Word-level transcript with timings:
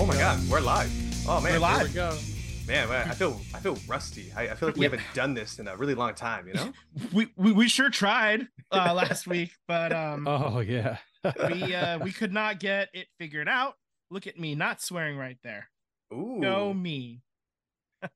Oh 0.00 0.06
my 0.06 0.14
god, 0.16 0.38
we're 0.48 0.60
live. 0.60 0.92
Oh 1.28 1.40
man, 1.40 1.54
We're 1.54 1.58
live. 1.58 1.88
We 1.88 1.94
go. 1.94 2.16
Man, 2.68 2.88
man, 2.88 3.08
I 3.10 3.14
feel 3.14 3.40
I 3.52 3.58
feel 3.58 3.76
rusty. 3.88 4.30
I, 4.36 4.42
I 4.50 4.54
feel 4.54 4.68
like 4.68 4.76
we 4.76 4.84
haven't 4.84 5.02
done 5.12 5.34
this 5.34 5.58
in 5.58 5.66
a 5.66 5.76
really 5.76 5.96
long 5.96 6.14
time. 6.14 6.46
You 6.46 6.54
know? 6.54 6.72
we, 7.12 7.32
we 7.36 7.50
we 7.50 7.68
sure 7.68 7.90
tried 7.90 8.46
uh 8.70 8.94
last 8.94 9.26
week, 9.26 9.50
but 9.66 9.92
um 9.92 10.28
Oh 10.28 10.60
yeah. 10.60 10.98
we 11.48 11.74
uh 11.74 11.98
we 12.04 12.12
could 12.12 12.32
not 12.32 12.60
get 12.60 12.90
it 12.94 13.08
figured 13.18 13.48
out. 13.48 13.74
Look 14.08 14.28
at 14.28 14.38
me 14.38 14.54
not 14.54 14.80
swearing 14.80 15.16
right 15.16 15.38
there. 15.42 15.68
Ooh, 16.14 16.38
Go 16.40 16.72
me. 16.72 17.22
that's 18.00 18.12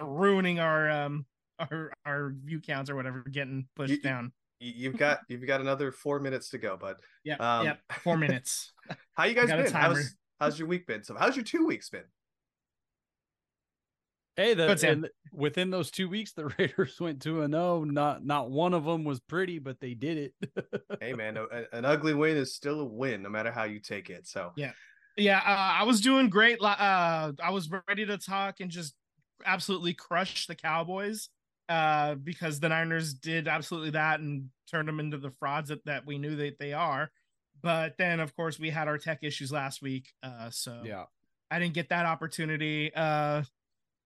Not 0.00 0.08
ruining 0.10 0.60
our 0.60 0.90
um 0.90 1.26
our 1.58 1.92
our 2.06 2.32
view 2.42 2.60
counts 2.60 2.88
or 2.88 2.96
whatever 2.96 3.22
getting 3.30 3.68
pushed 3.76 3.90
You- 3.92 4.00
down. 4.00 4.32
you- 4.60 4.72
you've 4.76 4.96
got 4.96 5.18
you've 5.28 5.46
got 5.46 5.60
another 5.60 5.92
four 5.92 6.20
minutes 6.20 6.48
to 6.50 6.58
go, 6.58 6.78
bud. 6.78 6.96
Yeah, 7.22 7.34
um, 7.34 7.66
yeah, 7.66 7.74
four 8.02 8.16
minutes. 8.16 8.72
How 9.12 9.24
you 9.24 9.34
guys 9.34 9.48
been? 9.50 9.70
How's 9.70 10.14
how's 10.40 10.58
your 10.58 10.68
week 10.68 10.86
been? 10.86 11.02
So 11.04 11.14
how's 11.18 11.36
your 11.36 11.44
two 11.44 11.66
weeks 11.66 11.88
been? 11.88 12.04
Hey, 14.36 14.54
the 14.54 14.68
Good, 14.68 14.84
and 14.84 15.08
within 15.32 15.70
those 15.70 15.90
two 15.90 16.08
weeks, 16.08 16.32
the 16.32 16.46
Raiders 16.58 17.00
went 17.00 17.20
two 17.20 17.42
and 17.42 17.52
zero. 17.52 17.82
Not 17.84 18.24
not 18.24 18.50
one 18.50 18.72
of 18.72 18.84
them 18.84 19.02
was 19.04 19.18
pretty, 19.20 19.58
but 19.58 19.80
they 19.80 19.94
did 19.94 20.32
it. 20.42 20.50
Hey 21.00 21.12
man, 21.12 21.36
a- 21.36 21.44
a- 21.44 21.66
an 21.76 21.84
ugly 21.84 22.12
win 22.14 22.36
is 22.36 22.54
still 22.54 22.80
a 22.80 22.84
win, 22.84 23.22
no 23.22 23.28
matter 23.28 23.52
how 23.52 23.64
you 23.64 23.78
take 23.80 24.10
it. 24.10 24.26
So 24.26 24.52
Yeah. 24.56 24.72
Yeah, 25.16 25.38
uh, 25.38 25.80
I 25.80 25.82
was 25.82 26.00
doing 26.00 26.28
great. 26.28 26.60
Uh, 26.62 27.32
I 27.42 27.50
was 27.50 27.68
ready 27.88 28.06
to 28.06 28.18
talk 28.18 28.60
and 28.60 28.70
just 28.70 28.94
absolutely 29.44 29.92
crush 29.92 30.46
the 30.46 30.54
Cowboys 30.54 31.28
uh, 31.68 32.14
because 32.14 32.60
the 32.60 32.68
Niners 32.68 33.14
did 33.14 33.48
absolutely 33.48 33.90
that 33.90 34.20
and 34.20 34.50
turned 34.70 34.86
them 34.86 35.00
into 35.00 35.18
the 35.18 35.32
frauds 35.40 35.70
that, 35.70 35.84
that 35.86 36.06
we 36.06 36.18
knew 36.18 36.36
that 36.36 36.60
they 36.60 36.72
are. 36.72 37.10
But 37.62 37.96
then, 37.98 38.20
of 38.20 38.34
course, 38.36 38.58
we 38.58 38.70
had 38.70 38.88
our 38.88 38.98
tech 38.98 39.18
issues 39.22 39.50
last 39.52 39.82
week, 39.82 40.12
uh, 40.22 40.50
so 40.50 40.82
yeah. 40.84 41.04
I 41.50 41.58
didn't 41.58 41.74
get 41.74 41.88
that 41.88 42.06
opportunity. 42.06 42.92
Uh, 42.94 43.42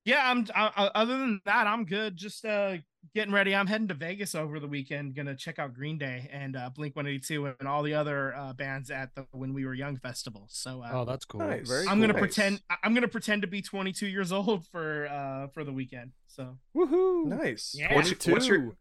yeah, 0.04 0.30
I'm. 0.30 0.46
I, 0.54 0.70
I- 0.76 0.90
other 1.00 1.18
than 1.18 1.40
that, 1.44 1.66
I'm 1.66 1.84
good. 1.84 2.16
Just 2.16 2.44
uh, 2.44 2.78
getting 3.14 3.32
ready. 3.32 3.54
I'm 3.54 3.66
heading 3.68 3.86
to 3.88 3.94
Vegas 3.94 4.34
over 4.34 4.58
the 4.58 4.66
weekend. 4.66 5.14
Gonna 5.14 5.36
check 5.36 5.58
out 5.60 5.74
Green 5.74 5.96
Day 5.98 6.28
and 6.32 6.56
uh, 6.56 6.70
Blink 6.74 6.96
182 6.96 7.54
and 7.60 7.68
all 7.68 7.82
the 7.84 7.94
other 7.94 8.34
uh, 8.34 8.52
bands 8.52 8.90
at 8.90 9.14
the 9.14 9.26
When 9.32 9.54
We 9.54 9.64
Were 9.64 9.74
Young 9.74 9.96
festival. 9.98 10.46
So 10.50 10.82
uh, 10.82 10.90
Oh, 10.92 11.04
that's 11.04 11.24
cool. 11.24 11.40
Nice. 11.40 11.68
Very 11.68 11.86
I'm 11.86 12.00
gonna. 12.00 12.14
Nice. 12.14 12.20
pretend. 12.20 12.62
I- 12.70 12.76
I'm 12.82 12.94
gonna 12.94 13.06
pretend 13.06 13.42
to 13.42 13.48
be 13.48 13.62
22 13.62 14.06
years 14.08 14.32
old 14.32 14.66
for 14.66 15.06
uh 15.06 15.46
for 15.48 15.62
the 15.62 15.72
weekend. 15.72 16.12
So 16.26 16.58
Woohoo! 16.76 17.26
nice. 17.26 17.74
Yeah. 17.78 17.94
What's, 17.94 18.10
your, 18.26 18.34
what's 18.34 18.46
your 18.48 18.72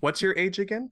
what's 0.00 0.20
your 0.20 0.36
age 0.36 0.58
again? 0.58 0.90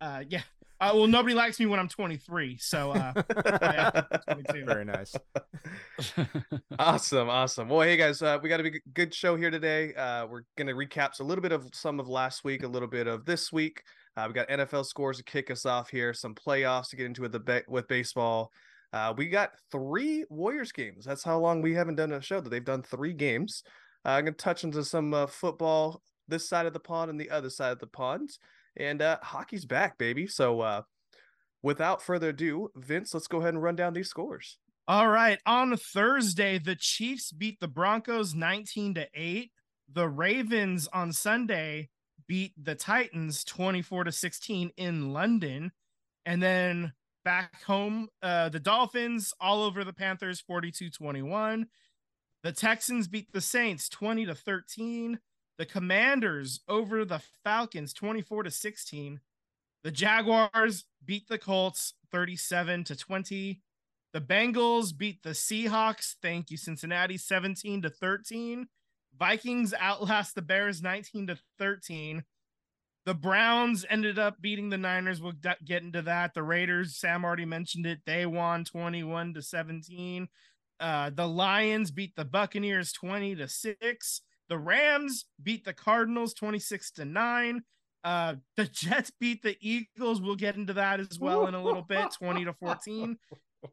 uh 0.00 0.24
yeah. 0.28 0.42
Uh, 0.78 0.92
well, 0.94 1.06
nobody 1.06 1.34
likes 1.34 1.58
me 1.58 1.66
when 1.66 1.80
I'm 1.80 1.88
23. 1.88 2.58
So 2.58 2.90
uh, 2.90 3.12
yeah, 3.46 4.02
22. 4.28 4.64
Very 4.66 4.84
nice. 4.84 5.14
awesome 6.78 7.28
awesome 7.28 7.68
well 7.68 7.80
hey 7.80 7.96
guys 7.96 8.22
uh, 8.22 8.38
we 8.42 8.48
got 8.48 8.60
a 8.60 8.62
big, 8.62 8.80
good 8.94 9.12
show 9.12 9.36
here 9.36 9.50
today 9.50 9.94
uh, 9.94 10.26
we're 10.26 10.42
gonna 10.56 10.72
recap 10.72 11.18
a 11.18 11.22
little 11.22 11.42
bit 11.42 11.52
of 11.52 11.68
some 11.72 11.98
of 11.98 12.08
last 12.08 12.44
week 12.44 12.62
a 12.62 12.68
little 12.68 12.88
bit 12.88 13.06
of 13.06 13.24
this 13.24 13.52
week 13.52 13.82
uh, 14.16 14.24
we 14.28 14.34
got 14.34 14.48
nfl 14.48 14.84
scores 14.84 15.16
to 15.16 15.24
kick 15.24 15.50
us 15.50 15.66
off 15.66 15.88
here 15.90 16.12
some 16.12 16.34
playoffs 16.34 16.90
to 16.90 16.96
get 16.96 17.06
into 17.06 17.22
with 17.22 17.32
the 17.32 17.40
ba- 17.40 17.62
with 17.68 17.88
baseball 17.88 18.52
uh, 18.92 19.12
we 19.16 19.28
got 19.28 19.52
three 19.72 20.24
warriors 20.28 20.72
games 20.72 21.04
that's 21.04 21.24
how 21.24 21.38
long 21.38 21.62
we 21.62 21.74
haven't 21.74 21.96
done 21.96 22.12
a 22.12 22.20
show 22.20 22.40
that 22.40 22.50
they've 22.50 22.64
done 22.64 22.82
three 22.82 23.12
games 23.12 23.62
uh, 24.04 24.10
i'm 24.10 24.24
gonna 24.24 24.36
touch 24.36 24.62
into 24.62 24.84
some 24.84 25.12
uh, 25.14 25.26
football 25.26 26.02
this 26.28 26.48
side 26.48 26.66
of 26.66 26.72
the 26.72 26.80
pond 26.80 27.10
and 27.10 27.20
the 27.20 27.30
other 27.30 27.50
side 27.50 27.72
of 27.72 27.78
the 27.78 27.86
pond 27.86 28.38
and 28.76 29.02
uh, 29.02 29.18
hockey's 29.22 29.64
back 29.64 29.98
baby 29.98 30.26
so 30.26 30.60
uh, 30.60 30.82
without 31.62 32.02
further 32.02 32.30
ado 32.30 32.70
vince 32.76 33.14
let's 33.14 33.26
go 33.26 33.38
ahead 33.38 33.54
and 33.54 33.62
run 33.62 33.76
down 33.76 33.92
these 33.92 34.08
scores 34.08 34.58
All 34.88 35.08
right. 35.08 35.40
On 35.46 35.76
Thursday, 35.76 36.58
the 36.58 36.76
Chiefs 36.76 37.32
beat 37.32 37.58
the 37.58 37.66
Broncos 37.66 38.36
19 38.36 38.94
to 38.94 39.08
8. 39.12 39.50
The 39.92 40.08
Ravens 40.08 40.88
on 40.92 41.12
Sunday 41.12 41.88
beat 42.28 42.52
the 42.62 42.76
Titans 42.76 43.42
24 43.42 44.04
to 44.04 44.12
16 44.12 44.70
in 44.76 45.12
London. 45.12 45.72
And 46.24 46.40
then 46.40 46.92
back 47.24 47.62
home, 47.64 48.08
uh, 48.22 48.48
the 48.50 48.60
Dolphins 48.60 49.34
all 49.40 49.64
over 49.64 49.82
the 49.82 49.92
Panthers 49.92 50.40
42 50.40 50.90
21. 50.90 51.66
The 52.44 52.52
Texans 52.52 53.08
beat 53.08 53.32
the 53.32 53.40
Saints 53.40 53.88
20 53.88 54.26
to 54.26 54.36
13. 54.36 55.18
The 55.58 55.66
Commanders 55.66 56.60
over 56.68 57.04
the 57.04 57.22
Falcons 57.42 57.92
24 57.92 58.44
to 58.44 58.50
16. 58.50 59.20
The 59.84 59.90
Jaguars 59.90 60.84
beat 61.04 61.28
the 61.28 61.38
Colts 61.38 61.94
37 62.10 62.84
to 62.84 62.96
20. 62.96 63.62
The 64.12 64.20
Bengals 64.20 64.96
beat 64.96 65.22
the 65.22 65.30
Seahawks. 65.30 66.16
Thank 66.20 66.50
you, 66.50 66.56
Cincinnati, 66.56 67.16
17 67.16 67.82
to 67.82 67.90
13. 67.90 68.66
Vikings 69.18 69.72
outlast 69.78 70.34
the 70.34 70.42
Bears 70.42 70.82
19 70.82 71.28
to 71.28 71.38
13. 71.58 72.24
The 73.06 73.14
Browns 73.14 73.86
ended 73.88 74.18
up 74.18 74.40
beating 74.40 74.68
the 74.68 74.76
Niners. 74.76 75.22
We'll 75.22 75.34
get 75.64 75.82
into 75.82 76.02
that. 76.02 76.34
The 76.34 76.42
Raiders, 76.42 76.96
Sam 76.96 77.24
already 77.24 77.44
mentioned 77.44 77.86
it. 77.86 78.00
They 78.04 78.26
won 78.26 78.64
21 78.64 79.34
to 79.34 79.42
17. 79.42 80.28
Uh, 80.80 81.10
the 81.10 81.28
Lions 81.28 81.90
beat 81.92 82.16
the 82.16 82.24
Buccaneers 82.24 82.92
20 82.92 83.36
to 83.36 83.48
6. 83.48 84.22
The 84.48 84.58
Rams 84.58 85.26
beat 85.42 85.64
the 85.64 85.72
Cardinals 85.72 86.34
26 86.34 86.92
to 86.92 87.04
9. 87.04 87.62
Uh, 88.04 88.36
the 88.56 88.66
Jets 88.66 89.10
beat 89.20 89.42
the 89.42 89.56
Eagles. 89.60 90.20
We'll 90.20 90.36
get 90.36 90.56
into 90.56 90.72
that 90.74 91.00
as 91.00 91.18
well 91.18 91.46
in 91.46 91.54
a 91.54 91.62
little 91.62 91.82
bit, 91.82 92.12
20 92.12 92.44
to 92.44 92.52
14. 92.52 93.18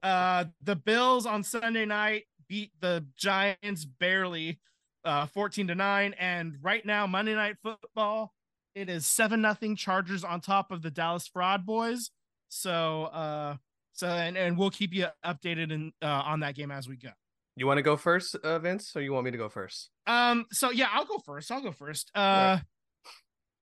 Uh, 0.02 0.46
the 0.64 0.76
Bills 0.76 1.26
on 1.26 1.44
Sunday 1.44 1.86
night 1.86 2.24
beat 2.48 2.72
the 2.82 3.06
Giants 3.16 3.86
barely, 3.86 4.60
uh, 5.06 5.28
14 5.28 5.68
to 5.68 5.76
9. 5.76 6.16
And 6.18 6.58
right 6.62 6.86
now, 6.86 7.06
Monday 7.06 7.36
Night 7.36 7.58
Football, 7.62 8.34
it 8.74 8.90
is 8.90 9.06
7 9.06 9.40
nothing 9.42 9.76
Chargers 9.76 10.24
on 10.24 10.42
top 10.42 10.72
of 10.72 10.82
the 10.82 10.90
Dallas 10.90 11.28
Fraud 11.28 11.66
Boys. 11.66 12.10
So, 12.50 13.06
uh, 13.06 13.58
so 13.94 14.08
and, 14.08 14.36
and 14.36 14.58
we'll 14.58 14.72
keep 14.72 14.94
you 14.94 15.08
updated 15.24 15.72
in, 15.72 15.94
uh, 16.02 16.24
on 16.26 16.40
that 16.40 16.56
game 16.56 16.72
as 16.72 16.88
we 16.88 16.96
go. 16.96 17.10
You 17.56 17.68
want 17.68 17.78
to 17.78 17.84
go 17.84 17.96
first, 17.96 18.36
uh, 18.36 18.58
Vince, 18.60 18.96
or 18.96 19.02
you 19.02 19.14
want 19.14 19.26
me 19.26 19.32
to 19.32 19.38
go 19.38 19.48
first? 19.48 19.90
Um, 20.08 20.46
so 20.52 20.72
yeah, 20.72 20.88
I'll 20.92 21.06
go 21.06 21.20
first. 21.20 21.52
I'll 21.52 21.62
go 21.62 21.72
first. 21.72 22.12
Uh 22.16 22.60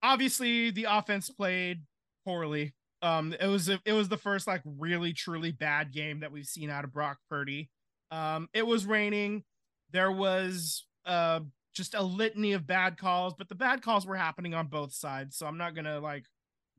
obviously 0.02 0.70
the 0.70 0.86
offense 0.88 1.30
played 1.30 1.82
poorly. 2.24 2.74
Um, 3.00 3.34
it 3.38 3.46
was 3.46 3.68
it 3.68 3.92
was 3.92 4.08
the 4.08 4.16
first 4.16 4.46
like 4.46 4.62
really 4.64 5.12
truly 5.12 5.50
bad 5.50 5.92
game 5.92 6.20
that 6.20 6.32
we've 6.32 6.46
seen 6.46 6.70
out 6.70 6.84
of 6.84 6.92
Brock 6.92 7.18
Purdy. 7.28 7.70
Um, 8.10 8.48
it 8.52 8.66
was 8.66 8.86
raining. 8.86 9.44
There 9.90 10.12
was 10.12 10.84
uh 11.04 11.40
just 11.74 11.94
a 11.94 12.02
litany 12.02 12.52
of 12.52 12.66
bad 12.66 12.98
calls, 12.98 13.34
but 13.36 13.48
the 13.48 13.54
bad 13.54 13.82
calls 13.82 14.06
were 14.06 14.16
happening 14.16 14.54
on 14.54 14.66
both 14.66 14.92
sides. 14.92 15.36
So 15.36 15.46
I'm 15.46 15.58
not 15.58 15.74
gonna 15.74 16.00
like 16.00 16.26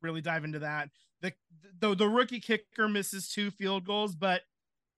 really 0.01 0.21
dive 0.21 0.43
into 0.43 0.59
that. 0.59 0.89
The 1.21 1.33
the, 1.79 1.95
the 1.95 2.07
rookie 2.07 2.39
kicker 2.39 2.87
misses 2.87 3.29
two 3.29 3.51
field 3.51 3.85
goals, 3.85 4.15
but 4.15 4.41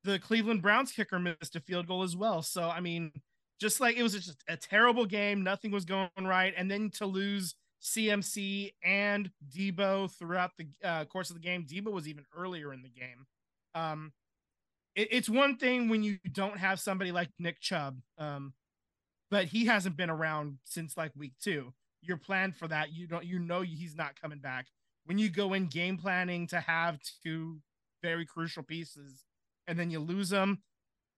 the 0.06 0.20
Cleveland 0.20 0.62
Browns 0.62 0.92
kicker 0.92 1.20
missed 1.20 1.56
a 1.56 1.60
field 1.60 1.88
goal 1.88 2.04
as 2.04 2.16
well. 2.16 2.42
So 2.42 2.70
I 2.70 2.80
mean, 2.80 3.12
just 3.60 3.80
like 3.82 3.98
it 3.98 4.04
was 4.04 4.14
just 4.14 4.44
a 4.48 4.58
terrible 4.58 5.06
game, 5.06 5.44
nothing 5.44 5.72
was 5.72 5.86
going 5.86 6.10
right, 6.22 6.54
and 6.56 6.70
then 6.70 6.90
to 6.92 7.06
lose 7.06 7.56
CMC 7.82 8.74
and 8.84 9.32
Debo 9.56 10.12
throughout 10.12 10.52
the 10.58 10.68
uh, 10.84 11.06
course 11.06 11.30
of 11.30 11.36
the 11.36 11.42
game. 11.42 11.66
Debo 11.66 11.92
was 11.92 12.08
even 12.08 12.26
earlier 12.36 12.74
in 12.74 12.82
the 12.82 12.90
game. 12.90 13.26
Um, 13.76 14.14
it- 14.96 15.10
it's 15.12 15.30
one 15.30 15.58
thing 15.58 15.90
when 15.90 16.04
you 16.04 16.18
don't 16.32 16.58
have 16.58 16.80
somebody 16.80 17.12
like 17.12 17.30
Nick 17.40 17.60
Chubb, 17.60 18.00
um, 18.18 18.54
but 19.30 19.46
he 19.46 19.66
hasn't 19.66 19.98
been 19.98 20.10
around 20.10 20.60
since 20.64 20.96
like 20.98 21.12
week 21.16 21.34
two. 21.42 21.74
You're 22.02 22.18
planned 22.18 22.56
for 22.56 22.68
that. 22.68 22.94
You 22.94 23.08
don't. 23.08 23.26
You 23.26 23.40
know 23.40 23.62
he's 23.62 23.96
not 23.96 24.20
coming 24.20 24.40
back. 24.40 24.68
When 25.06 25.18
you 25.18 25.30
go 25.30 25.54
in 25.54 25.68
game 25.68 25.98
planning 25.98 26.48
to 26.48 26.60
have 26.60 27.00
two 27.24 27.62
very 28.02 28.26
crucial 28.26 28.64
pieces, 28.64 29.25
and 29.68 29.78
then 29.80 29.90
you 29.90 30.00
lose 30.00 30.30
them, 30.30 30.62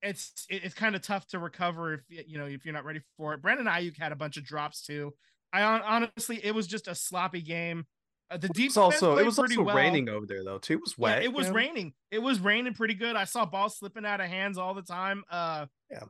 it's 0.01 0.45
it's 0.49 0.75
kind 0.75 0.95
of 0.95 1.01
tough 1.01 1.27
to 1.27 1.39
recover 1.39 1.93
if 1.93 2.01
you 2.29 2.37
know 2.37 2.45
if 2.45 2.65
you're 2.65 2.73
not 2.73 2.85
ready 2.85 3.01
for 3.17 3.33
it. 3.33 3.41
Brandon 3.41 3.65
Aiyuk 3.65 3.97
had 3.97 4.11
a 4.11 4.15
bunch 4.15 4.37
of 4.37 4.43
drops 4.45 4.81
too. 4.83 5.13
I 5.53 5.61
honestly, 5.63 6.39
it 6.43 6.53
was 6.53 6.67
just 6.67 6.87
a 6.87 6.95
sloppy 6.95 7.41
game. 7.41 7.85
Uh, 8.29 8.35
the 8.37 8.47
It's 8.47 8.57
defense 8.57 8.77
also 8.77 9.17
it 9.17 9.25
was 9.25 9.39
also 9.39 9.63
well. 9.63 9.75
raining 9.75 10.09
over 10.09 10.25
there 10.25 10.43
though 10.43 10.57
too. 10.57 10.73
It 10.73 10.81
was 10.81 10.95
Yeah, 10.97 11.03
wet. 11.03 11.23
it 11.23 11.31
was 11.33 11.47
you 11.47 11.53
know? 11.53 11.57
raining. 11.57 11.93
It 12.11 12.19
was 12.19 12.39
raining 12.41 12.73
pretty 12.73 12.93
good. 12.93 13.15
I 13.15 13.23
saw 13.23 13.45
balls 13.45 13.77
slipping 13.79 14.05
out 14.05 14.19
of 14.19 14.27
hands 14.27 14.57
all 14.57 14.73
the 14.73 14.81
time. 14.81 15.23
Uh, 15.29 15.67
Yeah. 15.89 16.03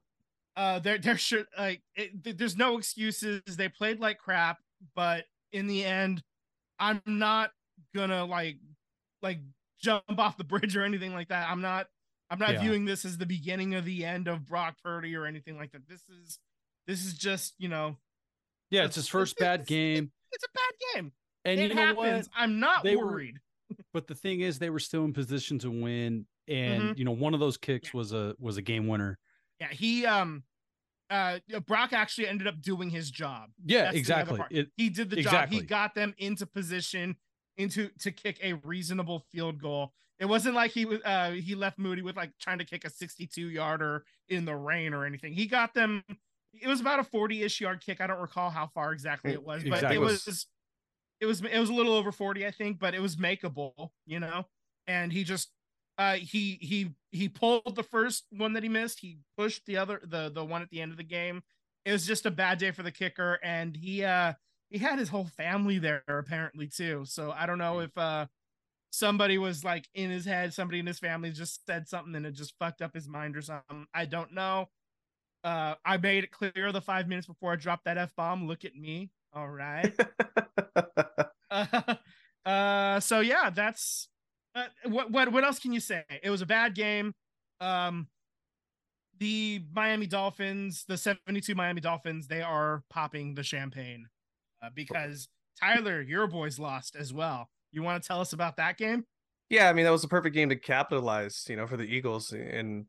Uh, 0.56 0.80
there, 0.80 0.98
there 0.98 1.18
should 1.18 1.46
like 1.58 1.84
it, 1.96 2.24
th- 2.24 2.36
there's 2.38 2.58
no 2.58 2.80
excuses. 2.80 3.42
They 3.46 3.70
played 3.70 4.00
like 4.00 4.18
crap, 4.18 4.58
but 4.96 5.26
in 5.52 5.68
the 5.68 5.86
end, 5.86 6.24
I'm 6.80 7.00
not 7.06 7.52
gonna 7.94 8.26
like 8.26 8.58
like 9.22 9.40
jump 9.80 10.04
off 10.18 10.36
the 10.38 10.44
bridge 10.44 10.76
or 10.76 10.84
anything 10.84 11.14
like 11.14 11.28
that. 11.30 11.48
I'm 11.48 11.62
not. 11.62 11.86
I'm 12.30 12.40
not 12.40 12.54
Yeah. 12.54 12.62
viewing 12.62 12.86
this 12.86 13.06
as 13.06 13.18
the 13.18 13.26
beginning 13.26 13.76
of 13.76 13.86
the 13.86 14.04
end 14.06 14.28
of 14.28 14.46
Brock 14.46 14.78
Purdy 14.84 15.16
or 15.16 15.26
anything 15.26 15.58
like 15.58 15.72
that. 15.72 15.88
This 15.88 16.02
is 16.10 16.40
this 16.86 17.06
is 17.06 17.14
just 17.14 17.54
you 17.58 17.70
know 17.70 17.98
Yeah, 18.70 18.86
it's 18.86 18.96
his 18.96 19.08
first 19.08 19.38
bad 19.40 19.66
game. 19.66 20.12
it's 20.32 20.44
a 20.44 20.48
bad 20.54 20.74
game. 20.96 21.12
And 21.46 21.60
it 21.60 21.70
you 21.70 21.76
know 21.76 21.82
happens. 21.82 22.28
what? 22.28 22.36
I'm 22.36 22.60
not 22.60 22.84
They 22.84 22.96
were- 22.96 23.06
worried. 23.08 23.40
But 23.94 24.08
the 24.08 24.16
thing 24.16 24.40
is, 24.42 24.60
they 24.60 24.70
were 24.70 24.80
still 24.80 25.04
in 25.04 25.12
position 25.12 25.60
to 25.60 25.70
win, 25.70 26.26
and 26.48 26.84
Mhm. 26.84 26.98
you 26.98 27.04
know, 27.04 27.12
one 27.12 27.34
of 27.34 27.42
those 27.42 27.58
kicks 27.58 27.94
was 27.94 28.14
a 28.14 28.34
was 28.40 28.56
a 28.58 28.62
game 28.62 28.88
winner. 28.88 29.20
Yeah, 29.60 29.68
he 29.74 30.06
um 30.06 30.44
uh 31.10 31.40
Brock 31.66 31.92
actually 31.94 32.28
ended 32.28 32.48
up 32.48 32.62
doing 32.62 32.90
his 32.90 33.12
job. 33.12 33.52
Yeah, 33.66 33.84
That's 33.86 33.98
exactly. 33.98 34.40
It, 34.52 34.72
He 34.78 34.90
did 34.90 35.10
the 35.10 35.18
Exactly. 35.18 35.58
job. 35.58 35.62
He 35.64 35.68
got 35.68 35.96
them 35.96 36.14
into 36.18 36.46
position 36.46 37.18
into 37.58 37.90
to 38.00 38.12
kick 38.12 38.40
a 38.44 38.54
reasonable 38.54 39.20
field 39.32 39.62
goal. 39.62 39.94
It 40.20 40.26
wasn't 40.26 40.56
like 40.56 40.72
he 40.72 40.86
was 40.86 41.00
uh 41.06 41.32
he 41.32 41.54
left 41.56 41.78
Moody 41.78 42.02
with 42.02 42.16
like 42.16 42.32
trying 42.40 42.58
to 42.60 42.66
kick 42.66 42.86
a 42.86 42.90
62 42.90 43.50
yarder 43.50 44.04
in 44.30 44.46
the 44.46 44.56
rain 44.56 44.94
or 44.94 45.06
anything. 45.06 45.34
He 45.34 45.46
got 45.46 45.74
them 45.74 46.04
it 46.60 46.68
was 46.68 46.82
about 46.82 47.00
a 47.00 47.04
40-ish 47.04 47.62
yard 47.62 47.82
kick. 47.86 48.02
I 48.02 48.08
don't 48.08 48.20
recall 48.20 48.50
how 48.50 48.66
far 48.68 48.92
exactly 48.92 49.32
it 49.32 49.44
was, 49.44 49.64
but 49.64 49.74
Exactly. 49.76 49.96
it 49.98 50.00
was 50.00 50.48
it 51.20 51.26
was 51.26 51.42
it 51.42 51.60
was 51.60 51.70
a 51.70 51.74
little 51.74 51.94
over 51.94 52.12
40, 52.12 52.46
I 52.48 52.52
think, 52.52 52.80
but 52.80 52.94
it 52.96 53.00
was 53.02 53.16
makeable, 53.16 53.90
you 54.06 54.20
know. 54.20 54.46
And 54.88 55.12
he 55.12 55.24
just 55.24 55.50
uh 56.00 56.14
he 56.16 56.58
he 56.62 56.96
he 57.12 57.30
pulled 57.30 57.76
the 57.76 57.84
first 57.84 58.26
one 58.32 58.54
that 58.54 58.64
he 58.64 58.70
missed. 58.70 59.00
He 59.00 59.20
pushed 59.38 59.66
the 59.66 59.78
other 59.78 60.02
the 60.04 60.30
the 60.34 60.44
one 60.44 60.62
at 60.62 60.70
the 60.70 60.82
end 60.82 60.92
of 60.92 60.98
the 60.98 61.04
game. 61.04 61.44
It 61.86 61.92
was 61.92 62.06
just 62.08 62.26
a 62.26 62.32
bad 62.32 62.58
day 62.58 62.72
for 62.72 62.84
the 62.84 62.92
kicker, 62.92 63.40
and 63.44 63.76
he 63.76 64.04
uh 64.04 64.34
he 64.70 64.78
had 64.78 65.00
his 65.00 65.10
whole 65.10 65.26
family 65.26 65.80
there 65.80 66.04
apparently 66.08 66.68
too. 66.68 67.04
So 67.06 67.32
I 67.32 67.46
don't 67.46 67.58
know 67.58 67.80
if 67.80 67.98
uh 67.98 68.28
somebody 68.90 69.38
was 69.38 69.64
like 69.64 69.88
in 69.94 70.10
his 70.10 70.26
head, 70.26 70.54
somebody 70.54 70.80
in 70.80 70.86
his 70.86 71.00
family 71.00 71.32
just 71.32 71.66
said 71.66 71.88
something 71.88 72.16
and 72.16 72.26
it 72.26 72.32
just 72.32 72.54
fucked 72.60 72.82
up 72.82 72.94
his 72.94 73.08
mind 73.08 73.38
or 73.38 73.42
something. 73.42 73.86
I 73.94 74.06
don't 74.06 74.34
know. 74.34 74.70
Uh 75.44 75.76
I 75.86 75.98
made 75.98 76.24
it 76.26 76.32
clear 76.32 76.72
the 76.72 76.82
five 76.82 77.08
minutes 77.08 77.28
before 77.28 77.54
I 77.54 77.56
dropped 77.56 77.86
that 77.86 77.98
F 77.98 78.12
bomb. 78.16 78.48
Look 78.48 78.66
at 78.66 78.76
me. 78.76 79.10
All 79.34 79.50
right. 79.50 79.94
uh, 81.50 81.96
uh 82.46 83.00
so 83.00 83.22
yeah, 83.22 83.50
that's 83.50 84.10
uh, 84.56 84.66
what 84.86 85.12
what 85.12 85.32
what 85.32 85.44
else 85.44 85.60
can 85.60 85.72
you 85.72 85.80
say? 85.80 86.04
It 86.24 86.30
was 86.30 86.42
a 86.42 86.46
bad 86.46 86.76
game. 86.76 87.14
Um 87.62 88.08
the 89.20 89.64
Miami 89.74 90.06
Dolphins, 90.06 90.86
the 90.88 90.96
72 90.96 91.56
Miami 91.56 91.82
Dolphins, 91.82 92.28
they 92.28 92.44
are 92.44 92.84
popping 92.92 93.34
the 93.34 93.42
champagne 93.42 94.06
uh, 94.62 94.70
because 94.74 95.28
Tyler, 95.60 96.02
your 96.02 96.28
boys 96.28 96.60
lost 96.60 96.96
as 96.96 97.14
well. 97.14 97.50
You 97.72 97.84
want 97.84 98.02
to 98.02 98.08
tell 98.08 98.22
us 98.22 98.34
about 98.34 98.58
that 98.58 98.78
game? 98.78 99.06
Yeah, 99.50 99.70
I 99.70 99.74
mean 99.74 99.86
that 99.86 99.92
was 99.92 100.04
a 100.04 100.10
perfect 100.10 100.36
game 100.36 100.50
to 100.50 100.56
capitalize, 100.56 101.46
you 101.50 101.56
know, 101.56 101.68
for 101.68 101.78
the 101.78 101.84
Eagles 101.84 102.32
and 102.32 102.86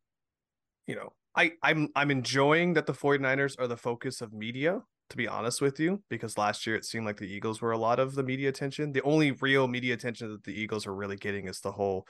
you 0.86 0.96
know, 0.96 1.12
I 1.36 1.52
I'm 1.62 1.88
I'm 1.94 2.10
enjoying 2.10 2.74
that 2.74 2.86
the 2.86 2.92
49ers 2.92 3.54
are 3.60 3.68
the 3.68 3.76
focus 3.76 4.20
of 4.20 4.32
media, 4.32 4.82
to 5.10 5.16
be 5.16 5.28
honest 5.28 5.60
with 5.60 5.78
you, 5.78 6.02
because 6.08 6.36
last 6.36 6.66
year 6.66 6.74
it 6.74 6.84
seemed 6.84 7.06
like 7.06 7.18
the 7.18 7.32
Eagles 7.32 7.60
were 7.60 7.72
a 7.72 7.78
lot 7.78 8.00
of 8.00 8.14
the 8.14 8.22
media 8.22 8.48
attention. 8.48 8.92
The 8.92 9.02
only 9.02 9.32
real 9.32 9.68
media 9.68 9.94
attention 9.94 10.32
that 10.32 10.44
the 10.44 10.58
Eagles 10.58 10.86
are 10.86 10.94
really 10.94 11.16
getting 11.16 11.46
is 11.46 11.60
the 11.60 11.72
whole 11.72 12.06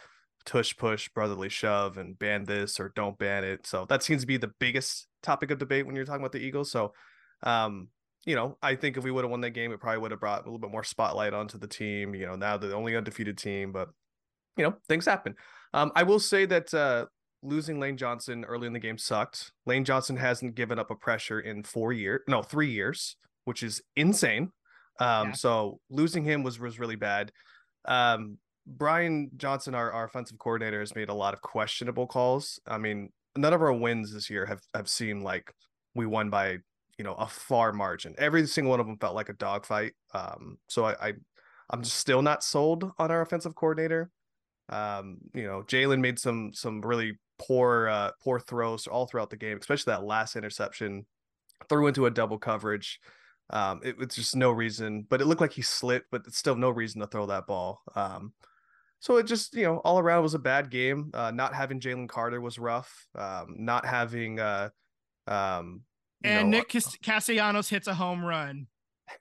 tush 0.47 0.75
push 0.77 1.09
brotherly 1.11 1.49
shove 1.49 1.99
and 1.99 2.19
ban 2.19 2.45
this 2.45 2.81
or 2.81 2.93
don't 2.95 3.19
ban 3.19 3.45
it. 3.45 3.67
So 3.67 3.85
that 3.91 4.03
seems 4.03 4.23
to 4.23 4.27
be 4.27 4.39
the 4.39 4.53
biggest 4.61 5.09
topic 5.23 5.51
of 5.51 5.59
debate 5.59 5.85
when 5.85 5.95
you're 5.95 6.07
talking 6.07 6.23
about 6.23 6.33
the 6.33 6.39
Eagles. 6.39 6.71
So 6.71 6.93
um 7.43 7.89
you 8.29 8.35
know, 8.35 8.59
I 8.63 8.75
think 8.75 8.99
if 8.99 9.05
we 9.05 9.11
would 9.11 9.25
have 9.25 9.31
won 9.31 9.41
that 9.41 9.53
game, 9.53 9.73
it 9.73 9.81
probably 9.81 10.01
would 10.01 10.11
have 10.11 10.21
brought 10.21 10.43
a 10.43 10.45
little 10.45 10.59
bit 10.59 10.71
more 10.71 10.85
spotlight 10.85 11.33
onto 11.33 11.57
the 11.57 11.67
team. 11.67 12.15
You 12.15 12.27
know, 12.27 12.37
now 12.37 12.59
they're 12.59 12.69
the 12.69 12.77
only 12.77 12.95
undefeated 12.95 13.39
team, 13.39 13.73
but 13.73 13.89
you 14.59 14.65
know, 14.65 14.75
things 14.87 15.07
happen. 15.07 15.35
Um, 15.73 15.93
I 15.97 16.03
will 16.03 16.21
say 16.21 16.45
that 16.45 16.75
uh, 16.75 17.07
losing 17.43 17.81
Lane 17.81 17.97
Johnson 17.97 18.45
early 18.45 18.67
in 18.67 18.75
the 18.75 18.79
game 18.81 18.99
sucked. 18.99 19.53
Lane 19.65 19.83
Johnson 19.83 20.15
hasn't 20.15 20.57
given 20.57 20.79
up 20.79 20.91
a 20.91 20.95
pressure 20.95 21.41
in 21.41 21.63
four 21.63 21.95
years, 21.95 22.21
no, 22.29 22.43
three 22.43 22.71
years, 22.71 23.17
which 23.47 23.63
is 23.63 23.81
insane. 23.97 24.53
Um, 25.01 25.29
Yeah. 25.29 25.33
so 25.33 25.81
losing 25.89 26.23
him 26.23 26.43
was 26.43 26.61
was 26.61 26.79
really 26.79 26.97
bad. 26.97 27.33
Um, 27.87 28.37
Brian 28.67 29.31
Johnson, 29.39 29.75
our, 29.75 29.91
our 29.91 30.05
offensive 30.05 30.37
coordinator, 30.39 30.81
has 30.81 30.95
made 30.95 31.09
a 31.09 31.15
lot 31.15 31.33
of 31.33 31.41
questionable 31.41 32.07
calls. 32.07 32.61
I 32.67 32.77
mean, 32.77 33.11
none 33.39 33.55
of 33.55 33.63
our 33.63 33.73
wins 33.73 34.13
this 34.13 34.29
year 34.29 34.45
have 34.45 34.61
have 34.75 34.91
seemed 34.91 35.23
like 35.23 35.51
we 35.95 36.05
won 36.05 36.29
by 36.29 36.59
you 36.99 37.05
know 37.05 37.15
a 37.15 37.27
far 37.27 37.73
margin. 37.73 38.15
Every 38.19 38.47
single 38.47 38.71
one 38.71 38.81
of 38.81 38.87
them 38.87 38.99
felt 38.99 39.15
like 39.15 39.29
a 39.29 39.35
dogfight. 39.35 39.93
Um, 40.13 40.59
so 40.69 40.85
I, 40.85 41.09
I 41.09 41.13
I'm 41.71 41.85
still 41.85 42.23
not 42.23 42.45
sold 42.45 42.91
on 42.99 43.11
our 43.11 43.23
offensive 43.23 43.55
coordinator. 43.55 44.11
Um, 44.69 45.19
you 45.35 45.45
know, 45.45 45.63
Jalen 45.63 46.01
made 46.01 46.19
some 46.19 46.53
some 46.53 46.81
really 46.81 47.19
poor 47.39 47.89
uh 47.89 48.11
poor 48.23 48.41
throws 48.41 48.87
all 48.87 49.07
throughout 49.07 49.31
the 49.31 49.37
game, 49.37 49.59
especially 49.59 49.93
that 49.93 50.05
last 50.05 50.37
interception. 50.37 51.07
Threw 51.69 51.87
into 51.87 52.07
a 52.07 52.11
double 52.11 52.39
coverage. 52.39 53.01
Um, 53.51 53.81
it 53.83 53.97
was 53.97 54.15
just 54.15 54.37
no 54.37 54.51
reason, 54.51 55.07
but 55.09 55.21
it 55.21 55.27
looked 55.27 55.41
like 55.41 55.53
he 55.53 55.63
slipped, 55.63 56.11
but 56.11 56.23
it's 56.27 56.37
still 56.37 56.55
no 56.55 56.71
reason 56.71 57.01
to 57.01 57.07
throw 57.07 57.27
that 57.27 57.47
ball. 57.47 57.81
Um, 57.95 58.33
so 59.01 59.17
it 59.17 59.27
just, 59.27 59.55
you 59.55 59.63
know, 59.63 59.79
all 59.79 59.99
around 59.99 60.23
was 60.23 60.35
a 60.35 60.39
bad 60.39 60.71
game. 60.71 61.11
Uh, 61.15 61.31
not 61.31 61.55
having 61.55 61.81
Jalen 61.81 62.09
Carter 62.09 62.41
was 62.41 62.59
rough. 62.59 63.07
Um, 63.15 63.55
not 63.59 63.87
having, 63.87 64.39
uh, 64.41 64.71
um, 65.27 65.83
And 66.25 66.51
know, 66.51 66.59
Nick 66.59 66.69
Cas- 66.69 66.97
Castellanos 67.03 67.69
hits 67.69 67.87
a 67.87 67.95
home 67.95 68.25
run. 68.25 68.67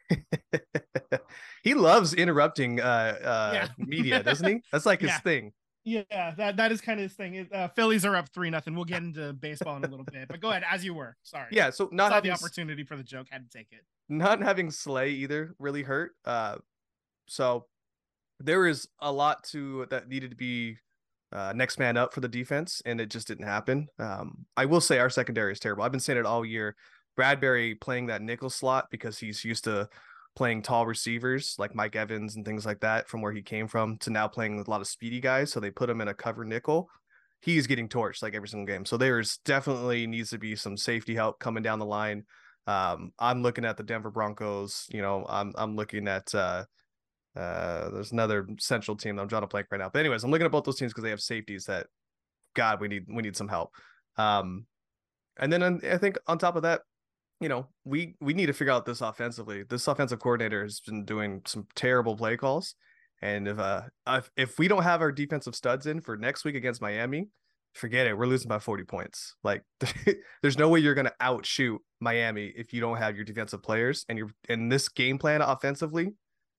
he 1.63 1.73
loves 1.73 2.13
interrupting 2.13 2.79
uh, 2.81 2.83
uh, 3.23 3.51
Yeah. 3.53 3.67
media, 3.77 4.23
doesn't 4.23 4.47
he? 4.47 4.61
That's 4.71 4.85
like 4.85 5.01
his 5.01 5.09
Yeah. 5.09 5.19
thing. 5.19 5.53
Yeah, 5.83 6.33
that 6.35 6.57
that 6.57 6.73
is 6.73 6.81
kind 6.81 6.99
of 6.99 7.03
his 7.03 7.13
thing. 7.13 7.47
Uh, 7.53 7.69
Phillies 7.69 8.03
are 8.03 8.13
up 8.17 8.27
three 8.33 8.49
nothing. 8.49 8.75
We'll 8.75 8.83
get 8.83 9.03
into 9.03 9.31
baseball 9.31 9.77
in 9.77 9.85
a 9.85 9.87
little 9.87 10.03
bit, 10.03 10.27
but 10.27 10.41
go 10.41 10.49
ahead 10.49 10.63
as 10.69 10.83
you 10.83 10.93
were. 10.93 11.15
Sorry. 11.23 11.47
Yeah. 11.51 11.69
So 11.69 11.87
not 11.93 12.09
saw 12.09 12.15
having 12.15 12.31
the 12.31 12.35
opportunity 12.35 12.83
for 12.83 12.97
the 12.97 13.03
joke. 13.03 13.27
Had 13.29 13.49
to 13.49 13.57
take 13.57 13.67
it. 13.71 13.85
not 14.09 14.41
having 14.41 14.69
Slay 14.69 15.11
either 15.11 15.55
really 15.59 15.83
hurt. 15.83 16.11
Uh, 16.25 16.57
so 17.27 17.67
there 18.41 18.67
is 18.67 18.89
a 18.99 19.09
lot 19.09 19.45
to 19.45 19.85
that 19.89 20.09
needed 20.09 20.31
to 20.31 20.35
be 20.35 20.77
uh, 21.31 21.53
next 21.55 21.79
man 21.79 21.97
up 21.97 22.13
for 22.13 22.21
the 22.21 22.27
defense, 22.27 22.81
and 22.85 23.01
it 23.01 23.09
just 23.09 23.27
didn't 23.27 23.45
happen. 23.45 23.87
Um, 23.99 24.45
I 24.55 24.65
will 24.65 24.81
say 24.81 24.99
our 24.99 25.09
secondary 25.09 25.51
is 25.51 25.59
terrible. 25.59 25.83
I've 25.83 25.91
been 25.91 25.99
saying 25.99 26.19
it 26.19 26.25
all 26.25 26.45
year. 26.45 26.75
Bradley 27.15 27.47
Roby 27.47 27.75
playing 27.75 28.05
that 28.07 28.21
nickel 28.21 28.49
slot 28.49 28.87
because 28.91 29.17
he's 29.17 29.43
used 29.43 29.63
to 29.65 29.89
playing 30.35 30.61
tall 30.61 30.85
receivers 30.85 31.55
like 31.57 31.73
Mike 31.73 31.95
Evans 31.95 32.35
and 32.35 32.45
things 32.45 32.65
like 32.65 32.79
that 32.81 33.09
from 33.09 33.21
where 33.21 33.31
he 33.31 33.41
came 33.41 33.67
from 33.67 33.97
to 33.97 34.11
now 34.11 34.27
playing 34.27 34.55
with 34.55 34.67
a 34.67 34.71
lot 34.71 34.81
of 34.81 34.87
speedy 34.87 35.19
guys. 35.19 35.51
So 35.51 35.59
they 35.59 35.71
put 35.71 35.89
him 35.89 35.99
in 35.99 36.09
a 36.09 36.13
cover 36.13 36.45
nickel. 36.45 36.89
He's 37.41 37.65
getting 37.65 37.89
torched 37.89 38.21
like 38.21 38.35
every 38.35 38.47
single 38.47 38.71
game. 38.71 38.85
So 38.85 38.97
there's 38.97 39.39
definitely 39.45 40.05
needs 40.05 40.29
to 40.29 40.37
be 40.37 40.55
some 40.55 40.77
safety 40.77 41.15
help 41.15 41.39
coming 41.39 41.63
down 41.63 41.79
the 41.79 41.85
line. 41.85 42.23
Um, 42.67 43.13
I'm 43.17 43.41
looking 43.41 43.65
at 43.65 43.77
the 43.77 43.83
Denver 43.83 44.11
Broncos. 44.11 44.85
You 44.91 45.01
know, 45.01 45.25
I'm 45.27 45.53
I'm 45.57 45.75
looking 45.75 46.07
at 46.07 46.33
uh, 46.35 46.65
uh, 47.37 47.89
there's 47.89 48.11
another 48.11 48.47
central 48.59 48.97
team 48.97 49.15
that 49.15 49.21
I'm 49.21 49.27
drawing 49.27 49.43
a 49.43 49.47
blank 49.47 49.67
right 49.71 49.77
now. 49.77 49.89
But 49.91 49.99
anyways, 49.99 50.23
I'm 50.23 50.31
looking 50.31 50.45
at 50.45 50.51
both 50.51 50.63
those 50.63 50.77
teams 50.77 50.91
because 50.91 51.03
they 51.03 51.11
have 51.11 51.21
safeties 51.21 51.65
that, 51.65 51.87
God, 52.55 52.81
we 52.81 52.87
need 52.87 53.05
we 53.07 53.21
need 53.21 53.35
some 53.35 53.47
help. 53.47 53.71
Um, 54.17 54.65
and 55.37 55.53
then 55.53 55.81
I 55.83 55.97
think 55.97 56.17
on 56.27 56.39
top 56.39 56.55
of 56.55 56.63
that, 56.63 56.81
you 57.39 57.49
know, 57.49 57.67
we 57.85 58.15
we 58.19 58.33
need 58.33 58.47
to 58.47 58.53
figure 58.53 58.73
out 58.73 58.85
this 58.85 59.01
offensively. 59.01 59.63
This 59.63 59.87
offensive 59.87 60.19
coordinator 60.19 60.63
has 60.63 60.79
been 60.79 61.05
doing 61.05 61.41
some 61.45 61.67
terrible 61.75 62.17
play 62.17 62.37
calls, 62.37 62.73
and 63.21 63.47
if 63.47 63.59
uh 63.59 63.83
if, 64.07 64.31
if 64.35 64.59
we 64.59 64.67
don't 64.67 64.83
have 64.83 65.01
our 65.01 65.11
defensive 65.11 65.55
studs 65.55 65.85
in 65.85 66.01
for 66.01 66.17
next 66.17 66.43
week 66.43 66.55
against 66.55 66.81
Miami, 66.81 67.27
forget 67.73 68.07
it. 68.07 68.17
We're 68.17 68.25
losing 68.25 68.49
by 68.49 68.57
40 68.57 68.85
points. 68.85 69.35
Like 69.43 69.63
there's 70.41 70.57
no 70.57 70.69
way 70.69 70.79
you're 70.79 70.95
gonna 70.95 71.13
outshoot 71.19 71.79
Miami 71.99 72.51
if 72.55 72.73
you 72.73 72.81
don't 72.81 72.97
have 72.97 73.15
your 73.15 73.25
defensive 73.25 73.61
players 73.61 74.05
and 74.09 74.17
you're 74.17 74.31
in 74.49 74.69
this 74.69 74.89
game 74.89 75.19
plan 75.19 75.41
offensively, 75.41 76.13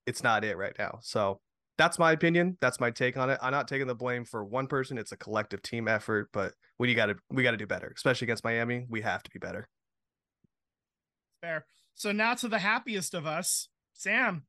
it's 0.09 0.23
not 0.23 0.45
it 0.45 0.57
right 0.57 0.75
now. 0.79 0.99
So 1.03 1.41
that's 1.77 1.99
my 1.99 2.13
opinion. 2.13 2.57
That's 2.61 2.81
my 2.81 2.91
take 2.91 3.17
on 3.17 3.31
it. 3.31 3.39
I'm 3.43 3.53
not 3.53 3.69
taking 3.69 3.87
the 3.87 3.95
blame 3.95 4.25
for 4.25 4.45
one 4.45 4.67
person. 4.67 4.99
It's 4.99 5.13
a 5.13 5.17
collective 5.17 5.63
team 5.63 5.87
effort, 5.87 6.29
but 6.33 6.53
we 6.79 6.93
gotta 6.95 7.15
we 7.31 7.43
gotta 7.43 7.57
do 7.57 7.67
better, 7.67 7.93
especially 7.95 8.27
against 8.27 8.43
Miami. 8.45 8.87
We 8.89 9.03
have 9.03 9.23
to 9.23 9.31
be 9.31 9.39
better. 9.39 9.69
Fair. 11.43 11.67
So 11.95 12.13
now 12.13 12.35
to 12.35 12.49
the 12.49 12.59
happiest 12.59 13.15
of 13.15 13.27
us, 13.27 13.69
Sam. 13.95 14.45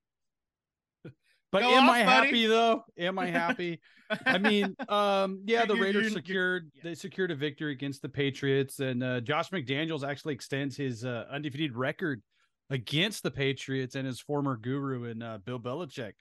But 1.52 1.64
Go 1.64 1.72
am 1.72 1.86
off, 1.90 1.96
I 1.96 2.06
buddy. 2.06 2.28
happy 2.28 2.46
though? 2.46 2.84
Am 3.00 3.18
I 3.18 3.26
happy? 3.26 3.80
I 4.24 4.38
mean, 4.38 4.76
um, 4.88 5.42
yeah, 5.48 5.66
the 5.66 5.74
You're- 5.74 5.82
Raiders 5.88 5.94
you're- 5.96 6.04
you're- 6.04 6.10
secured 6.22 6.72
yeah. 6.76 6.82
they 6.84 6.94
secured 6.94 7.32
a 7.32 7.36
victory 7.36 7.72
against 7.72 8.04
the 8.04 8.10
Patriots, 8.10 8.80
and 8.80 9.04
uh, 9.04 9.20
Josh 9.22 9.50
McDaniels 9.50 10.08
actually 10.08 10.36
extends 10.36 10.78
his 10.78 11.04
uh, 11.04 11.26
undefeated 11.32 11.76
record 11.76 12.22
against 12.70 13.24
the 13.24 13.32
Patriots 13.32 13.96
and 13.96 14.06
his 14.06 14.20
former 14.20 14.56
guru 14.56 15.06
in 15.06 15.22
uh, 15.22 15.40
Bill 15.40 15.60
Belichick. 15.60 16.14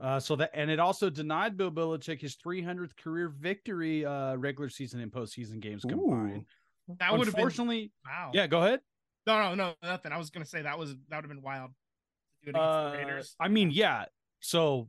Uh, 0.00 0.20
so 0.20 0.36
that 0.36 0.50
and 0.54 0.70
it 0.70 0.78
also 0.78 1.10
denied 1.10 1.56
Bill 1.56 1.72
Belichick 1.72 2.20
his 2.20 2.36
300th 2.36 2.96
career 2.96 3.28
victory, 3.28 4.04
uh, 4.04 4.36
regular 4.36 4.68
season 4.68 5.00
and 5.00 5.10
postseason 5.10 5.58
games 5.60 5.84
combined. 5.84 6.44
That 7.00 7.12
would 7.12 7.26
have 7.26 7.34
been 7.34 7.42
Unfortunately, 7.44 7.90
wow. 8.06 8.30
yeah, 8.32 8.46
go 8.46 8.62
ahead. 8.62 8.80
No, 9.26 9.42
no, 9.42 9.54
no, 9.54 9.74
nothing. 9.82 10.12
I 10.12 10.18
was 10.18 10.30
gonna 10.30 10.46
say 10.46 10.62
that 10.62 10.78
was 10.78 10.94
that 11.08 11.16
would 11.16 11.24
have 11.24 11.28
been 11.28 11.42
wild. 11.42 11.72
To 12.44 12.52
do 12.52 12.56
it 12.56 12.60
against 12.60 12.68
Uh, 12.68 12.90
the 12.90 12.96
Raiders. 12.96 13.36
I 13.40 13.48
mean, 13.48 13.70
yeah. 13.72 14.04
So 14.40 14.88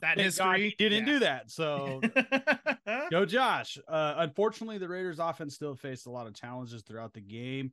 That 0.00 0.16
thank 0.16 0.26
history 0.26 0.68
he 0.68 0.74
didn't 0.78 1.06
do 1.06 1.20
that. 1.20 1.50
So 1.50 2.00
that. 2.02 3.08
Go 3.10 3.24
Josh. 3.24 3.78
Uh, 3.88 4.14
unfortunately, 4.18 4.76
the 4.76 4.88
Raiders 4.88 5.18
offense 5.18 5.54
still 5.54 5.74
faced 5.74 6.06
a 6.06 6.10
lot 6.10 6.26
of 6.26 6.34
challenges 6.34 6.82
throughout 6.82 7.14
the 7.14 7.22
game. 7.22 7.72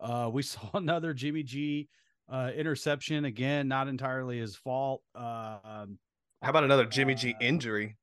Uh, 0.00 0.30
we 0.32 0.42
saw 0.42 0.70
another 0.74 1.12
Jimmy 1.14 1.42
G 1.42 1.88
uh, 2.28 2.50
interception 2.56 3.24
again, 3.24 3.68
not 3.68 3.88
entirely 3.88 4.38
his 4.38 4.56
fault. 4.56 5.02
Um, 5.14 5.98
How 6.42 6.50
about 6.50 6.64
another 6.64 6.86
Jimmy 6.86 7.14
G 7.14 7.34
Uh, 7.34 7.38
injury? 7.44 7.96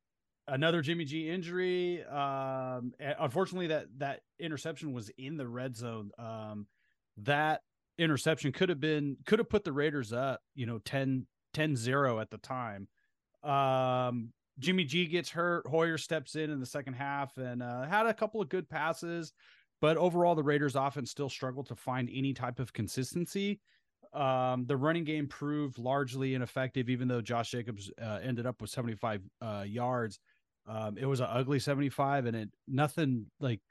another 0.49 0.81
Jimmy 0.81 1.03
G 1.05 1.29
injury. 1.29 2.03
Um, 2.05 2.93
unfortunately, 2.99 3.67
that 3.67 3.87
that 3.97 4.21
interception 4.39 4.93
was 4.93 5.09
in 5.17 5.37
the 5.37 5.47
red 5.47 5.75
zone. 5.75 6.11
Um, 6.17 6.67
that 7.17 7.61
interception 7.97 8.51
could 8.51 8.69
have 8.69 8.79
been 8.79 9.17
could 9.25 9.39
have 9.39 9.49
put 9.49 9.63
the 9.63 9.71
Raiders 9.73 10.13
up, 10.13 10.41
you 10.55 10.65
know, 10.65 10.77
10 10.79 11.25
10-0 11.55 12.21
at 12.21 12.29
the 12.29 12.37
time. 12.37 12.87
Um, 13.43 14.31
Jimmy 14.59 14.83
G 14.83 15.05
gets 15.05 15.29
hurt. 15.29 15.65
Hoyer 15.67 15.97
steps 15.97 16.35
in 16.35 16.49
in 16.49 16.59
the 16.59 16.65
second 16.65 16.93
half 16.93 17.37
and 17.37 17.63
uh, 17.63 17.83
had 17.85 18.05
a 18.05 18.13
couple 18.13 18.41
of 18.41 18.49
good 18.49 18.69
passes, 18.69 19.33
but 19.81 19.97
overall, 19.97 20.35
the 20.35 20.43
Raiders' 20.43 20.75
offense 20.75 21.11
still 21.11 21.29
struggled 21.29 21.67
to 21.67 21.75
find 21.75 22.09
any 22.11 22.33
type 22.33 22.59
of 22.59 22.73
consistency. 22.73 23.59
Um, 24.13 24.65
the 24.65 24.77
running 24.77 25.03
game 25.03 25.27
proved 25.27 25.77
largely 25.77 26.33
ineffective, 26.33 26.89
even 26.89 27.07
though 27.07 27.21
Josh 27.21 27.51
Jacobs 27.51 27.91
uh, 28.01 28.19
ended 28.23 28.45
up 28.45 28.61
with 28.61 28.69
75 28.69 29.21
uh, 29.41 29.65
yards. 29.67 30.19
Um, 30.67 30.97
it 30.97 31.05
was 31.05 31.19
an 31.19 31.27
ugly 31.29 31.59
75, 31.59 32.25
and 32.25 32.35
it 32.35 32.49
nothing 32.67 33.27
like 33.39 33.61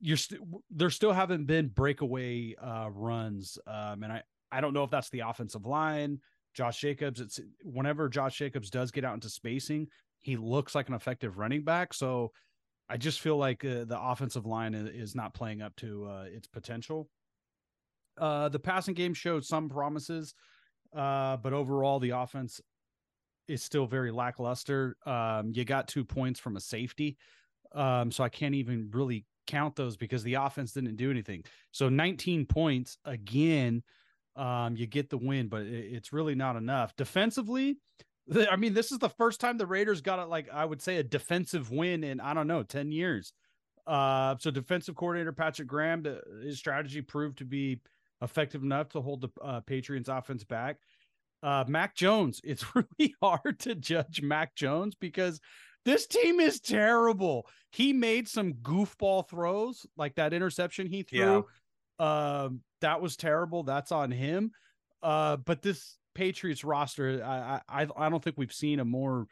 you're 0.00 0.16
st- 0.16 0.42
there 0.70 0.90
still 0.90 1.12
haven't 1.12 1.46
been 1.46 1.68
breakaway 1.68 2.54
uh, 2.56 2.88
runs. 2.90 3.58
Um, 3.66 4.02
and 4.02 4.12
I 4.12 4.22
I 4.50 4.60
don't 4.60 4.74
know 4.74 4.84
if 4.84 4.90
that's 4.90 5.10
the 5.10 5.20
offensive 5.20 5.64
line. 5.64 6.20
Josh 6.54 6.80
Jacobs, 6.80 7.20
it's 7.20 7.40
whenever 7.62 8.08
Josh 8.08 8.38
Jacobs 8.38 8.70
does 8.70 8.90
get 8.90 9.04
out 9.04 9.14
into 9.14 9.28
spacing, 9.28 9.88
he 10.22 10.36
looks 10.36 10.74
like 10.74 10.88
an 10.88 10.94
effective 10.94 11.38
running 11.38 11.62
back. 11.62 11.92
So 11.92 12.32
I 12.88 12.96
just 12.96 13.20
feel 13.20 13.36
like 13.36 13.64
uh, 13.64 13.84
the 13.84 13.98
offensive 14.00 14.46
line 14.46 14.74
is, 14.74 15.14
not 15.14 15.34
playing 15.34 15.62
up 15.62 15.74
to 15.76 16.06
uh, 16.06 16.24
its 16.32 16.46
potential. 16.46 17.08
Uh, 18.16 18.48
the 18.48 18.58
passing 18.58 18.94
game 18.94 19.12
showed 19.12 19.44
some 19.44 19.68
promises, 19.68 20.34
uh, 20.94 21.36
but 21.38 21.52
overall 21.52 21.98
the 21.98 22.10
offense 22.10 22.60
is 23.48 23.62
still 23.62 23.86
very 23.86 24.10
lackluster. 24.10 24.96
Um, 25.04 25.52
you 25.54 25.64
got 25.64 25.88
two 25.88 26.04
points 26.04 26.38
from 26.38 26.56
a 26.56 26.60
safety, 26.60 27.16
um, 27.72 28.10
so 28.10 28.22
I 28.24 28.28
can't 28.28 28.54
even 28.54 28.90
really 28.92 29.26
count 29.46 29.76
those 29.76 29.96
because 29.96 30.22
the 30.22 30.34
offense 30.34 30.72
didn't 30.72 30.96
do 30.96 31.10
anything. 31.10 31.44
So 31.72 31.88
19 31.88 32.46
points 32.46 32.98
again 33.04 33.82
um, 34.36 34.76
you 34.76 34.86
get 34.86 35.08
the 35.08 35.18
win, 35.18 35.48
but 35.48 35.62
it's 35.62 36.12
really 36.12 36.34
not 36.34 36.56
enough. 36.56 36.94
Defensively, 36.96 37.78
I 38.50 38.56
mean, 38.56 38.74
this 38.74 38.92
is 38.92 38.98
the 38.98 39.08
first 39.08 39.40
time 39.40 39.56
the 39.56 39.66
Raiders 39.66 40.00
got 40.00 40.18
it, 40.18 40.28
like 40.28 40.48
I 40.52 40.64
would 40.64 40.82
say, 40.82 40.96
a 40.96 41.02
defensive 41.02 41.70
win 41.70 42.02
in 42.04 42.20
I 42.20 42.34
don't 42.34 42.48
know, 42.48 42.62
10 42.62 42.90
years. 42.92 43.32
Uh, 43.86 44.34
so 44.38 44.50
defensive 44.50 44.96
coordinator 44.96 45.32
Patrick 45.32 45.68
Graham, 45.68 46.04
his 46.42 46.58
strategy 46.58 47.00
proved 47.00 47.38
to 47.38 47.44
be 47.44 47.80
effective 48.22 48.62
enough 48.62 48.88
to 48.90 49.00
hold 49.00 49.20
the 49.20 49.28
uh, 49.42 49.60
Patriots 49.60 50.08
offense 50.08 50.42
back. 50.42 50.78
Uh, 51.42 51.64
Mac 51.68 51.94
Jones, 51.94 52.40
it's 52.44 52.64
really 52.74 53.14
hard 53.22 53.58
to 53.60 53.74
judge 53.74 54.22
Mac 54.22 54.54
Jones 54.54 54.94
because 54.94 55.40
this 55.84 56.06
team 56.06 56.40
is 56.40 56.60
terrible. 56.60 57.46
He 57.70 57.92
made 57.92 58.28
some 58.28 58.54
goofball 58.54 59.28
throws, 59.28 59.86
like 59.96 60.16
that 60.16 60.32
interception 60.32 60.88
he 60.88 61.04
threw. 61.04 61.46
Yeah. 62.00 62.42
Um, 62.42 62.60
that 62.80 63.00
was 63.00 63.16
terrible. 63.16 63.62
That's 63.62 63.92
on 63.92 64.10
him. 64.10 64.50
Uh, 65.02 65.36
but 65.36 65.62
this 65.62 65.96
Patriots 66.16 66.64
roster, 66.64 67.22
I 67.24 67.60
I 67.68 67.86
I 67.96 68.08
don't 68.08 68.22
think 68.22 68.36
we've 68.36 68.52
seen 68.52 68.80
a 68.80 68.84
more 68.84 69.26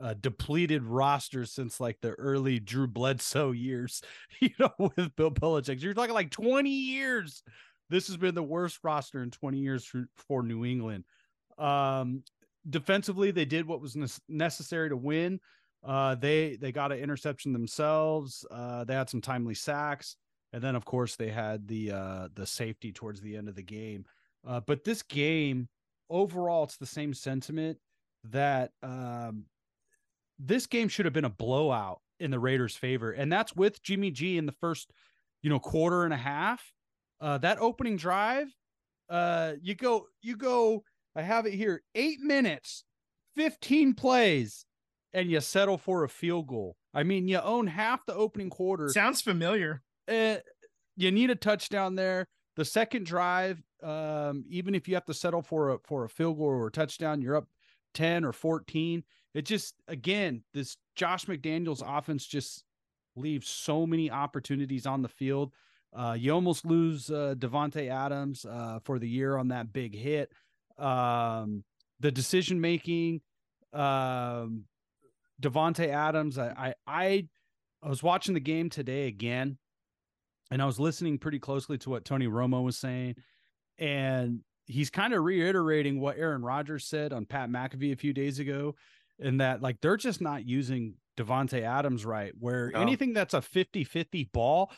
uh, 0.00 0.14
depleted 0.20 0.82
roster 0.82 1.44
since 1.44 1.78
like 1.78 1.98
the 2.00 2.12
early 2.12 2.58
Drew 2.58 2.86
Bledsoe 2.86 3.50
years, 3.52 4.02
you 4.40 4.50
know, 4.58 4.72
with 4.78 5.14
Bill 5.16 5.30
Belichick. 5.30 5.82
You're 5.82 5.94
talking 5.94 6.14
like 6.14 6.30
20 6.30 6.70
years. 6.70 7.42
This 7.90 8.06
has 8.06 8.16
been 8.16 8.34
the 8.34 8.42
worst 8.42 8.78
roster 8.82 9.22
in 9.22 9.30
20 9.30 9.58
years 9.58 9.84
for, 9.84 10.06
for 10.16 10.42
New 10.42 10.64
England. 10.64 11.04
Um, 11.58 12.22
defensively, 12.68 13.32
they 13.32 13.44
did 13.44 13.66
what 13.66 13.80
was 13.80 13.96
ne- 13.96 14.06
necessary 14.28 14.88
to 14.88 14.96
win. 14.96 15.40
Uh, 15.84 16.14
they 16.14 16.56
they 16.56 16.72
got 16.72 16.92
an 16.92 16.98
interception 16.98 17.52
themselves. 17.52 18.46
Uh, 18.50 18.84
they 18.84 18.94
had 18.94 19.10
some 19.10 19.20
timely 19.20 19.54
sacks 19.54 20.16
and 20.52 20.62
then 20.62 20.74
of 20.74 20.84
course 20.84 21.16
they 21.16 21.28
had 21.28 21.66
the 21.66 21.92
uh 21.92 22.28
the 22.34 22.46
safety 22.46 22.92
towards 22.92 23.20
the 23.20 23.36
end 23.36 23.48
of 23.48 23.54
the 23.54 23.62
game 23.62 24.04
uh 24.46 24.60
but 24.66 24.84
this 24.84 25.02
game 25.02 25.68
overall 26.10 26.64
it's 26.64 26.76
the 26.76 26.86
same 26.86 27.14
sentiment 27.14 27.78
that 28.24 28.72
um 28.82 29.44
this 30.38 30.66
game 30.66 30.88
should 30.88 31.06
have 31.06 31.12
been 31.12 31.24
a 31.24 31.30
blowout 31.30 32.00
in 32.18 32.30
the 32.30 32.38
Raiders 32.38 32.76
favor 32.76 33.12
and 33.12 33.32
that's 33.32 33.54
with 33.54 33.82
Jimmy 33.82 34.10
G 34.10 34.36
in 34.36 34.46
the 34.46 34.52
first 34.52 34.90
you 35.42 35.48
know 35.48 35.58
quarter 35.58 36.04
and 36.04 36.12
a 36.12 36.18
half 36.18 36.72
uh 37.20 37.38
that 37.38 37.58
opening 37.58 37.96
drive 37.96 38.48
uh 39.08 39.54
you 39.62 39.74
go 39.74 40.06
you 40.22 40.36
go 40.36 40.82
I 41.16 41.22
have 41.22 41.46
it 41.46 41.54
here 41.54 41.82
8 41.94 42.20
minutes 42.20 42.84
15 43.36 43.94
plays 43.94 44.66
and 45.12 45.30
you 45.30 45.40
settle 45.40 45.76
for 45.78 46.04
a 46.04 46.08
field 46.08 46.46
goal. 46.46 46.76
I 46.94 47.02
mean, 47.02 47.26
you 47.26 47.40
own 47.40 47.66
half 47.66 48.06
the 48.06 48.14
opening 48.14 48.50
quarter. 48.50 48.88
Sounds 48.90 49.20
familiar 49.22 49.82
eh, 50.10 50.38
you 50.96 51.10
need 51.10 51.30
a 51.30 51.36
touchdown 51.36 51.94
there. 51.94 52.26
The 52.56 52.64
second 52.64 53.06
drive, 53.06 53.62
um, 53.82 54.44
even 54.48 54.74
if 54.74 54.88
you 54.88 54.94
have 54.94 55.06
to 55.06 55.14
settle 55.14 55.42
for 55.42 55.70
a 55.70 55.78
for 55.78 56.04
a 56.04 56.08
field 56.08 56.38
goal 56.38 56.48
or 56.48 56.66
a 56.66 56.72
touchdown, 56.72 57.22
you're 57.22 57.36
up 57.36 57.48
10 57.94 58.24
or 58.24 58.32
14. 58.32 59.02
It 59.34 59.42
just 59.42 59.74
again, 59.88 60.42
this 60.54 60.76
Josh 60.96 61.26
McDaniels 61.26 61.82
offense 61.86 62.26
just 62.26 62.64
leaves 63.16 63.48
so 63.48 63.86
many 63.86 64.10
opportunities 64.10 64.86
on 64.86 65.02
the 65.02 65.08
field. 65.08 65.52
Uh, 65.92 66.16
you 66.18 66.32
almost 66.32 66.64
lose 66.64 67.10
uh, 67.10 67.34
Davante 67.36 67.90
Adams 67.90 68.44
uh, 68.44 68.78
for 68.84 68.98
the 68.98 69.08
year 69.08 69.36
on 69.36 69.48
that 69.48 69.72
big 69.72 69.94
hit. 69.94 70.32
Um, 70.78 71.64
the 71.98 72.10
decision 72.10 72.60
making, 72.60 73.20
um, 73.72 74.64
Davante 75.40 75.88
Adams. 75.88 76.38
I 76.38 76.74
I 76.86 77.28
I 77.82 77.88
was 77.88 78.02
watching 78.02 78.34
the 78.34 78.40
game 78.40 78.70
today 78.70 79.06
again, 79.06 79.58
and 80.50 80.62
I 80.62 80.66
was 80.66 80.78
listening 80.78 81.18
pretty 81.18 81.38
closely 81.38 81.78
to 81.78 81.90
what 81.90 82.04
Tony 82.04 82.26
Romo 82.26 82.62
was 82.62 82.76
saying, 82.76 83.16
and 83.80 84.40
he's 84.66 84.90
kind 84.90 85.12
of 85.12 85.24
reiterating 85.24 86.00
what 86.00 86.18
Aaron 86.18 86.42
Rodgers 86.42 86.84
said 86.84 87.12
on 87.12 87.26
Pat 87.26 87.50
McAfee 87.50 87.92
a 87.92 87.96
few 87.96 88.12
days 88.12 88.38
ago, 88.38 88.76
in 89.18 89.38
that 89.38 89.62
like 89.62 89.80
they're 89.80 89.96
just 89.96 90.20
not 90.20 90.46
using 90.46 90.94
Davante 91.16 91.62
Adams 91.62 92.04
right, 92.04 92.32
where 92.38 92.70
no. 92.70 92.80
anything 92.80 93.12
that's 93.12 93.34
a 93.34 93.40
50-50 93.40 94.30
ball, 94.32 94.70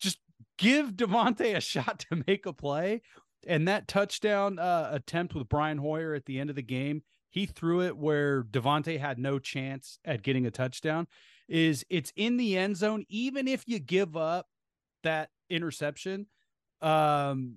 just 0.00 0.18
give 0.58 0.92
Davante 0.92 1.56
a 1.56 1.60
shot 1.60 2.04
to 2.10 2.22
make 2.26 2.46
a 2.46 2.52
play. 2.52 3.02
And 3.46 3.68
that 3.68 3.86
touchdown 3.86 4.58
uh, 4.58 4.88
attempt 4.90 5.34
with 5.34 5.48
Brian 5.48 5.78
Hoyer 5.78 6.14
at 6.14 6.24
the 6.26 6.40
end 6.40 6.50
of 6.50 6.56
the 6.56 6.62
game, 6.62 7.02
he 7.30 7.46
threw 7.46 7.82
it 7.82 7.96
where 7.96 8.42
Davante 8.42 8.98
had 8.98 9.18
no 9.18 9.38
chance 9.38 9.98
at 10.04 10.22
getting 10.22 10.46
a 10.46 10.50
touchdown. 10.50 11.06
Is 11.48 11.84
it's 11.88 12.12
in 12.16 12.38
the 12.38 12.56
end 12.56 12.76
zone, 12.76 13.04
even 13.08 13.46
if 13.46 13.62
you 13.68 13.78
give 13.78 14.16
up 14.16 14.46
that 15.04 15.30
interception, 15.48 16.26
um, 16.82 17.56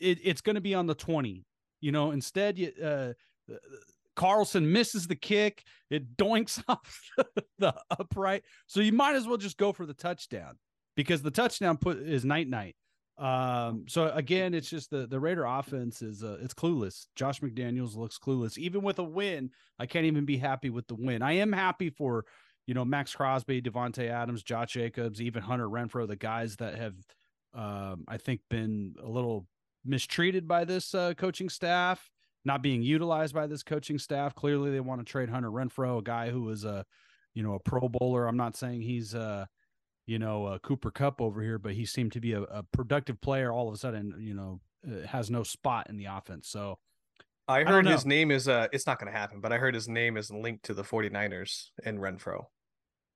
it, 0.00 0.18
it's 0.22 0.40
going 0.40 0.54
to 0.54 0.60
be 0.60 0.74
on 0.74 0.86
the 0.86 0.94
20. 0.94 1.44
You 1.80 1.92
know, 1.92 2.10
instead, 2.10 2.58
you, 2.58 2.72
uh, 2.82 3.12
Carlson 4.16 4.70
misses 4.70 5.06
the 5.06 5.16
kick, 5.16 5.64
it 5.88 6.16
doinks 6.16 6.62
off 6.68 7.00
the 7.58 7.74
upright. 7.90 8.44
So 8.66 8.80
you 8.80 8.92
might 8.92 9.16
as 9.16 9.26
well 9.26 9.38
just 9.38 9.56
go 9.56 9.72
for 9.72 9.86
the 9.86 9.94
touchdown 9.94 10.58
because 10.96 11.22
the 11.22 11.30
touchdown 11.30 11.76
put 11.76 11.98
is 11.98 12.24
night 12.24 12.48
night. 12.48 12.76
Um, 13.16 13.84
so 13.86 14.10
again, 14.14 14.54
it's 14.54 14.70
just 14.70 14.90
the 14.90 15.06
the 15.06 15.20
Raider 15.20 15.44
offense 15.44 16.00
is 16.00 16.24
uh, 16.24 16.38
it's 16.40 16.54
clueless. 16.54 17.06
Josh 17.16 17.40
McDaniels 17.40 17.94
looks 17.94 18.18
clueless. 18.18 18.56
Even 18.56 18.80
with 18.80 18.98
a 18.98 19.04
win, 19.04 19.50
I 19.78 19.84
can't 19.84 20.06
even 20.06 20.24
be 20.24 20.38
happy 20.38 20.70
with 20.70 20.86
the 20.86 20.94
win. 20.94 21.20
I 21.20 21.32
am 21.32 21.52
happy 21.52 21.90
for 21.90 22.24
you 22.70 22.74
know, 22.74 22.84
Maxx 22.84 23.14
Crosby, 23.14 23.60
Davante 23.60 24.08
Adams, 24.08 24.44
Josh 24.44 24.74
Jacobs, 24.74 25.20
even 25.20 25.42
Hunter 25.42 25.68
Renfrow, 25.68 26.06
the 26.06 26.14
guys 26.14 26.54
that 26.58 26.76
have, 26.76 26.94
um, 27.52 28.04
I 28.06 28.16
think, 28.16 28.42
been 28.48 28.94
a 29.02 29.08
little 29.08 29.44
mistreated 29.84 30.46
by 30.46 30.64
this 30.64 30.94
uh, 30.94 31.14
coaching 31.14 31.48
staff, 31.48 32.10
not 32.44 32.62
being 32.62 32.82
utilized 32.82 33.34
by 33.34 33.46
this 33.46 33.62
coaching 33.62 33.98
staff. 33.98 34.34
Clearly, 34.34 34.70
they 34.70 34.80
want 34.80 35.00
to 35.00 35.10
trade 35.10 35.28
Hunter 35.28 35.50
Renfrow, 35.50 35.98
a 35.98 36.02
guy 36.02 36.30
who 36.30 36.42
was 36.42 36.64
a, 36.64 36.84
you 37.34 37.42
know, 37.42 37.54
a 37.54 37.60
Pro 37.60 37.88
Bowler. 37.88 38.26
I'm 38.26 38.36
not 38.36 38.56
saying 38.56 38.82
he's, 38.82 39.14
uh, 39.14 39.46
you 40.06 40.18
know, 40.18 40.46
a 40.46 40.58
Cooper 40.58 40.90
Kupp 40.90 41.20
over 41.20 41.42
here, 41.42 41.58
but 41.58 41.72
he 41.72 41.84
seemed 41.84 42.12
to 42.12 42.20
be 42.20 42.32
a, 42.32 42.42
a 42.42 42.62
productive 42.62 43.20
player. 43.20 43.52
All 43.52 43.68
of 43.68 43.74
a 43.74 43.78
sudden, 43.78 44.14
you 44.18 44.34
know, 44.34 44.60
uh, 44.86 45.06
has 45.06 45.30
no 45.30 45.42
spot 45.42 45.88
in 45.90 45.96
the 45.96 46.06
offense. 46.06 46.48
So, 46.48 46.78
I 47.48 47.64
heard 47.64 47.86
I 47.88 47.92
his 47.92 48.06
name 48.06 48.30
is 48.30 48.46
uh 48.46 48.68
it's 48.72 48.86
not 48.86 49.00
going 49.00 49.12
to 49.12 49.18
happen, 49.18 49.40
but 49.40 49.52
I 49.52 49.58
heard 49.58 49.74
his 49.74 49.88
name 49.88 50.16
is 50.16 50.30
linked 50.30 50.64
to 50.66 50.74
the 50.74 50.84
49ers 50.84 51.70
and 51.84 51.98
Renfrow. 51.98 52.44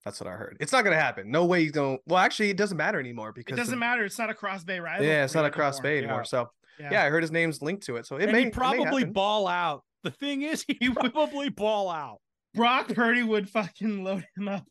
That's 0.04 0.20
what 0.20 0.28
I 0.28 0.32
heard. 0.32 0.56
It's 0.61 0.73
not 0.73 0.84
going 0.84 0.96
to 0.96 1.02
happen. 1.02 1.30
No 1.30 1.46
way 1.46 1.62
he's 1.62 1.73
gonna. 1.73 1.96
Well, 2.06 2.18
actually, 2.18 2.50
it 2.50 2.56
doesn't 2.56 2.76
matter 2.76 3.00
anymore 3.00 3.32
because 3.32 3.54
it 3.54 3.56
doesn't 3.56 3.73
the, 3.73 3.80
matter. 3.80 4.04
It's 4.04 4.18
not 4.18 4.28
a 4.28 4.34
cross 4.34 4.62
bay 4.62 4.78
rival. 4.78 5.06
Yeah, 5.06 5.25
it's 5.25 5.34
not 5.34 5.46
a 5.46 5.50
cross 5.50 5.80
bay 5.80 5.99
anymore. 5.99 6.18
Yeah. 6.18 6.25
So 6.25 6.50
yeah. 6.78 6.88
yeah. 6.92 7.04
I 7.04 7.08
heard 7.08 7.23
his 7.23 7.32
name's 7.32 7.62
linked 7.62 7.84
to 7.87 7.96
it. 7.96 8.06
So 8.06 8.16
it 8.16 8.25
and 8.25 8.32
may 8.32 8.44
he 8.44 8.50
probably 8.50 9.04
may 9.04 9.11
ball 9.11 9.49
out. 9.49 9.82
The 10.02 10.11
thing 10.11 10.42
is, 10.42 10.64
he 10.68 10.90
probably 10.90 11.49
ball 11.49 11.88
out. 11.88 12.18
Brock 12.54 12.88
Purdy 12.88 13.23
would 13.23 13.49
fucking 13.49 14.04
load 14.04 14.26
him 14.37 14.49
up 14.49 14.64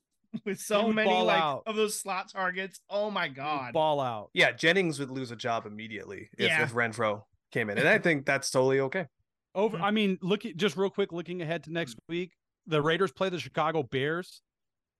with 0.46 0.60
so 0.60 0.92
many 0.92 1.12
like 1.12 1.42
out. 1.42 1.63
of 1.66 1.75
those 1.75 2.00
slot 2.00 2.32
targets. 2.32 2.80
Oh 2.90 3.10
my 3.10 3.28
god, 3.28 3.74
ball 3.74 4.00
out. 4.00 4.30
Yeah, 4.34 4.52
Jennings 4.52 5.00
would 5.00 5.10
lose 5.10 5.32
a 5.32 5.36
job 5.36 5.66
immediately 5.66 6.30
if, 6.38 6.48
yeah. 6.48 6.62
if 6.62 6.74
Renfrow 6.74 7.24
came 7.52 7.72
in, 7.72 7.80
and 7.80 7.88
I 7.88 7.98
think 7.98 8.25
that's 8.25 8.52
totally 8.52 8.80
okay. 8.82 9.08
Over, 9.56 9.78
mm-hmm. 9.78 9.86
I 9.86 9.92
mean, 9.92 10.18
look 10.22 10.46
at 10.46 10.56
just 10.58 10.78
real 10.78 10.90
quick, 10.90 11.12
looking 11.12 11.42
ahead 11.42 11.63
to 11.63 11.72
next 11.72 11.98
week, 12.08 12.32
the 12.68 12.82
Raiders 12.82 13.12
play 13.12 13.30
the 13.30 13.40
Chicago 13.40 13.84
Bears 13.84 14.42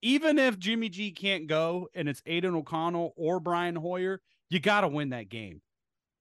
even 0.04 0.38
if 0.38 0.60
Jimmy 0.60 0.90
G 0.90 1.12
can't 1.12 1.48
go 1.48 1.88
and 1.96 2.08
it's 2.10 2.22
Aidan 2.26 2.54
O'Connell 2.56 3.14
or 3.16 3.40
Brian 3.40 3.76
Hoyer, 3.76 4.22
you 4.50 4.60
got 4.60 4.82
to 4.82 4.88
win 4.88 5.10
that 5.10 5.30
game. 5.30 5.62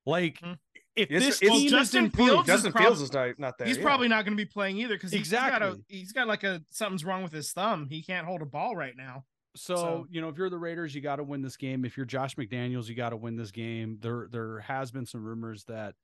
Like 0.06 0.40
Mhm. 0.40 0.58
if 0.96 1.10
Yes, 1.10 1.22
this 1.24 1.42
it's- 1.42 1.58
team 1.58 1.68
Justin 1.70 2.06
is 2.06 2.12
Fields 2.14 2.46
Justin 2.46 2.72
prob- 2.72 2.84
Fields 2.84 3.00
is 3.02 3.12
not, 3.12 3.38
not 3.38 3.58
there. 3.58 3.66
He's 3.66 3.76
yeah. 3.76 3.82
probably 3.82 4.08
not 4.08 4.24
going 4.24 4.36
to 4.36 4.42
be 4.42 4.48
playing 4.48 4.78
either 4.78 4.94
because 4.94 5.12
he's 5.12 5.30
got 5.30 5.62
a 5.62 5.66
Exactly. 5.68 5.84
he's 5.88 6.12
got 6.12 6.26
like 6.28 6.44
a 6.44 6.62
something's 6.70 7.04
wrong 7.04 7.22
with 7.22 7.32
his 7.32 7.52
thumb. 7.52 7.88
He 7.88 8.02
can't 8.02 8.26
hold 8.26 8.40
a 8.42 8.46
ball 8.46 8.74
right 8.76 8.96
now. 8.96 9.24
So, 9.54 9.76
So- 9.76 10.06
you 10.10 10.20
know, 10.20 10.28
if 10.28 10.38
you're 10.38 10.48
the 10.50 10.58
Raiders, 10.58 10.94
you 10.94 11.00
got 11.02 11.16
to 11.16 11.24
win 11.24 11.42
this 11.42 11.56
game. 11.56 11.84
If 11.84 11.96
you're 11.96 12.06
Josh 12.06 12.36
McDaniels, 12.36 12.88
you 12.88 12.94
got 12.94 13.10
to 13.10 13.16
win 13.16 13.36
this 13.36 13.50
game. 13.50 13.98
There, 14.00 14.28
there 14.30 14.60
has 14.60 14.90
been 14.90 15.04
some 15.06 15.22
rumors 15.24 15.64
that 15.64 15.94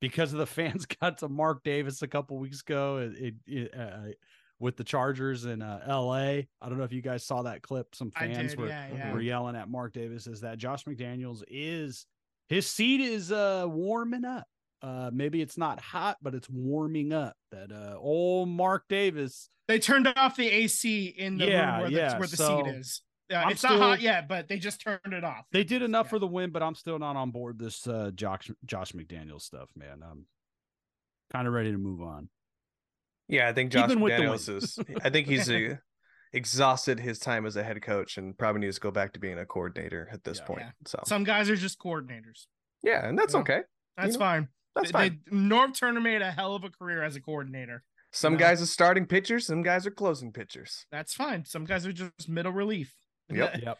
because 0.00 0.32
of 0.32 0.38
the 0.38 0.46
fans 0.82 0.86
got 0.86 1.18
to 1.18 1.28
Mark 1.28 1.62
Davis 1.64 2.02
a 2.02 2.08
couple 2.08 2.38
weeks 2.38 2.60
ago, 2.60 2.98
it, 2.98 3.12
it, 3.18 3.34
it, 3.46 3.74
uh, 3.74 4.12
with 4.64 4.78
the 4.78 4.82
Chargers 4.82 5.44
in 5.44 5.60
uh, 5.60 5.84
L.A. 5.86 6.48
I 6.62 6.68
don't 6.70 6.78
know 6.78 6.84
if 6.84 6.92
you 6.92 7.02
guys 7.02 7.22
saw 7.22 7.42
that 7.42 7.60
clip. 7.60 7.94
Some 7.94 8.10
fans 8.10 8.52
did, 8.52 8.58
were 8.58 8.68
yeah, 8.68 8.86
yeah. 8.94 9.12
were 9.12 9.20
yelling 9.20 9.56
at 9.56 9.68
Mark 9.68 9.92
Davis. 9.92 10.26
Is 10.26 10.40
that 10.40 10.56
Josh 10.56 10.84
McDaniels 10.84 11.42
is 11.48 12.06
his 12.48 12.66
seat 12.66 13.02
is 13.02 13.30
uh 13.30 13.66
warming 13.68 14.24
up. 14.24 14.46
Uh, 14.80 15.10
maybe 15.12 15.42
it's 15.42 15.58
not 15.58 15.80
hot, 15.80 16.16
but 16.22 16.34
it's 16.34 16.48
warming 16.48 17.12
up. 17.12 17.36
That 17.52 17.72
uh, 17.72 17.98
old 17.98 18.48
Mark 18.48 18.84
Davis. 18.88 19.50
They 19.68 19.78
turned 19.78 20.10
off 20.16 20.36
the 20.36 20.48
AC 20.48 21.08
in 21.08 21.36
the 21.36 21.46
Yeah, 21.46 21.72
room 21.72 21.80
where, 21.82 21.90
yeah, 21.90 22.12
the, 22.14 22.18
where 22.20 22.28
the 22.28 22.36
so 22.36 22.62
seat 22.64 22.74
is. 22.74 23.02
Uh, 23.30 23.36
I'm 23.36 23.50
it's 23.50 23.62
not 23.62 23.78
hot 23.78 24.00
yet, 24.00 24.28
but 24.28 24.48
they 24.48 24.58
just 24.58 24.80
turned 24.80 25.12
it 25.12 25.24
off. 25.24 25.44
They 25.52 25.64
did 25.64 25.82
enough 25.82 26.06
Yeah. 26.06 26.10
for 26.10 26.18
the 26.18 26.26
win, 26.26 26.48
but 26.48 26.62
I'm 26.62 26.74
still 26.74 26.98
not 26.98 27.16
on 27.16 27.32
board 27.32 27.58
this 27.58 27.86
uh 27.86 28.12
Josh 28.14 28.50
Josh 28.64 28.92
McDaniels 28.92 29.42
stuff, 29.42 29.68
man. 29.76 30.02
I'm 30.02 30.24
kind 31.30 31.46
of 31.46 31.52
ready 31.52 31.70
to 31.70 31.78
move 31.78 32.00
on. 32.00 32.30
Yeah, 33.28 33.48
I 33.48 33.52
think 33.52 33.72
Josh 33.72 33.84
Even 33.90 34.00
with 34.00 34.16
the 34.16 34.22
McDaniels 34.22 34.54
is. 34.54 34.78
I 35.02 35.10
think 35.10 35.26
he's 35.26 35.48
uh, 35.50 35.76
exhausted 36.32 37.00
his 37.00 37.18
time 37.18 37.46
as 37.46 37.56
a 37.56 37.62
head 37.62 37.80
coach 37.82 38.18
and 38.18 38.36
probably 38.36 38.60
needs 38.62 38.76
to 38.76 38.80
go 38.80 38.90
back 38.90 39.12
to 39.14 39.20
being 39.20 39.38
a 39.38 39.46
coordinator 39.46 40.08
at 40.12 40.24
this 40.24 40.38
Yeah. 40.38 40.44
point. 40.44 40.60
Yeah. 40.62 40.70
So 40.86 41.00
Some 41.06 41.24
guys 41.24 41.48
are 41.48 41.56
just 41.56 41.78
coordinators. 41.78 42.46
yeah, 42.82 43.06
and 43.06 43.18
that's 43.18 43.34
Yeah. 43.34 43.40
okay. 43.40 43.60
That's 43.96 44.14
know, 44.14 44.18
fine. 44.18 44.48
That's 44.74 44.90
fine. 44.90 45.20
they- 45.30 45.36
Norv 45.36 45.78
Turner 45.78 46.00
made 46.00 46.20
a 46.22 46.30
hell 46.32 46.54
of 46.54 46.64
a 46.64 46.70
career 46.70 47.02
as 47.02 47.14
a 47.16 47.20
coordinator. 47.20 47.82
Some 48.12 48.34
know. 48.34 48.40
guys 48.40 48.60
are 48.62 48.66
starting 48.66 49.06
pitchers, 49.06 49.46
some 49.46 49.62
guys 49.62 49.86
are 49.86 49.90
closing 49.90 50.32
pitchers. 50.32 50.86
That's 50.90 51.14
fine. 51.14 51.44
Some 51.44 51.64
guys 51.64 51.86
are 51.86 51.92
just 51.92 52.28
middle 52.28 52.52
relief. 52.52 52.94
Yep. 53.30 53.56
Yep. 53.62 53.78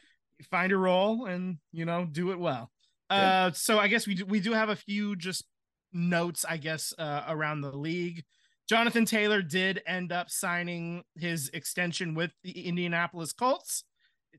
Find 0.51 0.73
a 0.73 0.77
role 0.77 1.27
and 1.27 1.59
you 1.71 1.85
know 1.85 2.07
do 2.11 2.33
it 2.33 2.39
well. 2.41 2.71
Yeah. 3.11 3.47
Uh, 3.47 3.53
so 3.53 3.79
I 3.79 3.87
guess 3.89 4.07
we 4.07 4.15
do, 4.17 4.27
we 4.27 4.41
do 4.41 4.53
have 4.53 4.69
a 4.69 4.75
few 4.77 5.15
just 5.15 5.45
notes, 5.93 6.45
I 6.49 6.57
guess, 6.57 6.93
uh, 6.99 7.25
around 7.29 7.61
the 7.61 7.71
league. 7.77 8.25
Jonathan 8.69 9.05
Taylor 9.05 9.43
did 9.43 9.83
end 9.87 10.11
up 10.13 10.31
signing 10.31 11.05
his 11.17 11.51
extension 11.51 12.15
with 12.15 12.33
the 12.43 12.67
Indianapolis 12.67 13.33
Colts. 13.33 13.85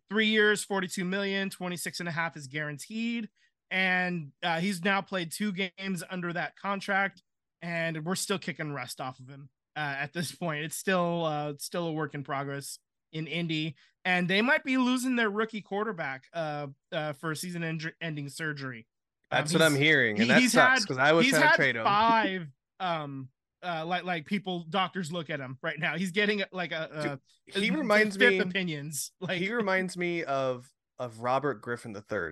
Three 0.09 0.27
years, 0.27 0.63
42 0.63 1.05
million, 1.05 1.49
26 1.49 1.99
and 1.99 2.09
a 2.09 2.11
half 2.11 2.35
is 2.35 2.47
guaranteed. 2.47 3.29
And 3.71 4.31
uh, 4.43 4.59
he's 4.59 4.83
now 4.83 5.01
played 5.01 5.31
two 5.31 5.51
games 5.51 6.03
under 6.09 6.31
that 6.33 6.55
contract, 6.55 7.23
and 7.61 8.05
we're 8.05 8.15
still 8.15 8.37
kicking 8.37 8.71
rust 8.71 9.01
off 9.01 9.19
of 9.19 9.27
him 9.27 9.49
uh, 9.75 9.95
at 9.99 10.13
this 10.13 10.31
point. 10.31 10.63
It's 10.63 10.75
still 10.77 11.25
uh, 11.25 11.53
still 11.57 11.87
a 11.87 11.91
work 11.91 12.13
in 12.13 12.23
progress 12.23 12.77
in 13.11 13.25
Indy, 13.27 13.75
and 14.03 14.27
they 14.27 14.41
might 14.41 14.63
be 14.63 14.77
losing 14.77 15.15
their 15.15 15.29
rookie 15.29 15.61
quarterback 15.61 16.25
uh, 16.33 16.67
uh, 16.91 17.13
for 17.13 17.33
season 17.33 17.63
en- 17.63 17.93
ending 18.01 18.29
surgery. 18.29 18.85
Um, 19.31 19.39
That's 19.39 19.53
what 19.53 19.63
I'm 19.63 19.75
hearing, 19.75 20.19
and 20.21 20.29
that 20.29 20.43
sucks 20.43 20.81
because 20.83 20.99
I 20.99 21.13
was 21.13 21.27
trying 21.27 21.41
to 21.41 21.47
had 21.47 21.55
trade 21.55 21.75
him. 21.75 21.83
five 21.83 22.47
um 22.79 23.29
uh 23.65 23.85
like 23.85 24.03
like 24.03 24.25
people 24.25 24.65
doctors 24.69 25.11
look 25.11 25.29
at 25.29 25.39
him 25.39 25.57
right 25.63 25.79
now 25.79 25.97
he's 25.97 26.11
getting 26.11 26.43
like 26.51 26.71
a, 26.71 27.19
a 27.47 27.59
he 27.59 27.69
a 27.69 27.71
reminds 27.71 28.15
fifth 28.17 28.31
me. 28.33 28.39
opinions 28.39 29.11
like 29.19 29.39
he 29.39 29.51
reminds 29.61 29.97
me 29.97 30.23
of 30.23 30.69
of 30.99 31.19
Robert 31.19 31.61
Griffin 31.61 31.95
III 31.95 32.31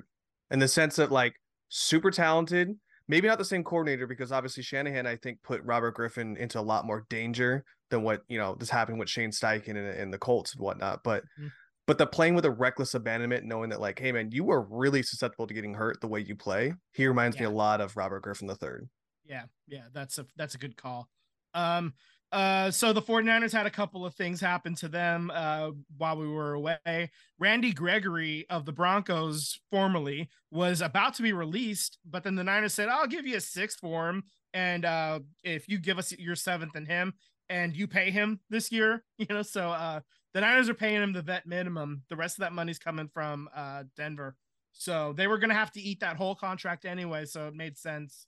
in 0.52 0.60
the 0.60 0.68
sense 0.68 0.96
that 0.98 1.12
like 1.12 1.34
super 1.70 2.12
talented, 2.12 2.70
maybe 3.08 3.28
not 3.28 3.38
the 3.38 3.44
same 3.46 3.64
coordinator 3.64 4.08
because 4.08 4.32
obviously 4.32 4.64
Shanahan 4.64 5.06
I 5.08 5.16
think 5.18 5.40
put 5.44 5.62
Robert 5.64 5.96
Griffin 5.96 6.38
into 6.38 6.60
a 6.60 6.62
lot 6.62 6.86
more 6.86 7.06
danger 7.10 7.64
than 7.90 8.04
what 8.04 8.22
you 8.30 8.38
know 8.38 8.56
this 8.60 8.70
happened 8.70 9.00
with 9.00 9.10
Shane 9.10 9.32
Steichen 9.32 9.70
and, 9.70 9.88
and 9.88 10.14
the 10.14 10.18
Colts 10.18 10.54
and 10.54 10.62
whatnot. 10.64 11.02
But 11.04 11.24
Mhm. 11.40 11.52
but 11.88 11.98
the 11.98 12.08
playing 12.08 12.36
with 12.36 12.46
a 12.46 12.52
reckless 12.52 12.94
abandonment, 12.94 13.44
knowing 13.46 13.70
that 13.72 13.82
like, 13.82 14.00
hey 14.00 14.12
man, 14.14 14.30
you 14.32 14.50
are 14.52 14.62
really 14.62 15.04
susceptible 15.04 15.48
to 15.48 15.54
getting 15.54 15.74
hurt 15.74 16.00
the 16.00 16.08
way 16.08 16.22
you 16.22 16.36
play. 16.36 16.74
He 16.94 17.06
reminds 17.08 17.36
Yeah. 17.36 17.42
me 17.42 17.46
a 17.48 17.52
lot 17.52 17.82
of 17.82 17.98
Robert 17.98 18.22
Griffin 18.22 18.50
III. 18.50 18.88
yeah 19.26 19.44
yeah 19.68 19.86
that's 19.94 20.18
a 20.20 20.26
that's 20.38 20.54
a 20.56 20.58
good 20.58 20.76
call 20.78 21.10
um 21.54 21.94
uh 22.32 22.72
so 22.72 22.94
the 22.94 23.02
49ers 23.02 23.52
had 23.52 23.66
a 23.66 23.72
couple 23.72 24.06
of 24.06 24.16
things 24.16 24.42
happen 24.42 24.74
to 24.76 24.88
them 24.88 25.32
uh 25.34 25.72
while 25.98 26.18
we 26.18 26.28
were 26.28 26.54
away. 26.54 27.12
Randy 27.40 27.74
gregory 27.74 28.46
of 28.50 28.66
the 28.66 28.72
broncos 28.72 29.60
formerly 29.72 30.30
was 30.52 30.82
about 30.82 31.14
to 31.16 31.24
be 31.24 31.34
released 31.34 32.00
but 32.10 32.24
then 32.24 32.36
the 32.36 32.44
niners 32.44 32.74
said 32.74 32.90
i'll 32.90 33.08
give 33.08 33.26
you 33.28 33.38
a 33.38 33.42
sixth 33.42 33.80
for 33.80 34.10
him 34.10 34.24
and 34.54 34.86
uh 34.86 35.20
if 35.44 35.68
you 35.68 35.78
give 35.78 35.98
us 35.98 36.12
your 36.14 36.36
seventh 36.36 36.76
and 36.76 36.88
him 36.88 37.14
and 37.50 37.76
you 37.76 37.88
pay 37.88 38.10
him 38.12 38.40
this 38.50 38.72
year 38.72 39.04
you 39.18 39.28
know 39.30 39.42
so 39.42 39.70
uh 39.70 40.00
the 40.34 40.42
niners 40.42 40.68
are 40.70 40.74
paying 40.74 41.02
him 41.02 41.14
the 41.14 41.22
vet 41.22 41.46
minimum. 41.46 42.02
The 42.10 42.16
rest 42.16 42.38
of 42.38 42.42
that 42.42 42.54
money's 42.54 42.80
coming 42.80 43.08
from 43.08 43.50
uh 43.56 43.84
denver. 43.96 44.36
So 44.72 45.14
they 45.16 45.28
were 45.28 45.38
gonna 45.38 45.54
have 45.54 45.72
to 45.74 45.82
eat 45.82 46.00
that 46.00 46.18
whole 46.18 46.36
contract 46.36 46.86
anyway 46.86 47.26
so 47.26 47.48
it 47.48 47.54
made 47.56 47.78
sense 47.78 48.26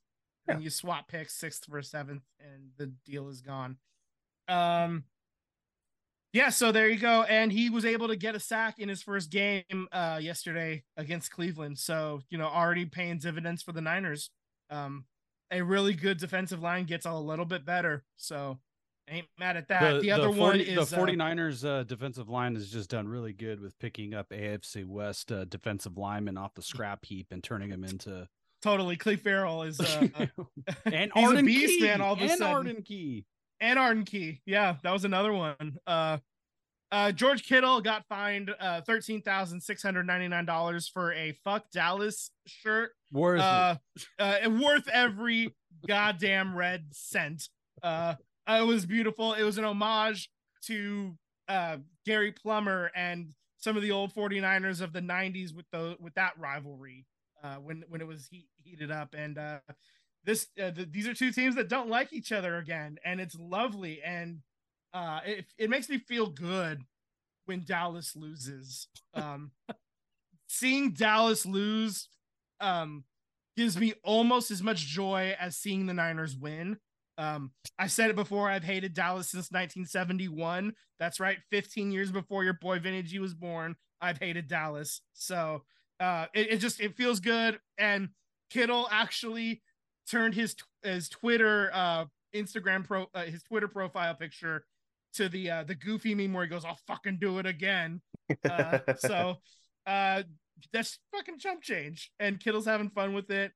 and 0.47 0.63
you 0.63 0.69
swap 0.69 1.07
picks 1.07 1.33
sixth 1.33 1.65
for 1.65 1.81
seventh 1.81 2.23
and 2.39 2.69
the 2.77 2.87
deal 3.09 3.29
is 3.29 3.41
gone. 3.41 3.77
Um 4.47 5.05
yeah 6.33 6.49
so 6.49 6.71
there 6.71 6.89
you 6.89 6.99
go. 6.99 7.23
And 7.23 7.51
he 7.51 7.69
was 7.69 7.85
able 7.85 8.07
to 8.07 8.15
get 8.15 8.35
a 8.35 8.39
sack 8.39 8.79
in 8.79 8.89
his 8.89 9.01
first 9.01 9.29
game 9.29 9.87
uh 9.91 10.19
yesterday 10.21 10.83
against 10.97 11.31
cleveland. 11.31 11.77
So 11.79 12.21
you 12.29 12.37
know 12.37 12.47
already 12.47 12.85
paying 12.85 13.19
dividends 13.19 13.61
for 13.63 13.71
the 13.71 13.81
niners. 13.81 14.29
Um 14.69 15.05
a 15.51 15.61
really 15.61 15.93
good 15.93 16.17
defensive 16.17 16.61
line 16.61 16.85
gets 16.85 17.05
a 17.05 17.13
little 17.13 17.45
bit 17.45 17.65
better. 17.65 18.03
So 18.17 18.59
ain't 19.09 19.27
mad 19.37 19.57
at 19.57 19.67
that. 19.67 20.01
The, 20.01 20.11
other 20.11 20.31
40 20.33 20.39
one 20.39 20.59
is 20.59 20.89
the 20.89 20.97
uh, 20.97 21.05
49ers 21.05 21.65
uh, 21.65 21.83
defensive 21.83 22.29
line 22.29 22.55
has 22.55 22.69
just 22.69 22.89
done 22.89 23.07
really 23.07 23.33
good 23.33 23.59
with 23.59 23.77
picking 23.79 24.13
up 24.13 24.29
AFC 24.29 24.85
West 24.85 25.31
uh, 25.31 25.45
defensive 25.45 25.97
linemen 25.97 26.37
off 26.37 26.53
the 26.55 26.61
scrap 26.61 27.05
heap 27.05 27.27
and 27.31 27.43
turning 27.43 27.69
them 27.69 27.83
into 27.83 28.27
totally 28.65 28.97
Clelin 28.97 29.19
Ferrell 29.21 29.63
is 29.63 29.79
uh, 29.79 30.07
and 30.85 31.11
he's 31.13 31.31
a 31.31 31.43
beast, 31.43 31.79
Key 31.79 31.81
man, 31.81 32.01
all 32.01 32.13
of 32.13 32.19
a 32.19 32.23
and 32.23 32.31
sudden. 32.31 32.43
Arden 32.55 32.81
Key. 32.83 33.25
and 33.59 33.79
Arden 33.79 34.03
Key. 34.05 34.41
Yeah, 34.45 34.75
that 34.83 34.91
was 34.91 35.05
another 35.05 35.31
one. 35.31 35.77
Uh, 35.87 36.17
uh, 36.91 37.11
George 37.11 37.43
Kittle 37.43 37.81
got 37.81 38.05
fined 38.07 38.53
uh, 38.59 38.81
thirteen 38.81 39.21
thousand 39.21 39.61
six 39.61 39.81
hundred 39.83 40.05
ninety 40.07 40.27
nine 40.27 40.45
dollars 40.45 40.87
for 40.87 41.13
a 41.13 41.31
"fuck 41.43 41.69
Dallas" 41.71 42.31
shirt. 42.45 42.91
Is 43.13 43.41
Uh, 43.41 43.75
uh, 44.19 44.37
worth 44.61 44.87
every 44.87 45.53
goddamn 45.87 46.55
red 46.55 46.87
cent. 46.91 47.49
Uh, 47.83 48.15
it 48.47 48.65
was 48.65 48.85
beautiful. 48.85 49.33
It 49.33 49.43
was 49.43 49.57
an 49.57 49.65
homage 49.65 50.29
to 50.65 51.17
uh 51.47 51.77
Gary 52.05 52.31
Plummer 52.31 52.91
and 52.95 53.31
some 53.57 53.75
of 53.75 53.81
the 53.83 53.91
old 53.91 54.13
49ers 54.13 54.81
of 54.81 54.93
the 54.93 54.99
90s 55.01 55.55
with 55.55 55.65
the 55.71 55.95
with 55.99 56.13
that 56.15 56.33
rivalry 56.39 57.05
uh 57.45 57.55
when 57.57 57.83
when 57.89 58.01
it 58.01 58.07
was 58.07 58.27
heat, 58.27 58.47
heated 58.63 58.91
up. 58.91 59.15
And 59.17 59.37
uh 59.37 59.59
this 60.23 60.47
uh, 60.61 60.71
th- 60.71 60.89
these 60.91 61.07
are 61.07 61.13
two 61.13 61.31
teams 61.31 61.55
that 61.55 61.69
don't 61.69 61.89
like 61.89 62.13
each 62.13 62.31
other 62.31 62.57
again. 62.57 62.97
And 63.05 63.21
it's 63.21 63.35
lovely. 63.35 64.01
And 64.03 64.39
uh 64.93 65.19
it, 65.25 65.45
it 65.57 65.69
makes 65.69 65.89
me 65.89 65.99
feel 65.99 66.27
good 66.27 66.83
when 67.45 67.63
Dallas 67.65 68.15
loses. 68.15 68.87
Um 69.15 69.51
seeing 70.47 70.91
Dallas 70.91 71.45
lose 71.45 72.09
um 72.59 73.03
gives 73.57 73.77
me 73.77 73.93
almost 74.03 74.51
as 74.51 74.61
much 74.61 74.79
joy 74.85 75.35
as 75.39 75.57
seeing 75.57 75.85
the 75.85 75.93
Niners 75.93 76.35
win. 76.35 76.77
Um 77.17 77.51
I 77.79 77.87
said 77.87 78.09
it 78.09 78.15
before. 78.15 78.49
I've 78.49 78.63
hated 78.63 78.93
Dallas 78.93 79.29
since 79.29 79.51
1971 79.51 80.73
that's 80.99 81.19
right. 81.19 81.37
15 81.51 81.91
years 81.91 82.11
before 82.11 82.43
your 82.43 82.53
boy 82.53 82.79
Vinny 82.79 83.03
G 83.03 83.19
was 83.19 83.33
born 83.33 83.75
I've 84.01 84.19
hated 84.19 84.47
Dallas. 84.47 85.01
So 85.13 85.63
uh 85.99 86.25
it, 86.33 86.53
it 86.53 86.57
just 86.57 86.79
it 86.79 86.95
feels 86.95 87.19
good. 87.19 87.59
And 87.77 88.09
Kittle 88.49 88.87
actually 88.91 89.61
turned 90.09 90.33
his 90.33 90.55
his 90.83 91.09
Twitter 91.09 91.71
uh 91.73 92.05
Instagram 92.33 92.85
pro 92.85 93.07
uh, 93.13 93.23
his 93.23 93.43
Twitter 93.43 93.67
profile 93.67 94.13
picture 94.15 94.65
to 95.13 95.29
the 95.29 95.49
uh 95.49 95.63
the 95.63 95.75
goofy 95.75 96.15
meme 96.15 96.33
where 96.33 96.43
he 96.43 96.49
goes 96.49 96.65
I'll 96.65 96.79
fucking 96.87 97.17
do 97.19 97.39
it 97.39 97.45
again. 97.45 98.01
Uh 98.47 98.79
so 98.97 99.35
uh 99.87 100.23
that's 100.71 100.99
fucking 101.13 101.39
jump 101.39 101.61
change. 101.61 102.11
And 102.19 102.39
Kittle's 102.39 102.65
having 102.65 102.89
fun 102.89 103.13
with 103.13 103.29
it. 103.29 103.51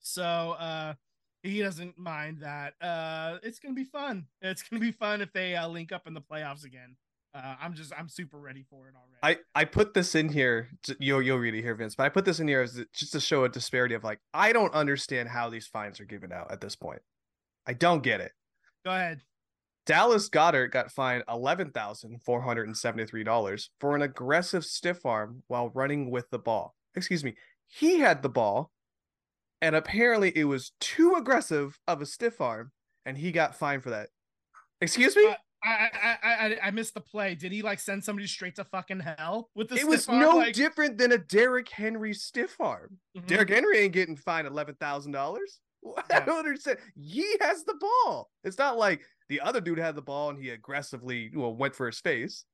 So 0.00 0.22
uh 0.22 0.94
he 1.42 1.60
doesn't 1.60 1.98
mind 1.98 2.38
that. 2.40 2.74
Uh 2.80 3.38
it's 3.42 3.58
gonna 3.58 3.74
be 3.74 3.84
fun. 3.84 4.26
It's 4.40 4.62
gonna 4.62 4.80
be 4.80 4.92
fun 4.92 5.22
if 5.22 5.32
they 5.32 5.56
uh, 5.56 5.68
link 5.68 5.92
up 5.92 6.06
in 6.06 6.14
the 6.14 6.20
playoffs 6.20 6.64
again 6.64 6.96
uh 7.34 7.54
i'm 7.60 7.74
just 7.74 7.92
i'm 7.98 8.08
super 8.08 8.38
ready 8.38 8.64
for 8.68 8.88
it 8.88 8.94
already 8.94 9.40
I, 9.54 9.60
I 9.60 9.64
put 9.66 9.94
this 9.94 10.16
in 10.16 10.28
here. 10.28 10.68
You'll 10.98 11.22
you'll 11.22 11.38
read 11.38 11.54
it 11.54 11.62
here, 11.62 11.76
Vince. 11.76 11.94
But 11.94 12.04
I 12.04 12.08
put 12.08 12.24
this 12.24 12.40
in 12.40 12.48
here 12.48 12.60
as 12.62 12.82
just 12.92 13.12
to 13.12 13.20
show 13.20 13.44
a 13.44 13.48
disparity 13.48 13.94
of 13.94 14.02
like 14.02 14.18
I 14.34 14.52
don't 14.52 14.74
understand 14.74 15.28
how 15.28 15.48
these 15.48 15.68
fines 15.68 16.00
are 16.00 16.04
given 16.04 16.32
out 16.32 16.50
at 16.50 16.60
this 16.60 16.74
point. 16.74 17.00
I 17.66 17.74
don't 17.74 18.02
get 18.02 18.20
it. 18.20 18.32
go 18.84 18.90
ahead 18.90 19.22
Dallas 19.86 20.28
Goedert 20.28 20.70
got 20.72 20.90
fined 20.92 21.24
eleven 21.28 21.70
thousand 21.70 22.20
four 22.22 22.40
hundred 22.40 22.66
and 22.66 22.76
seventy-three 22.76 23.24
dollars 23.24 23.70
for 23.80 23.94
an 23.94 24.02
aggressive 24.02 24.64
stiff 24.64 25.04
arm 25.06 25.42
while 25.46 25.70
running 25.70 26.10
with 26.10 26.28
the 26.30 26.38
ball. 26.38 26.74
Excuse 26.94 27.24
me, 27.24 27.34
he 27.68 28.00
had 28.00 28.22
the 28.22 28.28
ball, 28.28 28.70
and 29.60 29.74
apparently 29.74 30.32
it 30.36 30.44
was 30.44 30.72
too 30.80 31.14
aggressive 31.16 31.78
of 31.88 32.00
a 32.00 32.06
stiff 32.06 32.40
arm, 32.40 32.72
and 33.06 33.16
he 33.16 33.32
got 33.32 33.56
fined 33.56 33.82
for 33.82 33.90
that. 33.90 34.08
Excuse 34.80 35.16
me. 35.16 35.26
Uh, 35.26 35.34
I, 35.64 35.88
I 36.02 36.18
I 36.22 36.58
I 36.64 36.70
missed 36.70 36.94
the 36.94 37.00
play. 37.00 37.34
Did 37.34 37.52
he 37.52 37.62
like 37.62 37.78
send 37.80 38.02
somebody 38.02 38.26
straight 38.26 38.56
to 38.56 38.64
fucking 38.64 39.00
hell 39.00 39.50
with 39.54 39.68
the? 39.68 39.76
it 39.76 39.86
was 39.86 40.08
arm? 40.08 40.20
no 40.20 40.36
like, 40.38 40.54
different 40.54 40.98
than 40.98 41.12
a 41.12 41.18
Derrick 41.18 41.68
Henry 41.68 42.14
stiff 42.14 42.56
arm. 42.60 42.98
Mhm. 43.16 43.26
Derrick 43.26 43.50
Henry 43.50 43.78
ain't 43.78 43.92
getting 43.92 44.16
fined 44.16 44.46
eleven 44.46 44.74
thousand 44.76 45.12
dollars. 45.12 45.60
I 46.10 46.20
don't 46.20 46.38
understand. 46.38 46.78
He 46.94 47.36
has 47.40 47.64
the 47.64 47.74
ball. 47.74 48.30
It's 48.44 48.58
not 48.58 48.78
like 48.78 49.02
the 49.28 49.40
other 49.40 49.60
dude 49.60 49.78
had 49.78 49.96
the 49.96 50.02
ball 50.02 50.30
and 50.30 50.38
he 50.38 50.50
aggressively 50.50 51.30
well 51.34 51.54
went 51.54 51.74
for 51.74 51.86
his 51.86 51.98
face. 52.00 52.44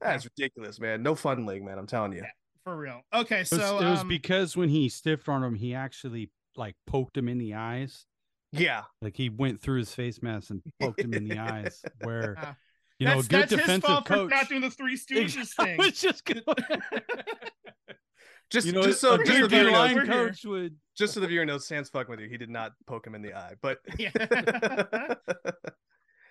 That's 0.00 0.24
ridiculous, 0.26 0.78
man. 0.78 1.02
No 1.02 1.14
fun 1.14 1.46
league, 1.46 1.64
man. 1.64 1.78
I'm 1.78 1.86
telling 1.86 2.12
you. 2.12 2.18
Yeah. 2.18 2.30
for 2.64 2.76
real. 2.76 3.00
Okay, 3.14 3.40
It 3.40 3.50
was, 3.50 3.60
so 3.60 3.78
it 3.78 3.88
was 3.88 4.00
um, 4.00 4.08
because 4.08 4.56
when 4.56 4.68
he 4.68 4.90
stiffed 4.90 5.28
on 5.28 5.42
him, 5.42 5.54
he 5.54 5.74
actually 5.74 6.30
like 6.54 6.74
poked 6.86 7.16
him 7.16 7.28
in 7.28 7.38
the 7.38 7.54
eyes. 7.54 8.04
Yeah. 8.52 8.82
Like 9.02 9.16
he 9.16 9.28
went 9.28 9.60
through 9.60 9.78
his 9.78 9.92
face 9.94 10.22
mask 10.22 10.50
and 10.50 10.62
poked 10.80 11.00
him 11.00 11.12
in 11.14 11.28
the 11.28 11.38
eyes. 11.38 11.82
Where 12.02 12.56
you 12.98 13.06
know, 13.06 13.14
that's, 13.20 13.26
a 13.26 13.30
good 13.30 13.48
that's 13.58 13.70
his 13.70 13.80
fault 13.80 14.06
coach. 14.06 14.30
for 14.30 14.34
not 14.34 14.48
doing 14.48 14.60
the 14.62 14.70
Three 14.70 14.96
Stooges 14.98 15.54
thing. 15.54 15.76
was 15.78 16.00
just 16.00 16.24
going 16.24 16.42
Just 18.48 18.66
you 18.68 18.72
know, 18.72 18.82
just 18.82 19.00
so 19.00 19.14
a 19.14 19.18
just 19.18 19.32
so 19.32 19.40
the 19.42 19.48
viewer 19.48 19.70
line 19.72 19.96
knows, 19.96 20.06
here. 20.06 20.28
coach 20.28 20.44
would. 20.44 20.76
just 20.96 21.14
so 21.14 21.18
the 21.20 21.26
viewer 21.26 21.44
knows, 21.44 21.66
Sam's 21.66 21.90
fucking 21.90 22.08
with 22.10 22.20
you. 22.20 22.28
He 22.28 22.36
did 22.38 22.48
not 22.48 22.72
poke 22.86 23.04
him 23.04 23.16
in 23.16 23.22
the 23.22 23.34
eye, 23.34 23.54
but 23.60 23.78
Yeah. 23.98 24.12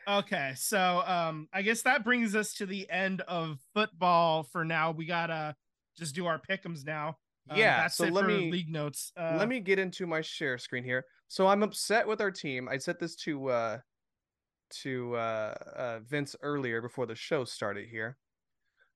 okay, 0.08 0.54
so 0.56 1.04
um, 1.06 1.50
I 1.54 1.62
guess 1.62 1.82
that 1.82 2.06
brings 2.06 2.34
us 2.34 2.54
to 2.56 2.66
the 2.66 2.90
end 2.90 3.20
of 3.22 3.60
football 3.74 4.44
for 4.44 4.64
now. 4.64 4.92
We 4.92 5.06
gotta 5.06 5.56
just 5.98 6.16
do 6.16 6.26
our 6.26 6.40
pick'ems 6.40 6.86
now. 6.86 7.18
Um, 7.50 7.58
yeah. 7.58 7.78
that's 7.82 7.98
So 7.98 8.06
it 8.06 8.14
let 8.14 8.26
for 8.26 8.32
me 8.32 8.52
league 8.52 8.70
notes. 8.70 9.12
Uh, 9.18 9.36
let 9.38 9.48
me 9.48 9.60
get 9.60 9.80
into 9.80 10.08
my 10.08 10.22
share 10.22 10.58
screen 10.58 10.84
here. 10.84 11.06
So 11.28 11.48
I'm 11.48 11.64
upset 11.64 12.08
with 12.08 12.22
our 12.22 12.32
team. 12.32 12.68
I 12.70 12.78
said 12.78 13.00
this 13.00 13.16
to 13.18 13.50
uh 13.50 13.78
to 14.82 15.16
uh, 15.16 15.54
uh 15.76 16.00
Vince 16.00 16.36
earlier 16.42 16.82
before 16.82 17.06
the 17.06 17.16
show 17.16 17.46
started 17.46 17.88
here. 17.88 18.18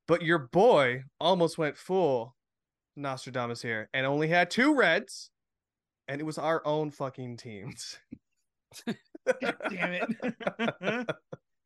But 0.07 0.23
your 0.23 0.39
boy 0.39 1.03
almost 1.19 1.57
went 1.57 1.77
full 1.77 2.35
Nostradamus 2.95 3.62
here 3.62 3.89
and 3.93 4.05
only 4.05 4.27
had 4.27 4.49
two 4.49 4.75
reds 4.75 5.29
and 6.09 6.19
it 6.19 6.23
was 6.23 6.39
our 6.39 6.65
own 6.65 6.89
fucking 6.89 7.38
teams. 7.38 7.99
Damn 8.85 9.93
it. 9.93 10.09
uh, 10.59 11.05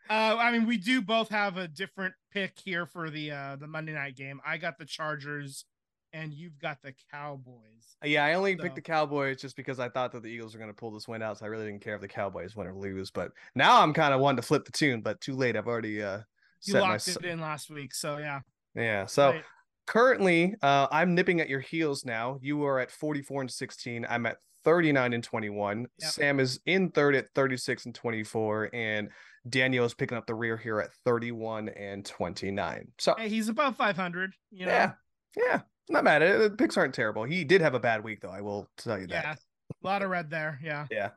I 0.10 0.52
mean, 0.52 0.68
we 0.68 0.78
do 0.78 1.02
both 1.02 1.30
have 1.30 1.56
a 1.56 1.68
different 1.68 2.14
pick 2.32 2.60
here 2.64 2.86
for 2.86 3.10
the 3.10 3.32
uh 3.32 3.56
the 3.56 3.68
Monday 3.68 3.94
night 3.94 4.18
game. 4.18 4.42
I 4.46 4.58
got 4.58 4.78
the 4.78 4.86
Chargers, 4.86 5.66
and 6.14 6.32
you've 6.34 6.58
got 6.60 6.82
the 6.82 6.94
Cowboys. 7.12 7.98
yeah, 8.04 8.24
I 8.24 8.34
only 8.36 8.56
So- 8.56 8.64
picked 8.64 8.76
the 8.76 8.82
Cowboys 8.82 9.42
just 9.42 9.56
because 9.56 9.80
I 9.80 9.90
thought 9.90 10.12
that 10.14 10.22
the 10.24 10.30
Eagles 10.30 10.54
were 10.54 10.60
going 10.60 10.70
to 10.72 10.76
pull 10.76 10.92
this 10.92 11.08
win 11.08 11.22
out, 11.22 11.40
so 11.40 11.46
I 11.46 11.50
really 11.50 11.66
didn't 11.66 11.82
care 11.84 11.96
if 11.96 12.02
the 12.02 12.08
Cowboys 12.08 12.56
win 12.56 12.68
or 12.68 12.74
lose. 12.76 13.12
But 13.12 13.32
now 13.56 13.82
I'm 13.82 13.94
kind 13.94 14.14
of 14.14 14.20
wanting 14.22 14.38
to 14.42 14.48
flip 14.48 14.66
the 14.66 14.72
tune, 14.72 15.02
but 15.02 15.20
too 15.22 15.36
late. 15.36 15.56
I've 15.58 15.68
already 15.68 16.02
uh 16.04 16.20
You 16.62 16.74
set 16.74 16.82
my 16.82 16.90
locked 16.92 17.08
s- 17.08 17.16
it 17.18 17.26
in 17.26 17.40
last 17.42 17.70
week, 17.70 17.94
so 17.94 18.18
yeah. 18.18 18.42
yeah. 18.76 19.06
So 19.08 19.32
Right. 19.32 19.44
currently 19.86 20.56
uh 20.62 20.88
i'm 20.92 21.14
nipping 21.14 21.42
at 21.42 21.50
your 21.50 21.60
heels 21.60 22.06
now 22.06 22.40
you 22.42 22.64
are 22.64 22.80
at 22.80 22.90
44 22.90 23.42
and 23.42 23.52
16 23.52 24.06
i'm 24.10 24.26
at 24.26 24.38
39 24.64 25.12
and 25.12 25.22
21 25.22 25.88
Yep. 26.00 26.10
sam 26.12 26.40
is 26.40 26.62
in 26.66 26.90
third 26.92 27.16
at 27.16 27.28
36 27.36 27.86
and 27.86 27.94
24 27.94 28.70
and 28.74 29.10
daniel 29.50 29.84
is 29.86 29.94
picking 29.94 30.18
up 30.18 30.26
the 30.26 30.36
rear 30.36 30.56
here 30.56 30.80
at 30.80 30.94
31 31.04 31.68
and 31.68 32.06
29 32.06 32.88
so 32.98 33.14
Hey, 33.18 33.28
he's 33.28 33.50
above 33.50 33.76
500. 33.76 34.32
You 34.52 34.68
know, 34.68 34.72
yeah 34.72 34.92
yeah 35.36 35.62
not 35.90 36.04
mad 36.04 36.22
the 36.22 36.50
picks 36.58 36.78
aren't 36.78 36.94
terrible 36.94 37.24
he 37.24 37.44
did 37.44 37.62
have 37.62 37.74
a 37.74 37.80
bad 37.80 38.04
week 38.04 38.22
though 38.22 38.30
i 38.30 38.42
will 38.42 38.68
tell 38.78 39.00
you 39.00 39.08
that 39.08 39.24
yeah. 39.26 39.36
A 39.82 39.88
lot 39.88 40.04
of 40.04 40.10
red 40.10 40.30
there. 40.30 40.60
Yeah. 40.62 40.86
yeah. 40.92 41.12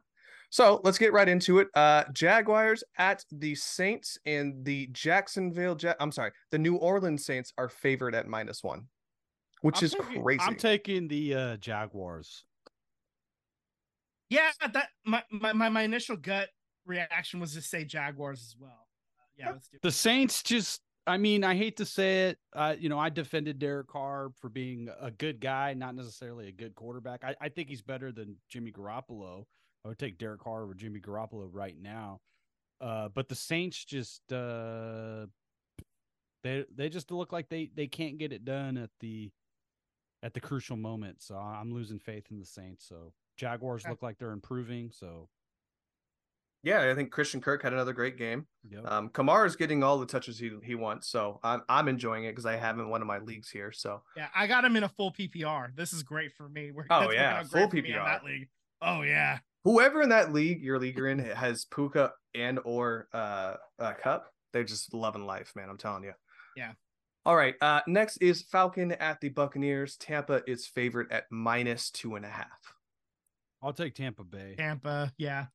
So 0.50 0.80
let's 0.84 0.98
get 0.98 1.12
right 1.12 1.28
into 1.28 1.58
it. 1.58 1.68
Uh 1.74 2.04
Jaguars 2.12 2.82
at 2.96 3.24
the 3.30 3.54
Saints 3.56 4.16
and 4.24 4.64
the 4.64 4.86
Jacksonville 4.92 5.76
Ja- 5.78 5.94
I'm 6.00 6.12
sorry, 6.12 6.30
the 6.52 6.58
New 6.58 6.76
Orleans 6.76 7.26
Saints 7.26 7.52
are 7.58 7.68
favored 7.68 8.14
at 8.14 8.28
minus 8.28 8.62
one, 8.62 8.86
which 9.62 9.78
I'm 9.78 9.84
is 9.84 9.92
taking- 9.92 10.22
crazy. 10.22 10.40
I'm 10.42 10.54
taking 10.56 11.08
the 11.08 11.34
uh, 11.34 11.56
Jaguars. 11.56 12.44
Yeah, 14.30 14.50
that 14.72 14.88
my, 15.04 15.22
my 15.30 15.52
my 15.52 15.68
my 15.68 15.82
initial 15.82 16.16
gut 16.16 16.48
reaction 16.86 17.40
was 17.40 17.52
to 17.54 17.60
say 17.60 17.84
Jaguars 17.84 18.40
as 18.40 18.54
well. 18.58 18.86
Uh, 19.20 19.24
yeah, 19.36 19.50
let's 19.50 19.68
do 19.68 19.76
it. 19.76 19.82
The 19.82 19.92
Saints 19.92 20.42
just 20.42 20.80
I 21.06 21.18
mean, 21.18 21.44
I 21.44 21.54
hate 21.54 21.76
to 21.76 21.86
say 21.86 22.28
it. 22.28 22.38
Uh, 22.52 22.74
you 22.78 22.88
know, 22.88 22.98
I 22.98 23.10
defended 23.10 23.58
Derek 23.58 23.86
Carr 23.86 24.30
for 24.40 24.48
being 24.48 24.88
a 25.00 25.10
good 25.10 25.40
guy, 25.40 25.72
not 25.74 25.94
necessarily 25.94 26.48
a 26.48 26.52
good 26.52 26.74
quarterback. 26.74 27.22
I, 27.22 27.36
I 27.40 27.48
think 27.48 27.68
he's 27.68 27.82
better 27.82 28.10
than 28.10 28.36
Jimmy 28.48 28.72
Garoppolo. 28.72 29.44
I 29.84 29.88
would 29.88 29.98
take 29.98 30.18
Derek 30.18 30.40
Carr 30.40 30.64
over 30.64 30.74
Jimmy 30.74 30.98
Garoppolo 30.98 31.48
right 31.50 31.76
now. 31.80 32.20
Uh, 32.80 33.08
but 33.08 33.28
the 33.28 33.36
Saints 33.36 33.84
just 33.84 34.20
uh, 34.32 35.26
they 36.42 36.64
they 36.74 36.88
just 36.88 37.10
look 37.10 37.32
like 37.32 37.48
they 37.48 37.70
they 37.74 37.86
can't 37.86 38.18
get 38.18 38.32
it 38.32 38.44
done 38.44 38.76
at 38.76 38.90
the 39.00 39.30
at 40.22 40.34
the 40.34 40.40
crucial 40.40 40.76
moment. 40.76 41.22
So 41.22 41.36
I'm 41.36 41.72
losing 41.72 41.98
faith 41.98 42.26
in 42.30 42.38
the 42.38 42.44
Saints. 42.44 42.84
So 42.86 43.12
Jaguars 43.36 43.84
Okay. 43.84 43.90
look 43.90 44.02
like 44.02 44.18
they're 44.18 44.32
improving. 44.32 44.90
So 44.90 45.28
Yeah, 46.66 46.90
I 46.90 46.96
think 46.96 47.12
Christian 47.12 47.40
Kirk 47.40 47.62
had 47.62 47.72
another 47.72 47.92
great 47.92 48.18
game. 48.18 48.48
yep. 48.68 48.90
Um, 48.90 49.08
Kamara 49.10 49.46
is 49.46 49.54
getting 49.54 49.84
all 49.84 49.98
the 49.98 50.04
touches 50.04 50.36
he 50.36 50.50
he 50.64 50.74
wants, 50.74 51.08
so 51.08 51.38
I'm 51.44 51.62
I'm 51.68 51.86
enjoying 51.86 52.24
it 52.24 52.32
because 52.32 52.44
I 52.44 52.56
have 52.56 52.74
him 52.74 52.80
in 52.82 52.88
one 52.88 53.00
of 53.00 53.06
my 53.06 53.18
leagues 53.18 53.48
here. 53.48 53.70
So 53.70 54.02
Yeah, 54.16 54.26
I 54.34 54.48
got 54.48 54.64
him 54.64 54.74
in 54.74 54.82
a 54.82 54.88
full 54.88 55.12
PPR. 55.12 55.76
This 55.76 55.92
is 55.92 56.02
great 56.02 56.32
for 56.32 56.48
me. 56.48 56.72
We're- 56.72 56.88
Oh, 56.90 57.10
yeah, 57.12 57.44
full 57.44 57.70
for 57.70 57.76
me 57.76 57.90
in 57.90 57.94
PPR. 57.94 58.04
that 58.04 58.24
league. 58.24 58.48
Oh 58.82 59.02
yeah. 59.02 59.38
whoever 59.62 60.02
in 60.02 60.08
that 60.08 60.32
league 60.32 60.60
your 60.60 60.80
league 60.80 60.96
you're 60.96 61.06
in 61.08 61.20
has 61.20 61.66
Puka 61.66 62.12
and 62.34 62.58
or 62.64 63.06
uh, 63.14 63.54
uh 63.78 63.92
Kupp, 64.02 64.26
they're 64.52 64.64
just 64.64 64.92
loving 64.92 65.24
life, 65.24 65.52
man. 65.54 65.70
I'm 65.70 65.78
telling 65.78 66.02
you. 66.02 66.14
Yeah. 66.56 66.72
All 67.24 67.36
right. 67.36 67.54
Uh, 67.60 67.80
next 67.86 68.16
is 68.16 68.42
Falcon 68.42 68.90
at 68.90 69.20
the 69.20 69.28
Buccaneers. 69.28 69.96
Tampa 69.96 70.42
is 70.48 70.66
favorite 70.66 71.12
at 71.12 71.26
minus 71.30 71.90
two 71.90 72.16
and 72.16 72.24
a 72.24 72.28
half. 72.28 72.74
I'll 73.62 73.72
take 73.72 73.94
Tampa 73.94 74.24
Bay. 74.24 74.56
Tampa, 74.58 75.12
yeah. 75.16 75.46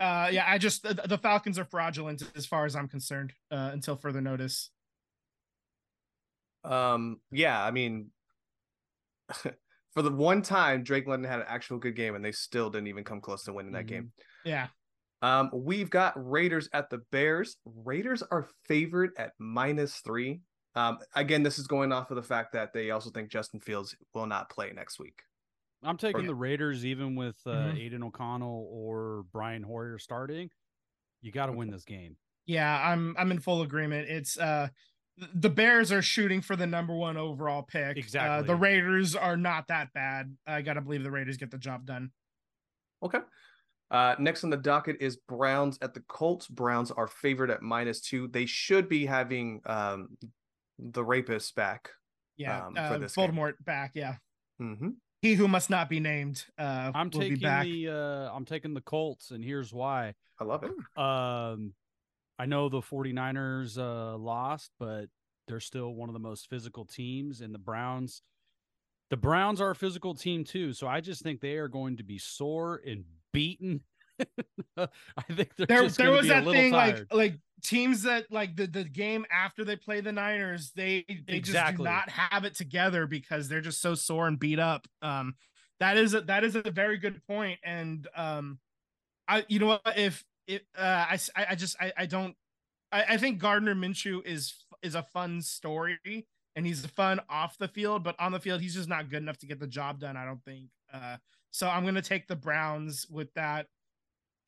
Uh 0.00 0.28
yeah, 0.32 0.44
I 0.46 0.58
just 0.58 0.82
the, 0.82 0.94
the 0.94 1.18
Falcons 1.18 1.58
are 1.58 1.64
fraudulent 1.64 2.22
as 2.34 2.46
far 2.46 2.64
as 2.66 2.76
I'm 2.76 2.88
concerned, 2.88 3.32
uh, 3.50 3.70
until 3.72 3.96
further 3.96 4.20
notice. 4.20 4.70
Um, 6.64 7.20
yeah, 7.30 7.62
I 7.62 7.70
mean, 7.70 8.10
for 9.32 10.02
the 10.02 10.10
one 10.12 10.42
time 10.42 10.82
Drake 10.84 11.06
London 11.06 11.30
had 11.30 11.40
an 11.40 11.46
actual 11.48 11.78
good 11.78 11.96
game, 11.96 12.14
and 12.14 12.24
they 12.24 12.32
still 12.32 12.70
didn't 12.70 12.88
even 12.88 13.04
come 13.04 13.20
close 13.20 13.44
to 13.44 13.52
winning 13.52 13.72
that 13.72 13.86
Mhm. 13.86 13.88
game. 13.88 14.12
Yeah. 14.44 14.68
Um, 15.22 15.50
we've 15.52 15.90
got 15.90 16.14
Raiders 16.16 16.68
at 16.72 16.88
the 16.90 16.98
Bears. 17.10 17.56
Raiders 17.64 18.22
are 18.22 18.48
favored 18.66 19.12
at 19.18 19.34
minus 19.38 19.98
three. 20.00 20.42
Um, 20.74 20.98
again, 21.14 21.42
this 21.42 21.58
is 21.58 21.66
going 21.66 21.92
off 21.92 22.10
of 22.10 22.16
the 22.16 22.22
fact 22.22 22.52
that 22.52 22.72
they 22.72 22.90
also 22.90 23.10
think 23.10 23.30
Justin 23.30 23.60
Fields 23.60 23.94
will 24.14 24.26
not 24.26 24.48
play 24.50 24.72
next 24.72 24.98
week. 24.98 25.22
I'm 25.82 25.96
taking 25.96 26.26
the 26.26 26.34
Raiders 26.34 26.84
even 26.84 27.16
with 27.16 27.36
uh, 27.46 27.50
Mhm. 27.50 27.78
Aidan 27.80 28.02
O'Connell 28.02 28.68
or 28.70 29.24
Brian 29.32 29.62
Hoyer 29.62 29.98
starting. 29.98 30.50
You 31.22 31.32
got 31.32 31.46
to 31.46 31.52
win 31.52 31.70
this 31.70 31.84
game. 31.84 32.16
Yeah, 32.46 32.80
I'm 32.90 33.14
I'm 33.18 33.30
in 33.30 33.40
full 33.40 33.62
agreement. 33.62 34.08
It's 34.08 34.38
uh 34.38 34.68
the 35.34 35.50
Bears 35.50 35.92
are 35.92 36.00
shooting 36.02 36.40
for 36.40 36.56
the 36.56 36.66
number 36.66 36.94
one 36.94 37.16
overall 37.18 37.62
pick. 37.62 37.96
Uh, 37.96 38.00
Exactly. 38.00 38.46
the 38.46 38.56
Raiders 38.56 39.14
are 39.14 39.36
not 39.36 39.68
that 39.68 39.92
bad. 39.92 40.34
I 40.46 40.62
gotta 40.62 40.80
believe 40.80 41.02
the 41.02 41.10
Raiders 41.10 41.36
get 41.36 41.50
the 41.50 41.58
job 41.58 41.84
done. 41.86 42.10
Okay. 43.02 43.18
Uh, 43.90 44.14
next 44.18 44.44
on 44.44 44.50
the 44.50 44.56
docket 44.56 44.96
is 45.00 45.16
Browns 45.16 45.78
at 45.82 45.94
the 45.94 46.00
Colts. 46.08 46.46
Browns 46.46 46.90
are 46.90 47.06
favored 47.08 47.50
at 47.50 47.60
minus 47.60 48.00
two. 48.00 48.28
They 48.28 48.46
should 48.46 48.88
be 48.88 49.04
having 49.04 49.60
um, 49.66 50.16
the 50.78 51.04
rapists 51.04 51.54
back. 51.54 51.90
Yeah, 52.36 52.66
Um, 52.66 52.74
for 52.74 52.80
uh, 52.80 52.98
this 52.98 53.14
game. 53.16 53.32
Voldemort 53.32 53.54
back. 53.64 53.90
Yeah, 53.94 54.16
Mm-hmm. 54.60 54.90
He 55.22 55.34
who 55.34 55.48
must 55.48 55.70
not 55.70 55.88
be 55.88 56.00
named. 56.00 56.44
Uh, 56.58 56.92
I'm 56.94 57.10
will 57.10 57.20
be 57.20 57.30
taking 57.30 57.42
back. 57.42 57.64
the 57.64 57.88
uh, 57.88 58.34
I'm 58.34 58.44
taking 58.44 58.74
the 58.74 58.80
Colts, 58.80 59.30
and 59.30 59.44
here's 59.44 59.72
why. 59.72 60.14
I 60.38 60.44
love 60.44 60.64
it. 60.64 60.70
Um, 61.00 61.74
I 62.38 62.46
know 62.46 62.68
the 62.68 62.80
49ers 62.80 63.76
uh, 63.76 64.16
lost, 64.16 64.70
but 64.78 65.06
they're 65.46 65.60
still 65.60 65.94
one 65.94 66.08
of 66.08 66.14
the 66.14 66.20
most 66.20 66.48
physical 66.48 66.84
teams, 66.84 67.40
and 67.40 67.54
the 67.54 67.58
Browns. 67.58 68.22
The 69.10 69.16
Browns 69.16 69.60
are 69.60 69.70
a 69.70 69.76
physical 69.76 70.14
team 70.14 70.44
too, 70.44 70.72
so 70.72 70.86
I 70.86 71.00
just 71.00 71.22
think 71.22 71.40
they 71.40 71.56
are 71.56 71.68
going 71.68 71.96
to 71.96 72.04
be 72.04 72.16
sore 72.18 72.80
and 72.86 73.04
beaten. 73.32 73.82
I 74.76 74.88
think 75.32 75.50
there, 75.56 75.88
there 75.88 76.10
was 76.10 76.28
that 76.28 76.44
thing 76.44 76.72
tired. 76.72 77.06
like 77.10 77.32
like 77.32 77.34
teams 77.62 78.02
that 78.02 78.30
like 78.30 78.56
the, 78.56 78.66
the 78.66 78.84
game 78.84 79.26
after 79.30 79.64
they 79.64 79.76
play 79.76 80.00
the 80.00 80.12
Niners, 80.12 80.72
they 80.74 81.04
they 81.26 81.40
just 81.40 81.76
do 81.76 81.82
not 81.82 82.08
have 82.08 82.44
it 82.44 82.54
together 82.54 83.06
because 83.06 83.48
they're 83.48 83.60
just 83.60 83.80
so 83.80 83.94
sore 83.94 84.26
and 84.26 84.38
beat 84.38 84.58
up. 84.58 84.86
Um, 85.02 85.34
that 85.78 85.96
is 85.96 86.14
a, 86.14 86.20
that 86.22 86.44
is 86.44 86.56
a 86.56 86.70
very 86.70 86.98
good 86.98 87.24
point, 87.26 87.58
and 87.64 88.06
um, 88.14 88.58
I 89.26 89.44
you 89.48 89.58
know 89.58 89.66
what 89.66 89.82
if 89.96 90.24
it, 90.46 90.66
uh, 90.76 91.06
I, 91.10 91.18
I 91.36 91.54
just, 91.54 91.76
I, 91.80 91.92
I 91.96 92.06
don't, 92.06 92.34
I, 92.90 93.04
I 93.10 93.16
think 93.16 93.38
Gardner 93.38 93.74
Minshew 93.74 94.24
is 94.26 94.54
is 94.82 94.94
a 94.94 95.02
fun 95.02 95.40
story, 95.42 96.26
and 96.56 96.66
he's 96.66 96.84
fun 96.86 97.20
off 97.28 97.56
the 97.58 97.68
field, 97.68 98.02
but 98.02 98.16
on 98.18 98.32
the 98.32 98.40
field, 98.40 98.60
he's 98.60 98.74
just 98.74 98.88
not 98.88 99.10
good 99.10 99.22
enough 99.22 99.38
to 99.38 99.46
get 99.46 99.60
the 99.60 99.66
job 99.66 100.00
done. 100.00 100.16
I 100.16 100.24
don't 100.24 100.44
think. 100.44 100.66
Uh, 100.92 101.16
so 101.50 101.68
I'm 101.68 101.84
gonna 101.84 102.02
take 102.02 102.26
the 102.26 102.36
Browns 102.36 103.06
with 103.08 103.32
that 103.34 103.66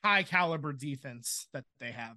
high 0.04 0.22
caliber 0.22 0.72
defense 0.72 1.46
that 1.52 1.64
they 1.80 1.92
have. 1.92 2.16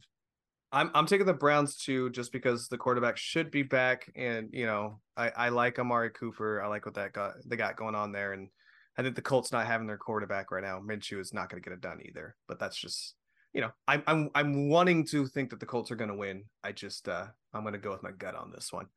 I'm 0.72 0.92
I'm 0.94 1.06
taking 1.06 1.26
the 1.26 1.34
Browns 1.34 1.78
too, 1.78 2.10
just 2.10 2.32
because 2.32 2.68
the 2.68 2.78
quarterback 2.78 3.18
should 3.18 3.52
be 3.52 3.64
back, 3.64 4.12
and 4.16 4.50
you 4.52 4.66
know 4.66 5.00
I 5.16 5.30
I 5.30 5.50
like 5.50 5.80
Amari 5.80 6.10
Cooper. 6.10 6.62
I 6.62 6.68
like 6.68 6.86
what 6.86 6.96
that 6.96 7.14
got 7.14 7.36
they 7.46 7.56
got 7.56 7.78
going 7.78 7.96
on 7.96 8.12
there, 8.12 8.34
and 8.34 8.50
I 8.98 9.02
think 9.02 9.16
the 9.16 9.22
Colts 9.22 9.52
not 9.52 9.68
having 9.68 9.88
their 9.88 9.98
quarterback 9.98 10.52
right 10.52 10.64
now, 10.64 10.80
Minshew 10.80 11.20
is 11.20 11.34
not 11.34 11.50
going 11.50 11.62
to 11.62 11.70
get 11.70 11.74
it 11.74 11.82
done 11.82 12.00
either. 12.04 12.36
But 12.48 12.60
that's 12.60 12.78
just 12.78 13.16
you 13.54 13.62
know 13.62 13.72
I'm 13.88 14.04
I'm 14.08 14.30
I'm 14.36 14.70
wanting 14.70 15.06
to 15.08 15.28
think 15.28 15.52
that 15.52 15.60
the 15.60 15.66
Colts 15.66 15.92
are 15.92 15.96
going 15.96 16.10
to 16.10 16.18
win. 16.18 16.44
I 16.64 16.72
just 16.72 17.08
uh 17.08 17.28
I'm 17.54 17.62
going 17.62 17.74
to 17.74 17.80
go 17.80 17.92
with 17.92 18.04
my 18.04 18.12
gut 18.12 18.36
on 18.36 18.52
this 18.52 18.74
one. 18.74 18.88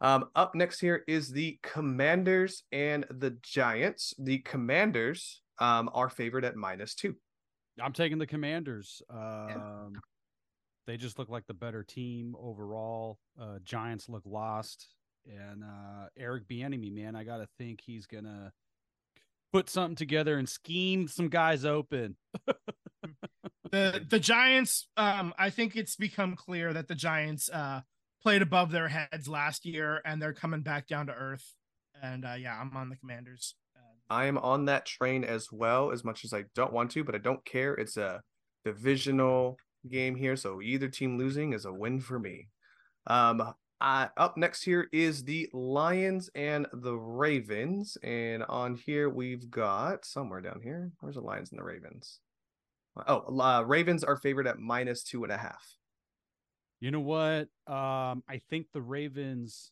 Um, 0.00 0.26
up 0.36 0.54
next 0.54 0.78
here 0.78 1.02
is 1.08 1.30
the 1.30 1.58
Commanders 1.62 2.62
and 2.70 3.04
the 3.10 3.36
Giants. 3.42 4.14
The 4.18 4.40
Commanders 4.40 5.40
um 5.58 5.88
are 5.94 6.10
favored 6.10 6.44
at 6.44 6.56
minus 6.56 6.94
two. 6.94 7.16
I'm 7.80 7.92
taking 7.92 8.18
the 8.18 8.26
Commanders. 8.26 9.02
Um, 9.10 9.94
they 10.86 10.96
just 10.96 11.18
look 11.18 11.28
like 11.28 11.46
the 11.46 11.54
better 11.54 11.82
team 11.82 12.34
overall. 12.40 13.18
Uh, 13.40 13.58
Giants 13.62 14.08
look 14.08 14.22
lost, 14.24 14.88
and 15.26 15.62
uh, 15.62 16.08
Eric 16.16 16.48
Bieniemy, 16.48 16.92
man, 16.92 17.14
I 17.14 17.24
gotta 17.24 17.46
think 17.58 17.80
he's 17.80 18.06
gonna 18.06 18.52
put 19.52 19.68
something 19.68 19.96
together 19.96 20.38
and 20.38 20.48
scheme 20.48 21.08
some 21.08 21.28
guys 21.28 21.64
open. 21.64 22.16
the 23.70 24.04
the 24.08 24.18
Giants, 24.18 24.88
um, 24.96 25.34
I 25.38 25.50
think 25.50 25.76
it's 25.76 25.96
become 25.96 26.36
clear 26.36 26.72
that 26.72 26.88
the 26.88 26.94
Giants 26.94 27.48
uh 27.50 27.82
played 28.22 28.42
above 28.42 28.70
their 28.70 28.88
heads 28.88 29.28
last 29.28 29.64
year, 29.64 30.00
and 30.04 30.20
they're 30.20 30.32
coming 30.32 30.62
back 30.62 30.86
down 30.86 31.06
to 31.06 31.12
earth. 31.12 31.54
And 32.02 32.24
uh, 32.24 32.34
yeah, 32.38 32.58
I'm 32.58 32.76
on 32.76 32.88
the 32.88 32.96
Commanders. 32.96 33.54
I 34.10 34.26
am 34.26 34.38
on 34.38 34.64
that 34.66 34.86
train 34.86 35.24
as 35.24 35.48
well, 35.52 35.90
as 35.90 36.04
much 36.04 36.24
as 36.24 36.32
I 36.32 36.44
don't 36.54 36.72
want 36.72 36.90
to, 36.92 37.04
but 37.04 37.14
I 37.14 37.18
don't 37.18 37.44
care. 37.44 37.74
It's 37.74 37.96
a 37.96 38.22
divisional 38.64 39.56
game 39.88 40.14
here, 40.14 40.36
so 40.36 40.60
either 40.62 40.88
team 40.88 41.18
losing 41.18 41.52
is 41.52 41.64
a 41.64 41.72
win 41.72 42.00
for 42.00 42.18
me. 42.18 42.48
Um, 43.06 43.54
I, 43.80 44.08
up 44.16 44.36
next 44.36 44.64
here 44.64 44.88
is 44.92 45.22
the 45.22 45.48
Lions 45.52 46.30
and 46.34 46.66
the 46.72 46.96
Ravens, 46.96 47.96
and 48.02 48.42
on 48.48 48.74
here 48.74 49.08
we've 49.08 49.50
got 49.50 50.04
somewhere 50.04 50.40
down 50.40 50.60
here. 50.62 50.90
Where's 51.00 51.14
the 51.14 51.20
Lions 51.20 51.52
and 51.52 51.60
the 51.60 51.64
Ravens? 51.64 52.20
Oh, 53.06 53.38
uh, 53.40 53.62
Ravens 53.62 54.02
are 54.02 54.16
favored 54.16 54.48
at 54.48 54.58
minus 54.58 55.04
two 55.04 55.22
and 55.22 55.32
a 55.32 55.36
half. 55.36 55.64
You 56.80 56.90
know 56.90 57.00
what? 57.00 57.48
Um, 57.72 58.24
I 58.28 58.40
think 58.50 58.66
the 58.72 58.82
Ravens 58.82 59.70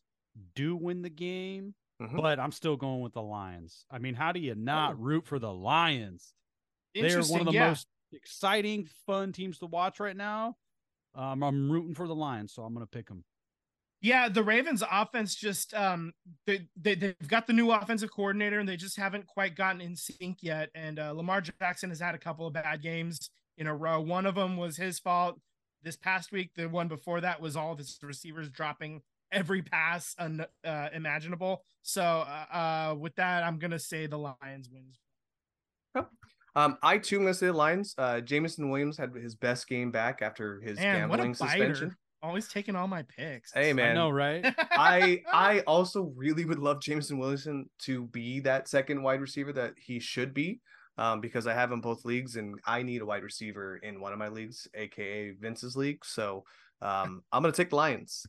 do 0.55 0.75
win 0.75 1.01
the 1.01 1.09
game, 1.09 1.73
Mhm. 2.01 2.21
but 2.21 2.39
I'm 2.39 2.51
still 2.51 2.77
going 2.77 3.01
with 3.01 3.13
the 3.13 3.21
Lions. 3.21 3.85
I 3.89 3.97
mean, 3.97 4.13
how 4.13 4.31
do 4.31 4.39
you 4.39 4.55
not 4.55 4.93
Oh. 4.93 4.97
root 4.97 5.25
for 5.25 5.39
the 5.39 5.51
Lions? 5.51 6.33
They're 6.93 7.21
one 7.23 7.41
of 7.41 7.47
the 7.47 7.53
yeah. 7.53 7.69
most 7.69 7.87
exciting, 8.11 8.85
fun 9.05 9.33
teams 9.33 9.59
to 9.59 9.65
watch 9.65 9.99
right 9.99 10.15
now. 10.15 10.57
Um, 11.15 11.43
I'm 11.43 11.71
rooting 11.71 11.95
for 11.95 12.07
the 12.07 12.15
Lions, 12.15 12.53
so 12.53 12.63
I'm 12.63 12.73
going 12.73 12.85
to 12.85 12.89
pick 12.89 13.07
them. 13.07 13.25
Yeah, 13.99 14.29
the 14.29 14.43
Ravens 14.43 14.83
offense 14.89 15.33
just 15.33 15.73
um 15.73 16.13
they, 16.45 16.69
they 16.75 16.93
they've 16.93 17.27
got 17.27 17.47
the 17.47 17.53
new 17.53 17.71
offensive 17.71 18.11
coordinator 18.11 18.59
and 18.59 18.69
they 18.69 18.77
just 18.77 18.95
haven't 18.95 19.25
quite 19.25 19.55
gotten 19.55 19.81
in 19.81 19.95
sync 19.95 20.43
yet. 20.43 20.69
And 20.75 20.99
uh, 20.99 21.13
Lamar 21.13 21.41
Jackson 21.41 21.89
has 21.89 21.99
had 21.99 22.13
a 22.13 22.19
couple 22.19 22.45
of 22.45 22.53
bad 22.53 22.83
games 22.83 23.31
in 23.57 23.65
a 23.65 23.75
row. 23.75 23.99
One 23.99 24.27
of 24.27 24.35
them 24.35 24.55
was 24.55 24.77
his 24.77 24.99
fault. 24.99 25.39
This 25.81 25.95
past 25.95 26.31
week, 26.31 26.53
the 26.53 26.69
one 26.69 26.87
before 26.87 27.21
that 27.21 27.41
was 27.41 27.55
all 27.55 27.71
of 27.71 27.79
his 27.79 27.97
receivers 28.03 28.49
dropping 28.51 29.01
every 29.31 29.61
pass 29.61 30.15
un, 30.19 30.45
uh, 30.65 30.89
imaginable. 30.93 31.63
So 31.81 32.01
uh, 32.03 32.45
uh, 32.53 32.95
with 32.95 33.15
that, 33.15 33.43
I'm 33.43 33.59
gonna 33.59 33.79
say 33.79 34.07
the 34.07 34.17
Lions 34.17 34.69
wins. 34.71 34.99
Um, 36.55 36.77
I 36.81 36.97
too 36.97 37.17
am 37.17 37.21
gonna 37.21 37.33
say 37.33 37.47
the 37.47 37.53
Lions. 37.53 37.93
Uh, 37.97 38.19
Jameson 38.19 38.69
Williams 38.69 38.97
had 38.97 39.13
his 39.15 39.35
best 39.35 39.67
game 39.67 39.91
back 39.91 40.21
after 40.21 40.59
his 40.61 40.79
Man, 40.79 41.07
what 41.07 41.17
gambling 41.17 41.35
suspension. 41.35 41.89
biter! 41.89 41.97
Always 42.23 42.47
taking 42.47 42.75
all 42.75 42.87
my 42.87 43.03
picks. 43.03 43.53
Hey 43.53 43.73
man, 43.73 43.91
I 43.91 43.93
know, 43.93 44.09
right? 44.09 44.43
I 44.71 45.21
I 45.31 45.59
also 45.61 46.11
really 46.15 46.45
would 46.45 46.57
love 46.57 46.81
Jameson 46.81 47.19
Williamson 47.19 47.69
to 47.83 48.05
be 48.07 48.39
that 48.41 48.67
second 48.67 49.03
wide 49.03 49.21
receiver 49.21 49.53
that 49.53 49.73
he 49.77 49.99
should 49.99 50.33
be. 50.33 50.61
Um, 50.99 51.21
because 51.21 51.45
I 51.45 51.53
have 51.53 51.71
him 51.71 51.79
both 51.79 52.05
leagues 52.05 52.37
and 52.37 52.59
I 52.65 52.81
need 52.81 53.03
a 53.03 53.05
wide 53.05 53.21
receiver 53.21 53.77
in 53.77 54.01
one 54.01 54.13
of 54.13 54.17
my 54.17 54.29
leagues, 54.29 54.67
aka 54.73 55.29
Vince's 55.39 55.75
league. 55.75 56.03
So 56.03 56.43
um 56.81 57.21
I'm 57.31 57.43
gonna 57.43 57.51
take 57.51 57.69
the 57.69 57.75
Lions. 57.75 58.25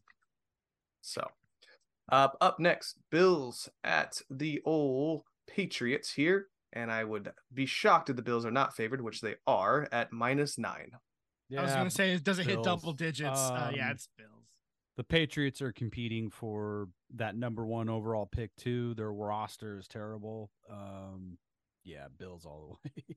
So 1.09 1.27
uh, 2.11 2.29
up 2.41 2.59
next, 2.61 2.99
Bills 3.11 3.69
at 3.85 4.21
the 4.31 4.61
old 4.65 5.23
Patriots 5.47 6.13
here. 6.13 6.47
And 6.75 6.93
I 6.93 7.03
would 7.03 7.33
be 7.53 7.65
shocked 7.65 8.11
if 8.11 8.17
the 8.17 8.23
Bills 8.23 8.45
are 8.45 8.51
not 8.51 8.77
favored, 8.77 9.01
which 9.01 9.23
they 9.23 9.37
are 9.47 9.89
at 9.91 10.13
minus 10.13 10.59
nine. 10.59 10.91
Yeah, 11.49 11.61
I 11.61 11.65
was 11.65 11.73
gonna 11.73 11.91
say, 11.91 12.19
does 12.19 12.39
it 12.39 12.47
hit 12.47 12.63
double 12.63 12.93
digits? 12.93 13.41
uh, 13.41 13.73
yeah, 13.75 13.87
Um, 13.87 13.93
it's 13.93 14.09
Bills. 14.19 14.45
the 14.99 15.05
Patriots 15.05 15.63
are 15.63 15.73
competing 15.73 16.29
for 16.29 16.89
that 17.15 17.37
number 17.37 17.65
one 17.65 17.89
overall 17.89 18.27
pick 18.27 18.55
too. 18.57 18.93
Their 18.95 19.11
roster 19.11 19.79
is 19.79 19.89
terrible. 19.89 20.51
Um, 20.71 21.39
yeah, 21.85 22.09
Bills 22.19 22.45
all 22.45 22.79
the 22.85 22.91
way. 23.09 23.17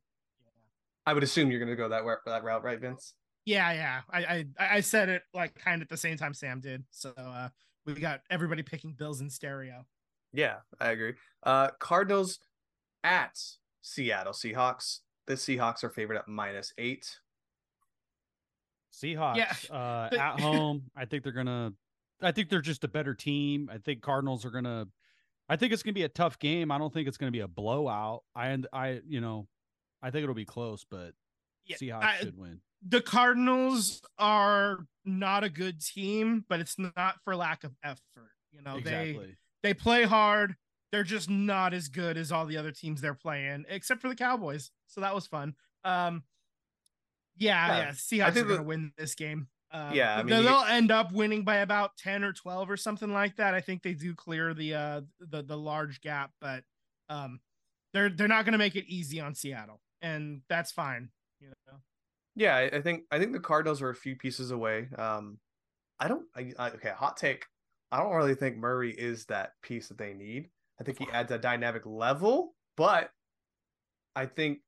I 1.05 1.13
would 1.13 1.23
assume 1.23 1.51
you're 1.51 1.59
gonna 1.59 1.75
go 1.75 1.89
that, 1.89 2.05
wa- 2.05 2.15
that 2.25 2.45
route, 2.45 2.63
right, 2.63 2.79
Vince? 2.79 3.15
Yeah, 3.43 3.73
yeah. 3.73 4.01
I, 4.09 4.45
I 4.59 4.75
I 4.77 4.79
said 4.81 5.09
it 5.09 5.23
like 5.33 5.55
kind 5.55 5.81
of 5.81 5.87
at 5.87 5.89
the 5.89 5.97
same 5.97 6.15
time 6.15 6.33
Sam 6.33 6.61
did. 6.61 6.85
So 6.91 7.11
uh 7.17 7.49
we 7.85 7.93
got 7.93 8.21
everybody 8.29 8.63
picking 8.63 8.93
Bills 8.93 9.21
in 9.21 9.29
stereo. 9.29 9.85
Yeah, 10.33 10.57
I 10.79 10.91
agree. 10.91 11.13
Uh 11.43 11.69
Cardinals 11.79 12.39
at 13.03 13.39
Seattle 13.81 14.33
Seahawks. 14.33 14.99
The 15.27 15.33
Seahawks 15.33 15.83
are 15.83 15.89
favored 15.89 16.17
at 16.17 16.27
minus 16.27 16.73
eight. 16.77 17.17
Seahawks 18.93 19.71
uh, 19.71 20.09
at 20.19 20.39
home. 20.39 20.83
I 20.95 21.05
think 21.05 21.23
they're 21.23 21.31
gonna. 21.31 21.73
I 22.21 22.31
think 22.31 22.49
they're 22.49 22.61
just 22.61 22.83
a 22.83 22.87
better 22.87 23.13
team. 23.13 23.69
I 23.71 23.77
think 23.77 24.01
Cardinals 24.01 24.45
are 24.45 24.51
gonna. 24.51 24.87
I 25.49 25.55
think 25.55 25.73
it's 25.73 25.83
gonna 25.83 25.93
be 25.93 26.03
a 26.03 26.09
tough 26.09 26.39
game. 26.39 26.71
I 26.71 26.77
don't 26.77 26.93
think 26.93 27.07
it's 27.07 27.17
gonna 27.17 27.31
be 27.31 27.39
a 27.39 27.47
blowout. 27.47 28.23
I 28.35 28.57
I 28.73 29.01
you 29.07 29.21
know, 29.21 29.47
I 30.01 30.11
think 30.11 30.23
it'll 30.23 30.35
be 30.35 30.45
close, 30.45 30.85
but 30.89 31.13
Yeah, 31.65 31.77
Seahawks 31.77 32.03
I- 32.03 32.17
should 32.17 32.37
win. 32.37 32.61
The 32.87 33.01
Cardinals 33.01 34.01
are 34.17 34.87
not 35.05 35.43
a 35.43 35.49
good 35.49 35.81
team, 35.81 36.45
but 36.49 36.59
it's 36.59 36.77
not 36.77 37.15
for 37.23 37.35
lack 37.35 37.63
of 37.63 37.75
effort. 37.83 38.31
You 38.51 38.61
know, 38.61 38.79
they 38.79 39.09
exactly. 39.11 39.35
they 39.63 39.73
play 39.73 40.03
hard. 40.03 40.55
They're 40.91 41.03
just 41.03 41.29
not 41.29 41.73
as 41.73 41.87
good 41.87 42.17
as 42.17 42.31
all 42.31 42.45
the 42.45 42.57
other 42.57 42.71
teams 42.71 42.99
they're 43.01 43.13
playing, 43.13 43.65
except 43.69 44.01
for 44.01 44.09
the 44.09 44.15
Cowboys. 44.15 44.71
So 44.87 44.99
that 45.01 45.15
was 45.15 45.25
fun. 45.25 45.55
Um, 45.85 46.23
yeah, 47.37 47.67
Yeah, 47.67 47.77
yeah. 47.77 47.89
Seahawks 47.91 48.23
I 48.27 48.31
think 48.31 48.45
are 48.45 48.49
going 48.49 48.59
to 48.61 48.67
win 48.67 48.91
this 48.97 49.15
game. 49.15 49.47
Uh, 49.71 49.91
Yeah, 49.93 50.15
I 50.15 50.17
they- 50.17 50.23
mean, 50.31 50.37
you- 50.39 50.49
they'll 50.49 50.63
end 50.65 50.91
up 50.91 51.13
winning 51.13 51.43
by 51.45 51.57
about 51.57 51.95
ten 51.97 52.23
or 52.25 52.33
twelve 52.33 52.69
or 52.69 52.75
something 52.75 53.11
like 53.13 53.37
that. 53.37 53.53
I 53.53 53.61
think 53.61 53.83
they 53.83 53.93
do 53.93 54.13
clear 54.13 54.53
the 54.53 54.73
uh 54.75 55.01
the 55.19 55.41
the 55.43 55.57
large 55.57 56.01
gap, 56.01 56.31
but 56.41 56.65
um, 57.07 57.39
they're 57.93 58.09
they're 58.09 58.27
not 58.27 58.43
going 58.43 58.51
to 58.53 58.57
make 58.57 58.75
it 58.75 58.85
easy 58.87 59.21
on 59.21 59.33
Seattle, 59.33 59.81
and 60.01 60.41
that's 60.49 60.73
fine. 60.73 61.09
Yeah, 62.35 62.55
I, 62.55 62.77
I 62.77 62.81
think 62.81 63.03
I 63.11 63.19
think 63.19 63.33
the 63.33 63.39
Cardinals 63.39 63.81
are 63.81 63.89
a 63.89 63.95
few 63.95 64.15
pieces 64.15 64.51
away. 64.51 64.87
Um, 64.97 65.37
I 65.99 66.07
don't. 66.07 66.25
I, 66.35 66.53
I, 66.57 66.69
okay, 66.71 66.91
hot 66.95 67.17
take. 67.17 67.45
I 67.91 68.01
don't 68.01 68.15
really 68.15 68.35
think 68.35 68.57
Murray 68.57 68.91
is 68.91 69.25
that 69.25 69.51
piece 69.61 69.89
that 69.89 69.97
they 69.97 70.13
need. 70.13 70.49
I 70.79 70.83
think 70.83 70.97
he 70.97 71.07
adds 71.11 71.31
a 71.31 71.37
dynamic 71.37 71.85
level, 71.85 72.55
but 72.77 73.11
I 74.15 74.25
think 74.25 74.59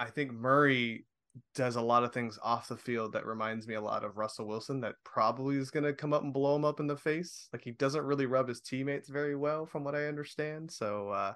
I 0.00 0.06
think 0.06 0.32
Murray 0.32 1.06
does 1.54 1.76
a 1.76 1.80
lot 1.80 2.04
of 2.04 2.12
things 2.12 2.38
off 2.42 2.68
the 2.68 2.76
field 2.76 3.12
that 3.12 3.24
reminds 3.24 3.66
me 3.66 3.74
a 3.74 3.80
lot 3.80 4.04
of 4.04 4.18
Russell 4.18 4.46
Wilson. 4.46 4.80
That 4.80 4.96
probably 5.04 5.56
is 5.56 5.70
going 5.70 5.84
to 5.84 5.94
come 5.94 6.12
up 6.12 6.22
and 6.22 6.34
blow 6.34 6.56
him 6.56 6.64
up 6.64 6.80
in 6.80 6.86
the 6.86 6.96
face. 6.96 7.48
Like 7.52 7.62
he 7.62 7.70
doesn't 7.70 8.04
really 8.04 8.26
rub 8.26 8.48
his 8.48 8.60
teammates 8.60 9.08
very 9.08 9.36
well, 9.36 9.64
from 9.64 9.84
what 9.84 9.94
I 9.94 10.06
understand. 10.06 10.70
So. 10.70 11.10
uh 11.10 11.34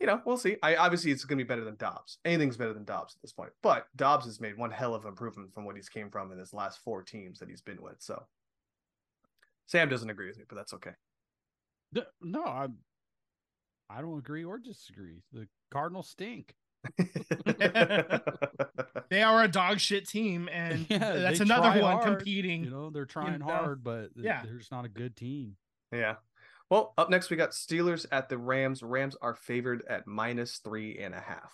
you 0.00 0.06
know, 0.06 0.20
we'll 0.24 0.38
see. 0.38 0.56
I 0.62 0.76
obviously 0.76 1.10
it's 1.12 1.24
going 1.24 1.38
to 1.38 1.44
be 1.44 1.48
better 1.48 1.64
than 1.64 1.76
Dobbs. 1.76 2.18
Anything's 2.24 2.56
better 2.56 2.72
than 2.72 2.84
Dobbs 2.84 3.14
at 3.14 3.22
this 3.22 3.32
point. 3.32 3.50
But 3.62 3.86
Dobbs 3.96 4.24
has 4.24 4.40
made 4.40 4.56
one 4.56 4.70
hell 4.70 4.94
of 4.94 5.04
improvement 5.04 5.52
from 5.52 5.64
what 5.66 5.76
he's 5.76 5.88
came 5.90 6.10
from 6.10 6.32
in 6.32 6.38
his 6.38 6.54
last 6.54 6.78
four 6.82 7.02
teams 7.02 7.38
that 7.38 7.48
he's 7.50 7.60
been 7.60 7.82
with. 7.82 7.96
So 7.98 8.24
Sam 9.66 9.88
doesn't 9.88 10.08
agree 10.10 10.26
with 10.28 10.38
me, 10.38 10.44
but 10.48 10.56
that's 10.56 10.72
okay. 10.74 10.92
Th- 11.94 12.06
No, 12.22 12.44
I 12.44 12.68
I 13.90 14.00
don't 14.00 14.18
agree 14.18 14.44
or 14.44 14.58
disagree. 14.58 15.22
The 15.32 15.46
Cardinals 15.70 16.08
stink. 16.08 16.54
they 19.10 19.22
are 19.22 19.42
a 19.42 19.48
dog 19.48 19.80
shit 19.80 20.08
team, 20.08 20.48
and 20.50 20.86
Yeah, 20.88 20.98
that's 20.98 21.40
another 21.40 21.80
one 21.80 21.96
hard, 21.98 22.04
competing. 22.18 22.64
You 22.64 22.70
know, 22.70 22.90
they're 22.90 23.04
trying 23.04 23.40
know, 23.40 23.44
hard, 23.46 23.84
but 23.84 24.10
yeah. 24.16 24.42
they're 24.44 24.56
just 24.58 24.72
not 24.72 24.84
a 24.84 24.88
good 24.88 25.16
team. 25.16 25.56
yeah. 25.92 26.14
Well, 26.70 26.94
up 26.96 27.10
next 27.10 27.30
we 27.30 27.36
got 27.36 27.50
Steelers 27.50 28.06
at 28.12 28.28
the 28.28 28.38
Rams. 28.38 28.82
Rams 28.82 29.16
are 29.20 29.34
favored 29.34 29.82
at 29.88 30.06
minus 30.06 30.58
three 30.58 30.98
and 30.98 31.14
a 31.14 31.20
half. 31.20 31.52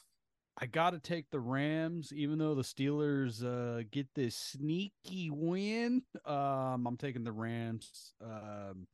I 0.58 0.66
got 0.66 0.90
to 0.90 0.98
take 0.98 1.26
the 1.30 1.40
Rams, 1.40 2.12
even 2.14 2.38
though 2.38 2.54
the 2.54 2.62
Steelers 2.62 3.42
uh, 3.44 3.82
get 3.90 4.08
this 4.14 4.36
sneaky 4.36 5.30
win. 5.30 6.02
Um, 6.24 6.86
I'm 6.86 6.96
taking 6.98 7.24
the 7.24 7.32
Rams. 7.32 8.12
Um, 8.24 8.86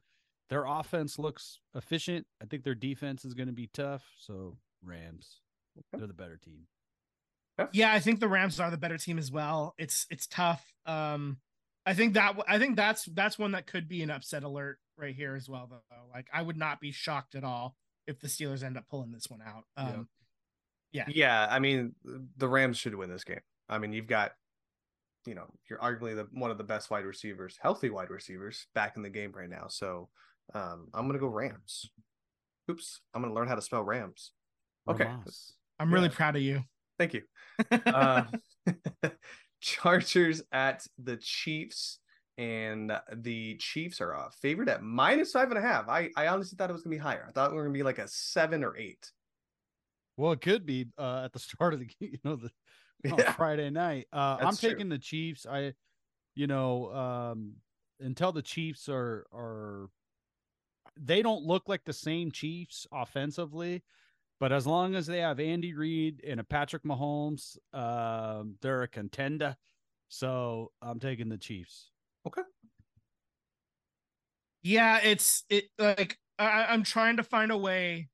their 0.49 0.65
offense 0.65 1.19
looks 1.19 1.61
efficient. 1.75 2.27
I 2.43 2.47
think 2.47 2.65
their 2.65 2.75
defense 2.75 3.25
is 3.25 3.35
going 3.35 3.47
to 3.47 3.53
be 3.53 3.69
tough. 3.73 4.05
So 4.19 4.57
Rams, 4.83 5.41
Okay. 5.79 5.99
they're 5.99 6.07
the 6.09 6.15
better 6.15 6.37
team. 6.37 6.67
Yeah, 7.73 7.93
I 7.93 8.01
think 8.01 8.19
the 8.21 8.29
Rams 8.29 8.59
are 8.61 8.71
the 8.71 8.77
better 8.79 8.99
team 8.99 9.19
as 9.19 9.31
well. 9.31 9.75
It's 9.79 10.07
it's 10.11 10.27
tough. 10.27 10.65
Um, 10.85 11.39
I 11.85 11.95
think 11.95 12.15
that 12.15 12.37
I 12.47 12.59
think 12.59 12.77
that's 12.77 13.07
that's 13.07 13.39
one 13.39 13.53
that 13.53 13.67
could 13.67 13.89
be 13.89 14.03
an 14.03 14.11
upset 14.11 14.45
alert 14.45 14.79
right 14.97 15.15
here 15.15 15.35
as 15.35 15.49
well. 15.49 15.69
Though, 15.71 15.81
like 16.13 16.29
I 16.33 16.43
would 16.43 16.57
not 16.57 16.81
be 16.81 16.93
shocked 16.93 17.35
at 17.35 17.45
all 17.45 17.77
if 18.07 18.21
the 18.21 18.29
Steelers 18.29 18.63
end 18.63 18.77
up 18.77 18.87
pulling 18.89 19.13
this 19.13 19.29
one 19.29 19.41
out. 19.43 19.65
Um, 19.77 20.09
Yeah. 20.93 21.05
yeah. 21.09 21.15
Yeah, 21.15 21.49
I 21.51 21.59
mean 21.59 21.95
the 22.37 22.49
Rams 22.49 22.79
should 22.79 22.95
win 22.95 23.11
this 23.11 23.25
game. 23.25 23.41
I 23.69 23.79
mean 23.79 23.93
you've 23.93 24.07
got, 24.07 24.33
you 25.27 25.35
know, 25.35 25.47
you're 25.69 25.79
arguably 25.79 26.15
the 26.15 26.29
one 26.33 26.51
of 26.51 26.59
the 26.59 26.65
best 26.65 26.91
wide 26.91 27.05
receivers, 27.05 27.59
healthy 27.61 27.91
wide 27.91 28.11
receivers 28.11 28.67
back 28.75 28.97
in 28.97 29.03
the 29.03 29.11
game 29.11 29.33
right 29.35 29.51
now. 29.51 29.67
So 29.69 30.09
um, 30.55 30.89
I'm 30.95 31.07
gonna 31.07 31.19
go 31.19 31.29
Rams. 31.29 31.91
Oops, 32.71 33.01
I'm 33.13 33.23
gonna 33.23 33.35
learn 33.35 33.49
how 33.49 33.57
to 33.57 33.63
spell 33.63 33.83
Rams. 33.83 34.33
Okay. 34.89 35.05
Ramos. 35.05 35.55
I'm 35.79 35.93
really 35.93 36.09
proud 36.09 36.37
of 36.37 36.43
you. 36.43 36.63
Thank 36.99 37.15
you. 37.15 37.23
Uh, 37.87 38.25
Chargers 39.63 40.43
at 40.53 40.87
the 40.99 41.17
Chiefs, 41.17 42.01
and 42.37 42.93
the 43.15 43.57
Chiefs 43.57 44.01
are 44.01 44.15
uh, 44.15 44.29
favored 44.41 44.69
at 44.69 44.83
minus 44.83 45.33
five 45.33 45.49
and 45.51 45.59
a 45.59 45.63
half. 45.63 45.89
I 45.89 46.11
I 46.17 46.27
honestly 46.27 46.57
thought 46.57 46.69
it 46.69 46.75
was 46.75 46.83
gonna 46.83 46.95
be 46.97 46.99
higher. 46.99 47.25
I 47.27 47.33
thought 47.33 47.51
we 47.53 47.57
were 47.57 47.63
gonna 47.63 47.73
be 47.73 47.83
like 47.83 47.99
a 47.99 48.09
seven 48.09 48.65
or 48.65 48.77
eight. 48.77 49.11
Well, 50.17 50.33
it 50.33 50.41
could 50.43 50.67
be 50.67 50.89
uh, 50.99 51.23
at 51.25 51.33
the 51.33 51.39
start 51.39 51.73
of 51.75 51.81
the 51.81 51.89
you 52.01 52.19
know 52.25 52.37
the 52.37 52.51
Yeah. 53.05 53.33
Friday 53.33 53.71
night. 53.71 54.07
Uh, 54.13 54.37
I'm 54.39 54.45
That's 54.47 54.61
true. 54.61 54.71
taking 54.71 54.89
the 54.89 54.99
Chiefs. 54.99 55.45
I, 55.45 55.75
you 56.35 56.47
know, 56.47 56.93
um, 56.95 57.55
until 58.01 58.31
the 58.33 58.43
Chiefs 58.43 58.89
are 58.89 59.27
are, 59.33 59.89
they 61.01 61.23
don't 61.23 61.43
look 61.45 61.69
like 61.69 61.85
the 61.85 61.93
same 61.93 62.31
Chiefs 62.31 62.87
offensively, 62.93 63.83
but 64.43 64.51
as 64.51 64.67
long 64.67 64.97
as 64.97 65.07
they 65.07 65.19
have 65.21 65.39
Andy 65.39 65.73
Reid 65.73 66.21
and 66.27 66.41
a 66.41 66.43
Patrick 66.43 66.83
Mahomes, 66.83 67.57
um, 67.73 68.57
they're 68.61 68.83
a 68.83 68.89
contender. 68.89 69.57
So 70.09 70.73
I'm 70.83 70.99
taking 70.99 71.29
the 71.29 71.39
Chiefs. 71.39 71.91
Okay. 72.27 72.43
Yeah, 74.65 74.99
it's 75.01 75.45
it 75.49 75.67
like 75.79 76.19
I, 76.41 76.65
I'm 76.71 76.83
trying 76.83 77.19
to 77.19 77.23
find 77.23 77.53
a 77.53 77.57
way 77.57 78.09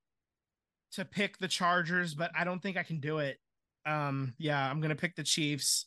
to 0.93 1.07
pick 1.07 1.38
the 1.38 1.49
Chargers, 1.49 2.14
but 2.14 2.31
I 2.38 2.45
don't 2.45 2.61
think 2.62 2.77
I 2.77 2.83
can 2.83 3.01
do 3.01 3.21
it. 3.21 3.38
Um, 3.87 4.35
yeah, 4.37 4.71
I'm 4.71 4.83
gonna 4.83 4.97
pick 4.97 5.17
the 5.17 5.25
Chiefs, 5.25 5.87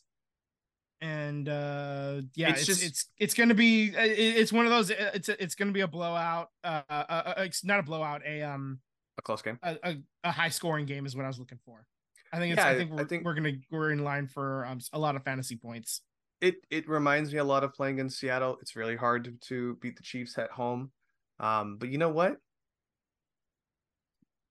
and 1.00 1.48
uh, 1.48 2.22
yeah, 2.34 2.50
It's 2.50 2.62
it's 2.62 2.66
just- 2.66 2.82
it's 2.84 3.06
it's 3.16 3.34
gonna 3.34 3.54
be 3.54 3.94
uh, 3.94 4.00
it's 4.02 4.52
one 4.52 4.66
of 4.66 4.72
those. 4.72 4.90
uh, 4.90 5.12
It's 5.14 5.28
it's 5.28 5.54
gonna 5.54 5.70
be 5.70 5.82
a 5.82 5.88
blowout. 5.88 6.48
Uh, 6.64 6.82
uh, 6.90 6.92
uh, 7.08 7.34
it's 7.38 7.62
not 7.62 7.78
a 7.78 7.84
blowout. 7.84 8.22
A 8.26 8.42
um 8.42 8.80
A 9.18 9.22
close 9.22 9.42
game. 9.42 9.58
a, 9.62 9.76
a, 9.84 9.96
a 10.24 10.32
high 10.32 10.48
scoring 10.48 10.86
game 10.86 11.04
is 11.06 11.14
what 11.14 11.24
I 11.24 11.28
was 11.28 11.38
looking 11.38 11.58
for. 11.64 11.84
I 12.32 12.38
think 12.38 12.52
it's 12.54 12.58
Yeah, 12.62 12.68
I 12.68 12.70
I- 12.72 12.76
think 12.78 12.90
we're, 12.92 13.04
think- 13.04 13.24
we're 13.24 13.34
gonna 13.34 13.52
we're 13.70 13.90
in 13.90 14.02
line 14.04 14.26
for 14.26 14.64
um 14.66 14.78
a 14.92 14.98
lot 14.98 15.16
of 15.16 15.22
fantasy 15.24 15.56
points. 15.56 16.00
It 16.40 16.56
it 16.70 16.88
reminds 16.88 17.32
me 17.32 17.38
a 17.38 17.44
lot 17.44 17.62
of 17.62 17.72
playing 17.74 17.98
in 17.98 18.08
Seattle. 18.08 18.58
It's 18.62 18.74
really 18.74 18.96
hard 18.96 19.24
to, 19.24 19.32
to 19.48 19.76
beat 19.82 19.96
the 19.96 20.02
Chiefs 20.02 20.38
at 20.38 20.50
home. 20.50 20.90
Um, 21.38 21.76
but 21.78 21.88
you 21.90 21.98
know 21.98 22.08
what? 22.08 22.36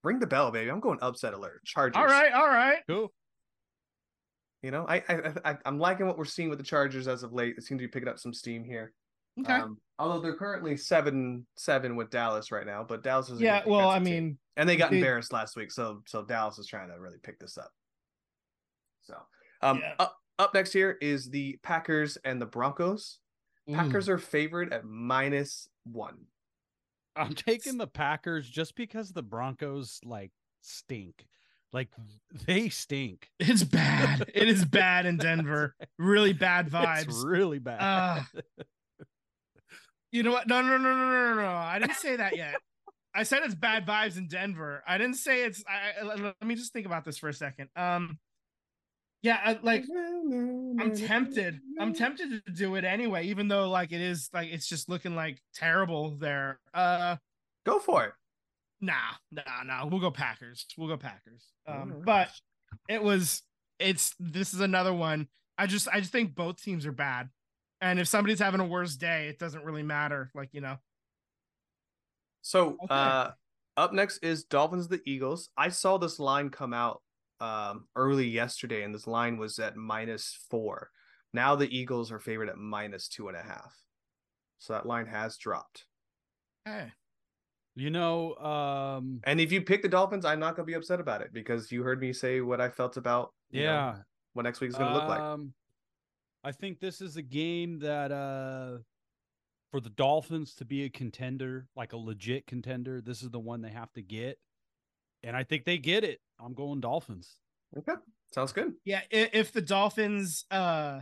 Ring 0.03 0.19
the 0.19 0.27
bell, 0.27 0.51
baby. 0.51 0.69
I'm 0.71 0.79
going 0.79 0.99
upset 1.01 1.33
alert. 1.33 1.63
Chargers. 1.65 1.97
All 1.99 2.05
right, 2.05 2.31
all 2.33 2.47
right. 2.47 2.79
Cool. 2.87 3.11
You 4.63 4.71
know, 4.71 4.85
I 4.87 5.03
I, 5.09 5.33
I 5.51 5.57
I'm 5.65 5.79
liking 5.79 6.07
what 6.07 6.17
we're 6.17 6.25
seeing 6.25 6.49
with 6.49 6.59
the 6.59 6.65
Chargers 6.65 7.07
as 7.07 7.23
of 7.23 7.33
late. 7.33 7.55
It 7.57 7.63
seems 7.63 7.79
to 7.81 7.87
be 7.87 7.91
picking 7.91 8.07
up 8.09 8.19
some 8.19 8.33
steam 8.33 8.63
here. 8.63 8.93
Okay. 9.39 9.53
Um, 9.53 9.77
although 9.97 10.19
they're 10.19 10.35
currently 10.35 10.75
seven 10.77 11.45
seven 11.55 11.95
with 11.95 12.09
Dallas 12.09 12.51
right 12.51 12.65
now, 12.65 12.83
but 12.87 13.01
Dallas 13.03 13.29
is 13.29 13.39
yeah. 13.39 13.61
Well, 13.65 13.89
I 13.89 13.99
defensive 13.99 14.13
team. 14.13 14.23
mean, 14.25 14.37
and 14.57 14.67
they 14.69 14.75
got 14.75 14.91
they- 14.91 14.97
embarrassed 14.97 15.31
last 15.33 15.55
week, 15.55 15.71
so 15.71 16.01
so 16.07 16.23
Dallas 16.23 16.57
is 16.59 16.67
trying 16.67 16.89
to 16.89 16.99
really 16.99 17.17
pick 17.23 17.39
this 17.39 17.57
up. 17.57 17.71
So, 19.01 19.15
um, 19.61 19.79
Yeah. 19.79 19.95
up 19.99 20.17
up 20.39 20.53
next 20.53 20.73
here 20.73 20.97
is 21.01 21.29
the 21.29 21.57
Packers 21.63 22.17
and 22.23 22.41
the 22.41 22.45
Broncos. 22.45 23.19
ooh. 23.69 23.73
Packers 23.75 24.09
are 24.09 24.17
favored 24.17 24.73
at 24.73 24.85
minus 24.85 25.67
one. 25.85 26.17
I'm 27.15 27.33
taking 27.35 27.77
the 27.77 27.87
Packers 27.87 28.49
just 28.49 28.75
because 28.75 29.11
the 29.11 29.23
Broncos 29.23 29.99
like 30.03 30.31
stink. 30.61 31.25
Like 31.73 31.89
they 32.47 32.67
stink. 32.69 33.29
It's 33.39 33.63
bad. 33.63 34.29
it 34.33 34.47
is 34.49 34.65
bad 34.65 35.05
in 35.05 35.17
Denver. 35.17 35.75
Really 35.97 36.33
bad 36.33 36.65
It's 36.73 36.75
vibes. 36.75 37.23
really 37.25 37.59
bad. 37.59 37.79
Uh, 37.81 38.23
you 40.11 40.23
know 40.23 40.31
what? 40.31 40.47
No, 40.47 40.61
no, 40.61 40.77
no, 40.77 40.95
no, 40.95 40.95
no, 40.95 41.33
no, 41.33 41.41
no. 41.41 41.47
I 41.47 41.79
didn't 41.79 41.95
say 41.95 42.15
that 42.15 42.35
yet. 42.35 42.55
I 43.13 43.23
said 43.23 43.41
it's 43.43 43.55
bad 43.55 43.85
vibes 43.85 44.17
in 44.17 44.27
Denver. 44.27 44.83
I 44.87 44.97
didn't 44.97 45.15
say 45.15 45.43
it's. 45.43 45.63
I, 45.67 46.03
let, 46.03 46.35
me 46.41 46.55
just 46.55 46.73
think 46.73 46.85
about 46.85 47.03
this 47.03 47.17
for 47.17 47.29
a 47.29 47.33
second. 47.33 47.69
Um, 47.75 48.19
yeah, 49.21 49.39
I, 49.43 49.59
like 49.61 49.83
I'm 49.93 50.95
tempted. 50.95 51.59
I'm 51.79 51.93
tempted 51.93 52.43
to 52.45 52.51
do 52.51 52.75
it 52.75 52.85
anyway, 52.85 53.27
even 53.27 53.47
though 53.47 53.69
like 53.69 53.91
it 53.91 54.01
is 54.01 54.29
like 54.33 54.49
it's 54.49 54.67
just 54.67 54.89
looking 54.89 55.15
like 55.15 55.41
terrible 55.53 56.15
there. 56.17 56.59
Uh, 56.73 57.17
Go 57.65 57.79
for 57.79 58.05
it. 58.05 58.13
nah, 58.81 58.93
nah, 59.31 59.63
nah. 59.63 59.85
We'll 59.85 59.99
go 59.99 60.09
Packers. 60.09 60.65
We'll 60.77 60.87
go 60.87 60.97
Packers. 60.97 61.45
Um, 61.67 62.01
but 62.05 62.29
it 62.89 63.03
was. 63.03 63.43
It's 63.79 64.15
this 64.19 64.53
is 64.53 64.61
another 64.61 64.93
one. 64.93 65.27
I 65.57 65.67
just 65.67 65.87
I 65.91 65.99
just 65.99 66.11
think 66.11 66.33
both 66.33 66.61
teams 66.61 66.85
are 66.85 66.91
bad, 66.91 67.29
and 67.81 67.99
if 67.99 68.07
somebody's 68.07 68.39
having 68.39 68.61
a 68.61 68.65
worse 68.65 68.95
day, 68.95 69.27
it 69.27 69.39
doesn't 69.39 69.63
really 69.63 69.83
matter. 69.83 70.31
Like 70.33 70.49
you 70.53 70.61
know. 70.61 70.77
So, 72.41 72.77
Okay. 72.83 72.85
uh, 72.89 73.31
up 73.77 73.93
next 73.93 74.19
is 74.19 74.43
Dolphins 74.45 74.87
the 74.87 75.01
Eagles. 75.05 75.49
I 75.57 75.69
saw 75.69 75.97
this 75.97 76.19
line 76.19 76.49
come 76.49 76.73
out 76.73 77.01
um 77.39 77.87
early 77.95 78.27
yesterday, 78.27 78.83
and 78.83 78.93
this 78.93 79.07
line 79.07 79.37
was 79.37 79.57
at 79.59 79.75
minus 79.75 80.45
four. 80.49 80.89
Now 81.33 81.55
the 81.55 81.75
Eagles 81.75 82.11
are 82.11 82.19
favored 82.19 82.49
at 82.49 82.57
minus 82.57 83.07
two 83.07 83.27
and 83.27 83.37
a 83.37 83.41
half. 83.41 83.73
So 84.59 84.73
that 84.73 84.85
line 84.85 85.07
has 85.07 85.37
dropped. 85.37 85.85
Hey. 86.65 86.91
you 87.75 87.89
know, 87.89 88.35
um, 88.35 89.21
And 89.23 89.39
if 89.41 89.51
you 89.51 89.61
pick 89.61 89.81
the 89.81 89.87
Dolphins, 89.87 90.25
I'm 90.25 90.39
not 90.39 90.55
gonna 90.55 90.65
be 90.65 90.73
upset 90.73 90.99
about 90.99 91.21
it 91.21 91.33
because 91.33 91.71
you 91.71 91.81
heard 91.83 91.99
me 91.99 92.13
say 92.13 92.41
what 92.41 92.61
I 92.61 92.69
felt 92.69 92.97
about 92.97 93.33
you 93.49 93.63
know, 93.63 93.71
yeah, 93.71 93.95
what 94.33 94.43
next 94.43 94.61
week 94.61 94.69
is 94.69 94.77
gonna 94.77 94.93
look 94.93 95.07
like. 95.07 95.21
I 96.43 96.51
think 96.51 96.79
this 96.79 97.01
is 97.01 97.17
a 97.17 97.21
game 97.21 97.79
that 97.79 98.11
uh 98.11 98.79
for 99.71 99.79
the 99.79 99.89
Dolphins 99.89 100.53
to 100.55 100.65
be 100.65 100.83
a 100.83 100.89
contender, 100.89 101.67
like 101.75 101.93
a 101.93 101.97
legit 101.97 102.45
contender, 102.45 102.99
this 103.01 103.21
is 103.21 103.29
the 103.29 103.39
one 103.39 103.61
they 103.61 103.69
have 103.69 103.91
to 103.93 104.01
get. 104.01 104.37
And 105.23 105.35
I 105.35 105.43
think 105.43 105.63
they 105.65 105.77
get 105.77 106.03
it. 106.03 106.19
I'm 106.43 106.53
going 106.53 106.81
Dolphins. 106.81 107.37
Okay, 107.77 107.93
sounds 108.33 108.51
good. 108.51 108.73
Yeah, 108.83 109.01
i- 109.13 109.29
if 109.33 109.51
the 109.53 109.61
Dolphins 109.61 110.45
uh 110.51 111.01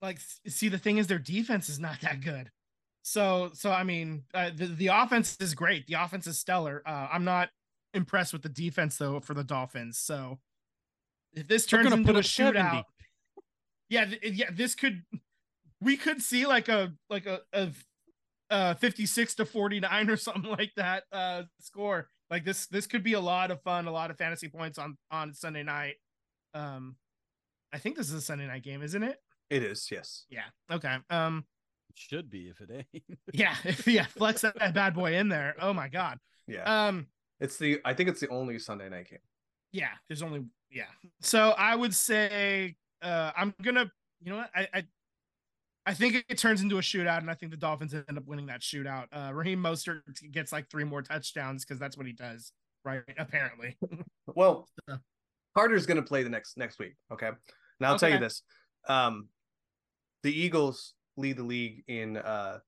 like 0.00 0.18
see 0.48 0.68
the 0.68 0.78
thing 0.78 0.98
is 0.98 1.06
their 1.06 1.18
defense 1.18 1.68
is 1.68 1.78
not 1.78 2.00
that 2.00 2.20
good. 2.20 2.50
So 3.02 3.50
so 3.54 3.70
I 3.70 3.84
mean, 3.84 4.24
uh, 4.34 4.50
the 4.54 4.66
the 4.66 4.86
offense 4.88 5.36
is 5.40 5.54
great. 5.54 5.86
The 5.86 5.94
offense 6.02 6.26
is 6.26 6.38
stellar. 6.38 6.82
Uh 6.86 7.08
I'm 7.12 7.24
not 7.24 7.50
impressed 7.94 8.32
with 8.32 8.42
the 8.42 8.48
defense 8.48 8.96
though 8.96 9.20
for 9.20 9.34
the 9.34 9.44
Dolphins. 9.44 9.98
So 9.98 10.40
if 11.34 11.46
this 11.46 11.66
They're 11.66 11.80
turns 11.80 11.90
gonna 11.90 12.00
into 12.00 12.08
put 12.12 12.16
a 12.16 12.18
up 12.20 12.24
70. 12.24 12.58
shootout, 12.62 12.84
yeah, 13.92 14.04
th- 14.06 14.22
yeah, 14.22 14.50
this 14.52 14.74
could 14.74 15.02
we 15.80 15.96
could 15.96 16.22
see 16.22 16.46
like 16.46 16.68
a 16.68 16.92
like 17.10 17.26
a, 17.26 17.40
a 17.52 17.70
uh 18.50 18.74
56 18.74 19.34
to 19.36 19.44
49 19.44 20.10
or 20.10 20.16
something 20.16 20.50
like 20.58 20.72
that 20.76 21.04
uh 21.12 21.42
score 21.60 22.08
like 22.30 22.44
this 22.44 22.66
this 22.68 22.86
could 22.86 23.02
be 23.02 23.14
a 23.14 23.20
lot 23.20 23.50
of 23.50 23.60
fun 23.62 23.86
a 23.86 23.90
lot 23.92 24.10
of 24.10 24.16
fantasy 24.18 24.48
points 24.48 24.78
on 24.78 24.96
on 25.10 25.32
sunday 25.34 25.62
night 25.62 25.94
um 26.54 26.96
i 27.72 27.78
think 27.78 27.96
this 27.96 28.08
is 28.08 28.14
a 28.14 28.20
sunday 28.20 28.46
night 28.46 28.62
game 28.62 28.82
isn't 28.82 29.02
it 29.02 29.16
It 29.50 29.62
is, 29.62 29.88
yes. 29.90 30.26
yeah 30.28 30.44
okay 30.70 30.96
um 31.10 31.44
It 31.90 31.98
should 31.98 32.28
be 32.30 32.48
if 32.48 32.60
it 32.60 32.70
ain't. 32.70 33.04
yeah 33.32 33.56
yeah 33.86 34.06
flex 34.06 34.42
that, 34.42 34.58
that 34.58 34.74
bad 34.74 34.94
boy 34.94 35.16
in 35.16 35.28
there 35.28 35.54
oh 35.60 35.72
my 35.72 35.88
god 35.88 36.18
Yeah, 36.46 36.64
um 36.88 37.06
it's 37.40 37.56
the. 37.58 37.80
I 37.84 37.92
think 37.94 38.08
it's 38.08 38.20
the 38.20 38.28
only 38.28 38.58
Sunday 38.58 38.88
night 38.88 39.08
game. 39.10 39.24
yeah 39.72 39.94
there's 40.08 40.22
only 40.22 40.44
yeah 40.70 40.92
so 41.20 41.50
i 41.58 41.74
would 41.74 41.94
say 41.94 42.76
uh 43.02 43.32
i'm 43.36 43.54
gonna 43.62 43.90
you 44.22 44.30
know 44.30 44.38
what 44.38 44.50
i 44.54 44.68
i 44.74 44.84
I 45.84 45.94
think 45.94 46.24
it 46.28 46.38
turns 46.38 46.62
into 46.62 46.78
a 46.78 46.80
shootout, 46.80 47.18
and 47.18 47.30
I 47.30 47.34
think 47.34 47.50
the 47.50 47.58
Dolphins 47.58 47.92
end 47.92 48.16
up 48.16 48.24
winning 48.26 48.46
that 48.46 48.60
shootout. 48.60 49.06
Uh, 49.12 49.32
Raheem 49.34 49.60
Mostert 49.60 50.02
gets 50.30 50.52
like 50.52 50.70
three 50.70 50.84
more 50.84 51.02
touchdowns 51.02 51.64
because 51.64 51.80
that's 51.80 51.96
what 51.96 52.06
he 52.06 52.12
does, 52.12 52.52
right? 52.84 53.02
Apparently. 53.18 53.76
Well, 54.34 54.68
Carter's 55.54 55.84
going 55.84 55.96
to 55.96 56.02
play 56.02 56.22
the 56.22 56.30
next 56.30 56.56
next 56.56 56.78
week. 56.78 56.94
Okay, 57.12 57.26
and 57.26 57.36
I'll 57.86 57.98
tell 57.98 58.08
you 58.08 58.20
this: 58.20 58.42
um, 58.88 59.28
the 60.22 60.32
Eagles 60.32 60.94
lead 61.16 61.36
the 61.36 61.42
league 61.42 61.82
in 61.88 62.16
uh, 62.16 62.60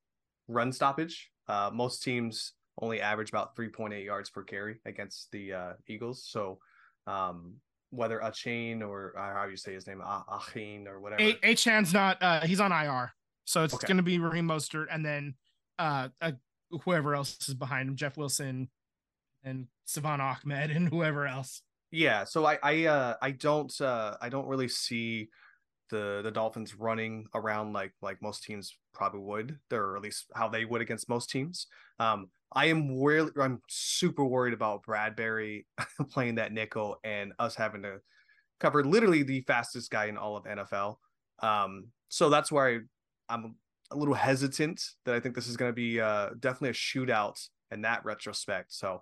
run 0.49 0.73
stoppage. 0.73 1.31
Uh, 1.49 1.71
most 1.73 2.03
teams 2.03 2.53
only 2.83 3.01
average 3.01 3.31
about 3.31 3.55
three 3.57 3.69
point 3.69 3.95
eight 3.95 4.05
yards 4.05 4.29
per 4.29 4.43
carry 4.43 4.81
against 4.85 5.31
the 5.31 5.53
uh, 5.53 5.73
Eagles. 5.87 6.25
So, 6.27 6.59
um, 7.07 7.55
whether 7.95 8.21
Achane 8.21 8.83
or 8.83 9.15
uh, 9.19 9.35
how 9.35 9.47
you 9.47 9.57
say 9.57 9.75
his 9.75 9.87
name, 9.87 10.01
Achane 10.01 10.87
or 10.87 11.01
whatever. 11.01 11.23
A 11.23 11.35
Achane's 11.53 11.93
not. 11.93 12.23
Uh, 12.23 12.41
he's 12.41 12.61
on 12.61 12.73
IR, 12.73 13.13
so 13.45 13.65
it's 13.65 13.75
Okay. 13.75 13.87
going 13.87 13.97
to 13.97 14.03
be 14.03 14.19
Raheem 14.19 14.49
Mostert 14.49 14.87
and 14.91 15.05
then 15.05 15.35
uh, 15.79 16.09
uh, 16.21 16.33
whoever 16.85 17.15
else 17.15 17.49
is 17.49 17.55
behind 17.55 17.89
him, 17.89 17.97
Jeff 17.97 18.17
Wilson 18.17 18.69
and 19.43 19.67
Salvon 19.85 20.21
Ahmed 20.21 20.71
and 20.71 20.89
whoever 20.89 21.27
else. 21.27 21.63
Yeah, 21.91 22.25
so 22.25 22.45
I 22.45 22.59
I 22.63 22.87
uh 22.87 23.15
I 23.23 23.31
don't 23.31 23.73
uh 23.81 24.17
I 24.21 24.29
don't 24.29 24.47
really 24.49 24.69
see 24.69 25.29
the 25.91 26.23
the 26.25 26.31
Dolphins 26.31 26.75
running 26.75 27.27
around 27.35 27.73
like 27.73 27.93
like 28.03 28.21
most 28.21 28.43
teams 28.43 28.77
probably 28.93 29.21
would, 29.21 29.59
or 29.73 29.97
at 29.97 30.03
least 30.03 30.27
how 30.35 30.49
they 30.49 30.65
would 30.65 30.81
against 30.81 31.09
most 31.09 31.31
teams. 31.31 31.67
Um, 32.01 32.31
I 32.55 32.67
am 32.67 33.01
really 33.01 33.31
I'm 33.41 33.61
super 33.69 34.25
worried 34.25 34.55
about 34.55 34.85
Bradley 34.85 35.67
Roby 35.79 36.11
playing 36.11 36.37
that 36.37 36.53
nickel 36.53 36.97
and 37.05 37.33
us 37.39 37.55
having 37.55 37.83
to 37.83 37.99
cover 38.61 38.85
literally 38.85 39.23
the 39.23 39.41
fastest 39.43 39.91
guy 39.91 40.07
in 40.07 40.17
all 40.17 40.37
of 40.37 40.45
NFL. 40.45 40.97
Um, 41.41 41.89
so 42.09 42.31
that's 42.31 42.53
why 42.53 42.69
I, 42.69 42.79
I'm 43.29 43.57
a 43.91 43.97
little 43.97 44.15
hesitant 44.15 44.81
that 45.05 45.15
I 45.15 45.21
think 45.21 45.35
this 45.35 45.49
is 45.49 45.57
going 45.57 45.71
to 45.71 45.75
be 45.75 46.01
uh 46.01 46.31
definitely 46.41 46.71
a 46.71 46.73
shootout 46.73 47.41
in 47.71 47.83
that 47.83 48.05
retrospect. 48.05 48.73
So 48.73 49.01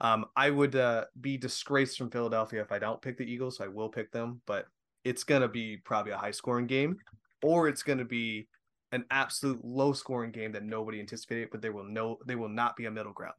um, 0.00 0.26
I 0.34 0.50
would 0.50 0.76
uh, 0.76 1.04
be 1.20 1.36
disgraced 1.36 1.98
from 1.98 2.10
Philadelphia 2.10 2.62
if 2.62 2.72
I 2.72 2.78
don't 2.78 3.02
pick 3.02 3.18
the 3.18 3.30
Eagles. 3.30 3.58
So 3.58 3.64
I 3.64 3.68
will 3.68 3.88
pick 3.88 4.10
them, 4.10 4.40
but 4.46 4.66
it's 5.04 5.24
gonna 5.24 5.48
be 5.48 5.76
probably 5.78 6.12
a 6.12 6.16
high 6.16 6.30
scoring 6.30 6.66
game, 6.66 6.96
or 7.42 7.68
it's 7.68 7.82
gonna 7.82 8.04
be 8.04 8.48
an 8.92 9.04
absolute 9.10 9.64
low 9.64 9.92
scoring 9.92 10.30
game 10.32 10.52
that 10.52 10.64
nobody 10.64 11.00
anticipated. 11.00 11.48
But 11.52 11.62
there 11.62 11.72
will 11.72 11.84
no, 11.84 12.18
they 12.26 12.34
will 12.36 12.48
not 12.48 12.76
be 12.76 12.86
a 12.86 12.90
middle 12.90 13.12
ground. 13.12 13.34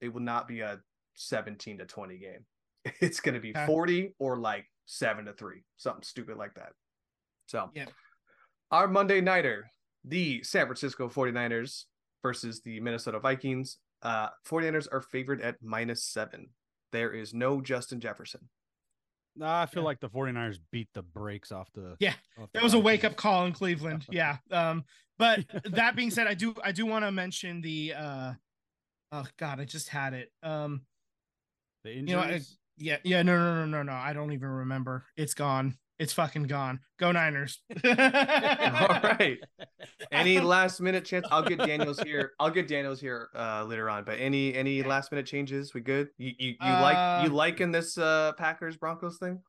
It 0.00 0.12
will 0.12 0.20
not 0.22 0.48
be 0.48 0.60
a 0.60 0.80
seventeen 1.14 1.78
to 1.78 1.84
twenty 1.86 2.18
game. 2.18 2.44
It's 3.00 3.20
gonna 3.20 3.40
be 3.40 3.54
forty 3.66 4.14
or 4.18 4.38
like 4.38 4.66
seven 4.86 5.24
to 5.26 5.32
three, 5.32 5.62
something 5.76 6.02
stupid 6.02 6.36
like 6.36 6.54
that. 6.54 6.72
So 7.46 7.70
Yeah. 7.74 7.86
our 8.70 8.88
Monday 8.88 9.20
nighter, 9.20 9.70
the 10.04 10.42
San 10.42 10.66
Francisco 10.66 11.08
49ers 11.08 11.84
versus 12.22 12.60
the 12.62 12.80
Minnesota 12.80 13.20
Vikings. 13.20 13.78
Uh 14.02 14.28
49ers 14.46 14.86
are 14.92 15.00
favored 15.00 15.40
at 15.40 15.56
minus 15.62 16.04
seven. 16.04 16.48
There 16.92 17.12
is 17.12 17.32
no 17.32 17.60
Justin 17.62 18.00
Jefferson. 18.00 18.48
I 19.42 19.66
feel 19.66 19.82
Yeah. 19.82 19.86
like 19.86 20.00
the 20.00 20.08
49ers 20.08 20.58
beat 20.70 20.88
the 20.94 21.02
brakes 21.02 21.50
off 21.52 21.68
the. 21.74 21.96
Yeah, 22.00 22.14
off 22.38 22.50
the 22.52 22.58
That 22.58 22.62
was 22.62 22.74
a 22.74 22.78
wake 22.78 23.04
up 23.04 23.16
call 23.16 23.46
in 23.46 23.52
Cleveland. 23.52 24.06
Yeah. 24.10 24.36
Um, 24.50 24.84
but 25.18 25.44
that 25.64 25.96
being 25.96 26.10
said, 26.10 26.26
I 26.26 26.34
do 26.42 26.54
I 26.62 26.72
do 26.72 26.86
want 26.86 27.04
to 27.04 27.10
mention 27.12 27.60
the 27.60 27.94
uh 27.96 28.32
oh 29.12 29.26
god, 29.38 29.60
I 29.60 29.64
just 29.64 29.88
had 29.88 30.14
it. 30.14 30.30
Um 30.42 30.82
The 31.84 31.92
you 31.92 32.02
know, 32.02 32.18
I- 32.20 32.24
injuries. 32.24 32.58
yeah, 32.76 32.98
yeah, 33.04 33.22
no, 33.22 33.36
no, 33.36 33.64
no, 33.64 33.66
no, 33.66 33.82
no. 33.82 33.92
I 33.92 34.12
don't 34.12 34.32
even 34.32 34.48
remember. 34.48 35.04
It's 35.16 35.34
gone. 35.34 35.76
It's 35.98 36.12
fucking 36.12 36.44
gone. 36.44 36.80
Go 36.98 37.12
Niners. 37.12 37.60
All 37.84 37.92
right. 37.92 39.38
Any 40.12 40.40
last 40.40 40.80
minute 40.80 41.04
chance? 41.04 41.26
I'll 41.30 41.42
get 41.42 41.58
Daniels 41.58 42.00
here. 42.00 42.32
I'll 42.40 42.50
get 42.50 42.66
Daniels 42.66 43.00
here 43.00 43.28
uh 43.36 43.64
later 43.64 43.88
on. 43.88 44.04
But 44.04 44.18
any 44.18 44.54
any 44.54 44.82
last 44.82 45.12
minute 45.12 45.26
changes? 45.26 45.72
We 45.72 45.80
good? 45.82 46.08
You 46.18 46.32
you, 46.38 46.48
you 46.60 46.68
like 46.68 47.24
you 47.24 47.30
Uh, 47.30 47.34
liking 47.34 47.70
this 47.70 47.96
uh 47.96 48.32
Packers 48.36 48.76
Broncos 48.76 49.18
thing? 49.18 49.40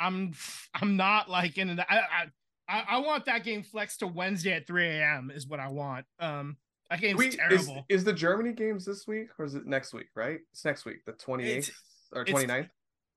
I'm 0.00 0.32
I'm 0.74 0.96
not 0.96 1.30
liking 1.30 1.68
it. 1.68 1.78
I, 1.88 1.98
I 1.98 2.24
I 2.68 2.84
I 2.88 2.98
want 2.98 3.24
that 3.26 3.44
game 3.44 3.62
flexed 3.62 4.00
to 4.00 4.08
Wednesday 4.08 4.52
at 4.54 4.66
3 4.66 4.84
a.m. 4.88 5.30
is 5.34 5.46
what 5.46 5.60
I 5.60 5.68
want. 5.68 6.06
Um 6.18 6.56
that 6.90 7.00
game's 7.00 7.18
We, 7.18 7.28
is, 7.28 7.36
terrible. 7.36 7.84
is 7.88 8.02
the 8.02 8.12
Germany 8.14 8.52
games 8.52 8.84
this 8.84 9.06
week 9.06 9.28
or 9.38 9.44
is 9.44 9.54
it 9.54 9.66
next 9.66 9.92
week, 9.92 10.08
right? 10.16 10.40
It's 10.52 10.64
next 10.64 10.84
week, 10.86 11.04
the 11.06 11.12
28th 11.12 11.44
It's- 11.46 11.70
or 12.12 12.22
it's- 12.22 12.34
29th. 12.44 12.68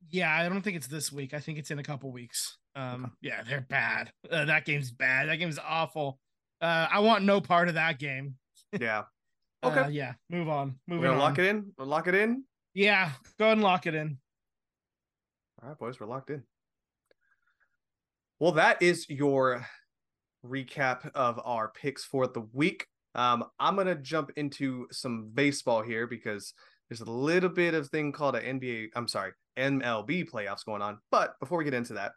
Yeah, 0.09 0.33
I 0.33 0.47
don't 0.49 0.61
think 0.61 0.75
it's 0.77 0.87
this 0.87 1.11
week. 1.11 1.33
I 1.33 1.39
think 1.39 1.57
it's 1.59 1.71
in 1.71 1.79
a 1.79 1.83
couple 1.83 2.11
weeks. 2.11 2.57
Um, 2.75 3.11
yeah, 3.21 3.43
they're 3.43 3.61
bad. 3.69 4.11
Uh, 4.29 4.45
that 4.45 4.65
game's 4.65 4.91
bad. 4.91 5.29
That 5.29 5.35
game's 5.37 5.59
awful. 5.59 6.19
Uh, 6.61 6.87
I 6.91 6.99
want 6.99 7.23
no 7.23 7.39
part 7.41 7.67
of 7.67 7.75
that 7.75 7.99
game. 7.99 8.35
Yeah. 8.79 9.03
Uh, 9.63 9.67
Okay. 9.69 9.91
yeah, 9.91 10.13
move 10.29 10.47
on. 10.49 10.79
Moving 10.87 11.09
on. 11.11 11.17
lock 11.19 11.37
it 11.37 11.45
in. 11.45 11.71
We'll 11.77 11.87
lock 11.87 12.07
it 12.07 12.15
in. 12.15 12.45
Yeah, 12.73 13.11
go 13.37 13.45
ahead 13.45 13.57
and 13.57 13.63
lock 13.63 13.85
it 13.85 13.93
in. 13.93 14.17
All 15.61 15.69
right, 15.69 15.77
boys, 15.77 15.99
we're 15.99 16.07
locked 16.07 16.29
in. 16.31 16.41
Well, 18.39 18.53
that 18.53 18.81
is 18.81 19.07
your 19.09 19.65
recap 20.45 21.11
of 21.13 21.39
our 21.45 21.69
picks 21.69 22.03
for 22.03 22.25
the 22.27 22.41
week. 22.53 22.87
Um, 23.13 23.43
I'm 23.59 23.75
gonna 23.75 23.95
jump 23.95 24.31
into 24.35 24.87
some 24.91 25.29
baseball 25.33 25.81
here 25.83 26.07
because 26.07 26.53
there's 26.89 27.01
a 27.01 27.11
little 27.11 27.49
bit 27.49 27.73
of 27.73 27.89
thing 27.89 28.11
called 28.11 28.35
an 28.35 28.59
NBA. 28.59 28.87
I'm 28.95 29.07
sorry, 29.07 29.33
MLB 29.57 30.29
playoffs 30.29 30.65
going 30.65 30.81
on. 30.81 30.99
But 31.11 31.39
before 31.39 31.57
we 31.57 31.63
get 31.63 31.73
into 31.73 31.93
that, 31.93 32.13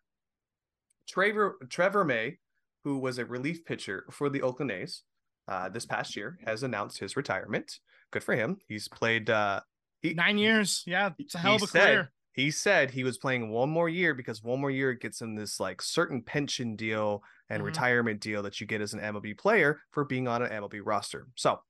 Trevor 1.09 1.57
Trevor 1.69 2.05
May, 2.05 2.39
who 2.85 2.99
was 2.99 3.19
a 3.19 3.25
relief 3.27 3.65
pitcher 3.65 4.05
for 4.11 4.29
the 4.31 4.43
Oakland 4.43 4.71
A's 4.71 5.03
uh, 5.49 5.69
this 5.69 5.87
past 5.87 6.17
year, 6.17 6.39
has 6.47 6.63
announced 6.63 6.99
his 6.99 7.17
retirement. 7.17 7.79
Good 8.11 8.25
for 8.25 8.35
him. 8.35 8.59
He's 8.69 8.89
played. 8.89 9.29
Uh, 9.31 9.61
he, 10.03 10.15
Nine 10.15 10.39
years. 10.39 10.83
Yeah, 10.87 11.11
it's 11.19 11.35
a 11.35 11.39
hell 11.39 11.55
of 11.57 11.61
he 11.61 11.65
a 11.65 11.69
said- 11.69 11.87
career. 11.87 12.13
he 12.33 12.51
said 12.51 12.91
he 12.91 13.05
was 13.05 13.19
playing 13.19 13.51
one 13.51 13.69
more 13.71 13.89
year 13.89 14.15
because 14.15 14.43
one 14.43 14.61
more 14.61 14.71
year 14.71 14.93
gets 14.95 15.21
him 15.21 15.35
this 15.35 15.61
like 15.61 15.83
certain 15.83 16.23
pension 16.23 16.77
deal 16.77 17.23
and 17.51 17.63
Mhm. 17.63 17.67
retirement 17.67 18.21
deal 18.21 18.43
that 18.43 18.61
you 18.61 18.67
get 18.67 18.81
as 18.81 18.95
an 18.95 19.01
MLB 19.01 19.35
player 19.37 19.81
for 19.91 20.05
being 20.05 20.27
on 20.29 20.43
an 20.43 20.51
MLB 20.51 20.81
roster. 20.85 21.27
So 21.37 21.61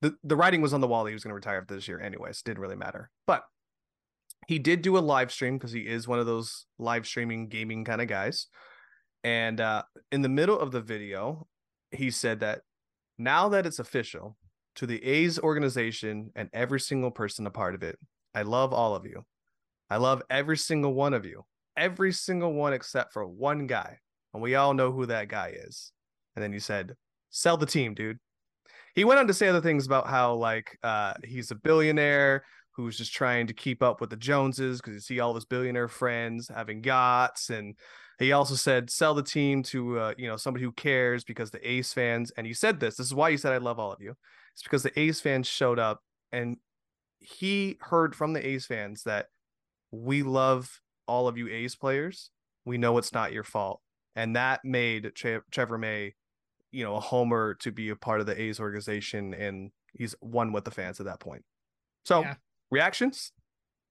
the, 0.00 0.16
the 0.24 0.34
writing 0.36 0.60
was 0.60 0.72
on 0.74 0.80
the 0.80 0.88
wall 0.88 1.04
that 1.04 1.10
he 1.10 1.14
was 1.14 1.22
going 1.22 1.30
to 1.30 1.34
retire 1.36 1.64
this 1.68 1.86
year 1.86 2.00
anyways. 2.00 2.42
Didn't 2.42 2.60
really 2.60 2.74
matter. 2.76 3.10
But 3.26 3.44
he 4.46 4.58
did 4.58 4.82
do 4.82 4.98
a 4.98 5.00
live 5.00 5.32
stream 5.32 5.56
because 5.56 5.72
he 5.72 5.80
is 5.80 6.08
one 6.08 6.18
of 6.18 6.26
those 6.26 6.66
live 6.78 7.06
streaming 7.06 7.48
gaming 7.48 7.84
kind 7.84 8.00
of 8.00 8.08
guys. 8.08 8.48
And 9.24 9.60
uh, 9.60 9.82
in 10.10 10.22
the 10.22 10.28
middle 10.28 10.58
of 10.58 10.72
the 10.72 10.80
video, 10.80 11.46
he 11.90 12.10
said 12.10 12.40
that 12.40 12.62
now 13.18 13.48
that 13.50 13.66
it's 13.66 13.78
official 13.78 14.36
to 14.76 14.86
the 14.86 15.02
A's 15.04 15.38
organization 15.38 16.30
and 16.34 16.48
every 16.52 16.80
single 16.80 17.10
person 17.10 17.46
a 17.46 17.50
part 17.50 17.74
of 17.74 17.82
it, 17.82 17.98
I 18.34 18.42
love 18.42 18.72
all 18.72 18.94
of 18.94 19.06
you. 19.06 19.24
I 19.90 19.98
love 19.98 20.22
every 20.30 20.56
single 20.56 20.94
one 20.94 21.14
of 21.14 21.24
you, 21.24 21.44
every 21.76 22.12
single 22.12 22.54
one 22.54 22.72
except 22.72 23.12
for 23.12 23.26
one 23.26 23.66
guy. 23.66 23.98
And 24.32 24.42
we 24.42 24.54
all 24.54 24.74
know 24.74 24.90
who 24.90 25.06
that 25.06 25.28
guy 25.28 25.54
is. 25.54 25.92
And 26.34 26.42
then 26.42 26.52
he 26.52 26.58
said, 26.58 26.94
sell 27.30 27.56
the 27.56 27.66
team, 27.66 27.94
dude. 27.94 28.18
He 28.94 29.04
went 29.04 29.20
on 29.20 29.26
to 29.26 29.34
say 29.34 29.48
other 29.48 29.60
things 29.60 29.86
about 29.86 30.06
how, 30.06 30.34
like, 30.34 30.78
uh, 30.82 31.14
he's 31.24 31.50
a 31.50 31.54
billionaire 31.54 32.44
who's 32.72 32.96
just 32.96 33.12
trying 33.12 33.46
to 33.46 33.54
keep 33.54 33.82
up 33.82 34.00
with 34.00 34.10
the 34.10 34.16
Joneses 34.16 34.80
because 34.80 34.94
you 34.94 35.00
see 35.00 35.20
all 35.20 35.30
of 35.30 35.36
his 35.36 35.44
billionaire 35.44 35.88
friends 35.88 36.48
having 36.48 36.82
yachts. 36.82 37.50
And 37.50 37.76
he 38.18 38.32
also 38.32 38.54
said, 38.54 38.90
sell 38.90 39.14
the 39.14 39.22
team 39.22 39.62
to, 39.64 39.98
uh, 39.98 40.14
you 40.16 40.26
know, 40.26 40.36
somebody 40.36 40.64
who 40.64 40.72
cares 40.72 41.24
because 41.24 41.50
the 41.50 41.70
Ace 41.70 41.92
fans, 41.92 42.32
and 42.36 42.46
you 42.46 42.54
said 42.54 42.80
this, 42.80 42.96
this 42.96 43.06
is 43.06 43.14
why 43.14 43.28
you 43.28 43.38
said, 43.38 43.52
I 43.52 43.58
love 43.58 43.78
all 43.78 43.92
of 43.92 44.00
you. 44.00 44.14
It's 44.54 44.62
because 44.62 44.82
the 44.82 44.98
Ace 44.98 45.20
fans 45.20 45.46
showed 45.46 45.78
up 45.78 46.02
and 46.32 46.56
he 47.18 47.78
heard 47.80 48.14
from 48.14 48.32
the 48.32 48.46
Ace 48.46 48.66
fans 48.66 49.02
that 49.04 49.26
we 49.90 50.22
love 50.22 50.80
all 51.06 51.28
of 51.28 51.36
you 51.36 51.48
A's 51.48 51.76
players. 51.76 52.30
We 52.64 52.78
know 52.78 52.98
it's 52.98 53.12
not 53.12 53.32
your 53.32 53.44
fault. 53.44 53.80
And 54.16 54.36
that 54.36 54.64
made 54.64 55.12
Tre- 55.14 55.40
Trevor 55.50 55.78
May, 55.78 56.14
you 56.70 56.84
know, 56.84 56.96
a 56.96 57.00
homer 57.00 57.54
to 57.60 57.70
be 57.70 57.90
a 57.90 57.96
part 57.96 58.20
of 58.20 58.26
the 58.26 58.40
A's 58.40 58.60
organization. 58.60 59.34
And 59.34 59.70
he's 59.92 60.14
one 60.20 60.52
with 60.52 60.64
the 60.64 60.70
fans 60.70 61.00
at 61.00 61.06
that 61.06 61.20
point. 61.20 61.44
So, 62.04 62.22
Yeah. 62.22 62.34
Reactions? 62.72 63.32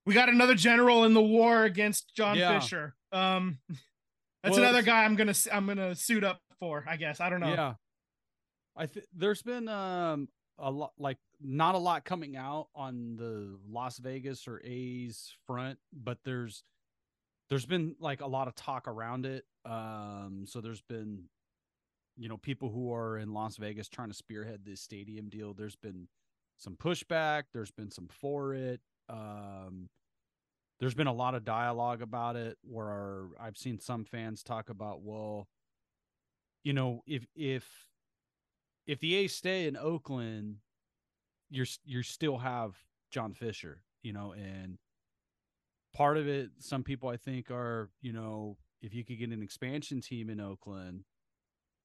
We 0.06 0.14
got 0.14 0.30
another 0.30 0.56
general 0.56 1.04
in 1.06 1.14
the 1.14 1.22
war 1.22 1.64
against 1.64 2.14
John 2.16 2.38
Yeah. 2.38 2.60
Fisher. 2.60 2.96
Um, 3.12 3.60
that's 4.44 4.56
Well, 4.58 4.64
another 4.64 4.82
guy 4.82 5.04
I'm 5.06 5.16
gonna 5.16 5.30
s- 5.32 5.48
I'm 5.52 5.68
gonna 5.68 5.94
suit 5.96 6.24
up 6.24 6.42
for. 6.60 6.84
I 6.88 6.98
guess 6.98 7.20
I 7.22 7.30
don't 7.30 7.40
know. 7.40 7.54
Yeah. 7.54 7.74
I 8.76 8.88
think 8.88 9.06
there's 9.14 9.42
been 9.44 9.68
um 9.68 10.28
a 10.58 10.72
lot 10.72 10.94
like 10.98 11.18
not 11.40 11.76
a 11.76 11.78
lot 11.78 12.04
coming 12.06 12.36
out 12.36 12.70
on 12.76 13.16
the 13.16 13.60
Las 13.70 13.98
Vegas 14.00 14.48
or 14.48 14.60
A's 14.64 15.36
front, 15.46 15.78
but 15.94 16.18
there's 16.24 16.64
there's 17.50 17.66
been 17.66 17.96
like 18.00 18.22
a 18.22 18.28
lot 18.28 18.48
of 18.48 18.56
talk 18.56 18.88
around 18.88 19.26
it. 19.28 19.46
Um 19.66 20.46
so 20.48 20.62
there's 20.62 20.82
been 20.82 21.26
you 22.18 22.28
know 22.30 22.38
people 22.38 22.70
who 22.70 22.92
are 22.94 23.18
in 23.20 23.34
Las 23.34 23.58
Vegas 23.58 23.88
trying 23.90 24.10
to 24.10 24.16
spearhead 24.16 24.62
this 24.66 24.82
stadium 24.82 25.30
deal. 25.30 25.54
There's 25.54 25.76
been 25.76 26.08
some 26.62 26.76
pushback, 26.76 27.44
there's 27.54 27.72
been 27.72 27.92
some 27.92 28.08
for 28.08 28.54
it. 28.54 28.82
Um 29.10 29.90
there's 30.80 30.96
been 30.96 31.08
a 31.08 31.14
lot 31.14 31.36
of 31.36 31.46
dialogue 31.46 32.02
about 32.02 32.36
it 32.36 32.58
where 32.64 33.28
I've 33.40 33.56
seen 33.56 33.80
some 33.80 34.04
fans 34.04 34.42
talk 34.42 34.70
about, 34.70 35.04
well, 35.04 35.48
you 36.64 36.74
know, 36.74 37.04
if 37.06 37.26
if 37.36 37.68
if 38.88 39.00
the 39.00 39.16
A's 39.16 39.36
stay 39.36 39.68
in 39.68 39.78
Oakland, 39.78 40.58
you're 41.50 41.68
you 41.84 42.02
still 42.02 42.40
have 42.40 42.76
John 43.12 43.34
Fisher, 43.34 43.84
you 44.02 44.12
know, 44.12 44.34
and 44.34 44.80
part 45.94 46.18
of 46.18 46.28
it, 46.28 46.50
some 46.60 46.84
people 46.84 47.10
I 47.10 47.18
think 47.18 47.52
are, 47.52 47.90
you 48.02 48.14
know, 48.14 48.58
if 48.82 48.94
you 48.94 49.06
could 49.06 49.20
get 49.20 49.30
an 49.30 49.44
expansion 49.44 50.02
team 50.02 50.30
in 50.30 50.40
Oakland, 50.40 51.04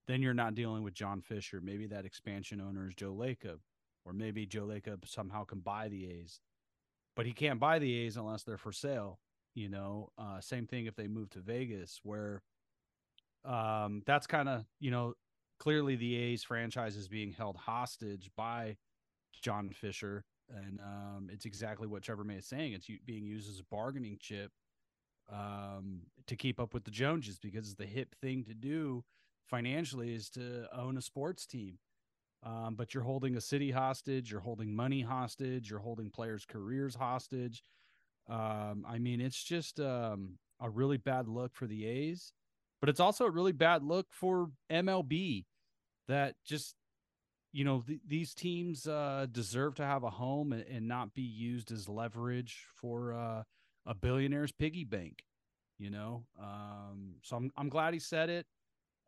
then 0.07 0.23
you're 0.23 0.35
not 0.35 0.55
dealing 0.55 0.83
with 0.83 0.95
John 0.95 1.21
Fisher. 1.21 1.61
Maybe 1.61 1.87
that 1.89 2.07
expansion 2.07 2.61
owner 2.61 2.89
is 2.89 2.95
Joe 2.95 3.13
Lacob, 3.13 3.59
or 4.07 4.13
maybe 4.13 4.47
Joe 4.47 4.67
Lacob 4.67 5.07
somehow 5.07 5.45
can 5.45 5.59
buy 5.59 5.89
the 5.89 6.07
A's, 6.07 6.41
but 7.17 7.27
he 7.27 7.33
can't 7.33 7.59
buy 7.59 7.79
the 7.79 7.93
A's 7.93 8.17
unless 8.17 8.45
they're 8.45 8.57
for 8.57 8.73
sale. 8.73 9.19
You 9.55 9.69
know, 9.69 10.11
uh, 10.17 10.41
same 10.41 10.67
thing 10.67 10.87
if 10.87 10.95
they 10.95 11.09
move 11.09 11.31
to 11.31 11.41
Vegas, 11.41 12.01
where 12.03 12.43
um, 13.45 14.03
that's 14.07 14.27
kind 14.27 14.49
of 14.49 14.65
you 14.79 14.91
know 14.91 15.15
clearly 15.59 15.97
the 15.97 16.15
A's 16.15 16.45
franchise 16.45 16.97
is 16.97 17.09
being 17.09 17.33
held 17.33 17.57
hostage 17.57 18.31
by 18.37 18.77
John 19.43 19.71
Fisher, 19.71 20.25
and 20.49 20.81
um, 20.81 21.29
it's 21.33 21.45
exactly 21.45 21.89
what 21.89 22.03
Trevor 22.03 22.25
May 22.25 22.37
is 22.37 22.47
saying. 22.47 22.75
It's 22.75 22.89
being 23.05 23.27
used 23.27 23.51
as 23.51 23.59
a 23.59 23.65
bargaining 23.71 24.19
chip 24.21 24.53
um, 25.33 26.03
to 26.27 26.37
keep 26.37 26.61
up 26.61 26.75
with 26.75 26.85
the 26.85 26.91
Joneses 26.91 27.39
because 27.39 27.75
the 27.75 27.87
hip 27.87 28.15
thing 28.21 28.45
to 28.45 28.55
do 28.55 29.05
financially 29.47 30.15
is 30.15 30.29
to 30.31 30.67
own 30.77 30.97
a 30.97 31.03
sports 31.03 31.47
team. 31.47 31.79
Um, 32.47 32.77
but 32.77 32.95
you're 32.95 33.03
holding 33.03 33.37
a 33.37 33.41
city 33.41 33.73
hostage, 33.73 34.31
you're 34.31 34.41
holding 34.41 34.75
money 34.75 35.01
hostage, 35.01 35.69
you're 35.69 35.81
holding 35.81 36.11
players' 36.11 36.47
careers 36.47 36.95
hostage. 36.95 37.65
Um, 38.29 38.87
I 38.89 38.99
mean, 38.99 39.21
it's 39.21 39.43
just 39.43 39.81
um, 39.81 40.39
a 40.61 40.71
really 40.71 40.97
bad 40.97 41.27
look 41.27 41.57
for 41.57 41.67
the 41.67 41.85
A's, 41.85 42.33
but 42.81 42.89
it's 42.89 43.01
also 43.01 43.25
a 43.25 43.31
really 43.31 43.53
bad 43.53 43.83
look 43.83 44.07
for 44.13 44.51
MLB 44.71 45.45
that 46.07 46.37
just, 46.45 46.77
you 47.53 47.65
know, 47.65 47.83
th- 47.85 48.01
these 48.07 48.33
teams 48.33 48.87
uh, 48.87 49.27
deserve 49.33 49.75
to 49.77 49.85
have 49.85 50.05
a 50.05 50.11
home 50.11 50.53
and, 50.53 50.65
and, 50.71 50.87
not 50.87 51.15
be 51.15 51.23
used 51.23 51.73
as 51.73 51.89
leverage 51.89 52.67
for 52.77 53.13
uh, 53.13 53.43
a 53.87 53.95
billionaire's 53.95 54.53
piggy 54.53 54.85
bank, 54.85 55.25
you 55.79 55.91
know? 55.91 56.25
Um, 56.41 57.15
so 57.23 57.37
I'm, 57.37 57.51
I'm 57.57 57.69
glad 57.69 57.93
he 57.93 58.01
said 58.01 58.31
it. 58.31 58.47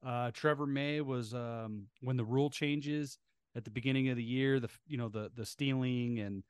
Uh, 0.05 0.33
Trevor 0.33 0.67
May 0.67 1.01
was 1.01 1.35
um, 1.35 1.87
when 2.01 2.17
the 2.17 2.25
rule 2.25 2.51
changes 2.51 3.19
at 3.59 3.65
the 3.65 3.71
beginning 3.71 4.09
of 4.09 4.17
the 4.17 4.23
year, 4.23 4.61
the 4.61 4.71
you 4.87 4.97
know 4.97 5.09
the 5.09 5.31
the 5.35 5.45
stealing 5.45 6.21
and 6.21 6.43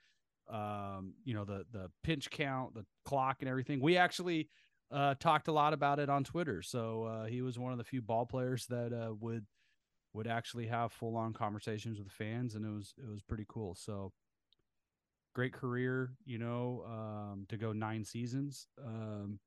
um, 0.49 1.15
you 1.25 1.35
know 1.35 1.45
the 1.45 1.65
the 1.73 1.91
pinch 2.05 2.31
count, 2.31 2.75
the 2.75 2.85
clock, 3.05 3.39
and 3.41 3.49
everything. 3.49 3.81
We 3.81 3.97
actually 3.97 4.49
uh, 4.93 5.15
talked 5.19 5.49
a 5.49 5.53
lot 5.53 5.73
about 5.73 5.99
it 5.99 6.09
on 6.09 6.23
Twitter. 6.23 6.63
So 6.63 7.05
uh, 7.05 7.25
he 7.25 7.43
was 7.43 7.59
one 7.59 7.73
of 7.73 7.79
the 7.79 7.85
few 7.85 8.03
ball 8.03 8.27
players 8.27 8.67
that 8.67 8.93
uh, 8.93 9.15
would 9.19 9.47
would 10.13 10.27
actually 10.27 10.67
have 10.67 10.93
full 10.93 11.17
on 11.17 11.33
conversations 11.33 11.99
with 11.99 12.13
fans, 12.13 12.55
and 12.55 12.65
it 12.65 12.71
was 12.71 12.95
it 12.99 13.11
was 13.11 13.23
pretty 13.23 13.47
cool. 13.49 13.75
So 13.75 14.13
great 15.35 15.53
career, 15.53 16.13
you 16.27 16.39
know, 16.39 16.85
um, 16.87 17.47
to 17.49 17.57
go 17.57 17.73
nine 17.73 18.05
seasons. 18.05 18.69
Um, 18.85 19.41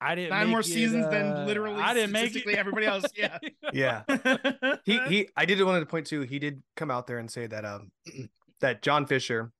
I 0.00 0.14
didn't 0.14 0.30
nine 0.30 0.48
more 0.48 0.60
it, 0.60 0.64
seasons 0.64 1.06
uh, 1.06 1.10
than 1.10 1.46
literally 1.46 1.80
I 1.80 1.94
didn't 1.94 2.12
make 2.12 2.34
it. 2.34 2.46
everybody 2.56 2.86
else. 2.86 3.04
Yeah, 3.14 3.38
yeah. 3.72 4.02
he 4.84 4.98
he. 5.08 5.28
I 5.36 5.44
did 5.44 5.62
want 5.62 5.80
to 5.80 5.86
point 5.86 6.06
to. 6.08 6.22
He 6.22 6.38
did 6.38 6.62
come 6.76 6.90
out 6.90 7.06
there 7.06 7.18
and 7.18 7.30
say 7.30 7.46
that 7.46 7.64
um 7.64 7.90
that 8.60 8.82
John 8.82 9.06
Fisher, 9.06 9.52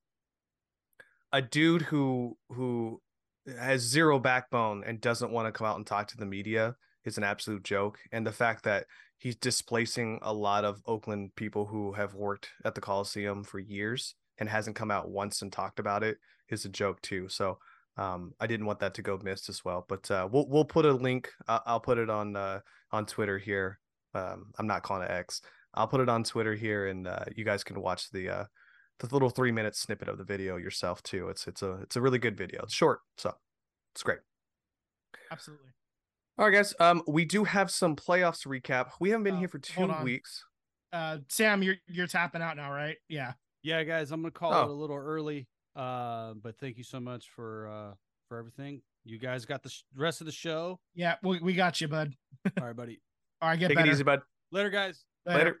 a 1.31 1.41
dude 1.41 1.83
who 1.83 2.37
who 2.49 3.01
has 3.59 3.81
zero 3.81 4.19
backbone 4.19 4.83
and 4.85 5.01
doesn't 5.01 5.31
want 5.31 5.47
to 5.47 5.51
come 5.51 5.67
out 5.67 5.77
and 5.77 5.85
talk 5.85 6.07
to 6.07 6.17
the 6.17 6.25
media 6.25 6.75
is 7.05 7.17
an 7.17 7.23
absolute 7.23 7.63
joke. 7.63 7.99
And 8.11 8.25
the 8.25 8.31
fact 8.31 8.63
that 8.63 8.85
he's 9.17 9.35
displacing 9.35 10.19
a 10.21 10.33
lot 10.33 10.65
of 10.65 10.81
Oakland 10.85 11.35
people 11.35 11.65
who 11.65 11.93
have 11.93 12.13
worked 12.13 12.49
at 12.65 12.75
the 12.75 12.81
Coliseum 12.81 13.43
for 13.43 13.59
years 13.59 14.15
and 14.37 14.49
hasn't 14.49 14.75
come 14.75 14.91
out 14.91 15.09
once 15.09 15.41
and 15.41 15.51
talked 15.51 15.79
about 15.79 16.03
it 16.03 16.17
is 16.49 16.65
a 16.65 16.69
joke 16.69 17.01
too. 17.01 17.27
So 17.29 17.57
um, 17.97 18.33
I 18.39 18.47
didn't 18.47 18.65
want 18.65 18.79
that 18.79 18.93
to 18.95 19.01
go 19.01 19.19
missed 19.23 19.49
as 19.49 19.63
well. 19.65 19.85
But 19.87 20.09
uh, 20.11 20.27
we'll 20.31 20.47
we'll 20.47 20.65
put 20.65 20.85
a 20.85 20.93
link. 20.93 21.29
I'll, 21.47 21.63
I'll 21.65 21.79
put 21.79 21.97
it 21.97 22.09
on 22.09 22.35
uh, 22.35 22.59
on 22.91 23.05
Twitter 23.05 23.37
here. 23.37 23.79
Um, 24.13 24.51
I'm 24.59 24.67
not 24.67 24.83
calling 24.83 25.03
it 25.03 25.11
X. 25.11 25.41
I'll 25.73 25.87
put 25.87 26.01
it 26.01 26.09
on 26.09 26.23
Twitter 26.23 26.53
here, 26.53 26.87
and 26.87 27.07
uh, 27.07 27.23
you 27.35 27.45
guys 27.45 27.63
can 27.63 27.81
watch 27.81 28.09
the 28.11 28.29
uh, 28.29 28.43
the 28.99 29.07
little 29.13 29.29
three 29.29 29.51
minute 29.51 29.75
snippet 29.75 30.09
of 30.09 30.17
the 30.17 30.23
video 30.23 30.57
yourself 30.57 31.01
too. 31.03 31.29
It's 31.29 31.47
it's 31.47 31.61
a 31.61 31.73
it's 31.81 31.95
a 31.95 32.01
really 32.01 32.19
good 32.19 32.37
video. 32.37 32.61
It's 32.63 32.73
short, 32.73 32.99
so 33.17 33.33
it's 33.93 34.03
great. 34.03 34.19
Absolutely. 35.31 35.69
All 36.37 36.45
right, 36.45 36.53
guys. 36.53 36.73
Um, 36.79 37.03
we 37.07 37.25
do 37.25 37.43
have 37.43 37.69
some 37.71 37.95
playoffs 37.95 38.41
to 38.43 38.49
recap. 38.49 38.91
We 38.99 39.09
haven't 39.11 39.23
been 39.23 39.35
uh, 39.35 39.39
here 39.39 39.47
for 39.47 39.59
two 39.59 39.91
weeks. 40.03 40.43
Uh, 40.91 41.19
Sam, 41.29 41.63
you're 41.63 41.75
you're 41.87 42.07
tapping 42.07 42.41
out 42.41 42.57
now, 42.57 42.71
right? 42.71 42.97
Yeah. 43.07 43.33
Yeah, 43.63 43.83
guys. 43.83 44.11
I'm 44.11 44.21
gonna 44.21 44.31
call 44.31 44.53
Oh. 44.53 44.63
it 44.63 44.69
a 44.69 44.73
little 44.73 44.97
early. 44.97 45.47
Uh, 45.75 46.33
but 46.41 46.57
thank 46.59 46.77
you 46.77 46.83
so 46.83 46.99
much 46.99 47.29
for 47.35 47.67
uh 47.67 47.93
for 48.27 48.37
everything. 48.37 48.81
You 49.03 49.17
guys 49.17 49.45
got 49.45 49.63
the 49.63 49.69
sh- 49.69 49.83
rest 49.95 50.21
of 50.21 50.25
the 50.25 50.31
show. 50.31 50.79
Yeah, 50.93 51.15
we, 51.23 51.39
we 51.39 51.53
got 51.53 51.81
you, 51.81 51.87
bud. 51.87 52.13
All 52.59 52.67
right, 52.67 52.75
buddy. 52.75 53.01
All 53.41 53.49
right, 53.49 53.57
get 53.59 53.69
Take 53.69 53.77
better. 53.77 53.89
it 53.89 53.93
easy, 53.93 54.03
bud. 54.03 54.21
Later, 54.51 54.69
guys. 54.69 55.03
Later. 55.25 55.57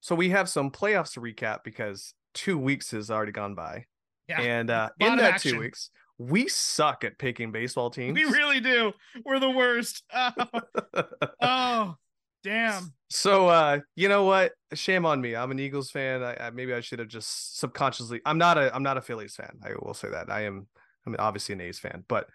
So 0.00 0.14
we 0.14 0.30
have 0.30 0.48
some 0.48 0.70
playoffs 0.70 1.12
to 1.14 1.20
recap 1.20 1.58
because 1.64 2.14
two 2.34 2.56
weeks 2.58 2.90
has 2.92 3.10
already 3.10 3.32
gone 3.32 3.54
by, 3.54 3.84
Yeah. 4.28 4.40
and 4.40 4.70
uh, 4.70 4.90
in 5.00 5.16
that 5.16 5.34
action. 5.34 5.52
two 5.52 5.58
weeks, 5.58 5.90
we 6.18 6.48
suck 6.48 7.04
at 7.04 7.18
picking 7.18 7.52
baseball 7.52 7.90
teams. 7.90 8.14
We 8.14 8.24
really 8.24 8.60
do. 8.60 8.92
We're 9.24 9.40
the 9.40 9.50
worst. 9.50 10.04
Oh, 10.12 11.04
oh 11.42 11.96
damn. 12.42 12.92
So 13.08 13.48
uh, 13.48 13.80
you 13.96 14.08
know 14.08 14.24
what? 14.24 14.52
Shame 14.74 15.04
on 15.04 15.20
me. 15.20 15.34
I'm 15.34 15.50
an 15.50 15.58
Eagles 15.58 15.90
fan. 15.90 16.22
I, 16.22 16.36
I 16.36 16.50
maybe 16.50 16.72
I 16.72 16.80
should 16.80 16.98
have 16.98 17.08
just 17.08 17.58
subconsciously. 17.58 18.20
I'm 18.24 18.38
not 18.38 18.58
a 18.58 18.74
I'm 18.74 18.82
not 18.82 18.96
a 18.96 19.02
Phillies 19.02 19.34
fan. 19.34 19.58
I 19.64 19.70
will 19.82 19.94
say 19.94 20.10
that. 20.10 20.30
I 20.30 20.42
am. 20.42 20.66
I'm 21.06 21.16
obviously 21.18 21.54
an 21.54 21.62
A's 21.62 21.78
fan, 21.78 22.04
but 22.08 22.26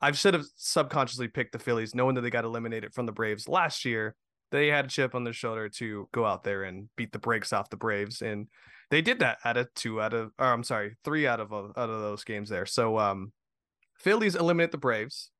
I 0.00 0.12
should 0.12 0.34
have 0.34 0.44
subconsciously 0.56 1.28
picked 1.28 1.52
the 1.52 1.58
Phillies, 1.58 1.94
knowing 1.94 2.14
that 2.16 2.22
they 2.22 2.30
got 2.30 2.44
eliminated 2.44 2.94
from 2.94 3.06
the 3.06 3.12
Braves 3.12 3.48
last 3.48 3.84
year. 3.84 4.14
They 4.50 4.68
had 4.68 4.86
a 4.86 4.88
chip 4.88 5.14
on 5.14 5.24
their 5.24 5.32
shoulder 5.32 5.68
to 5.68 6.08
go 6.12 6.24
out 6.24 6.42
there 6.42 6.64
and 6.64 6.88
beat 6.96 7.12
the 7.12 7.18
brakes 7.18 7.52
off 7.52 7.70
the 7.70 7.76
Braves, 7.76 8.22
and 8.22 8.48
they 8.90 9.02
did 9.02 9.18
that 9.20 9.38
out 9.44 9.56
of 9.56 9.72
two 9.74 10.00
out 10.00 10.14
of, 10.14 10.30
or 10.38 10.46
I'm 10.46 10.64
sorry, 10.64 10.96
three 11.04 11.26
out 11.26 11.40
of 11.40 11.52
out 11.52 11.76
of 11.76 12.00
those 12.00 12.24
games 12.24 12.48
there. 12.48 12.66
So 12.66 12.98
um, 12.98 13.32
Phillies 13.98 14.34
eliminate 14.34 14.72
the 14.72 14.78
Braves. 14.78 15.30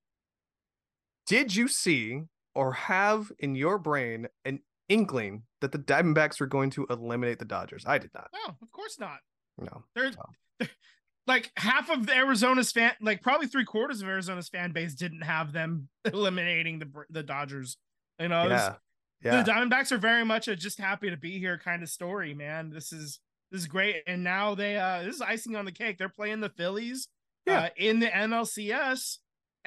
Did 1.27 1.55
you 1.55 1.69
see 1.69 2.23
or 2.55 2.73
have 2.73 3.31
in 3.39 3.55
your 3.55 3.79
brain 3.79 4.29
an 4.45 4.61
inkling 4.89 5.43
that 5.61 5.73
the 5.73 5.79
Diamondbacks 5.79 6.41
were 6.41 6.47
going 6.47 6.71
to 6.71 6.87
eliminate 6.91 7.39
the 7.39 7.45
Dodgers? 7.45 7.85
I 7.87 7.99
did 7.99 8.11
not. 8.15 8.29
No, 8.33 8.55
of 8.63 8.73
course 8.73 8.99
not. 8.99 9.19
No. 9.59 9.85
There's 9.95 10.17
Oh. 10.17 10.67
like 11.27 11.51
half 11.57 11.91
of 11.91 12.09
Arizona's 12.09 12.73
fan, 12.73 12.93
like 13.01 13.23
probably 13.23 13.47
three 13.47 13.65
quarters 13.65 14.01
of 14.03 14.09
Arizona's 14.09 14.49
fan 14.49 14.73
base 14.73 14.95
didn't 14.95 15.23
have 15.23 15.53
them 15.53 15.89
eliminating 16.05 16.79
the 16.79 16.91
the 17.11 17.23
Dodgers. 17.23 17.77
You 18.19 18.29
know, 18.29 18.49
Yeah. 18.49 18.75
Yeah. 19.23 19.43
the 19.43 19.51
Diamondbacks 19.51 19.91
are 19.93 19.99
very 19.99 20.25
much 20.25 20.47
a 20.49 20.57
just 20.57 20.79
happy 20.79 21.11
to 21.11 21.17
be 21.17 21.39
here 21.39 21.59
kind 21.59 21.83
of 21.83 21.89
story, 21.89 22.35
man. 22.35 22.71
This 22.71 22.93
is 22.93 23.21
this 23.51 23.63
is 23.63 23.67
great, 23.67 23.97
and 24.07 24.23
now 24.25 24.55
they 24.55 24.77
uh 24.77 25.03
this 25.03 25.17
is 25.17 25.21
icing 25.23 25.57
on 25.57 25.65
the 25.65 25.73
cake. 25.73 25.99
They're 25.99 26.09
playing 26.09 26.41
the 26.41 26.51
Phillies, 26.51 27.09
Yeah. 27.47 27.61
uh, 27.65 27.69
in 27.77 27.99
the 28.01 28.07
NLCS, 28.07 29.19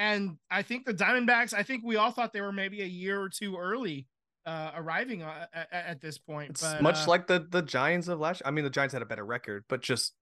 and 0.02 0.38
I 0.50 0.62
think 0.64 0.86
the 0.86 0.94
Diamondbacks. 0.94 1.54
I 1.54 1.64
think 1.64 1.84
we 1.86 1.96
all 1.96 2.12
thought 2.12 2.34
they 2.34 2.42
were 2.42 2.52
maybe 2.52 2.82
a 2.82 2.86
year 2.86 3.22
or 3.22 3.30
two 3.30 3.56
early 3.58 4.08
uh 4.46 4.72
arriving 4.76 5.22
uh, 5.22 5.46
at, 5.54 5.68
at 5.72 6.02
this 6.02 6.18
point. 6.18 6.50
It's 6.52 6.62
but, 6.64 6.82
much 6.82 6.98
uh, 7.06 7.06
like 7.08 7.28
the 7.28 7.46
the 7.50 7.62
Giants 7.62 8.08
of 8.08 8.20
last. 8.20 8.42
I 8.44 8.52
mean, 8.52 8.64
the 8.64 8.70
Giants 8.72 8.94
had 8.94 9.02
a 9.02 9.06
better 9.06 9.26
record, 9.26 9.64
but 9.70 9.82
just 9.82 10.14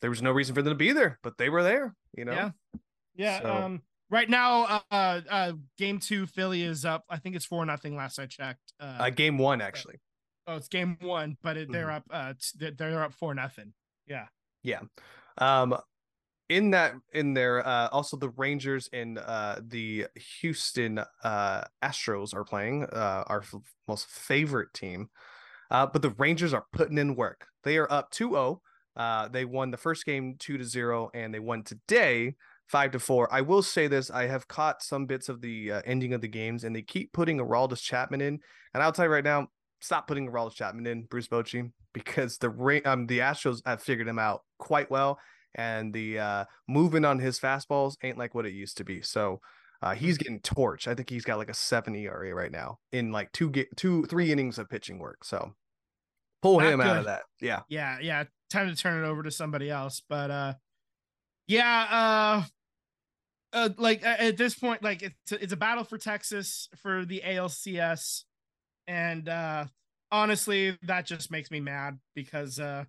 there 0.00 0.10
was 0.10 0.22
no 0.22 0.30
reason 0.30 0.54
for 0.54 0.62
them 0.62 0.70
to 0.72 0.76
be 0.78 0.92
there, 0.92 1.18
but 1.22 1.36
they 1.38 1.48
were 1.48 1.62
there. 1.64 1.94
You 2.16 2.24
know. 2.26 2.32
Yeah. 2.32 2.50
Yeah. 3.16 3.42
So- 3.42 3.52
Um. 3.54 3.82
Right 4.08 4.30
now, 4.30 4.82
uh, 4.92 5.20
uh, 5.28 5.52
game 5.78 5.98
two, 5.98 6.26
Philly 6.26 6.62
is 6.62 6.84
up. 6.84 7.02
I 7.10 7.16
think 7.18 7.34
it's 7.34 7.44
four 7.44 7.66
nothing. 7.66 7.96
Last 7.96 8.20
I 8.20 8.26
checked. 8.26 8.72
Uh, 8.78 8.98
Uh, 9.00 9.10
game 9.10 9.36
one 9.36 9.60
actually. 9.60 9.96
oh, 10.46 10.54
it's 10.54 10.68
game 10.68 10.96
one, 11.00 11.36
but 11.42 11.56
it, 11.56 11.72
they're 11.72 11.86
Mm-hmm. 11.86 12.12
up. 12.14 12.30
Uh, 12.60 12.70
they're 12.78 13.02
up 13.02 13.14
four 13.14 13.34
nothing. 13.34 13.72
Yeah. 14.06 14.26
Yeah. 14.62 14.82
Um, 15.38 15.76
in 16.48 16.70
that 16.70 16.94
in 17.12 17.34
there, 17.34 17.66
uh, 17.66 17.88
also 17.88 18.16
the 18.16 18.30
Rangers 18.30 18.88
and 18.92 19.18
uh 19.18 19.56
the 19.66 20.06
Houston 20.40 21.00
uh 21.24 21.64
Astros 21.82 22.34
are 22.34 22.44
playing. 22.44 22.84
Uh, 22.84 23.24
our 23.26 23.40
f- 23.40 23.54
most 23.88 24.06
favorite 24.06 24.72
team. 24.74 25.08
Uh, 25.70 25.86
but 25.86 26.02
the 26.02 26.10
Rangers 26.10 26.54
are 26.54 26.64
putting 26.72 26.98
in 26.98 27.16
work. 27.16 27.46
They 27.64 27.76
are 27.76 27.90
up 27.90 28.12
2-0. 28.12 28.60
Uh, 28.94 29.28
they 29.28 29.44
won 29.44 29.72
the 29.72 29.76
first 29.76 30.06
game 30.06 30.36
two 30.38 30.56
to 30.56 30.64
zero, 30.64 31.10
and 31.12 31.34
they 31.34 31.40
won 31.40 31.62
today 31.62 32.34
five 32.66 32.92
to 32.92 32.98
four. 32.98 33.28
I 33.32 33.42
will 33.42 33.62
say 33.62 33.88
this: 33.88 34.10
I 34.10 34.26
have 34.26 34.48
caught 34.48 34.82
some 34.82 35.06
bits 35.06 35.28
of 35.28 35.40
the 35.40 35.72
ending 35.84 36.14
of 36.14 36.20
the 36.22 36.28
games, 36.28 36.64
and 36.64 36.74
they 36.74 36.82
keep 36.82 37.12
putting 37.12 37.38
Aroldis 37.38 37.82
Chapman 37.82 38.22
in. 38.22 38.40
And 38.72 38.82
I'll 38.82 38.92
tell 38.92 39.04
you 39.04 39.10
right 39.10 39.24
now, 39.24 39.48
stop 39.80 40.06
putting 40.06 40.30
Aroldis 40.30 40.54
Chapman 40.54 40.86
in, 40.86 41.02
Bruce 41.02 41.28
Bochy, 41.28 41.70
because 41.92 42.38
the 42.38 42.48
um 42.86 43.06
the 43.06 43.18
Astros 43.18 43.60
have 43.66 43.82
figured 43.82 44.08
him 44.08 44.18
out 44.18 44.42
quite 44.58 44.90
well, 44.90 45.18
and 45.56 45.92
the 45.92 46.18
uh, 46.18 46.44
movement 46.68 47.04
on 47.04 47.18
his 47.18 47.40
fastballs 47.40 47.96
ain't 48.02 48.18
like 48.18 48.34
what 48.34 48.46
it 48.46 48.52
used 48.52 48.76
to 48.78 48.84
be. 48.84 49.02
So. 49.02 49.40
Uh, 49.82 49.94
he's 49.94 50.16
getting 50.16 50.40
torched. 50.40 50.88
I 50.88 50.94
think 50.94 51.10
he's 51.10 51.26
got 51.26 51.36
like 51.36 51.50
a 51.50 51.54
seven 51.54 51.94
ERA 51.94 52.34
right 52.34 52.50
now 52.50 52.78
in 52.92 53.12
like 53.12 53.30
two 53.32 53.50
get 53.50 53.76
two 53.76 54.06
three 54.06 54.32
innings 54.32 54.58
of 54.58 54.70
pitching 54.70 54.98
work. 54.98 55.22
So 55.22 55.52
pull 56.40 56.60
Not 56.60 56.72
him 56.72 56.80
out 56.80 56.96
of 56.96 57.04
that. 57.04 57.24
Yeah. 57.42 57.60
Yeah. 57.68 57.98
Yeah. 58.00 58.24
Time 58.48 58.70
to 58.70 58.74
turn 58.74 59.04
it 59.04 59.06
over 59.06 59.22
to 59.22 59.30
somebody 59.30 59.68
else. 59.68 60.00
But 60.08 60.30
uh, 60.30 60.54
yeah. 61.46 61.86
Uh, 61.90 62.44
uh, 63.56 63.70
like 63.78 64.04
at 64.04 64.36
this 64.36 64.54
point, 64.54 64.82
like 64.82 65.02
it's 65.02 65.32
a, 65.32 65.42
it's 65.42 65.52
a 65.52 65.56
battle 65.56 65.82
for 65.82 65.96
Texas 65.96 66.68
for 66.82 67.06
the 67.06 67.22
ALCS, 67.24 68.24
and 68.86 69.28
uh, 69.30 69.64
honestly, 70.12 70.76
that 70.82 71.06
just 71.06 71.30
makes 71.30 71.50
me 71.50 71.60
mad 71.60 71.98
because 72.14 72.58
uh, 72.58 72.84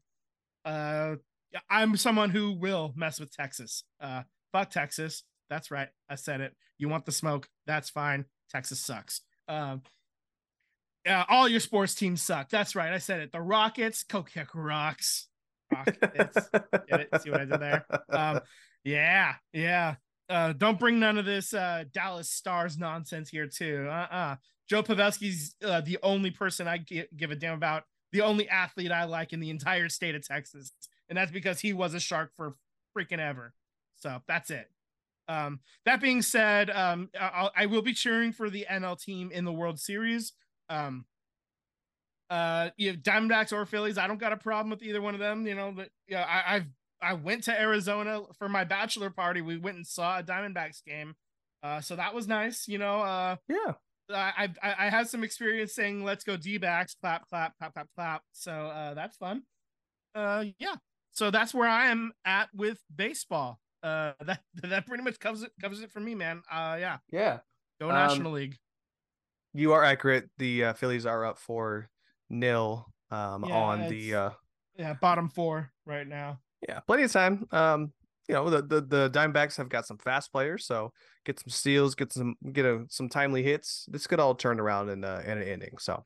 uh, 0.65 1.15
I'm 1.70 1.98
someone 1.98 2.30
who 2.30 2.54
will 2.54 2.93
mess 2.95 3.20
with 3.20 3.32
Texas. 3.32 3.84
Uh, 4.00 4.24
fuck 4.52 4.70
Texas. 4.70 5.24
That's 5.50 5.72
right. 5.72 5.89
I 6.10 6.16
said 6.16 6.41
it. 6.41 6.54
You 6.78 6.89
want 6.89 7.06
the 7.06 7.12
smoke? 7.12 7.48
That's 7.66 7.89
fine. 7.89 8.26
Texas 8.50 8.80
sucks. 8.80 9.22
Um, 9.48 9.82
all 11.30 11.48
your 11.48 11.60
sports 11.60 11.95
teams 11.95 12.22
suck. 12.22 12.50
That's 12.50 12.76
right. 12.76 12.91
I 12.91 12.98
said 12.98 13.22
it. 13.22 13.32
The 13.32 13.41
Rockets, 13.41 14.04
Kokek 14.04 14.48
rocks. 14.54 15.28
Rockets. 15.74 16.50
Get 16.89 17.08
it? 17.12 17.22
See 17.22 17.30
what 17.30 17.41
I 17.41 17.45
did 17.45 17.60
there? 17.60 17.86
Um, 18.10 18.41
yeah, 18.84 19.36
yeah. 19.54 19.95
Uh, 20.30 20.54
don't 20.54 20.80
bring 20.80 21.00
none 21.00 21.18
of 21.18 21.26
this 21.26 21.54
uh, 21.54 21.86
Dallas 21.93 22.30
Stars 22.30 22.78
nonsense 22.78 23.30
here, 23.30 23.48
too. 23.48 23.88
Uh 23.89 24.08
uh 24.12 24.36
Joe 24.70 24.84
Pavelski's 24.84 25.56
uh, 25.64 25.80
the 25.80 25.98
only 26.04 26.32
person 26.32 26.68
I 26.68 26.78
give 26.78 27.32
a 27.32 27.36
damn 27.36 27.54
about, 27.54 27.84
the 28.12 28.22
only 28.22 28.50
athlete 28.50 28.91
I 28.91 29.06
like 29.06 29.32
in 29.32 29.39
the 29.39 29.50
entire 29.50 29.88
state 29.88 30.14
of 30.16 30.28
Texas. 30.28 30.74
And 31.10 31.18
that's 31.18 31.32
because 31.32 31.60
he 31.60 31.74
was 31.74 31.93
a 31.93 31.99
shark 31.99 32.32
for 32.36 32.55
freaking 32.97 33.20
ever. 33.20 33.53
So 33.95 34.22
that's 34.28 34.49
it. 34.49 34.70
Um, 35.28 35.60
that 35.86 36.01
being 36.01 36.22
said, 36.22 36.70
um, 36.70 37.10
I'll, 37.20 37.51
I 37.55 37.66
will 37.66 37.82
be 37.82 37.93
cheering 37.93 38.32
for 38.32 38.49
the 38.49 38.66
NL 38.70 39.01
team 39.01 39.32
in 39.32 39.45
the 39.45 39.51
World 39.51 39.80
Series. 39.80 40.34
Um, 40.70 41.05
uh, 42.30 42.70
you 42.78 42.91
know, 42.91 42.97
Diamondbacks 42.97 43.53
or 43.53 43.66
Phillies, 43.66 43.97
I 43.97 44.08
don't 44.08 44.20
got 44.20 44.34
a 44.34 44.38
problem 44.38 44.70
with 44.70 44.84
either 44.84 45.01
one 45.01 45.14
of 45.14 45.20
them. 45.20 45.47
You 45.47 45.55
know, 45.55 45.74
but 45.76 45.89
yeah, 46.08 46.24
I, 46.24 46.55
I've 46.55 46.66
I 47.01 47.14
went 47.14 47.43
to 47.43 47.60
Arizona 47.60 48.22
for 48.38 48.49
my 48.49 48.64
bachelor 48.64 49.10
party. 49.10 49.41
We 49.41 49.58
went 49.58 49.78
and 49.78 49.88
saw 49.88 50.20
a 50.20 50.24
Diamondbacks 50.24 50.84
game. 50.84 51.16
Uh, 51.64 51.82
so 51.82 51.95
that 51.95 52.14
was 52.14 52.28
nice. 52.28 52.68
You 52.68 52.78
know, 52.78 53.01
uh, 53.01 53.36
yeah. 53.47 53.74
I, 54.10 54.49
I 54.64 54.76
I 54.86 54.89
had 54.89 55.10
some 55.10 55.24
experience 55.24 55.74
saying 55.74 56.03
"Let's 56.03 56.24
go 56.24 56.38
D-backs," 56.38 56.95
clap, 57.01 57.28
clap, 57.28 57.58
clap, 57.58 57.74
clap, 57.74 57.88
clap. 57.95 58.22
So 58.32 58.51
uh, 58.51 58.93
that's 58.93 59.18
fun. 59.18 59.43
Uh, 60.16 60.45
yeah. 60.60 60.76
So 61.18 61.32
that's 61.32 61.51
where 61.51 61.68
I 61.68 61.88
am 61.88 62.11
at 62.26 62.47
with 62.53 62.78
baseball. 62.95 63.59
Uh, 63.82 64.11
that 64.26 64.41
that 64.61 64.86
pretty 64.86 65.03
much 65.03 65.20
covers 65.20 65.41
it 65.41 65.51
covers 65.59 65.82
it 65.82 65.91
for 65.91 65.99
me, 65.99 66.13
man. 66.13 66.43
Uh, 66.51 66.78
yeah. 66.80 66.97
Yeah. 67.11 67.39
Go 67.82 67.89
National 67.89 68.28
um, 68.28 68.34
League. 68.34 68.55
You 69.53 69.74
are 69.74 69.84
accurate. 69.84 70.30
The 70.38 70.65
uh, 70.65 70.74
Phillies 70.74 71.07
are 71.07 71.26
up 71.26 71.39
for 71.39 71.89
nil 72.30 72.86
um 73.09 73.45
yeah, 73.47 73.55
on 73.55 73.88
the 73.88 74.13
uh 74.13 74.30
yeah 74.76 74.93
bottom 74.93 75.30
four 75.30 75.72
right 75.88 76.07
now. 76.07 76.39
Yeah, 76.68 76.82
plenty 76.82 77.03
of 77.03 77.11
time. 77.11 77.47
Um, 77.51 77.93
you 78.28 78.36
know 78.36 78.49
the 78.51 78.61
the 78.61 78.82
the 78.82 79.09
Diamondbacks 79.09 79.57
have 79.57 79.70
got 79.70 79.88
some 79.88 79.97
fast 79.97 80.32
players, 80.32 80.68
so 80.68 80.91
get 81.26 81.39
some 81.39 81.49
steals, 81.49 81.95
get 81.95 82.13
some 82.13 82.36
get 82.51 82.65
a, 82.65 82.86
some 82.89 83.09
timely 83.09 83.41
hits. 83.41 83.86
This 83.89 84.05
could 84.05 84.20
all 84.20 84.36
turn 84.36 84.59
around 84.59 84.89
in 84.89 85.03
uh, 85.03 85.24
in 85.26 85.39
an 85.39 85.47
inning. 85.47 85.78
So, 85.80 86.05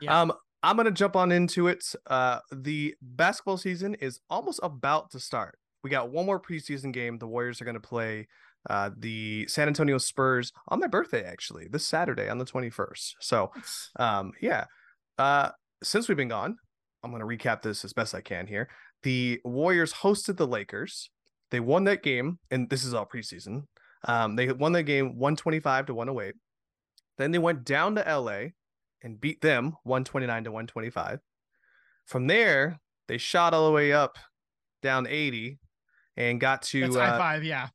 yeah. 0.00 0.18
um, 0.18 0.32
I'm 0.62 0.76
gonna 0.76 0.90
jump 0.90 1.16
on 1.16 1.30
into 1.32 1.68
it. 1.68 1.84
Uh, 2.06 2.40
the 2.52 2.94
basketball 3.00 3.58
season 3.58 3.94
is 3.96 4.20
almost 4.28 4.60
about 4.62 5.10
to 5.12 5.20
start. 5.20 5.58
We 5.84 5.90
got 5.90 6.10
one 6.10 6.26
more 6.26 6.40
preseason 6.40 6.92
game. 6.92 7.18
The 7.18 7.28
Warriors 7.28 7.60
are 7.60 7.64
gonna 7.64 7.80
play 7.80 8.26
uh, 8.68 8.90
the 8.96 9.46
San 9.46 9.68
Antonio 9.68 9.98
Spurs 9.98 10.52
on 10.68 10.80
my 10.80 10.88
birthday, 10.88 11.24
actually, 11.24 11.68
this 11.68 11.86
Saturday 11.86 12.28
on 12.28 12.38
the 12.38 12.44
21st. 12.44 13.14
So, 13.20 13.52
um, 13.96 14.32
yeah. 14.40 14.64
Uh, 15.16 15.50
since 15.82 16.08
we've 16.08 16.16
been 16.16 16.28
gone, 16.28 16.56
I'm 17.02 17.12
gonna 17.12 17.24
recap 17.24 17.62
this 17.62 17.84
as 17.84 17.92
best 17.92 18.14
I 18.14 18.20
can 18.20 18.46
here. 18.46 18.68
The 19.04 19.40
Warriors 19.44 19.92
hosted 19.92 20.36
the 20.36 20.46
Lakers. 20.46 21.10
They 21.50 21.60
won 21.60 21.84
that 21.84 22.02
game, 22.02 22.40
and 22.50 22.68
this 22.68 22.84
is 22.84 22.94
all 22.94 23.06
preseason. 23.06 23.62
Um, 24.04 24.36
they 24.36 24.52
won 24.52 24.72
that 24.72 24.84
game 24.84 25.16
125 25.16 25.86
to 25.86 25.94
108. 25.94 26.34
Then 27.16 27.30
they 27.30 27.38
went 27.38 27.64
down 27.64 27.94
to 27.94 28.02
LA 28.02 28.50
and 29.02 29.20
beat 29.20 29.40
them 29.40 29.76
129 29.84 30.44
to 30.44 30.50
125. 30.50 31.20
From 32.06 32.26
there, 32.26 32.80
they 33.06 33.18
shot 33.18 33.54
all 33.54 33.66
the 33.66 33.72
way 33.72 33.92
up 33.92 34.18
down 34.82 35.06
80 35.06 35.58
and 36.16 36.40
got 36.40 36.62
to 36.62 36.80
That's 36.82 36.96
high 36.96 37.08
uh, 37.08 37.18
five, 37.18 37.44
yeah. 37.44 37.68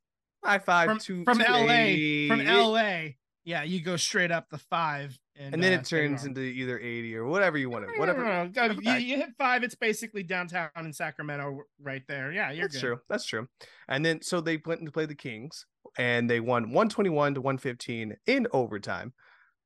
High 0.43 0.59
five 0.59 0.87
from, 0.87 0.99
to 0.99 1.23
from 1.23 1.39
to 1.39 1.51
LA. 1.51 1.73
80. 1.73 2.27
From 2.27 2.45
LA. 2.45 2.99
Yeah, 3.45 3.63
you 3.63 3.81
go 3.81 3.97
straight 3.97 4.31
up 4.31 4.49
the 4.49 4.57
five 4.57 5.17
and, 5.35 5.55
and 5.55 5.63
then 5.63 5.73
uh, 5.73 5.81
it 5.81 5.85
turns 5.85 6.25
into 6.25 6.41
either 6.41 6.79
80 6.79 7.15
or 7.15 7.25
whatever 7.25 7.57
you 7.57 7.69
want 7.69 7.87
to 7.87 7.99
whatever 7.99 8.23
no, 8.23 8.45
no, 8.45 8.67
no. 8.67 8.91
You, 8.91 8.99
you, 8.99 9.17
hit 9.17 9.29
five 9.37 9.63
it's 9.63 9.75
basically 9.75 10.23
downtown 10.23 10.69
in 10.77 10.93
sacramento 10.93 11.61
right 11.81 12.03
there 12.07 12.31
yeah 12.31 12.51
you're 12.51 12.65
that's 12.65 12.75
good. 12.75 12.81
true 12.81 12.99
that's 13.09 13.25
true 13.25 13.47
and 13.87 14.05
then 14.05 14.21
so 14.21 14.41
they 14.41 14.61
went 14.65 14.85
to 14.85 14.91
play 14.91 15.05
the 15.05 15.15
kings 15.15 15.65
and 15.97 16.29
they 16.29 16.39
won 16.39 16.65
121 16.65 17.35
to 17.35 17.41
115 17.41 18.15
in 18.27 18.47
overtime 18.53 19.13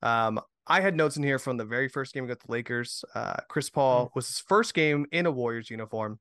um 0.03 0.39
i 0.67 0.81
had 0.81 0.95
notes 0.95 1.17
in 1.17 1.23
here 1.23 1.39
from 1.39 1.57
the 1.57 1.65
very 1.65 1.87
first 1.87 2.13
game 2.13 2.23
against 2.23 2.45
the 2.45 2.51
lakers 2.51 3.03
uh 3.15 3.37
chris 3.49 3.69
paul 3.69 4.05
mm-hmm. 4.05 4.11
was 4.15 4.27
his 4.27 4.39
first 4.39 4.73
game 4.73 5.05
in 5.11 5.25
a 5.25 5.31
warriors 5.31 5.69
uniform 5.69 6.19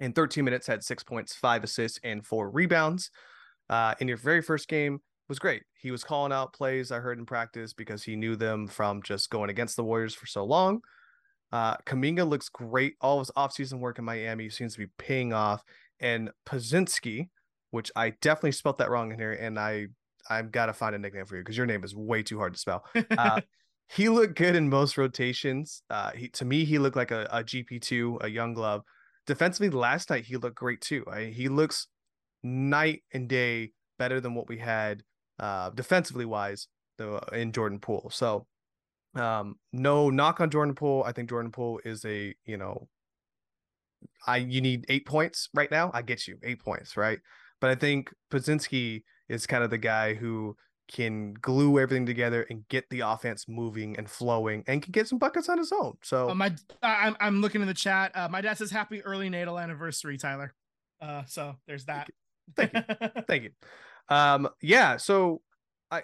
in 0.00 0.12
13 0.12 0.44
minutes 0.44 0.66
had 0.66 0.82
six 0.82 1.02
points 1.02 1.34
five 1.34 1.64
assists 1.64 1.98
and 2.02 2.26
four 2.26 2.50
rebounds 2.50 3.10
uh 3.70 3.94
in 4.00 4.08
your 4.08 4.16
very 4.16 4.42
first 4.42 4.68
game 4.68 5.00
was 5.28 5.38
great. 5.38 5.62
He 5.74 5.90
was 5.90 6.04
calling 6.04 6.32
out 6.32 6.52
plays 6.52 6.92
I 6.92 6.98
heard 6.98 7.18
in 7.18 7.26
practice 7.26 7.72
because 7.72 8.02
he 8.02 8.16
knew 8.16 8.36
them 8.36 8.66
from 8.66 9.02
just 9.02 9.30
going 9.30 9.50
against 9.50 9.76
the 9.76 9.84
Warriors 9.84 10.14
for 10.14 10.26
so 10.26 10.44
long. 10.44 10.80
Uh, 11.52 11.76
Kuminga 11.78 12.28
looks 12.28 12.48
great. 12.48 12.94
All 13.00 13.18
his 13.18 13.30
offseason 13.36 13.80
work 13.80 13.98
in 13.98 14.04
Miami 14.04 14.50
seems 14.50 14.74
to 14.74 14.80
be 14.80 14.90
paying 14.98 15.32
off. 15.32 15.62
And 16.00 16.30
Podziemski, 16.44 17.28
which 17.70 17.90
I 17.96 18.10
definitely 18.20 18.52
spelt 18.52 18.78
that 18.78 18.90
wrong 18.90 19.12
in 19.12 19.18
here, 19.18 19.32
and 19.32 19.58
I 19.58 19.86
I've 20.28 20.50
got 20.50 20.66
to 20.66 20.72
find 20.72 20.94
a 20.94 20.98
nickname 20.98 21.24
for 21.24 21.36
you 21.36 21.42
because 21.42 21.56
your 21.56 21.66
name 21.66 21.84
is 21.84 21.94
way 21.94 22.22
too 22.22 22.38
hard 22.38 22.54
to 22.54 22.58
spell. 22.58 22.84
Uh, 23.16 23.40
he 23.88 24.08
looked 24.08 24.36
good 24.36 24.56
in 24.56 24.68
most 24.68 24.98
rotations. 24.98 25.82
Uh, 25.90 26.10
he 26.12 26.28
to 26.30 26.44
me 26.44 26.64
he 26.64 26.78
looked 26.78 26.96
like 26.96 27.10
a, 27.10 27.28
a 27.30 27.44
GP 27.44 27.80
two, 27.80 28.18
a 28.20 28.28
young 28.28 28.54
glove. 28.54 28.82
Defensively, 29.26 29.70
last 29.70 30.10
night 30.10 30.24
he 30.24 30.36
looked 30.36 30.56
great 30.56 30.80
too. 30.80 31.04
I, 31.10 31.24
he 31.24 31.48
looks 31.48 31.88
night 32.42 33.02
and 33.12 33.28
day 33.28 33.72
better 33.98 34.20
than 34.20 34.34
what 34.34 34.48
we 34.48 34.58
had 34.58 35.02
uh, 35.38 35.70
defensively 35.70 36.24
wise 36.24 36.68
the 36.98 37.18
in 37.32 37.52
Jordan 37.52 37.78
Poole. 37.78 38.10
So 38.12 38.46
um, 39.14 39.56
no 39.72 40.10
knock 40.10 40.40
on 40.40 40.50
Jordan 40.50 40.74
Poole. 40.74 41.04
I 41.04 41.12
think 41.12 41.28
Jordan 41.28 41.52
Poole 41.52 41.80
is 41.84 42.04
a 42.04 42.34
you 42.44 42.56
know 42.56 42.88
I 44.26 44.38
you 44.38 44.60
need 44.60 44.86
eight 44.88 45.06
points 45.06 45.48
right 45.54 45.70
now. 45.70 45.90
I 45.94 46.02
get 46.02 46.26
you 46.26 46.38
eight 46.42 46.60
points, 46.60 46.96
right? 46.96 47.18
But 47.60 47.70
I 47.70 47.74
think 47.74 48.12
Podziemski 48.30 49.02
is 49.28 49.46
kind 49.46 49.64
of 49.64 49.70
the 49.70 49.78
guy 49.78 50.14
who 50.14 50.56
can 50.88 51.34
glue 51.34 51.78
everything 51.78 52.06
together 52.06 52.46
and 52.48 52.66
get 52.68 52.88
the 52.90 53.00
offense 53.00 53.46
moving 53.48 53.96
and 53.96 54.08
flowing 54.08 54.62
and 54.66 54.82
can 54.82 54.92
get 54.92 55.08
some 55.08 55.18
buckets 55.18 55.48
on 55.48 55.58
his 55.58 55.72
own. 55.72 55.96
So 56.02 56.30
uh, 56.30 56.34
my 56.34 56.54
I'm 56.82 57.16
I'm 57.20 57.40
looking 57.40 57.60
in 57.60 57.66
the 57.66 57.74
chat. 57.74 58.12
Uh, 58.14 58.28
my 58.28 58.40
dad 58.40 58.58
says 58.58 58.70
happy 58.70 59.02
early 59.02 59.28
natal 59.28 59.58
anniversary, 59.58 60.16
Tyler. 60.16 60.54
Uh, 61.00 61.22
so 61.26 61.56
there's 61.66 61.84
that. 61.86 62.08
Thank 62.56 62.72
you. 62.72 62.80
Thank 62.86 63.00
you. 63.00 63.22
Thank 63.28 63.42
you. 63.44 63.50
Um, 64.08 64.48
yeah. 64.62 64.96
So 64.96 65.42
I, 65.90 66.02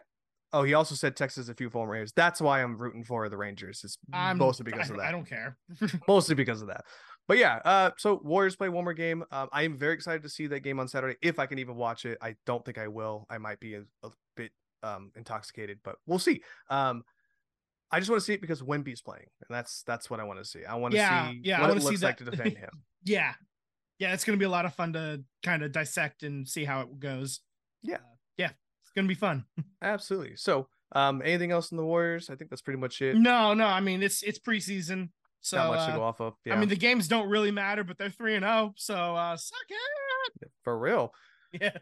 oh, 0.52 0.64
he 0.64 0.74
also 0.74 0.94
said 0.94 1.16
Texas 1.16 1.48
a 1.48 1.54
few 1.54 1.70
former 1.70 1.92
Rangers. 1.92 2.12
That's 2.14 2.40
why 2.40 2.62
I'm 2.62 2.76
rooting 2.76 3.04
for 3.04 3.28
the 3.28 3.36
Rangers. 3.36 3.82
It's 3.84 3.96
I'm, 4.12 4.38
mostly 4.38 4.64
because 4.64 4.90
I, 4.90 4.94
of 4.94 5.00
that. 5.00 5.06
I 5.06 5.12
don't 5.12 5.28
care. 5.28 5.56
mostly 6.08 6.34
because 6.34 6.62
of 6.62 6.68
that. 6.68 6.84
But 7.28 7.38
yeah, 7.38 7.60
uh, 7.64 7.90
so 7.98 8.20
Warriors 8.24 8.56
play 8.56 8.68
one 8.68 8.84
more 8.84 8.94
game. 8.94 9.24
Um, 9.30 9.48
I 9.52 9.62
am 9.62 9.78
very 9.78 9.94
excited 9.94 10.22
to 10.24 10.28
see 10.28 10.48
that 10.48 10.60
game 10.60 10.80
on 10.80 10.88
Saturday. 10.88 11.16
If 11.22 11.38
I 11.38 11.46
can 11.46 11.60
even 11.60 11.76
watch 11.76 12.04
it, 12.04 12.18
I 12.20 12.34
don't 12.46 12.64
think 12.64 12.78
I 12.78 12.88
will. 12.88 13.26
I 13.30 13.38
might 13.38 13.60
be 13.60 13.74
a, 13.74 13.82
a 14.02 14.10
um 14.82 15.12
intoxicated, 15.16 15.78
but 15.82 15.96
we'll 16.06 16.18
see. 16.18 16.42
Um, 16.70 17.04
I 17.90 17.98
just 17.98 18.10
want 18.10 18.20
to 18.20 18.24
see 18.24 18.32
it 18.32 18.40
because 18.40 18.62
Wemby's 18.62 19.02
playing, 19.02 19.26
and 19.46 19.54
that's 19.54 19.82
that's 19.82 20.08
what 20.08 20.18
I 20.18 20.24
want 20.24 20.38
to 20.38 20.44
see. 20.44 20.64
I 20.64 20.76
want 20.76 20.92
to 20.92 20.98
yeah, 20.98 21.30
see 21.30 21.40
yeah, 21.44 21.60
what 21.60 21.68
I 21.68 21.72
it 21.72 21.82
looks 21.82 22.00
see 22.00 22.04
like 22.04 22.16
to 22.18 22.24
defend 22.24 22.56
him. 22.56 22.70
yeah, 23.04 23.34
yeah, 23.98 24.14
it's 24.14 24.24
gonna 24.24 24.38
be 24.38 24.46
a 24.46 24.50
lot 24.50 24.64
of 24.64 24.74
fun 24.74 24.94
to 24.94 25.22
kind 25.42 25.62
of 25.62 25.72
dissect 25.72 26.22
and 26.22 26.48
see 26.48 26.64
how 26.64 26.80
it 26.80 26.98
goes. 26.98 27.40
Yeah, 27.82 27.96
uh, 27.96 28.16
yeah, 28.38 28.50
it's 28.80 28.90
gonna 28.96 29.08
be 29.08 29.14
fun. 29.14 29.44
Absolutely. 29.82 30.36
So, 30.36 30.68
um, 30.92 31.20
anything 31.22 31.52
else 31.52 31.70
in 31.70 31.76
the 31.76 31.84
Warriors? 31.84 32.30
I 32.30 32.34
think 32.34 32.48
that's 32.48 32.62
pretty 32.62 32.80
much 32.80 33.02
it. 33.02 33.16
No, 33.16 33.52
no. 33.52 33.66
I 33.66 33.80
mean, 33.80 34.02
it's 34.02 34.22
it's 34.22 34.38
preseason, 34.38 35.10
so 35.42 35.58
not 35.58 35.68
much 35.68 35.80
uh, 35.80 35.86
to 35.88 35.98
go 35.98 36.02
off 36.02 36.20
of. 36.22 36.34
Yeah. 36.46 36.54
I 36.54 36.58
mean, 36.58 36.70
the 36.70 36.76
games 36.76 37.08
don't 37.08 37.28
really 37.28 37.50
matter, 37.50 37.84
but 37.84 37.98
they're 37.98 38.08
three 38.08 38.36
and 38.36 38.44
zero, 38.44 38.72
so 38.76 38.94
uh, 38.94 39.36
suck 39.36 39.58
it. 39.68 40.50
For 40.64 40.78
real. 40.78 41.12
Yeah. 41.60 41.76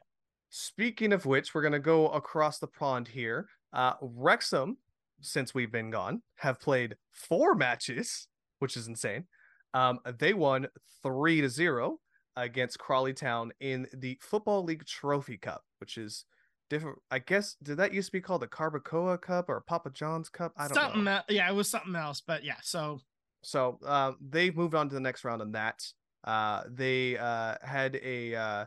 Speaking 0.51 1.13
of 1.13 1.27
which, 1.27 1.55
we're 1.55 1.63
gonna 1.63 1.79
go 1.79 2.09
across 2.09 2.59
the 2.59 2.67
pond 2.67 3.09
here. 3.09 3.49
Uh, 3.73 3.95
Wrexham, 4.03 4.77
since 5.21 5.55
we've 5.55 5.71
been 5.71 5.91
gone, 5.91 6.23
have 6.37 6.61
played 6.61 6.97
four 7.13 7.55
matches, 7.55 8.27
which 8.59 8.77
is 8.77 8.89
insane. 8.89 9.27
Um, 9.75 10.01
they 10.19 10.35
won 10.35 10.67
three 11.03 11.41
to 11.41 11.49
zero 11.49 12.01
against 12.37 12.79
Crawley 12.79 13.13
Town 13.13 13.53
in 13.61 13.87
the 13.93 14.19
Football 14.21 14.65
League 14.65 14.85
Trophy 14.87 15.37
Cup, 15.37 15.65
which 15.79 15.97
is 15.97 16.25
different. 16.69 16.99
I 17.11 17.21
guess 17.21 17.57
did 17.63 17.77
that 17.77 17.95
used 17.95 18.09
to 18.09 18.13
be 18.13 18.21
called 18.21 18.43
the 18.43 18.49
Carabao 18.49 19.17
Cup 19.19 19.49
or 19.49 19.61
Papa 19.61 19.91
John's 19.91 20.29
Cup? 20.29 20.53
I 20.57 20.67
don't 20.67 20.75
something 20.75 21.05
know. 21.05 21.21
yeah, 21.29 21.49
it 21.49 21.55
was 21.55 21.69
something 21.69 21.95
else, 21.95 22.21
but 22.21 22.43
yeah. 22.45 22.57
So 22.63 23.01
so 23.43 23.79
uh, 23.87 24.13
they 24.21 24.51
moved 24.51 24.75
on 24.75 24.89
to 24.89 24.95
the 24.95 25.01
next 25.01 25.25
round 25.25 25.43
on 25.43 25.53
that. 25.53 25.87
Uh, 26.25 26.65
they 26.69 27.17
uh, 27.17 27.55
had 27.63 27.99
a 28.03 28.35
uh, 28.35 28.65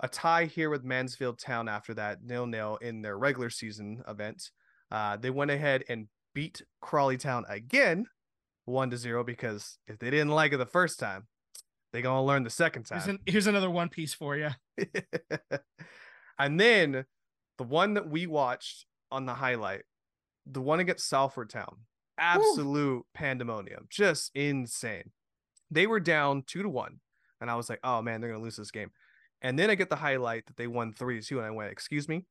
a 0.00 0.08
tie 0.08 0.44
here 0.44 0.70
with 0.70 0.84
Mansfield 0.84 1.38
Town 1.38 1.68
after 1.68 1.94
that 1.94 2.22
nil 2.22 2.46
nil 2.46 2.76
in 2.82 3.02
their 3.02 3.16
regular 3.18 3.50
season 3.50 4.02
event. 4.06 4.50
Uh, 4.90 5.16
they 5.16 5.30
went 5.30 5.50
ahead 5.50 5.84
and 5.88 6.08
beat 6.34 6.62
Crawley 6.80 7.16
Town 7.16 7.44
again, 7.48 8.06
one 8.66 8.90
to 8.90 8.96
zero 8.96 9.24
because 9.24 9.78
if 9.86 9.98
they 9.98 10.10
didn't 10.10 10.30
like 10.30 10.52
it 10.52 10.58
the 10.58 10.66
first 10.66 10.98
time, 10.98 11.26
They 11.92 12.02
gonna 12.02 12.24
learn 12.24 12.44
the 12.44 12.50
second 12.50 12.86
Here's, 12.88 13.04
time. 13.04 13.14
an, 13.16 13.18
here's 13.26 13.46
another 13.46 13.70
One 13.70 13.88
Piece 13.88 14.12
for 14.12 14.36
you. 14.36 14.50
and 16.38 16.60
then 16.60 17.04
the 17.58 17.64
one 17.64 17.94
that 17.94 18.08
we 18.08 18.26
watched 18.26 18.86
on 19.10 19.24
the 19.26 19.34
highlight, 19.34 19.82
the 20.44 20.60
one 20.60 20.80
against 20.80 21.08
Salford 21.08 21.48
Town, 21.50 21.78
absolute 22.18 23.04
pandemonium, 23.14 23.86
just 23.88 24.30
insane. 24.34 25.12
They 25.70 25.86
were 25.86 26.00
down 26.00 26.42
two 26.46 26.62
to 26.62 26.68
one, 26.68 27.00
and 27.40 27.50
I 27.50 27.56
was 27.56 27.68
like, 27.68 27.80
"Oh 27.82 28.02
man, 28.02 28.20
they're 28.20 28.30
gonna 28.30 28.42
lose 28.42 28.56
this 28.56 28.70
game." 28.70 28.90
And 29.46 29.56
then 29.56 29.70
I 29.70 29.76
get 29.76 29.90
the 29.90 29.96
highlight 29.96 30.44
that 30.46 30.56
they 30.56 30.66
won 30.66 30.92
three 30.92 31.20
to 31.20 31.24
two, 31.24 31.38
and 31.38 31.46
I 31.46 31.50
went, 31.50 31.70
"Excuse 31.70 32.08
me." 32.08 32.26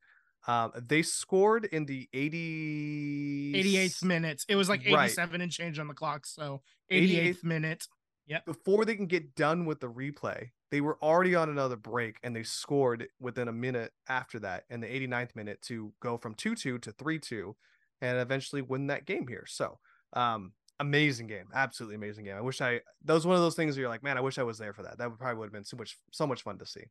Um, 0.48 0.74
they 0.76 1.02
scored 1.02 1.64
in 1.66 1.86
the 1.86 2.10
80 2.14 3.54
88th 3.56 4.04
minute. 4.04 4.44
It 4.50 4.58
was 4.58 4.68
like 4.68 4.82
Right. 4.82 5.06
87 5.06 5.40
and 5.40 5.52
change 5.52 5.80
on 5.80 5.88
the 5.88 5.94
clock. 5.94 6.26
So 6.26 6.62
88th 6.92 7.40
88th 7.40 7.44
minute. 7.44 7.88
Yep. 8.28 8.46
Before 8.46 8.86
they 8.86 8.96
can 8.96 9.08
get 9.08 9.34
done 9.34 9.66
with 9.66 9.80
the 9.80 9.90
replay, 9.90 10.50
they 10.72 10.82
were 10.82 10.98
already 11.02 11.36
on 11.36 11.50
another 11.50 11.78
break 11.78 12.20
and 12.22 12.36
they 12.36 12.44
scored 12.44 13.08
within 13.20 13.48
a 13.48 13.54
minute 13.54 13.94
after 14.10 14.40
that 14.40 14.66
in 14.70 14.82
the 14.82 14.88
89th 14.88 15.36
minute 15.36 15.62
to 15.64 15.94
go 16.02 16.18
from 16.18 16.36
2-2 16.36 16.80
to 16.80 16.80
3-2 16.80 17.56
and 18.02 18.20
eventually 18.20 18.62
win 18.62 18.88
that 18.88 19.06
game 19.06 19.28
here. 19.28 19.46
So, 19.48 19.80
um 20.14 20.54
amazing 20.80 21.28
game. 21.28 21.48
Absolutely 21.54 21.96
amazing 21.96 22.26
game. 22.26 22.36
I 22.36 22.42
wish 22.42 22.62
I 22.62 22.82
that 23.06 23.14
was 23.14 23.26
one 23.26 23.36
of 23.36 23.42
those 23.42 23.56
things 23.56 23.76
where 23.76 23.82
you're 23.82 23.90
like, 23.90 24.04
man, 24.04 24.18
I 24.18 24.22
wish 24.22 24.38
I 24.38 24.44
was 24.44 24.58
there 24.58 24.74
for 24.74 24.84
that. 24.84 24.98
That 24.98 25.10
would 25.10 25.20
probably 25.20 25.38
would 25.40 25.46
have 25.46 25.54
been 25.54 25.64
so 25.64 25.78
much 25.78 25.98
so 26.12 26.28
much 26.28 26.44
fun 26.44 26.58
to 26.60 26.66
see. 26.66 26.84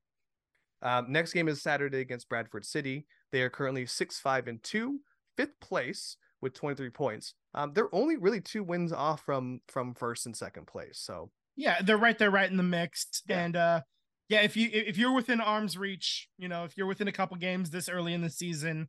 Um, 0.83 1.11
next 1.11 1.33
game 1.33 1.49
is 1.49 1.63
Saturday 1.63 2.01
against 2.01 2.29
Bradford 2.29 2.65
City. 2.65 3.07
They 3.33 3.43
are 3.43 3.51
currently 3.51 3.85
6-5 3.85 4.47
and 4.49 4.63
two, 4.63 5.01
fifth 5.37 5.59
place 5.61 6.17
with 6.41 6.55
23 6.55 6.91
points. 6.91 7.35
Um, 7.55 7.73
they're 7.73 7.95
only 7.95 8.17
really 8.17 8.41
two 8.41 8.63
wins 8.63 8.93
off 8.93 9.23
from 9.25 9.61
from 9.69 9.95
first 9.95 10.27
and 10.27 10.37
second 10.37 10.67
place. 10.67 10.99
So 10.99 11.31
Yeah, 11.57 11.81
they're 11.83 11.97
right 11.97 12.19
there, 12.19 12.31
right 12.31 12.51
in 12.51 12.57
the 12.57 12.63
mix. 12.63 13.23
Yeah. 13.27 13.45
And 13.45 13.57
uh 13.57 13.81
yeah, 14.29 14.41
if 14.43 14.57
you 14.57 14.69
if 14.73 14.97
you're 14.99 15.15
within 15.15 15.41
arm's 15.41 15.77
reach, 15.79 16.29
you 16.39 16.49
know, 16.49 16.65
if 16.65 16.77
you're 16.77 16.87
within 16.87 17.09
a 17.09 17.13
couple 17.13 17.37
games 17.37 17.71
this 17.71 17.89
early 17.89 18.13
in 18.15 18.23
the 18.23 18.31
season, 18.31 18.89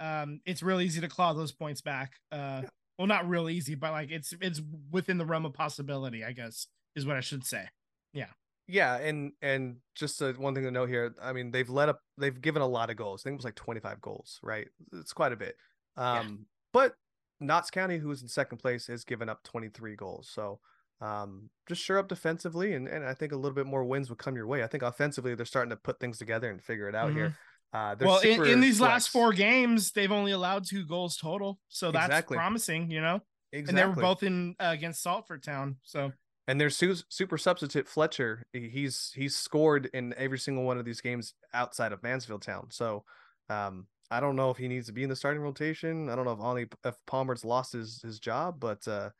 um, 0.00 0.40
it's 0.44 0.62
real 0.62 0.80
easy 0.80 1.00
to 1.00 1.08
claw 1.08 1.32
those 1.32 1.52
points 1.52 1.80
back. 1.80 2.14
Uh 2.30 2.62
well 2.98 3.06
not 3.06 3.28
real 3.28 3.48
easy, 3.48 3.74
but 3.74 3.92
like 3.92 4.10
it's 4.10 4.32
it's 4.40 4.60
within 4.90 5.18
the 5.18 5.26
realm 5.26 5.44
of 5.44 5.54
possibility, 5.54 6.24
I 6.24 6.32
guess, 6.32 6.66
is 6.94 7.04
what 7.06 7.16
I 7.16 7.20
should 7.20 7.44
say. 7.44 7.68
Yeah, 8.12 8.26
and 8.68 9.32
and 9.42 9.76
just 9.94 10.20
uh, 10.22 10.32
one 10.34 10.54
thing 10.54 10.64
to 10.64 10.70
note 10.70 10.88
here. 10.88 11.14
I 11.20 11.32
mean, 11.32 11.50
they've 11.50 11.68
let 11.68 11.88
up. 11.88 12.00
They've 12.18 12.40
given 12.40 12.62
a 12.62 12.66
lot 12.66 12.90
of 12.90 12.96
goals. 12.96 13.22
I 13.22 13.24
think 13.24 13.34
it 13.34 13.38
was 13.38 13.44
like 13.44 13.54
25 13.56 14.00
goals, 14.00 14.38
right? 14.42 14.68
It's 14.92 15.12
quite 15.12 15.32
a 15.32 15.36
bit. 15.36 15.56
Um, 15.96 16.46
but 16.72 16.94
Notts 17.40 17.70
County, 17.70 17.98
who's 17.98 18.22
in 18.22 18.28
second 18.28 18.58
place, 18.58 18.86
has 18.86 19.04
given 19.04 19.28
up 19.28 19.42
23 19.42 19.96
goals. 19.96 20.30
So, 20.32 20.60
um, 21.00 21.50
just 21.68 21.82
sure 21.82 21.98
up 21.98 22.08
defensively, 22.08 22.74
and 22.74 22.88
and 22.88 23.04
I 23.04 23.14
think 23.14 23.32
a 23.32 23.36
little 23.36 23.54
bit 23.54 23.66
more 23.66 23.84
wins 23.84 24.08
would 24.08 24.18
come 24.18 24.36
your 24.36 24.46
way. 24.46 24.62
I 24.62 24.66
think 24.68 24.82
offensively, 24.82 25.34
they're 25.34 25.44
starting 25.46 25.70
to 25.70 25.76
put 25.76 25.98
things 26.00 26.18
together 26.18 26.50
and 26.50 26.62
figure 26.62 26.88
it 26.88 26.94
out 26.94 27.12
here. 27.12 27.36
Uh, 27.74 27.94
Mm-hmm. 27.94 28.04
well, 28.04 28.20
in, 28.20 28.44
in 28.44 28.60
these 28.60 28.82
last 28.82 29.08
four 29.08 29.32
games, 29.32 29.92
they've 29.92 30.12
only 30.12 30.32
allowed 30.32 30.66
two 30.68 30.84
goals 30.84 31.16
total. 31.16 31.58
So 31.68 31.90
that's 31.90 32.04
Exactly. 32.04 32.36
promising, 32.36 32.90
you 32.90 33.00
know. 33.00 33.20
exactly. 33.50 33.68
And 33.70 33.78
they 33.78 33.94
were 34.02 34.08
both 34.08 34.22
in 34.22 34.54
uh, 34.60 34.72
against 34.72 35.02
Salford 35.02 35.42
Town. 35.42 35.76
So 35.82 36.12
And 36.48 36.60
their 36.60 36.70
su- 36.70 36.96
super 37.08 37.38
substitute 37.38 37.86
Fletcher, 37.86 38.44
he's 38.52 39.12
he's 39.14 39.36
scored 39.36 39.88
in 39.94 40.12
every 40.16 40.38
single 40.38 40.64
one 40.64 40.78
of 40.78 40.84
these 40.84 41.00
games 41.00 41.34
outside 41.54 41.92
of 41.92 42.02
Mansfield 42.02 42.42
Town. 42.42 42.66
So 42.70 43.04
um, 43.48 43.86
I 44.10 44.20
don't 44.20 44.36
know 44.36 44.50
if 44.50 44.56
he 44.56 44.68
needs 44.68 44.86
to 44.88 44.92
be 44.92 45.04
in 45.04 45.08
the 45.08 45.16
starting 45.16 45.40
rotation. 45.42 46.08
I 46.08 46.16
don't 46.16 46.24
know 46.24 46.32
if 46.32 46.40
only 46.40 46.66
if 46.84 46.96
Palmer's 47.06 47.44
lost 47.44 47.72
his 47.72 48.02
his 48.02 48.18
job, 48.18 48.56
but 48.58 48.86
uh, 48.88 49.10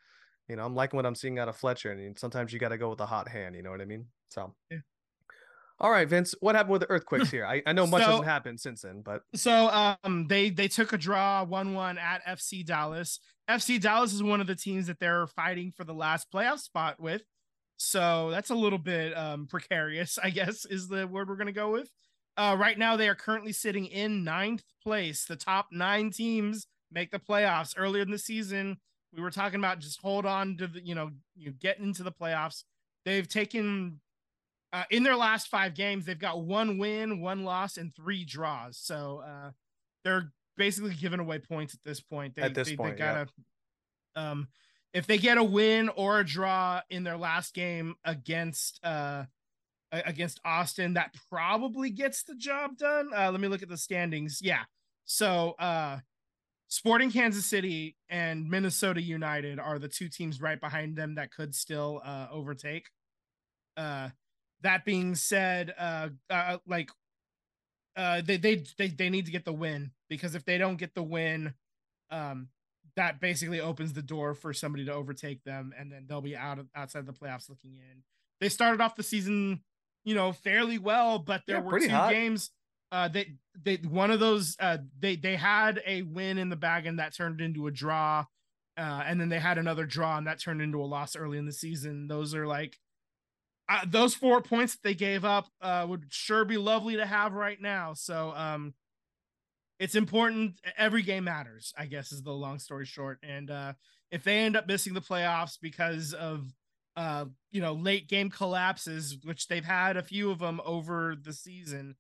you 0.48 0.56
know 0.56 0.64
I'm 0.64 0.74
liking 0.74 0.96
what 0.96 1.06
I'm 1.06 1.14
seeing 1.14 1.38
out 1.38 1.48
of 1.48 1.56
Fletcher. 1.56 1.92
And 1.92 2.18
sometimes 2.18 2.52
you 2.52 2.58
got 2.58 2.70
to 2.70 2.78
go 2.78 2.90
with 2.90 3.00
a 3.00 3.06
hot 3.06 3.28
hand. 3.28 3.54
You 3.54 3.62
know 3.62 3.70
what 3.70 3.80
I 3.80 3.86
mean? 3.86 4.06
So. 4.30 4.54
Yeah. 4.70 4.78
All 5.80 5.90
right, 5.90 6.08
Vince. 6.08 6.34
What 6.40 6.54
happened 6.54 6.72
with 6.72 6.82
the 6.82 6.90
earthquakes 6.90 7.30
here? 7.32 7.44
I, 7.46 7.62
I 7.66 7.72
know 7.72 7.86
much 7.86 8.02
So- 8.02 8.08
hasn't 8.08 8.26
happened 8.26 8.60
since 8.60 8.82
then, 8.82 9.02
but 9.02 9.22
So 9.34 9.96
um 10.04 10.26
they 10.28 10.50
they 10.50 10.68
took 10.68 10.92
a 10.92 10.98
draw 10.98 11.44
1-1 11.44 11.98
at 11.98 12.24
FC 12.26 12.64
Dallas. 12.64 13.18
FC 13.50 13.80
Dallas 13.80 14.12
is 14.12 14.22
one 14.22 14.40
of 14.40 14.46
the 14.46 14.54
teams 14.54 14.86
that 14.86 14.98
they're 15.00 15.26
fighting 15.26 15.72
for 15.76 15.84
the 15.84 15.94
last 15.94 16.28
playoff 16.32 16.60
spot 16.60 17.00
with. 17.00 17.22
So 17.78 18.30
that's 18.30 18.50
a 18.50 18.54
little 18.54 18.78
bit 18.78 19.16
um 19.16 19.46
precarious, 19.46 20.18
I 20.22 20.30
guess 20.30 20.64
is 20.64 20.88
the 20.88 21.06
word 21.06 21.28
we're 21.28 21.36
to 21.36 21.52
go 21.52 21.70
with. 21.72 21.90
Uh 22.36 22.56
right 22.58 22.78
now 22.78 22.96
they 22.96 23.08
are 23.08 23.14
currently 23.14 23.52
sitting 23.52 23.86
in 23.86 24.24
ninth 24.24 24.64
place. 24.82 25.24
The 25.24 25.36
top 25.36 25.66
9 25.72 26.10
teams 26.10 26.66
make 26.92 27.10
the 27.10 27.18
playoffs. 27.18 27.74
Earlier 27.76 28.02
in 28.02 28.10
the 28.10 28.18
season, 28.18 28.76
we 29.14 29.22
were 29.22 29.30
talking 29.30 29.58
about 29.58 29.80
just 29.80 30.00
hold 30.00 30.24
on 30.26 30.56
to 30.58 30.66
the, 30.66 30.80
you 30.84 30.94
know, 30.94 31.10
you 31.34 31.50
get 31.52 31.78
into 31.78 32.02
the 32.02 32.12
playoffs. 32.12 32.64
They've 33.04 33.26
taken 33.28 34.00
uh, 34.72 34.84
in 34.90 35.02
their 35.02 35.16
last 35.16 35.48
five 35.48 35.74
games, 35.74 36.06
they've 36.06 36.18
got 36.18 36.42
one 36.42 36.78
win, 36.78 37.20
one 37.20 37.44
loss, 37.44 37.76
and 37.76 37.94
three 37.94 38.24
draws. 38.24 38.78
So 38.78 39.22
uh, 39.24 39.50
they're 40.04 40.32
basically 40.56 40.94
giving 40.94 41.20
away 41.20 41.38
points 41.38 41.74
at 41.74 41.80
this 41.84 42.00
point. 42.00 42.34
They, 42.36 42.42
At 42.42 42.54
this 42.54 42.68
they, 42.68 42.76
point, 42.76 42.96
they 42.96 43.04
gotta, 43.04 43.26
um, 44.16 44.48
if 44.94 45.06
they 45.06 45.18
get 45.18 45.38
a 45.38 45.44
win 45.44 45.88
or 45.90 46.20
a 46.20 46.24
draw 46.24 46.80
in 46.90 47.04
their 47.04 47.16
last 47.16 47.54
game 47.54 47.94
against 48.04 48.80
uh 48.84 49.24
against 49.94 50.40
Austin, 50.42 50.94
that 50.94 51.14
probably 51.30 51.90
gets 51.90 52.22
the 52.22 52.34
job 52.34 52.78
done. 52.78 53.10
Uh, 53.14 53.30
let 53.30 53.40
me 53.40 53.48
look 53.48 53.62
at 53.62 53.68
the 53.68 53.76
standings. 53.76 54.40
Yeah, 54.42 54.62
so 55.04 55.54
uh, 55.58 55.98
Sporting 56.68 57.10
Kansas 57.10 57.44
City 57.44 57.98
and 58.08 58.48
Minnesota 58.48 59.02
United 59.02 59.58
are 59.58 59.78
the 59.78 59.88
two 59.88 60.08
teams 60.08 60.40
right 60.40 60.58
behind 60.58 60.96
them 60.96 61.16
that 61.16 61.30
could 61.30 61.54
still 61.54 62.00
uh, 62.02 62.28
overtake. 62.32 62.86
Uh, 63.76 64.08
that 64.62 64.84
being 64.84 65.14
said, 65.14 65.74
uh, 65.78 66.08
uh 66.30 66.58
like 66.66 66.90
uh 67.96 68.22
they, 68.22 68.36
they 68.36 68.64
they 68.78 68.88
they 68.88 69.10
need 69.10 69.26
to 69.26 69.32
get 69.32 69.44
the 69.44 69.52
win 69.52 69.92
because 70.08 70.34
if 70.34 70.44
they 70.44 70.58
don't 70.58 70.76
get 70.76 70.94
the 70.94 71.02
win, 71.02 71.54
um 72.10 72.48
that 72.96 73.20
basically 73.20 73.60
opens 73.60 73.92
the 73.94 74.02
door 74.02 74.34
for 74.34 74.52
somebody 74.52 74.84
to 74.84 74.92
overtake 74.92 75.42
them 75.44 75.72
and 75.78 75.90
then 75.92 76.04
they'll 76.08 76.20
be 76.20 76.36
out 76.36 76.58
of 76.58 76.68
outside 76.74 77.06
the 77.06 77.12
playoffs 77.12 77.48
looking 77.48 77.72
in. 77.76 78.02
They 78.40 78.48
started 78.48 78.80
off 78.80 78.96
the 78.96 79.02
season, 79.02 79.62
you 80.04 80.14
know, 80.14 80.32
fairly 80.32 80.78
well, 80.78 81.18
but 81.18 81.42
there 81.46 81.56
Yeah, 81.56 81.62
were 81.62 81.74
two 81.74 81.88
hot. 81.92 82.10
games 82.10 82.50
uh 82.92 83.08
they 83.08 83.34
they 83.62 83.76
one 83.76 84.10
of 84.10 84.20
those 84.20 84.56
uh 84.60 84.78
they 84.98 85.16
they 85.16 85.36
had 85.36 85.82
a 85.86 86.02
win 86.02 86.38
in 86.38 86.48
the 86.48 86.56
bag 86.56 86.86
and 86.86 86.98
that 86.98 87.14
turned 87.14 87.40
into 87.40 87.66
a 87.66 87.70
draw. 87.70 88.24
Uh, 88.76 89.02
and 89.06 89.20
then 89.20 89.28
they 89.28 89.38
had 89.38 89.58
another 89.58 89.84
draw 89.84 90.16
and 90.16 90.26
that 90.26 90.40
turned 90.40 90.62
into 90.62 90.80
a 90.82 90.84
loss 90.86 91.14
early 91.14 91.36
in 91.36 91.44
the 91.44 91.52
season. 91.52 92.08
Those 92.08 92.34
are 92.34 92.46
like 92.46 92.78
uh, 93.68 93.84
those 93.86 94.14
four 94.14 94.40
points 94.40 94.74
that 94.74 94.82
they 94.82 94.94
gave 94.94 95.24
up 95.24 95.48
uh, 95.60 95.86
would 95.88 96.06
sure 96.10 96.44
be 96.44 96.56
lovely 96.56 96.96
to 96.96 97.06
have 97.06 97.32
right 97.32 97.60
now. 97.60 97.94
So 97.94 98.32
um, 98.34 98.74
it's 99.78 99.94
important. 99.94 100.60
Every 100.76 101.02
game 101.02 101.24
matters, 101.24 101.72
I 101.76 101.86
guess, 101.86 102.12
is 102.12 102.22
the 102.22 102.32
long 102.32 102.58
story 102.58 102.86
short. 102.86 103.18
And 103.22 103.50
uh, 103.50 103.72
if 104.10 104.24
they 104.24 104.38
end 104.38 104.56
up 104.56 104.66
missing 104.66 104.94
the 104.94 105.00
playoffs 105.00 105.58
because 105.60 106.12
of 106.12 106.52
uh, 106.94 107.24
you 107.50 107.60
know 107.60 107.72
late 107.72 108.08
game 108.08 108.30
collapses, 108.30 109.16
which 109.24 109.48
they've 109.48 109.64
had 109.64 109.96
a 109.96 110.02
few 110.02 110.30
of 110.30 110.38
them 110.38 110.60
over 110.64 111.16
the 111.20 111.32
season, 111.32 111.96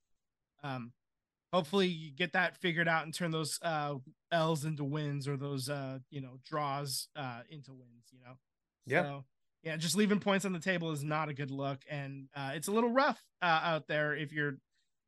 um, 0.62 0.92
hopefully 1.52 1.88
you 1.88 2.12
get 2.12 2.34
that 2.34 2.56
figured 2.56 2.88
out 2.88 3.04
and 3.04 3.14
turn 3.14 3.30
those 3.30 3.58
uh, 3.62 3.94
L's 4.30 4.64
into 4.64 4.84
wins 4.84 5.26
or 5.26 5.36
those 5.36 5.68
uh, 5.68 5.98
you 6.10 6.20
know 6.20 6.38
draws 6.44 7.08
uh, 7.16 7.40
into 7.48 7.72
wins. 7.72 8.04
You 8.12 8.20
know. 8.24 8.34
Yeah. 8.86 9.02
So, 9.02 9.24
yeah, 9.62 9.76
just 9.76 9.96
leaving 9.96 10.18
points 10.18 10.44
on 10.44 10.52
the 10.52 10.58
table 10.58 10.90
is 10.90 11.04
not 11.04 11.28
a 11.28 11.34
good 11.34 11.50
look, 11.50 11.80
and 11.88 12.28
uh, 12.34 12.52
it's 12.54 12.68
a 12.68 12.72
little 12.72 12.90
rough 12.90 13.22
uh, 13.40 13.60
out 13.62 13.86
there 13.86 14.14
if 14.14 14.32
you're, 14.32 14.56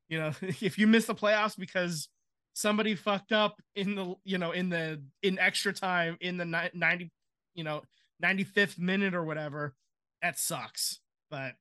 you 0.09 0.19
know, 0.19 0.33
if 0.43 0.79
you 0.79 0.87
miss 0.87 1.07
the 1.07 1.15
playoffs 1.15 1.59
because 1.59 2.09
somebody 2.53 2.95
fucked 2.95 3.33
up 3.33 3.61
in 3.75 3.97
the, 3.97 4.15
you 4.25 4.39
know, 4.39 4.53
in 4.53 4.69
the 4.69 5.03
in 5.23 5.39
extra 5.39 5.73
time 5.73 6.17
in 6.21 6.37
the 6.37 6.45
ni- 6.45 6.71
ninety, 6.73 7.11
you 7.55 7.65
know, 7.65 7.83
ninety 8.21 8.45
fifth 8.45 8.79
minute 8.79 9.15
or 9.15 9.25
whatever. 9.25 9.75
That 10.23 10.39
sucks, 10.39 11.01
but 11.31 11.53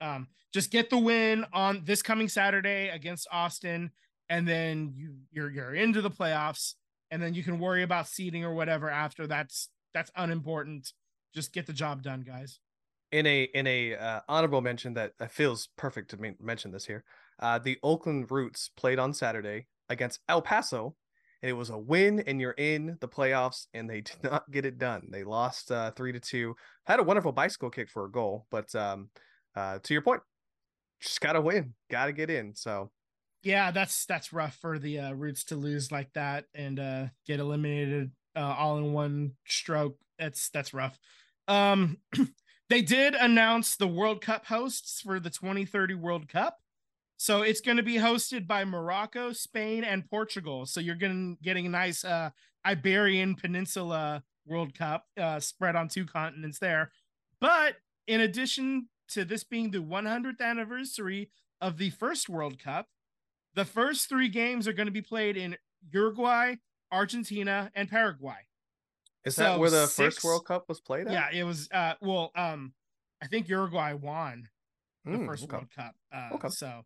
um, 0.00 0.28
just 0.52 0.70
get 0.70 0.90
the 0.90 0.98
win 0.98 1.46
on 1.52 1.82
this 1.84 2.02
coming 2.02 2.28
Saturday 2.28 2.88
against 2.88 3.26
Austin, 3.32 3.90
and 4.28 4.46
then 4.46 4.92
you 4.94 5.14
you're 5.30 5.50
you're 5.50 5.74
into 5.74 6.02
the 6.02 6.10
playoffs, 6.10 6.74
and 7.10 7.22
then 7.22 7.32
you 7.32 7.42
can 7.42 7.58
worry 7.58 7.82
about 7.82 8.08
seeding 8.08 8.44
or 8.44 8.52
whatever 8.54 8.90
after. 8.90 9.26
That's 9.26 9.70
that's 9.94 10.10
unimportant 10.16 10.92
just 11.34 11.52
get 11.52 11.66
the 11.66 11.72
job 11.72 12.02
done, 12.02 12.22
guys. 12.22 12.60
in 13.10 13.26
a 13.26 13.42
in 13.54 13.66
a 13.66 13.94
uh, 13.94 14.20
honorable 14.28 14.60
mention 14.60 14.94
that 14.94 15.12
feels 15.30 15.68
perfect 15.76 16.10
to 16.10 16.16
men- 16.16 16.36
mention 16.40 16.70
this 16.72 16.86
here. 16.86 17.04
Uh, 17.40 17.58
the 17.58 17.78
Oakland 17.82 18.30
Roots 18.30 18.70
played 18.76 18.98
on 18.98 19.12
Saturday 19.12 19.66
against 19.88 20.20
El 20.28 20.40
Paso, 20.42 20.94
and 21.42 21.50
it 21.50 21.54
was 21.54 21.70
a 21.70 21.78
win, 21.78 22.20
and 22.26 22.40
you're 22.40 22.52
in 22.52 22.96
the 23.00 23.08
playoffs, 23.08 23.66
and 23.74 23.88
they 23.90 24.00
did 24.08 24.22
not 24.22 24.50
get 24.50 24.64
it 24.64 24.78
done. 24.78 25.08
They 25.10 25.24
lost 25.24 25.70
uh, 25.70 25.90
three 25.92 26.12
to 26.12 26.20
two. 26.20 26.54
Had 26.86 27.00
a 27.00 27.02
wonderful 27.02 27.32
bicycle 27.32 27.70
kick 27.70 27.90
for 27.90 28.04
a 28.06 28.10
goal, 28.10 28.46
but 28.50 28.74
um, 28.74 29.10
uh, 29.56 29.78
to 29.82 29.92
your 29.92 30.02
point, 30.02 30.22
just 31.00 31.20
gotta 31.20 31.40
win, 31.40 31.74
gotta 31.90 32.12
get 32.12 32.30
in. 32.30 32.54
So 32.54 32.90
Yeah, 33.42 33.72
that's 33.72 34.06
that's 34.06 34.32
rough 34.32 34.56
for 34.60 34.78
the 34.78 35.00
uh, 35.00 35.12
Roots 35.12 35.44
to 35.44 35.56
lose 35.56 35.90
like 35.90 36.12
that 36.14 36.44
and 36.54 36.78
uh, 36.78 37.06
get 37.26 37.40
eliminated 37.40 38.12
uh, 38.36 38.54
all 38.56 38.78
in 38.78 38.92
one 38.92 39.32
stroke. 39.46 39.98
That's 40.18 40.48
that's 40.50 40.72
rough. 40.72 40.98
Um, 41.48 41.98
they 42.68 42.82
did 42.82 43.14
announce 43.14 43.76
the 43.76 43.86
World 43.86 44.20
Cup 44.20 44.46
hosts 44.46 45.00
for 45.00 45.20
the 45.20 45.30
2030 45.30 45.94
World 45.94 46.28
Cup. 46.28 46.58
So 47.16 47.42
it's 47.42 47.60
going 47.60 47.76
to 47.76 47.82
be 47.84 47.96
hosted 47.96 48.48
by 48.48 48.64
Morocco, 48.64 49.32
Spain, 49.32 49.84
and 49.84 50.08
Portugal. 50.10 50.66
So 50.66 50.80
you're 50.80 50.96
getting 50.96 51.38
getting 51.42 51.66
a 51.66 51.70
nice 51.70 52.04
uh, 52.04 52.30
Iberian 52.66 53.36
Peninsula 53.36 54.24
World 54.44 54.74
Cup 54.74 55.06
uh, 55.16 55.38
spread 55.38 55.76
on 55.76 55.88
two 55.88 56.04
continents 56.04 56.58
there. 56.58 56.90
But 57.40 57.76
in 58.06 58.20
addition 58.20 58.88
to 59.10 59.24
this 59.24 59.44
being 59.44 59.70
the 59.70 59.78
100th 59.78 60.40
anniversary 60.40 61.30
of 61.60 61.78
the 61.78 61.90
first 61.90 62.28
World 62.28 62.58
Cup, 62.58 62.88
the 63.54 63.64
first 63.64 64.08
three 64.08 64.28
games 64.28 64.66
are 64.66 64.72
going 64.72 64.86
to 64.86 64.92
be 64.92 65.02
played 65.02 65.36
in 65.36 65.56
Uruguay, 65.92 66.56
Argentina, 66.90 67.70
and 67.74 67.88
Paraguay. 67.88 68.46
Is 69.24 69.36
So 69.36 69.42
that 69.42 69.58
where 69.58 69.70
the 69.70 69.86
six- 69.86 70.16
first 70.16 70.24
World 70.24 70.44
Cup 70.46 70.68
was 70.68 70.80
played 70.80 71.06
at? 71.06 71.12
Yeah, 71.12 71.30
it 71.40 71.44
was. 71.44 71.68
Uh, 71.70 71.94
well, 72.00 72.32
um, 72.34 72.74
I 73.20 73.26
think 73.28 73.48
Uruguay 73.48 73.92
won 73.92 74.48
the 75.04 75.12
Mm, 75.12 75.26
first 75.26 75.44
okay. 75.44 75.52
World 75.56 75.70
Cup. 75.74 75.94
Uh, 76.12 76.30
Okay. 76.34 76.48
So, 76.48 76.82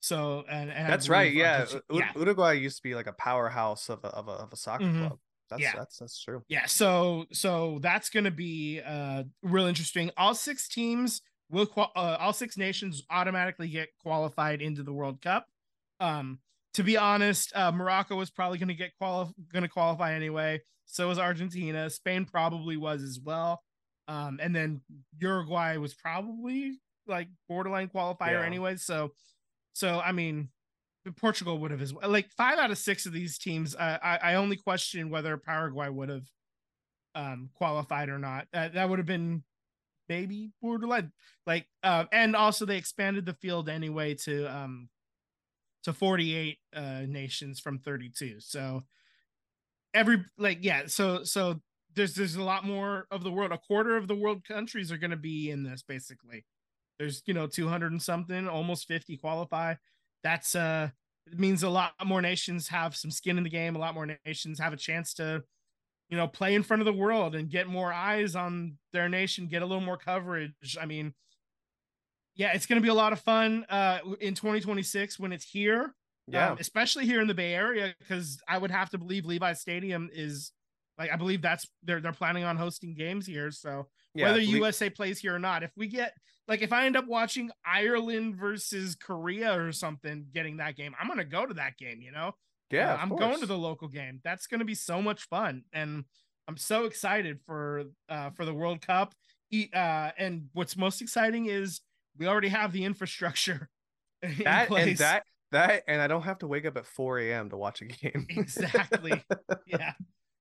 so 0.00 0.44
and, 0.48 0.70
and 0.70 0.88
That's 0.92 1.08
right. 1.08 1.32
Yeah. 1.32 1.66
U- 1.70 1.82
yeah, 1.98 2.12
Uruguay 2.14 2.52
used 2.54 2.76
to 2.76 2.82
be 2.82 2.94
like 2.94 3.06
a 3.08 3.12
powerhouse 3.12 3.88
of 3.88 4.04
a 4.04 4.08
of 4.08 4.28
a, 4.28 4.32
of 4.32 4.52
a 4.52 4.56
soccer 4.56 4.84
Mhm. 4.84 4.98
club. 5.08 5.18
That's 5.50 5.62
Yeah. 5.62 5.72
that's 5.76 5.98
that's 5.98 6.22
true. 6.22 6.42
yeah. 6.48 6.66
So, 6.66 7.26
so 7.32 7.78
that's 7.80 8.08
going 8.08 8.24
to 8.24 8.30
be 8.30 8.80
uh 8.80 9.24
real 9.42 9.66
interesting. 9.66 10.10
All 10.16 10.34
six 10.34 10.68
teams 10.68 11.20
will 11.50 11.66
qual- 11.66 11.92
uh, 11.96 12.16
all 12.20 12.32
six 12.32 12.56
nations 12.56 13.02
automatically 13.10 13.68
get 13.68 13.88
qualified 13.98 14.62
into 14.62 14.82
the 14.82 14.92
World 14.92 15.20
Cup. 15.20 15.46
Um, 16.00 16.40
to 16.74 16.82
be 16.82 16.96
honest, 16.96 17.54
uh, 17.56 17.72
Morocco 17.72 18.16
was 18.16 18.30
probably 18.30 18.58
going 18.58 18.68
to 18.68 18.74
get 18.74 18.92
quali- 18.98 19.32
going 19.52 19.62
to 19.62 19.68
qualify 19.68 20.12
anyway. 20.14 20.60
So 20.86 21.08
was 21.08 21.18
Argentina. 21.18 21.88
Spain 21.90 22.24
probably 22.26 22.76
was 22.76 23.02
as 23.02 23.18
well. 23.22 23.62
Um, 24.06 24.38
and 24.42 24.54
then 24.54 24.82
Uruguay 25.18 25.76
was 25.78 25.94
probably 25.94 26.78
like 27.06 27.28
borderline 27.48 27.88
qualifier 27.88 28.40
Yeah. 28.40 28.44
anyway. 28.44 28.76
So, 28.76 29.12
so 29.72 30.00
I 30.00 30.12
mean, 30.12 30.50
Portugal 31.16 31.58
would 31.58 31.70
have 31.70 31.80
as 31.82 31.92
well. 31.94 32.08
Like 32.10 32.30
five 32.36 32.58
out 32.58 32.70
of 32.70 32.78
six 32.78 33.06
of 33.06 33.12
these 33.12 33.38
teams, 33.38 33.74
uh, 33.74 33.98
I 34.02 34.18
I 34.22 34.34
only 34.34 34.56
question 34.56 35.10
whether 35.10 35.36
Paraguay 35.36 35.88
would 35.88 36.08
have 36.08 36.26
um 37.14 37.50
qualified 37.54 38.08
or 38.08 38.18
not. 38.18 38.46
Uh, 38.52 38.68
that 38.68 38.88
would 38.88 38.98
have 38.98 39.06
been 39.06 39.42
maybe 40.08 40.50
borderline. 40.60 41.12
Like, 41.46 41.66
uh, 41.82 42.04
and 42.12 42.34
also 42.36 42.66
they 42.66 42.76
expanded 42.76 43.24
the 43.26 43.34
field 43.34 43.68
anyway 43.68 44.14
to 44.24 44.44
um 44.54 44.88
to 45.84 45.92
48 45.92 46.58
uh 46.74 47.02
nations 47.06 47.60
from 47.60 47.78
32 47.78 48.40
so 48.40 48.82
every 49.92 50.24
like 50.38 50.58
yeah 50.62 50.82
so 50.86 51.22
so 51.24 51.60
there's 51.94 52.14
there's 52.14 52.36
a 52.36 52.42
lot 52.42 52.64
more 52.64 53.06
of 53.10 53.22
the 53.22 53.30
world. 53.30 53.52
A 53.52 53.58
quarter 53.58 53.96
of 53.96 54.08
the 54.08 54.14
world 54.14 54.44
countries 54.44 54.90
are 54.90 54.96
going 54.96 55.10
to 55.10 55.16
be 55.16 55.50
in 55.50 55.62
this 55.62 55.82
basically. 55.82 56.44
There's 56.98 57.22
you 57.26 57.34
know 57.34 57.46
200 57.46 57.92
and 57.92 58.02
something 58.02 58.48
almost 58.48 58.88
50 58.88 59.16
qualify. 59.16 59.74
That's 60.22 60.54
uh 60.54 60.90
it 61.26 61.38
means 61.38 61.62
a 61.62 61.70
lot 61.70 61.92
more 62.04 62.20
nations 62.20 62.68
have 62.68 62.94
some 62.94 63.10
skin 63.10 63.38
in 63.38 63.44
the 63.44 63.50
game 63.50 63.76
a 63.76 63.78
lot 63.78 63.94
more 63.94 64.18
nations 64.26 64.58
have 64.58 64.74
a 64.74 64.76
chance 64.76 65.14
to 65.14 65.42
you 66.10 66.18
know 66.18 66.28
play 66.28 66.54
in 66.54 66.62
front 66.62 66.82
of 66.82 66.84
the 66.84 66.92
world 66.92 67.34
and 67.34 67.48
get 67.48 67.66
more 67.66 67.90
eyes 67.90 68.36
on 68.36 68.76
their 68.92 69.08
nation 69.08 69.46
get 69.46 69.62
a 69.62 69.66
little 69.66 69.84
more 69.84 69.96
coverage. 69.96 70.76
I 70.80 70.86
mean 70.86 71.14
yeah 72.36 72.52
it's 72.52 72.66
going 72.66 72.80
to 72.80 72.82
be 72.82 72.88
a 72.88 72.94
lot 72.94 73.12
of 73.12 73.20
fun 73.20 73.64
uh 73.68 73.98
in 74.20 74.34
2026 74.34 75.18
when 75.18 75.32
it's 75.32 75.44
here 75.44 75.94
Yeah. 76.28 76.50
um, 76.52 76.58
especially 76.60 77.06
here 77.06 77.20
in 77.20 77.28
the 77.28 77.34
Bay 77.34 77.54
Area, 77.54 77.94
because 77.98 78.40
I 78.48 78.56
would 78.58 78.70
have 78.70 78.90
to 78.90 78.98
believe 78.98 79.24
Levi 79.26 79.52
Stadium 79.54 80.08
is 80.12 80.52
like 80.98 81.10
I 81.12 81.16
believe 81.16 81.42
that's 81.42 81.66
they're 81.82 82.00
they're 82.00 82.12
planning 82.12 82.44
on 82.44 82.56
hosting 82.56 82.94
games 82.94 83.26
here. 83.26 83.50
So 83.50 83.88
yeah. 84.14 84.26
whether 84.26 84.38
Le- 84.38 84.58
USA 84.60 84.88
plays 84.90 85.18
here 85.18 85.34
or 85.34 85.38
not, 85.40 85.62
if 85.62 85.70
we 85.76 85.86
get 85.88 86.14
like 86.48 86.62
if 86.62 86.72
I 86.72 86.86
end 86.86 86.96
up 86.96 87.06
watching 87.06 87.50
Ireland 87.66 88.36
versus 88.36 88.94
Korea 88.94 89.58
or 89.60 89.72
something, 89.72 90.26
getting 90.32 90.56
that 90.58 90.76
game, 90.76 90.94
I'm 90.98 91.08
gonna 91.08 91.24
go 91.24 91.46
to 91.46 91.54
that 91.54 91.76
game. 91.78 92.00
You 92.00 92.12
know, 92.12 92.32
yeah, 92.70 92.94
Uh, 92.94 92.98
I'm 92.98 93.08
course. 93.10 93.20
going 93.20 93.40
to 93.40 93.46
the 93.46 93.58
local 93.58 93.88
game. 93.88 94.20
That's 94.24 94.46
gonna 94.46 94.64
be 94.64 94.74
so 94.76 95.02
much 95.02 95.22
fun, 95.28 95.64
and 95.72 96.04
I'm 96.48 96.56
so 96.56 96.84
excited 96.84 97.40
for 97.44 97.84
uh 98.08 98.30
for 98.30 98.44
the 98.44 98.54
World 98.54 98.80
Cup. 98.80 99.14
Uh, 99.52 100.10
and 100.18 100.48
what's 100.52 100.76
most 100.76 101.00
exciting 101.02 101.46
is 101.46 101.80
we 102.18 102.26
already 102.26 102.48
have 102.48 102.72
the 102.72 102.84
infrastructure. 102.84 103.68
in 104.22 104.44
that 104.44 104.70
and 104.70 104.96
that 104.98 105.24
that 105.52 105.82
and 105.86 106.00
I 106.00 106.06
don't 106.06 106.22
have 106.22 106.38
to 106.38 106.46
wake 106.46 106.64
up 106.64 106.76
at 106.76 106.86
4 106.86 107.18
a.m. 107.18 107.50
to 107.50 107.56
watch 107.56 107.82
a 107.82 107.84
game. 107.84 108.26
exactly 108.30 109.22
yeah 109.66 109.92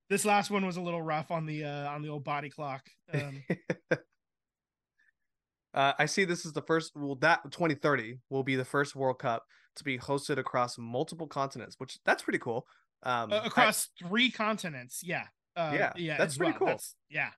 this 0.10 0.24
last 0.24 0.50
one 0.50 0.66
was 0.66 0.78
a 0.78 0.82
little 0.82 1.02
rough 1.02 1.32
on 1.32 1.46
the 1.46 1.66
uh 1.66 1.90
on 1.90 2.02
the 2.02 2.08
old 2.08 2.24
body 2.24 2.50
clock 2.50 2.84
um 3.14 3.44
uh, 5.74 5.94
I 5.98 6.06
see 6.06 6.24
this 6.24 6.46
is 6.46 6.54
the 6.54 6.62
first. 6.62 6.92
Well, 6.96 7.16
that 7.16 7.40
2030 7.46 8.20
will 8.30 8.44
be 8.44 8.56
the 8.56 8.64
first 8.66 8.96
World 8.96 9.18
Cup 9.18 9.44
to 9.78 9.84
be 9.84 9.98
hosted 9.98 10.38
across 10.38 10.78
multiple 10.78 11.26
continents, 11.26 11.76
which 11.80 11.98
that's 12.06 12.22
pretty 12.22 12.38
cool. 12.40 12.68
Um, 13.02 13.34
uh, 13.34 13.38
I- 13.38 13.48
across 13.48 13.90
three 14.00 14.30
continents 14.32 15.02
yeah 15.04 15.26
uh, 15.58 15.72
Yeah, 15.74 15.92
yeah 15.98 16.18
that's 16.18 16.38
pretty 16.38 16.52
well. 16.52 16.60
cool. 16.60 16.68
That's- 16.68 16.96
yeah 17.10 17.32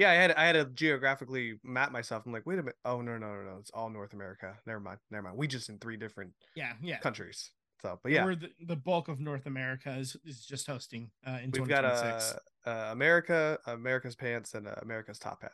yeah, 0.00 0.10
I 0.10 0.14
had 0.14 0.32
I 0.32 0.46
had 0.46 0.52
to 0.54 0.64
geographically 0.64 1.60
map 1.62 1.92
myself. 1.92 2.22
I'm 2.24 2.32
like, 2.32 2.46
wait 2.46 2.54
a 2.58 2.62
minute. 2.62 2.76
Oh 2.86 3.02
no, 3.02 3.18
no, 3.18 3.34
no, 3.34 3.42
no. 3.42 3.56
It's 3.60 3.70
all 3.70 3.90
North 3.90 4.14
America. 4.14 4.56
Never 4.66 4.80
mind. 4.80 4.98
Never 5.10 5.24
mind. 5.24 5.36
We 5.36 5.46
just 5.46 5.68
in 5.68 5.78
three 5.78 5.98
different 5.98 6.32
yeah 6.56 6.72
yeah 6.82 6.98
countries. 7.00 7.50
So, 7.82 7.98
but 8.02 8.10
yeah, 8.12 8.24
We're 8.24 8.34
the, 8.34 8.50
the 8.66 8.76
bulk 8.76 9.08
of 9.08 9.20
north 9.20 9.46
america 9.46 9.96
is, 9.96 10.14
is 10.24 10.44
just 10.44 10.66
hosting 10.66 11.10
uh 11.26 11.38
in 11.42 11.50
we've 11.50 11.66
got 11.66 11.80
2026 11.82 12.34
uh, 12.66 12.68
uh, 12.70 12.88
America, 12.92 13.58
America's 13.66 14.16
pants, 14.16 14.52
and 14.54 14.68
uh, 14.68 14.74
America's 14.82 15.18
top 15.18 15.40
hat. 15.42 15.52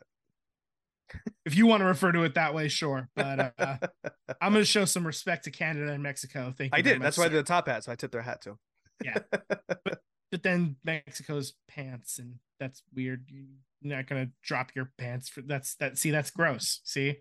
if 1.44 1.56
you 1.56 1.66
want 1.66 1.80
to 1.82 1.84
refer 1.84 2.10
to 2.10 2.24
it 2.24 2.34
that 2.34 2.52
way 2.52 2.66
sure 2.66 3.08
but 3.14 3.54
uh 3.58 3.76
i'm 4.40 4.52
gonna 4.52 4.64
show 4.64 4.84
some 4.84 5.06
respect 5.06 5.44
to 5.44 5.52
canada 5.52 5.92
and 5.92 6.02
mexico 6.02 6.52
thank 6.58 6.72
you 6.74 6.78
I 6.78 6.82
did. 6.82 7.00
That's 7.00 7.16
much, 7.16 7.24
why 7.26 7.28
sir. 7.28 7.34
did 7.36 7.44
the 7.44 7.48
top 7.48 7.68
hat. 7.68 7.84
So 7.84 7.92
I 7.92 7.94
tipped 7.94 8.12
their 8.12 8.22
hat 8.22 8.40
too. 8.42 8.58
Yeah. 9.04 9.18
but 9.30 9.95
then 10.30 10.76
Mexico's 10.84 11.54
pants, 11.68 12.18
and 12.18 12.36
that's 12.58 12.82
weird. 12.94 13.26
You're 13.28 13.44
not 13.82 14.06
gonna 14.06 14.30
drop 14.42 14.74
your 14.74 14.90
pants 14.98 15.28
for 15.28 15.42
that's 15.42 15.74
that. 15.76 15.98
See, 15.98 16.10
that's 16.10 16.30
gross. 16.30 16.80
See, 16.84 17.16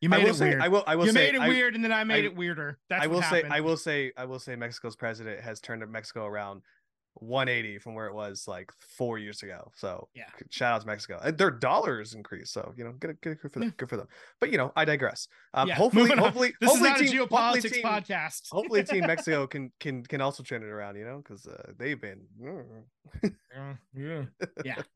you 0.00 0.08
made 0.08 0.26
it 0.26 0.34
say, 0.34 0.50
weird. 0.50 0.62
I 0.62 0.68
will. 0.68 0.84
I 0.86 0.96
will 0.96 1.06
you 1.06 1.12
say, 1.12 1.26
made 1.26 1.34
it 1.34 1.40
I, 1.40 1.48
weird, 1.48 1.74
and 1.74 1.84
then 1.84 1.92
I 1.92 2.04
made 2.04 2.24
I- 2.24 2.28
it 2.28 2.36
weirder. 2.36 2.78
That's 2.88 3.04
I 3.04 3.06
will 3.06 3.22
say. 3.22 3.42
I 3.42 3.60
will 3.60 3.76
say, 3.76 4.12
I 4.16 4.24
will 4.24 4.38
say, 4.38 4.56
Mexico's 4.56 4.96
president 4.96 5.40
has 5.40 5.60
turned 5.60 5.86
Mexico 5.90 6.26
around 6.26 6.62
180 7.14 7.78
from 7.78 7.94
where 7.94 8.06
it 8.06 8.14
was 8.14 8.46
like 8.48 8.70
four 8.96 9.18
years 9.18 9.42
ago. 9.42 9.70
So 9.76 10.08
Yeah. 10.14 10.24
shout 10.50 10.74
out 10.74 10.80
to 10.82 10.86
Mexico. 10.86 11.30
Their 11.30 11.50
dollars 11.50 12.14
increased, 12.14 12.52
so 12.52 12.72
you 12.76 12.84
know, 12.84 12.92
good, 12.92 13.18
good, 13.22 13.40
good 13.40 13.52
for 13.52 13.60
them. 13.60 13.72
Good 13.76 13.88
for 13.88 13.96
them. 13.96 14.08
But 14.40 14.50
you 14.50 14.58
know, 14.58 14.72
I 14.76 14.84
digress. 14.84 15.28
Um, 15.54 15.68
Yeah, 15.68 15.74
hopefully, 15.82 16.10
hopefully, 16.10 16.52
This 16.60 16.70
hopefully, 16.70 16.90
is 16.90 17.00
not 17.00 17.08
team, 17.10 17.16
a 17.16 17.20
hopefully, 17.20 17.60
geopolitics 17.62 17.72
team, 17.74 17.84
podcast. 17.84 18.40
hopefully, 18.50 18.84
Team 18.92 19.06
Mexico 19.06 19.46
can 19.46 19.72
can 19.80 20.02
can 20.04 20.20
also 20.20 20.42
turn 20.42 20.62
it 20.62 20.66
around. 20.68 20.96
You 20.96 21.04
know, 21.04 21.18
because 21.18 21.46
uh, 21.46 21.72
they've 21.78 22.00
been. 22.00 22.26
yeah, 23.54 23.74
yeah, 23.94 24.24
yeah. 24.64 24.82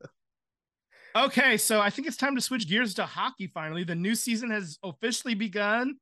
Okay, 1.15 1.57
so 1.57 1.81
I 1.81 1.89
think 1.89 2.07
it's 2.07 2.17
time 2.17 2.35
to 2.35 2.41
switch 2.41 2.67
gears 2.69 2.93
to 2.95 3.05
hockey. 3.05 3.47
Finally, 3.47 3.83
the 3.83 3.95
new 3.95 4.13
season 4.13 4.51
has 4.51 4.77
officially 4.83 5.33
begun. 5.33 5.95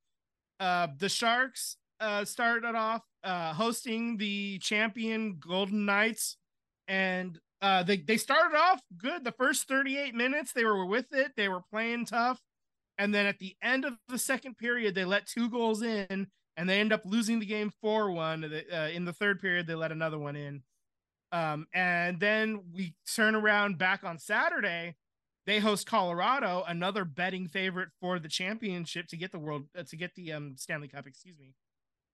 Uh, 0.60 0.88
the 0.98 1.08
Sharks 1.10 1.78
uh 2.00 2.24
started 2.26 2.76
off 2.76 3.02
uh 3.28 3.54
hosting 3.54 4.18
the 4.18 4.58
champion 4.60 5.38
Golden 5.40 5.86
Knights, 5.86 6.38
and 6.88 7.40
uh 7.62 7.84
they 7.84 7.98
they 7.98 8.18
started 8.18 8.58
off 8.58 8.82
good. 8.98 9.24
The 9.24 9.34
first 9.34 9.68
thirty 9.68 9.98
eight 9.98 10.16
minutes, 10.16 10.54
they 10.54 10.66
were 10.66 10.86
with 10.86 11.14
it. 11.14 11.34
They 11.36 11.50
were 11.50 11.62
playing 11.72 12.06
tough, 12.06 12.40
and 12.98 13.14
then 13.14 13.26
at 13.26 13.40
the 13.40 13.56
end 13.62 13.86
of 13.86 13.94
the 14.08 14.18
second 14.18 14.58
period, 14.58 14.96
they 14.96 15.06
let 15.06 15.28
two 15.28 15.50
goals 15.50 15.82
in, 15.82 16.28
and 16.56 16.70
they 16.70 16.80
end 16.80 16.94
up 16.94 17.02
losing 17.06 17.40
the 17.40 17.46
game 17.46 17.72
four 17.82 18.12
one. 18.12 18.44
Uh, 18.46 18.90
in 18.94 19.06
the 19.06 19.14
third 19.14 19.40
period, 19.40 19.68
they 19.68 19.76
let 19.76 19.92
another 19.92 20.18
one 20.18 20.36
in. 20.36 20.64
Um, 21.34 21.68
and 21.74 22.20
then 22.22 22.62
we 22.74 22.96
turn 23.16 23.36
around 23.36 23.78
back 23.78 24.04
on 24.06 24.18
Saturday. 24.18 24.96
They 25.46 25.60
host 25.60 25.86
Colorado, 25.86 26.64
another 26.68 27.06
betting 27.06 27.48
favorite 27.48 27.90
for 28.00 28.20
the 28.20 28.30
championship 28.30 29.08
to 29.08 29.18
get 29.18 29.32
the 29.32 29.40
world 29.40 29.66
uh, 29.78 29.84
to 29.84 29.96
get 29.98 30.16
the 30.16 30.34
um 30.34 30.56
Stanley 30.58 30.88
Cup, 30.88 31.08
excuse 31.08 31.38
me. 31.40 31.54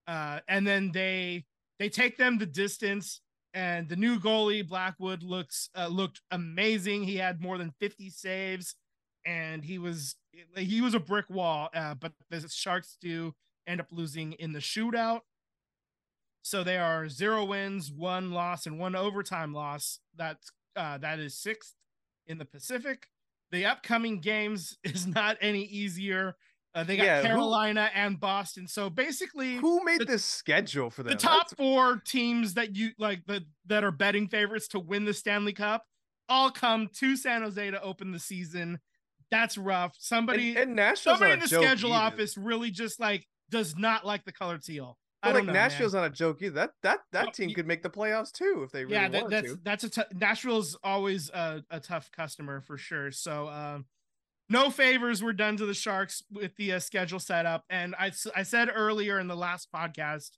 Uh, 0.07 0.39
and 0.47 0.65
then 0.65 0.91
they 0.91 1.45
they 1.79 1.89
take 1.89 2.17
them 2.17 2.37
the 2.37 2.45
distance. 2.45 3.21
And 3.55 3.87
the 3.87 3.95
new 3.95 4.19
goalie 4.19 4.67
Blackwood 4.67 5.21
looks 5.21 5.69
uh, 5.77 5.87
looked 5.87 6.21
amazing. 6.31 7.03
He 7.03 7.17
had 7.17 7.39
more 7.39 7.59
than 7.59 7.73
50 7.79 8.09
saves, 8.09 8.75
and 9.27 9.63
he 9.63 9.77
was 9.77 10.15
he 10.57 10.81
was 10.81 10.95
a 10.95 10.99
brick 10.99 11.29
wall. 11.29 11.69
Uh, 11.73 11.93
but 11.93 12.13
the 12.31 12.47
Sharks 12.49 12.97
do 12.99 13.35
end 13.67 13.79
up 13.79 13.87
losing 13.91 14.33
in 14.33 14.53
the 14.53 14.59
shootout. 14.59 15.21
So 16.41 16.63
they 16.63 16.77
are 16.77 17.07
zero 17.09 17.45
wins, 17.45 17.91
one 17.91 18.31
loss, 18.31 18.65
and 18.65 18.77
one 18.79 18.95
overtime 18.95 19.53
loss. 19.53 19.99
That's 20.15 20.51
uh, 20.75 20.97
that 20.97 21.19
is 21.19 21.37
sixth 21.37 21.75
in 22.27 22.37
the 22.37 22.45
Pacific. 22.45 23.07
The 23.51 23.65
upcoming 23.65 24.19
games 24.19 24.77
is 24.83 25.07
not 25.07 25.37
any 25.41 25.63
easier. 25.63 26.35
Uh, 26.75 26.83
they 26.83 26.97
got 26.97 27.03
Yeah, 27.05 27.21
who- 27.21 27.27
Carolina 27.27 27.91
and 27.93 28.19
Boston. 28.19 28.67
So 28.67 28.89
basically, 28.89 29.55
Who 29.57 29.83
made 29.83 30.01
The- 30.01 30.05
this 30.05 30.25
schedule 30.25 30.89
for 30.89 31.03
them? 31.03 31.11
the 31.13 31.17
top 31.19 31.49
That's- 31.49 31.53
four 31.55 31.97
teams 31.97 32.55
that 32.55 32.75
you 32.75 32.91
like 32.97 33.25
the 33.25 33.45
that 33.67 33.83
are 33.83 33.91
betting 33.91 34.27
favorites 34.27 34.67
to 34.69 34.79
win 34.79 35.05
the 35.05 35.13
Stanley 35.13 35.53
Cup 35.53 35.85
all 36.29 36.49
come 36.49 36.87
to 36.95 37.15
San 37.15 37.41
Jose 37.43 37.69
to 37.71 37.81
open 37.81 38.11
the 38.11 38.19
season. 38.19 38.79
that's 39.31 39.57
rough. 39.57 39.95
Somebody 39.97 40.49
and, 40.49 40.57
and 40.59 40.75
Nashville's 40.75 41.17
somebody 41.17 41.33
in 41.33 41.39
the 41.39 41.47
schedule 41.47 41.91
either. 41.91 42.05
office 42.13 42.37
really 42.37 42.69
just 42.69 42.99
like 42.99 43.27
does 43.49 43.75
not 43.75 44.05
like 44.05 44.23
the 44.25 44.31
color 44.31 44.59
teal. 44.59 44.97
I 45.23 45.27
But 45.27 45.29
don't 45.29 45.33
like 45.33 45.45
know, 45.47 45.53
man. 45.53 45.63
Nashville's 45.69 45.93
not 45.95 46.03
a 46.05 46.09
joke 46.11 46.41
either. 46.43 46.53
That 46.55 46.71
that 46.83 46.99
that 47.13 47.33
team 47.33 47.51
could 47.51 47.65
make 47.65 47.81
the 47.81 47.89
playoffs 47.89 48.31
too 48.31 48.61
if 48.63 48.71
they 48.71 48.83
really 48.85 48.93
yeah, 48.95 49.07
that, 49.09 49.29
that's 49.31 49.47
to. 49.47 49.59
that's 49.63 49.83
a 49.85 49.89
t- 49.89 50.01
Nashville's 50.13 50.77
always 50.83 51.29
a, 51.31 51.63
a 51.71 51.79
tough 51.79 52.11
customer 52.11 52.61
for 52.61 52.77
sure. 52.77 53.11
So, 53.11 53.47
um, 53.47 53.85
no 54.53 54.69
favors 54.69 55.23
were 55.23 55.33
done 55.33 55.57
to 55.57 55.65
the 55.65 55.73
Sharks 55.73 56.23
with 56.31 56.55
the 56.57 56.73
uh, 56.73 56.79
schedule 56.79 57.19
setup, 57.19 57.65
and 57.71 57.95
I, 57.97 58.11
I 58.35 58.43
said 58.43 58.69
earlier 58.73 59.19
in 59.19 59.27
the 59.27 59.35
last 59.35 59.69
podcast 59.73 60.29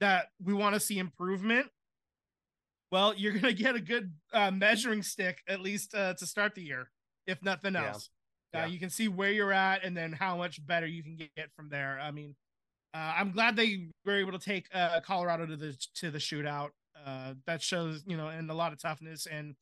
that 0.00 0.26
we 0.42 0.52
want 0.52 0.74
to 0.74 0.80
see 0.80 0.98
improvement. 0.98 1.68
Well, 2.90 3.14
you're 3.16 3.32
gonna 3.32 3.52
get 3.52 3.76
a 3.76 3.80
good 3.80 4.12
uh, 4.32 4.50
measuring 4.50 5.02
stick 5.02 5.42
at 5.48 5.60
least 5.60 5.94
uh, 5.94 6.14
to 6.14 6.26
start 6.26 6.56
the 6.56 6.62
year, 6.62 6.90
if 7.28 7.42
nothing 7.42 7.76
else. 7.76 8.10
Yeah. 8.52 8.64
Uh, 8.64 8.66
you 8.66 8.80
can 8.80 8.90
see 8.90 9.06
where 9.06 9.30
you're 9.30 9.52
at, 9.52 9.84
and 9.84 9.96
then 9.96 10.12
how 10.12 10.36
much 10.36 10.66
better 10.66 10.86
you 10.86 11.04
can 11.04 11.16
get 11.16 11.52
from 11.54 11.68
there. 11.68 12.00
I 12.02 12.10
mean, 12.10 12.34
uh, 12.92 13.14
I'm 13.16 13.30
glad 13.30 13.54
they 13.54 13.86
were 14.04 14.16
able 14.18 14.32
to 14.32 14.44
take 14.44 14.66
uh, 14.74 14.98
Colorado 15.00 15.46
to 15.46 15.56
the 15.56 15.76
to 15.94 16.10
the 16.10 16.18
shootout. 16.18 16.70
Uh, 17.06 17.34
that 17.46 17.62
shows, 17.62 18.02
you 18.04 18.16
know, 18.16 18.26
and 18.26 18.50
a 18.50 18.54
lot 18.54 18.72
of 18.72 18.80
toughness. 18.80 19.26
And 19.26 19.54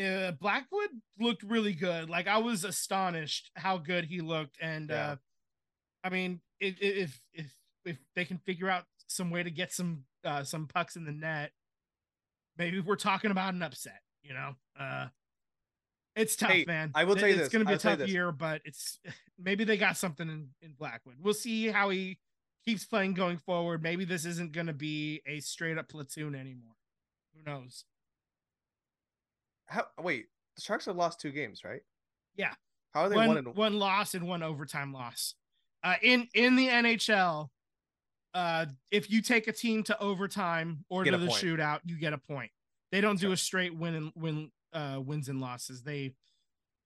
uh, 0.00 0.32
Blackwood 0.32 0.90
looked 1.18 1.42
really 1.42 1.72
good. 1.74 2.08
Like 2.08 2.26
I 2.28 2.38
was 2.38 2.64
astonished 2.64 3.50
how 3.54 3.78
good 3.78 4.04
he 4.04 4.20
looked. 4.20 4.56
And 4.60 4.90
Yeah. 4.90 5.12
uh, 5.12 5.16
I 6.04 6.10
mean, 6.10 6.40
if 6.60 6.76
if 6.80 7.20
if 7.32 7.52
if 7.84 7.98
they 8.14 8.24
can 8.24 8.38
figure 8.38 8.68
out 8.68 8.84
some 9.06 9.30
way 9.30 9.42
to 9.42 9.50
get 9.50 9.72
some 9.72 10.04
uh, 10.24 10.44
some 10.44 10.66
pucks 10.66 10.96
in 10.96 11.04
the 11.04 11.12
net, 11.12 11.52
maybe 12.56 12.80
we're 12.80 12.96
talking 12.96 13.30
about 13.30 13.54
an 13.54 13.62
upset. 13.62 14.00
You 14.22 14.34
know, 14.34 14.54
uh, 14.78 15.08
it's 16.14 16.36
tough, 16.36 16.50
Hey, 16.50 16.64
man. 16.66 16.92
I 16.94 17.04
will 17.04 17.16
tell 17.16 17.28
you 17.28 17.36
it's 17.36 17.48
going 17.48 17.64
to 17.64 17.68
be 17.68 17.74
a 17.74 17.78
tough 17.78 18.06
year, 18.08 18.30
but 18.32 18.62
it's 18.64 19.00
maybe 19.38 19.64
they 19.64 19.76
got 19.76 19.96
something 19.96 20.28
in 20.28 20.48
in 20.62 20.72
Blackwood. 20.78 21.16
We'll 21.20 21.34
see 21.34 21.68
how 21.68 21.90
he 21.90 22.18
keeps 22.64 22.84
playing 22.84 23.14
going 23.14 23.38
forward. 23.38 23.82
Maybe 23.82 24.04
this 24.04 24.24
isn't 24.24 24.52
going 24.52 24.68
to 24.68 24.72
be 24.72 25.22
a 25.26 25.40
straight 25.40 25.78
up 25.78 25.88
platoon 25.88 26.34
anymore. 26.34 26.74
Who 27.34 27.42
knows? 27.50 27.84
How, 29.72 29.86
wait, 29.98 30.26
the 30.56 30.62
Sharks 30.62 30.84
have 30.84 30.96
lost 30.96 31.20
two 31.20 31.30
games, 31.30 31.64
right? 31.64 31.80
Yeah. 32.36 32.52
How 32.92 33.02
are 33.02 33.08
they 33.08 33.16
one 33.16 33.28
one 33.28 33.38
and 33.38 33.54
one 33.56 33.78
loss 33.78 34.14
and 34.14 34.28
one 34.28 34.42
overtime 34.42 34.92
loss. 34.92 35.34
Uh, 35.82 35.94
in 36.02 36.28
in 36.34 36.56
the 36.56 36.68
NHL, 36.68 37.48
uh, 38.34 38.66
if 38.90 39.10
you 39.10 39.22
take 39.22 39.48
a 39.48 39.52
team 39.52 39.82
to 39.84 39.98
overtime 39.98 40.84
or 40.90 41.04
Get 41.04 41.12
to 41.12 41.18
the 41.18 41.26
point. 41.26 41.42
shootout, 41.42 41.80
you 41.86 41.98
get 41.98 42.12
a 42.12 42.18
point. 42.18 42.50
They 42.90 43.00
don't 43.00 43.18
do 43.18 43.32
a 43.32 43.36
straight 43.36 43.74
win 43.74 43.94
and 43.94 44.12
win 44.14 44.50
uh, 44.74 45.00
wins 45.02 45.30
and 45.30 45.40
losses. 45.40 45.82
They 45.82 46.12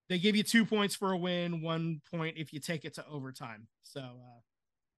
they 0.08 0.18
give 0.18 0.36
you 0.36 0.44
two 0.44 0.64
points 0.64 0.94
for 0.94 1.10
a 1.10 1.16
win, 1.16 1.62
one 1.62 2.00
point 2.12 2.36
if 2.38 2.52
you 2.52 2.60
take 2.60 2.84
it 2.84 2.94
to 2.94 3.06
overtime. 3.08 3.66
So 3.82 4.00
uh, 4.00 4.40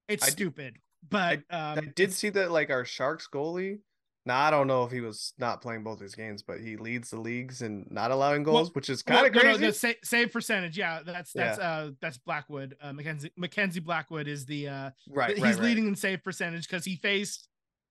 it's 0.09 0.25
I 0.25 0.29
stupid. 0.29 0.77
But 1.09 1.41
I 1.51 1.75
um, 1.77 1.93
did 1.95 2.13
see 2.13 2.29
that 2.31 2.51
like 2.51 2.71
our 2.71 2.85
Sharks 2.85 3.29
goalie. 3.33 3.79
Now 4.29 4.43
I 4.43 4.51
don't 4.51 4.67
know 4.67 4.85
if 4.85 4.93
he 4.93 5.01
was 5.01 5.33
not 5.39 5.63
playing 5.63 5.83
both 5.83 5.99
these 5.99 6.15
games, 6.15 6.43
but 6.43 6.61
he 6.61 6.77
leads 6.77 7.09
the 7.09 7.19
leagues 7.19 7.63
in 7.63 7.87
not 7.89 8.11
allowing 8.11 8.45
Well- 8.45 8.57
goals, 8.57 8.75
which 8.75 8.91
is 8.91 9.03
kind 9.03 9.27
of 9.27 9.33
no, 9.33 9.39
no, 9.41 9.57
crazy. 9.57 9.67
the 9.67 9.73
sa- 9.73 10.01
save 10.05 10.31
percentage, 10.33 10.77
yeah, 10.77 11.01
that's 11.03 11.33
that's 11.33 11.59
uh 11.59 11.93
that's 12.03 12.19
Blackwood. 12.19 12.77
Uh, 12.79 12.93
Mackenzie 12.93 13.33
Mackenzie 13.39 13.81
Blackwood 13.81 14.29
is 14.29 14.45
the 14.45 14.69
uh 14.69 14.91
right, 15.09 15.31
he's 15.31 15.43
right, 15.43 15.55
right. 15.55 15.63
leading 15.65 15.87
in 15.89 15.97
save 15.97 16.23
percentage 16.23 16.69
because 16.69 16.85
he 16.85 16.97
faced 16.97 17.49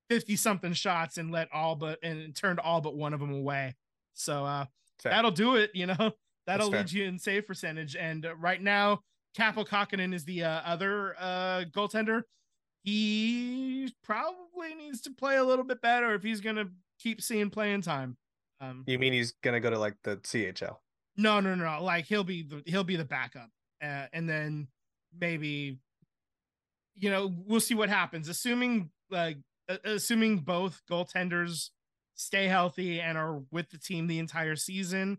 50 0.10 0.36
something 0.36 0.74
shots 0.74 1.18
and 1.18 1.32
let 1.32 1.50
all 1.52 1.76
but 1.76 1.98
and 2.04 2.36
turned 2.36 2.60
all 2.60 2.82
but 2.82 2.96
one 2.96 3.16
of 3.16 3.20
them 3.20 3.34
away. 3.34 3.76
So 4.14 4.46
uh 4.46 4.66
Fair. 5.00 5.14
that'll 5.14 5.32
do 5.32 5.56
it, 5.56 5.72
you 5.74 5.88
know. 5.88 6.12
That'll 6.46 6.70
lead 6.70 6.90
you 6.90 7.04
in 7.04 7.20
save 7.20 7.46
percentage. 7.46 7.98
And 7.98 8.26
uh, 8.26 8.34
right 8.38 8.62
now, 8.62 9.02
Kaapo 9.38 9.68
Kahkonen 9.68 10.14
is 10.14 10.24
the 10.24 10.46
uh, 10.46 10.62
other 10.64 11.14
uh 11.20 11.66
goaltender. 11.76 12.22
He 12.88 13.94
probably 14.02 14.74
needs 14.78 15.02
to 15.02 15.12
play 15.12 15.36
a 15.36 15.44
little 15.44 15.66
bit 15.66 15.82
better 15.82 16.14
if 16.14 16.24
he's 16.24 16.40
gonna 16.40 16.70
keep 17.00 17.22
seeing 17.22 17.50
playing 17.50 17.82
time. 17.82 18.16
Um 18.62 18.86
You 18.88 18.98
mean 18.98 19.12
he's 19.12 19.34
gonna 19.44 19.60
go 19.60 19.70
to 19.70 19.78
like 19.78 19.98
the 20.04 20.16
CHL? 20.18 20.78
no, 21.18 21.42
no, 21.42 21.54
no. 21.54 21.84
Like 21.84 22.06
he'll 22.06 22.24
be 22.24 22.44
the 22.44 22.64
he'll 22.66 22.86
be 22.86 22.96
the 22.96 23.04
backup, 23.04 23.50
uh, 23.84 24.06
and 24.14 24.30
then 24.30 24.70
maybe, 25.20 25.80
you 26.96 27.10
know, 27.10 27.28
we'll 27.46 27.60
see 27.60 27.76
what 27.76 27.90
happens. 27.90 28.30
Assuming 28.30 28.90
like 29.10 29.38
uh, 29.68 29.78
assuming 29.84 30.38
both 30.38 30.82
goaltenders 30.90 31.72
stay 32.16 32.48
healthy 32.48 33.02
and 33.02 33.18
are 33.18 33.42
with 33.52 33.70
the 33.70 33.78
team 33.78 34.08
the 34.08 34.20
entire 34.20 34.56
season, 34.56 35.18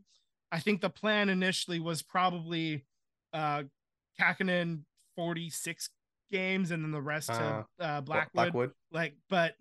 I 0.50 0.60
think 0.60 0.80
the 0.80 0.88
plan 0.88 1.28
initially 1.28 1.80
was 1.80 2.00
probably 2.00 2.86
uh 3.34 3.64
Kahkonen 4.18 4.84
forty 5.14 5.50
six 5.50 5.90
games 6.30 6.70
and 6.70 6.82
then 6.82 6.90
the 6.90 7.00
rest 7.00 7.28
to 7.28 7.66
uh, 7.80 8.00
Bla- 8.00 8.02
Blackwood. 8.02 8.32
Blackwood. 8.32 8.70
Like, 8.92 9.14
but 9.28 9.54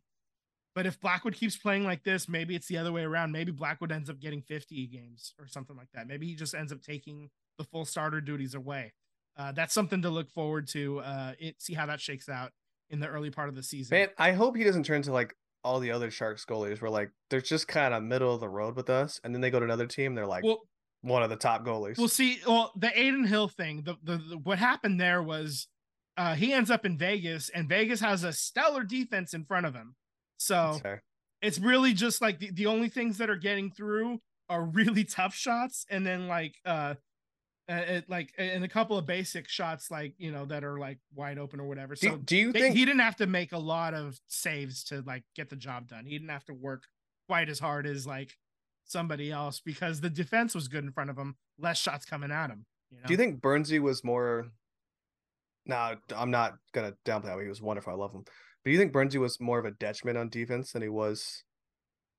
but 0.76 0.86
if 0.86 1.00
Blackwood 1.00 1.34
keeps 1.34 1.58
playing 1.58 1.86
like 1.86 2.04
this, 2.04 2.30
maybe 2.30 2.56
it's 2.56 2.68
the 2.68 2.78
other 2.78 2.92
way 2.92 3.02
around. 3.02 3.32
Maybe 3.32 3.52
Blackwood 3.52 3.92
ends 3.92 4.10
up 4.10 4.20
getting 4.20 4.44
50 4.44 4.86
games 4.88 5.34
or 5.40 5.48
something 5.48 5.76
like 5.76 5.88
that. 5.96 6.08
Maybe 6.08 6.28
he 6.28 6.36
just 6.36 6.54
ends 6.54 6.72
up 6.72 6.84
taking 6.84 7.30
the 7.58 7.64
full 7.64 7.84
starter 7.84 8.22
duties 8.22 8.54
away. 8.54 8.94
Uh, 9.36 9.52
that's 9.52 9.74
something 9.74 10.04
to 10.04 10.10
look 10.10 10.30
forward 10.30 10.68
to. 10.68 11.00
Uh, 11.00 11.34
it, 11.40 11.56
see 11.60 11.74
how 11.74 11.88
that 11.88 12.00
shakes 12.00 12.30
out 12.30 12.52
in 12.90 13.00
the 13.00 13.08
early 13.08 13.32
part 13.32 13.50
of 13.50 13.56
the 13.56 13.64
season. 13.64 13.98
Man, 13.98 14.10
I 14.18 14.34
hope 14.34 14.56
he 14.56 14.64
doesn't 14.64 14.84
turn 14.84 15.02
to 15.04 15.12
like 15.12 15.36
all 15.64 15.80
the 15.80 15.92
other 15.92 16.12
Sharks 16.12 16.46
goalies 16.46 16.82
where 16.82 16.92
like 16.92 17.12
they're 17.30 17.42
just 17.42 17.68
kind 17.68 17.94
of 17.94 18.04
middle 18.04 18.34
of 18.34 18.40
the 18.40 18.50
road 18.50 18.76
with 18.76 18.90
us, 18.90 19.20
and 19.24 19.34
then 19.34 19.42
they 19.42 19.50
go 19.50 19.60
to 19.60 19.66
another 19.66 19.88
team, 19.88 20.16
they're 20.16 20.28
like 20.28 20.44
well, 20.44 20.62
one 21.02 21.24
of 21.24 21.30
the 21.30 21.36
top 21.36 21.66
goalies. 21.66 21.98
we'll 21.98 22.08
see. 22.08 22.40
Well, 22.46 22.72
the 22.76 22.90
Adin 22.90 23.26
Hill 23.26 23.48
thing, 23.48 23.84
the, 23.84 23.96
the, 24.04 24.18
the 24.18 24.38
what 24.38 24.60
happened 24.60 25.00
there 25.00 25.22
was 25.22 25.68
uh, 26.18 26.34
he 26.36 26.52
ends 26.52 26.72
up 26.72 26.86
in 26.86 26.98
Vegas, 26.98 27.50
and 27.50 27.70
Vegas 27.70 28.00
has 28.00 28.24
a 28.24 28.34
stellar 28.34 28.84
defense 28.84 29.34
in 29.34 29.46
front 29.46 29.66
of 29.66 29.76
him. 29.76 29.96
So 30.38 30.80
it's 31.42 31.60
really 31.60 31.94
just 31.94 32.22
like 32.22 32.40
the, 32.40 32.52
the 32.52 32.66
only 32.66 32.90
things 32.90 33.18
that 33.20 33.30
are 33.30 33.36
getting 33.38 33.72
through 33.72 34.20
are 34.50 34.64
really 34.64 35.04
tough 35.20 35.36
shots 35.36 35.86
and 35.90 36.06
then 36.06 36.28
like 36.28 36.56
uh 36.66 36.96
it, 37.70 38.10
like 38.10 38.34
and 38.38 38.64
a 38.64 38.68
couple 38.70 38.98
of 38.98 39.06
basic 39.06 39.50
shots 39.50 39.92
like 39.92 40.14
you 40.18 40.32
know 40.32 40.46
that 40.46 40.64
are 40.64 40.80
like 40.80 41.00
wide 41.14 41.38
open 41.38 41.60
or 41.60 41.68
whatever 41.68 41.96
Do, 41.96 42.08
so 42.08 42.16
do 42.18 42.38
you 42.38 42.54
they- 42.54 42.62
think 42.62 42.76
he 42.78 42.86
didn't 42.86 43.02
have 43.02 43.18
to 43.18 43.28
make 43.28 43.52
a 43.52 43.58
lot 43.58 43.94
of 43.94 44.18
saves 44.28 44.86
to 44.86 45.04
like 45.06 45.24
get 45.36 45.50
the 45.50 45.58
job 45.58 45.90
done 45.90 46.06
he 46.06 46.12
didn't 46.12 46.30
have 46.30 46.46
to 46.46 46.54
work 46.54 46.84
quite 47.28 47.50
as 47.50 47.60
hard 47.60 47.86
as 47.86 48.08
like 48.08 48.38
somebody 48.86 49.32
else 49.34 49.60
because 49.60 50.00
the 50.00 50.10
defense 50.10 50.56
was 50.56 50.70
good 50.70 50.86
in 50.86 50.94
front 50.94 51.10
of 51.10 51.18
him 51.18 51.36
less 51.60 51.78
shots 51.78 52.06
coming 52.06 52.32
at 52.32 52.50
him 52.50 52.66
you 52.90 53.00
know 53.00 53.04
do 53.06 53.14
you 53.14 53.18
think 53.18 53.42
Bernsey 53.42 53.82
was 53.82 54.02
more? 54.02 54.48
No, 55.68 55.96
I'm 56.16 56.32
not 56.32 56.54
gonna 56.74 56.94
downplay 57.06 57.30
how 57.30 57.40
he 57.40 57.48
was 57.48 57.62
wonderful. 57.62 57.94
I 57.94 57.96
love 57.96 58.14
him. 58.14 58.24
But 58.24 58.34
do 58.66 58.72
you 58.72 58.78
think 58.78 58.94
Bernsey 58.94 59.18
was 59.18 59.40
more 59.40 59.60
of 59.60 59.66
a 59.66 59.72
detriment 59.72 60.18
on 60.18 60.30
defense 60.30 60.72
than 60.72 60.82
he 60.82 60.90
was 60.90 61.44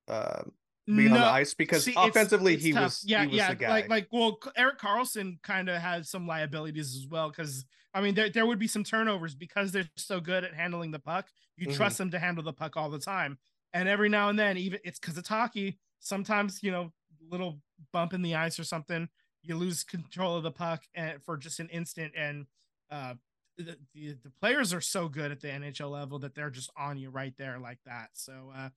uh, 0.06 0.42
being 0.86 1.12
on 1.12 1.20
the 1.20 1.26
ice? 1.26 1.54
Because 1.54 1.84
See, 1.84 1.94
offensively, 1.96 2.54
it's 2.54 2.64
he 2.64 2.74
was 2.74 3.04
yeah 3.06 3.22
he 3.22 3.28
was 3.28 3.36
yeah 3.36 3.54
guy. 3.54 3.68
like 3.70 3.88
like 3.88 4.08
well 4.12 4.38
Erik 4.56 4.78
Karlsson 4.78 5.42
kind 5.42 5.68
of 5.68 5.80
has 5.80 6.10
some 6.10 6.26
liabilities 6.26 6.94
as 6.96 7.06
well 7.08 7.30
because 7.30 7.64
I 7.94 8.00
mean 8.00 8.14
there 8.14 8.30
there 8.30 8.46
would 8.46 8.58
be 8.58 8.68
some 8.68 8.84
turnovers 8.84 9.34
because 9.34 9.72
they're 9.72 9.88
so 9.96 10.20
good 10.20 10.44
at 10.44 10.54
handling 10.54 10.90
the 10.90 10.98
puck. 10.98 11.28
You 11.56 11.66
Mhm. 11.66 11.74
trust 11.74 11.98
them 11.98 12.10
to 12.10 12.18
handle 12.18 12.44
the 12.44 12.52
puck 12.52 12.76
all 12.76 12.90
the 12.90 13.00
time, 13.00 13.38
and 13.72 13.88
every 13.88 14.08
now 14.08 14.28
and 14.28 14.38
then 14.38 14.56
even 14.56 14.80
it's 14.84 14.98
because 14.98 15.18
it's 15.18 15.28
hockey. 15.28 15.78
Sometimes 16.00 16.62
you 16.62 16.70
know 16.70 16.92
little 17.30 17.60
bump 17.92 18.12
in 18.14 18.22
the 18.22 18.34
ice 18.34 18.58
or 18.58 18.64
something, 18.64 19.08
you 19.42 19.56
lose 19.56 19.84
control 19.84 20.36
of 20.36 20.42
the 20.42 20.50
puck 20.52 20.84
and 20.94 21.22
for 21.22 21.36
just 21.36 21.60
an 21.60 21.68
instant 21.70 22.12
and 22.16 22.46
uh. 22.90 23.14
The, 23.58 23.76
the, 23.92 24.12
the 24.22 24.30
players 24.40 24.72
are 24.72 24.80
so 24.80 25.08
good 25.08 25.32
at 25.32 25.40
the 25.40 25.48
NHL 25.48 25.90
level 25.90 26.20
that 26.20 26.34
they're 26.34 26.50
just 26.50 26.70
on 26.76 26.96
you 26.96 27.10
right 27.10 27.34
there 27.36 27.58
like 27.58 27.78
that. 27.86 28.10
So 28.14 28.52
uh 28.56 28.68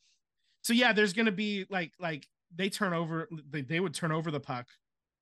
so 0.64 0.74
yeah, 0.74 0.92
there's 0.94 1.14
gonna 1.14 1.32
be 1.32 1.66
like 1.70 1.94
like 2.00 2.28
they 2.56 2.70
turn 2.70 2.94
over 2.94 3.30
they, 3.50 3.62
they 3.62 3.80
would 3.80 3.94
turn 3.94 4.12
over 4.12 4.32
the 4.32 4.40
puck, 4.40 4.68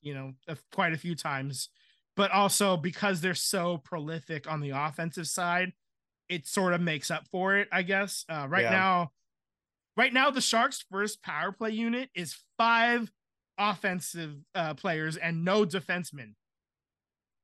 you 0.02 0.14
know, 0.14 0.34
quite 0.72 0.94
a 0.94 0.98
few 0.98 1.16
times. 1.16 1.70
But 2.16 2.32
also 2.32 2.76
because 2.78 3.22
they're 3.22 3.36
so 3.36 3.78
prolific 3.78 4.50
on 4.50 4.60
the 4.62 4.72
offensive 4.72 5.28
side, 5.28 5.74
it 6.28 6.48
sort 6.48 6.74
of 6.74 6.82
makes 6.82 7.12
up 7.12 7.28
for 7.32 7.56
it, 7.58 7.68
I 7.72 7.82
guess. 7.84 8.26
Uh, 8.30 8.48
right 8.50 8.64
Yeah. 8.64 8.72
now, 8.72 9.12
right 9.98 10.14
now 10.14 10.30
the 10.32 10.42
Sharks' 10.42 10.84
first 10.92 11.22
power 11.22 11.52
play 11.52 11.72
unit 11.72 12.10
is 12.16 12.38
five 12.58 13.12
offensive 13.58 14.36
uh, 14.56 14.74
players 14.74 15.18
and 15.18 15.44
no 15.44 15.66
defensemen. 15.66 16.34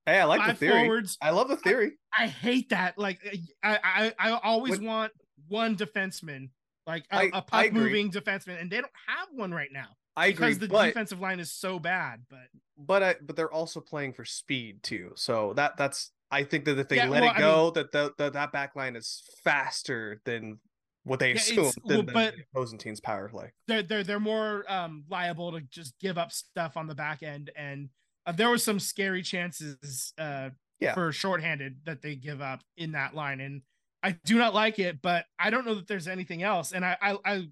Hey, 0.05 0.19
I 0.19 0.23
like 0.25 0.39
five 0.41 0.59
the 0.59 0.65
theory. 0.67 0.85
forwards. 0.85 1.17
I 1.21 1.31
love 1.31 1.47
the 1.49 1.57
theory. 1.57 1.93
I 2.17 2.27
hate 2.27 2.69
that. 2.69 2.97
Like 2.97 3.19
I 3.63 3.79
I, 3.83 4.13
I 4.31 4.39
always 4.43 4.79
want 4.79 5.11
one 5.47 5.75
defenseman, 5.75 6.49
like 6.87 7.05
a, 7.11 7.15
I- 7.15 7.23
a 7.33 7.37
I 7.37 7.41
puck 7.41 7.65
agree. 7.67 7.81
moving 7.81 8.11
defenseman, 8.11 8.59
and 8.61 8.69
they 8.71 8.77
don't 8.77 8.91
have 9.07 9.27
one 9.31 9.51
right 9.53 9.71
now 9.71 9.89
I 10.17 10.27
agree, 10.27 10.47
because 10.47 10.59
the 10.59 10.67
but 10.67 10.85
defensive 10.87 11.19
line 11.19 11.39
is 11.39 11.51
so 11.51 11.79
bad. 11.79 12.21
But 12.29 12.47
but 12.77 13.03
I, 13.03 13.15
but 13.21 13.35
they're 13.35 13.51
also 13.51 13.79
playing 13.81 14.13
for 14.13 14.25
speed 14.25 14.83
too. 14.83 15.11
So 15.15 15.53
that 15.55 15.77
that's 15.77 16.11
I 16.31 16.43
think 16.43 16.65
that 16.65 16.77
if 16.79 16.87
they 16.89 16.95
Yeah, 16.97 17.07
let 17.09 17.21
well, 17.21 17.31
it 17.31 17.35
I 17.35 17.39
go, 17.39 17.71
that 17.71 17.91
the, 17.91 18.13
the 18.17 18.29
that 18.31 18.51
back 18.51 18.75
line 18.75 18.95
is 18.95 19.21
faster 19.43 20.19
than 20.25 20.59
what 21.03 21.19
they 21.19 21.29
Yeah, 21.29 21.35
assume 21.35 21.59
it's- 21.59 21.75
than 21.85 21.97
well, 21.97 22.05
the 22.05 22.11
but- 22.13 22.33
opposing 22.53 22.79
team's 22.79 22.99
power 22.99 23.29
play. 23.29 23.51
they're 23.67 23.83
they're 23.83 24.03
they're 24.03 24.19
more 24.19 24.65
um 24.67 25.03
liable 25.09 25.51
to 25.51 25.61
just 25.69 25.93
give 25.99 26.17
up 26.17 26.31
stuff 26.31 26.77
on 26.77 26.87
the 26.87 26.95
back 26.95 27.21
end 27.23 27.51
and 27.55 27.89
Uh, 28.25 28.31
there 28.31 28.49
was 28.49 28.63
some 28.63 28.79
scary 28.79 29.21
chances 29.21 30.13
uh, 30.17 30.49
Yeah. 30.79 30.93
for 30.93 31.11
shorthanded 31.11 31.81
that 31.85 32.01
they 32.01 32.15
give 32.15 32.41
up 32.41 32.61
in 32.77 32.93
that 32.93 33.13
line, 33.15 33.39
and 33.39 33.61
I 34.03 34.11
do 34.25 34.37
not 34.37 34.53
like 34.53 34.79
it. 34.79 35.01
But 35.01 35.25
I 35.39 35.49
don't 35.49 35.65
know 35.65 35.75
that 35.75 35.87
there's 35.87 36.07
anything 36.07 36.43
else, 36.43 36.71
and 36.73 36.83
I 36.85 36.97
I 37.01 37.17
I, 37.25 37.47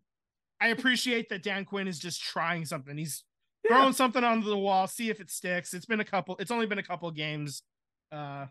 I 0.62 0.68
appreciate 0.70 1.30
that 1.30 1.44
Dan 1.44 1.66
Quinn 1.66 1.88
is 1.88 2.00
just 2.00 2.22
trying 2.22 2.66
something. 2.66 2.98
He's 2.98 3.24
Yeah. 3.64 3.78
throwing 3.78 3.94
something 3.94 4.24
onto 4.24 4.48
the 4.50 4.58
wall, 4.58 4.88
see 4.88 5.10
if 5.10 5.20
it 5.22 5.30
sticks. 5.30 5.74
It's 5.74 5.86
been 5.86 6.00
a 6.02 6.06
couple. 6.06 6.36
It's 6.38 6.52
only 6.52 6.66
been 6.68 6.80
a 6.80 6.84
couple 6.84 7.10
games. 7.12 7.64
Uh, 8.12 8.48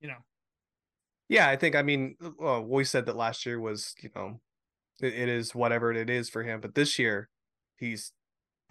you 0.00 0.08
know, 0.08 0.18
Yeah, 1.28 1.48
I 1.48 1.56
think 1.56 1.74
I 1.74 1.82
mean, 1.82 2.16
well, 2.38 2.62
we 2.64 2.84
said 2.84 3.06
that 3.06 3.16
last 3.16 3.44
year 3.46 3.60
was, 3.60 3.94
you 4.02 4.10
know, 4.14 4.40
it, 5.00 5.12
it 5.14 5.28
is 5.28 5.54
whatever 5.54 5.92
it 5.92 6.08
is 6.10 6.28
for 6.30 6.42
him, 6.44 6.60
but 6.60 6.74
this 6.74 6.98
year 6.98 7.28
he's 7.76 8.12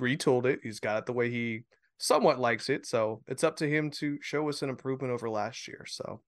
retooled 0.01 0.45
it. 0.45 0.59
He's 0.63 0.79
got 0.79 0.97
it 0.99 1.05
the 1.05 1.13
way 1.13 1.29
he 1.29 1.63
somewhat 1.97 2.39
likes 2.39 2.69
it, 2.69 2.85
so 2.85 3.21
it's 3.27 3.43
up 3.43 3.55
to 3.57 3.69
him 3.69 3.89
to 3.91 4.17
show 4.21 4.47
us 4.49 4.61
an 4.61 4.69
improvement 4.69 5.13
over 5.13 5.29
last 5.29 5.67
year. 5.67 5.85
So 5.87 6.21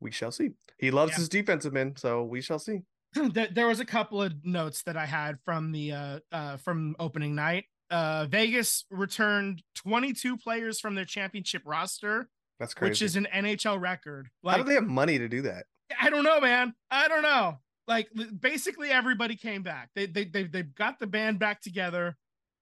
we 0.00 0.10
shall 0.10 0.32
see. 0.32 0.50
He 0.78 0.90
loves 0.90 1.12
Yeah. 1.12 1.18
his 1.18 1.28
defensive 1.28 1.72
men, 1.72 1.96
so 1.96 2.22
we 2.24 2.40
shall 2.40 2.58
see. 2.58 2.82
there, 3.14 3.68
was 3.68 3.80
a 3.80 3.84
couple 3.84 4.22
of 4.22 4.44
notes 4.44 4.82
that 4.82 4.96
I 4.96 5.06
had 5.06 5.38
from 5.44 5.72
the 5.72 5.92
uh, 5.92 6.20
uh 6.32 6.56
from 6.56 6.96
opening 6.98 7.34
night. 7.34 7.66
Uh, 7.90 8.26
Vegas 8.26 8.86
returned 8.90 9.62
22 9.76 10.36
players 10.36 10.80
from 10.80 10.94
their 10.94 11.04
championship 11.04 11.62
roster, 11.64 12.28
That's 12.58 12.74
crazy. 12.74 12.90
which 12.90 13.02
is 13.02 13.16
an 13.16 13.28
NHL 13.32 13.80
record. 13.80 14.30
How 14.44 14.56
do 14.56 14.64
they 14.64 14.74
have 14.74 14.86
money 14.86 15.18
to 15.18 15.28
do 15.28 15.42
that? 15.42 15.66
I 16.00 16.10
don't 16.10 16.24
know, 16.24 16.40
man. 16.40 16.74
I 16.90 17.08
don't 17.08 17.22
know. 17.22 17.58
Like 17.86 18.08
basically 18.40 18.90
everybody 18.90 19.36
came 19.36 19.62
back. 19.62 19.90
They 19.94 20.06
they 20.06 20.24
they 20.24 20.44
they've 20.44 20.74
got 20.74 20.98
the 20.98 21.06
band 21.06 21.38
back 21.38 21.60
together. 21.60 22.16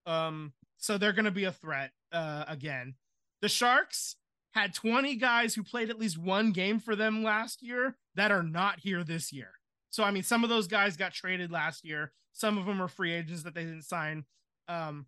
Um, 0.05 0.53
so 0.77 0.97
they're 0.97 1.13
gonna 1.13 1.31
be 1.31 1.45
a 1.45 1.51
threat 1.51 1.91
uh 2.13 2.45
again. 2.47 2.95
The 3.41 3.49
Sharks 3.49 4.15
had 4.53 4.73
20 4.73 5.15
guys 5.15 5.55
who 5.55 5.63
played 5.63 5.89
at 5.89 5.99
least 5.99 6.17
one 6.17 6.51
game 6.51 6.79
for 6.79 6.95
them 6.95 7.23
last 7.23 7.61
year 7.63 7.97
that 8.15 8.31
are 8.31 8.43
not 8.43 8.79
here 8.79 9.03
this 9.03 9.33
year. 9.33 9.51
So 9.89 10.03
I 10.03 10.11
mean, 10.11 10.23
some 10.23 10.43
of 10.43 10.49
those 10.49 10.67
guys 10.67 10.95
got 10.95 11.13
traded 11.13 11.51
last 11.51 11.83
year. 11.83 12.13
Some 12.31 12.57
of 12.57 12.65
them 12.65 12.81
are 12.81 12.87
free 12.87 13.11
agents 13.13 13.43
that 13.43 13.53
they 13.53 13.63
didn't 13.63 13.83
sign. 13.83 14.25
Um, 14.67 15.07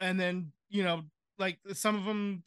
and 0.00 0.18
then 0.18 0.52
you 0.70 0.82
know, 0.82 1.02
like 1.38 1.58
some 1.74 1.96
of 1.96 2.04
them 2.04 2.42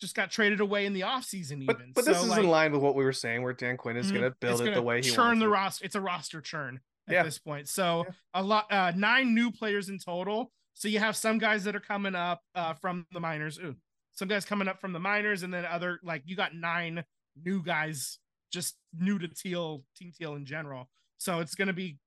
just 0.00 0.14
got 0.14 0.30
traded 0.30 0.60
away 0.60 0.84
in 0.86 0.92
the 0.92 1.00
offseason 1.02 1.62
even. 1.62 1.66
But 1.66 1.78
but 1.94 2.04
this 2.04 2.18
So, 2.18 2.24
is 2.24 2.30
like, 2.30 2.40
in 2.44 2.50
line 2.50 2.72
with 2.72 2.82
what 2.82 2.94
we 2.94 3.04
were 3.04 3.12
saying, 3.12 3.42
where 3.42 3.52
Dan 3.52 3.76
Quinn 3.76 3.96
is 3.96 4.10
Mhm. 4.10 4.14
going 4.14 4.24
to 4.30 4.36
build 4.38 4.60
it 4.62 4.74
the 4.74 4.82
way 4.82 5.00
he 5.00 5.08
churn 5.10 5.26
wants 5.26 5.40
the 5.40 5.48
roster. 5.48 5.84
It's 5.86 5.94
a 5.94 6.00
roster 6.00 6.40
churn 6.40 6.80
at 7.08 7.14
Yeah. 7.14 7.22
this 7.22 7.38
point. 7.38 7.68
So 7.68 8.04
Yeah. 8.06 8.12
a 8.34 8.42
lot, 8.42 8.70
uh, 8.72 8.92
nine 8.96 9.34
new 9.34 9.50
players 9.50 9.88
in 9.88 9.98
total. 9.98 10.52
So 10.74 10.88
you 10.88 10.98
have 10.98 11.16
some 11.16 11.38
guys 11.38 11.64
that 11.64 11.74
are 11.76 11.80
coming 11.80 12.14
up 12.14 12.42
uh, 12.54 12.74
from 12.74 13.06
the 13.12 13.20
minors. 13.20 13.58
Ooh, 13.58 13.76
some 14.12 14.28
guys 14.28 14.44
coming 14.44 14.68
up 14.68 14.80
from 14.80 14.92
the 14.92 15.00
minors, 15.00 15.42
and 15.42 15.52
then 15.54 15.64
other 15.64 16.00
like 16.02 16.22
you 16.26 16.36
got 16.36 16.54
nine 16.54 17.04
new 17.42 17.62
guys 17.62 18.18
just 18.52 18.76
new 18.98 19.18
to 19.18 19.28
Teal 19.28 19.84
Team 19.96 20.12
Teal 20.16 20.34
in 20.34 20.44
general. 20.44 20.88
So 21.18 21.40
it's 21.40 21.54
going 21.54 21.68
to 21.68 21.72
be 21.74 21.98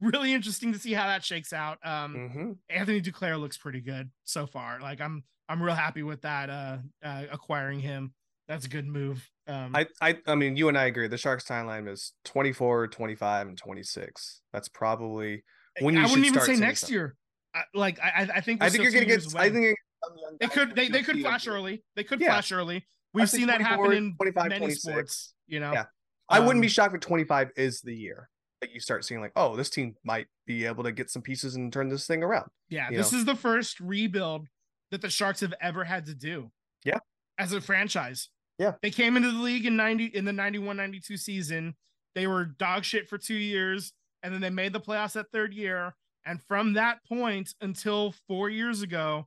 really 0.00 0.32
interesting 0.32 0.72
to 0.72 0.78
see 0.78 0.92
how 0.92 1.06
that 1.06 1.24
shakes 1.24 1.52
out. 1.52 1.78
Um, 1.84 2.14
Mhm. 2.16 2.58
Anthony 2.68 3.00
Duclair 3.00 3.38
looks 3.38 3.56
pretty 3.58 3.80
good 3.80 4.10
so 4.24 4.46
far. 4.46 4.80
Like 4.80 5.00
I'm 5.00 5.24
I'm 5.48 5.62
real 5.62 5.74
happy 5.74 6.02
with 6.02 6.22
that 6.22 6.48
uh, 6.50 6.78
uh 7.04 7.24
acquiring 7.30 7.80
him. 7.80 8.14
That's 8.48 8.66
a 8.66 8.68
good 8.68 8.86
move. 8.86 9.28
Um 9.46 9.74
I, 9.74 9.86
I 10.00 10.18
I 10.26 10.34
mean, 10.34 10.56
you 10.56 10.68
and 10.68 10.78
I 10.78 10.84
agree. 10.86 11.06
The 11.08 11.18
Sharks 11.18 11.44
timeline 11.44 11.88
is 11.88 12.12
24, 12.24 12.88
25, 12.88 13.48
and 13.48 13.58
26. 13.58 14.40
That's 14.52 14.68
probably 14.68 15.44
when 15.80 15.94
you 15.94 16.00
I 16.00 16.06
wouldn't 16.06 16.26
even 16.26 16.40
say 16.40 16.56
next 16.56 16.80
something. 16.80 16.94
year. 16.94 17.16
I, 17.54 17.62
like 17.74 17.98
I 18.00 18.28
I 18.34 18.40
think 18.40 18.62
I 18.62 18.70
think 18.70 18.82
you're 18.84 18.92
gonna 18.92 19.04
get. 19.04 19.20
years 19.20 19.34
I 19.34 19.50
think 19.50 19.54
you're 19.62 19.62
gonna 19.62 19.74
get 19.74 19.76
some 20.04 20.16
young 20.18 20.36
they 20.40 20.48
could 20.48 20.76
they, 20.76 20.88
they 20.88 21.02
could 21.02 21.16
see 21.16 21.22
them 21.22 21.30
flash 21.30 21.46
early. 21.46 21.82
They 21.96 22.04
could 22.04 22.20
Yeah. 22.20 22.28
flash 22.32 22.52
early. 22.52 22.86
We've 23.14 23.28
seen 23.28 23.48
that 23.48 23.60
happen 23.60 23.92
in 23.92 24.14
25, 24.16 24.48
many 24.48 24.58
26. 24.60 24.82
sports. 24.82 25.34
You 25.46 25.60
know, 25.60 25.72
Yeah. 25.72 25.84
I 26.30 26.40
wouldn't 26.40 26.62
be 26.62 26.66
Um, 26.68 26.70
shocked 26.70 26.94
if 26.94 27.00
25 27.02 27.50
is 27.56 27.82
the 27.82 27.94
year 27.94 28.30
that 28.62 28.70
you 28.72 28.80
start 28.80 29.04
seeing 29.04 29.20
like, 29.20 29.32
oh, 29.36 29.54
this 29.54 29.68
team 29.68 29.94
might 30.02 30.28
be 30.46 30.64
able 30.64 30.82
to 30.84 30.92
get 30.92 31.10
some 31.10 31.20
pieces 31.20 31.56
and 31.56 31.70
turn 31.72 31.88
this 31.90 32.06
thing 32.06 32.22
around. 32.22 32.48
Yeah, 32.70 32.88
you 32.90 32.96
this 32.96 33.12
know? 33.12 33.18
is 33.18 33.24
the 33.26 33.34
first 33.34 33.80
rebuild 33.80 34.46
that 34.92 35.02
the 35.02 35.10
Sharks 35.10 35.40
have 35.40 35.52
ever 35.60 35.84
had 35.84 36.06
to 36.06 36.14
do. 36.14 36.50
Yeah. 36.84 36.98
As 37.38 37.52
a 37.52 37.60
franchise. 37.60 38.30
Yeah. 38.58 38.72
They 38.80 38.90
came 38.90 39.16
into 39.16 39.30
the 39.30 39.38
league 39.38 39.66
in 39.66 39.76
90 39.76 40.06
in 40.06 40.24
the 40.24 40.32
91-92 40.32 41.18
season. 41.18 41.74
They 42.14 42.26
were 42.26 42.44
dog 42.46 42.84
shit 42.84 43.08
for 43.10 43.18
2 43.18 43.34
years 43.34 43.92
and 44.22 44.32
then 44.32 44.40
they 44.40 44.50
made 44.50 44.72
the 44.72 44.80
playoffs 44.80 45.12
that 45.14 45.30
third 45.32 45.52
year 45.52 45.94
and 46.24 46.40
from 46.42 46.74
that 46.74 47.04
point 47.04 47.54
until 47.60 48.14
4 48.28 48.50
years 48.50 48.82
ago, 48.82 49.26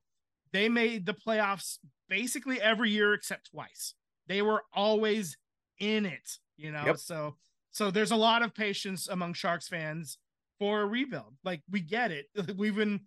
they 0.54 0.70
made 0.70 1.06
the 1.06 1.14
playoffs 1.14 1.80
basically 2.10 2.62
every 2.62 2.90
year 2.90 3.14
except 3.14 3.52
twice. 3.52 3.94
They 4.28 4.42
were 4.42 4.64
always 4.74 5.38
in 5.80 6.06
it, 6.06 6.40
you 6.58 6.72
know. 6.72 6.84
Yep. 6.86 6.98
So 6.98 7.36
so 7.72 7.92
there's 7.92 8.12
a 8.12 8.16
lot 8.16 8.42
of 8.42 8.56
patience 8.56 9.10
among 9.10 9.34
Sharks 9.34 9.68
fans 9.68 10.18
for 10.60 10.82
a 10.82 10.86
rebuild. 10.86 11.36
Like 11.44 11.62
we 11.70 11.82
get 11.82 12.12
it. 12.12 12.28
We've 12.58 12.76
been 12.76 13.02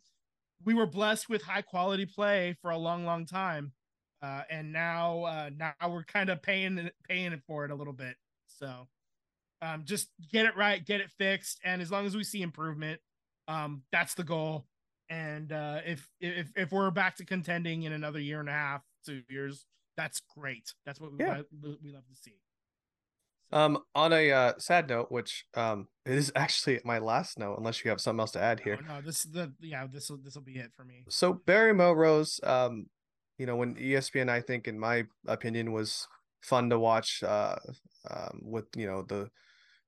we 0.65 0.75
were 0.75 0.87
blessed 0.87 1.29
with 1.29 1.43
high 1.43 1.63
quality 1.63 2.05
play 2.05 2.57
for 2.61 2.71
a 2.71 2.77
long, 2.77 3.05
long 3.05 3.27
time, 3.27 3.73
uh, 4.23 4.43
and 4.51 4.73
now 4.73 5.23
uh, 5.23 5.51
now 5.57 5.73
we're 5.89 6.05
kind 6.05 6.31
of 6.31 6.43
paying 6.43 6.91
paying 7.09 7.33
it 7.33 7.43
for 7.47 7.65
it 7.65 7.71
a 7.71 7.75
little 7.75 7.93
bit. 7.93 8.17
So, 8.47 8.89
um, 9.63 9.85
just 9.85 10.09
get 10.31 10.47
it 10.47 10.57
right, 10.57 10.85
get 10.85 11.01
it 11.01 11.11
fixed, 11.17 11.61
and 11.65 11.81
as 11.81 11.91
long 11.91 12.07
as 12.07 12.17
we 12.17 12.25
see 12.25 12.43
improvement, 12.43 13.01
um, 13.49 13.83
that's 13.91 14.15
the 14.15 14.25
goal. 14.25 14.67
And 15.11 15.53
uh, 15.53 15.81
if 15.87 16.09
if 16.21 16.53
if 16.55 16.71
we're 16.71 16.91
back 16.91 17.17
to 17.17 17.25
contending 17.25 17.85
in 17.85 17.93
another 17.93 18.21
year 18.21 18.41
and 18.41 18.49
a 18.49 18.53
half, 18.53 18.83
two 19.07 19.23
years, 19.31 19.65
that's 19.97 20.21
great. 20.37 20.75
That's 20.85 21.01
what 21.01 21.13
we 21.13 21.25
Yeah. 21.25 21.43
we 21.83 21.91
love 21.91 22.07
to 22.07 22.15
see. 22.15 22.37
Um, 23.51 23.79
on 23.95 24.13
a 24.13 24.31
uh, 24.31 24.53
sad 24.59 24.91
note, 24.91 25.11
which 25.11 25.47
um 25.55 25.89
it 26.05 26.13
is 26.13 26.31
actually 26.37 26.81
my 26.85 26.99
last 26.99 27.39
note, 27.39 27.57
unless 27.57 27.83
you 27.85 27.91
have 27.91 28.01
something 28.01 28.21
else 28.21 28.33
to 28.33 28.41
add 28.41 28.61
here. 28.61 28.79
Oh, 28.79 28.95
no, 28.95 29.01
this 29.01 29.23
the 29.23 29.53
yeah 29.61 29.87
this 29.87 30.11
will 30.11 30.19
this 30.19 30.35
will 30.35 30.43
be 30.43 30.59
it 30.59 30.73
for 30.77 30.85
me. 30.85 31.05
So 31.09 31.33
Barry 31.33 31.73
Melrose, 31.73 32.41
um, 32.43 32.87
you 33.39 33.47
know, 33.47 33.57
when 33.57 33.77
ESPN, 33.77 34.29
I 34.29 34.43
think, 34.43 34.69
in 34.69 34.79
my 34.79 35.05
opinion, 35.27 35.73
was 35.73 36.07
fun 36.43 36.69
to 36.69 36.79
watch. 36.79 37.23
Uh, 37.23 37.57
um, 38.11 38.41
with 38.43 38.67
you 38.77 38.87
know 38.87 39.03
the 39.03 39.31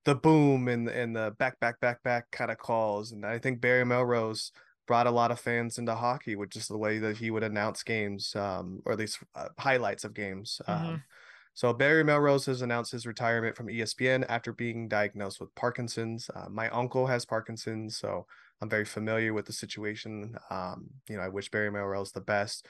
the 0.05 0.15
boom 0.15 0.67
and 0.67 0.87
and 0.87 1.15
the 1.15 1.35
back 1.37 1.59
back 1.59 1.79
back 1.79 2.01
back 2.03 2.31
kind 2.31 2.51
of 2.51 2.57
calls, 2.57 3.11
and 3.11 3.25
I 3.25 3.39
think 3.39 3.61
Barry 3.61 3.85
Melrose 3.85 4.51
brought 4.87 5.07
a 5.07 5.11
lot 5.11 5.31
of 5.31 5.39
fans 5.39 5.77
into 5.77 5.95
hockey 5.95 6.35
with 6.35 6.49
just 6.49 6.67
the 6.67 6.77
way 6.77 6.97
that 6.99 7.17
he 7.17 7.31
would 7.31 7.43
announce 7.43 7.83
games, 7.83 8.35
um, 8.35 8.81
or 8.85 8.91
at 8.91 8.99
least 8.99 9.19
uh, 9.35 9.47
highlights 9.57 10.03
of 10.03 10.13
games. 10.13 10.59
Um, 10.67 11.03
so 11.53 11.73
Barry 11.73 12.03
Melrose 12.03 12.45
has 12.47 12.61
announced 12.61 12.91
his 12.91 13.05
retirement 13.05 13.55
from 13.55 13.67
ESPN 13.67 14.25
after 14.29 14.53
being 14.53 14.87
diagnosed 14.87 15.39
with 15.39 15.53
Parkinson's. 15.55 16.29
Uh, 16.33 16.47
my 16.49 16.69
uncle 16.69 17.07
has 17.07 17.25
Parkinson's, 17.25 17.97
so 17.97 18.25
I'm 18.61 18.69
very 18.69 18.85
familiar 18.85 19.33
with 19.33 19.45
the 19.45 19.53
situation. 19.53 20.35
Um, 20.49 20.89
you 21.09 21.17
know, 21.17 21.23
I 21.23 21.27
wish 21.27 21.51
Barry 21.51 21.71
Melrose 21.71 22.11
the 22.11 22.21
best. 22.21 22.67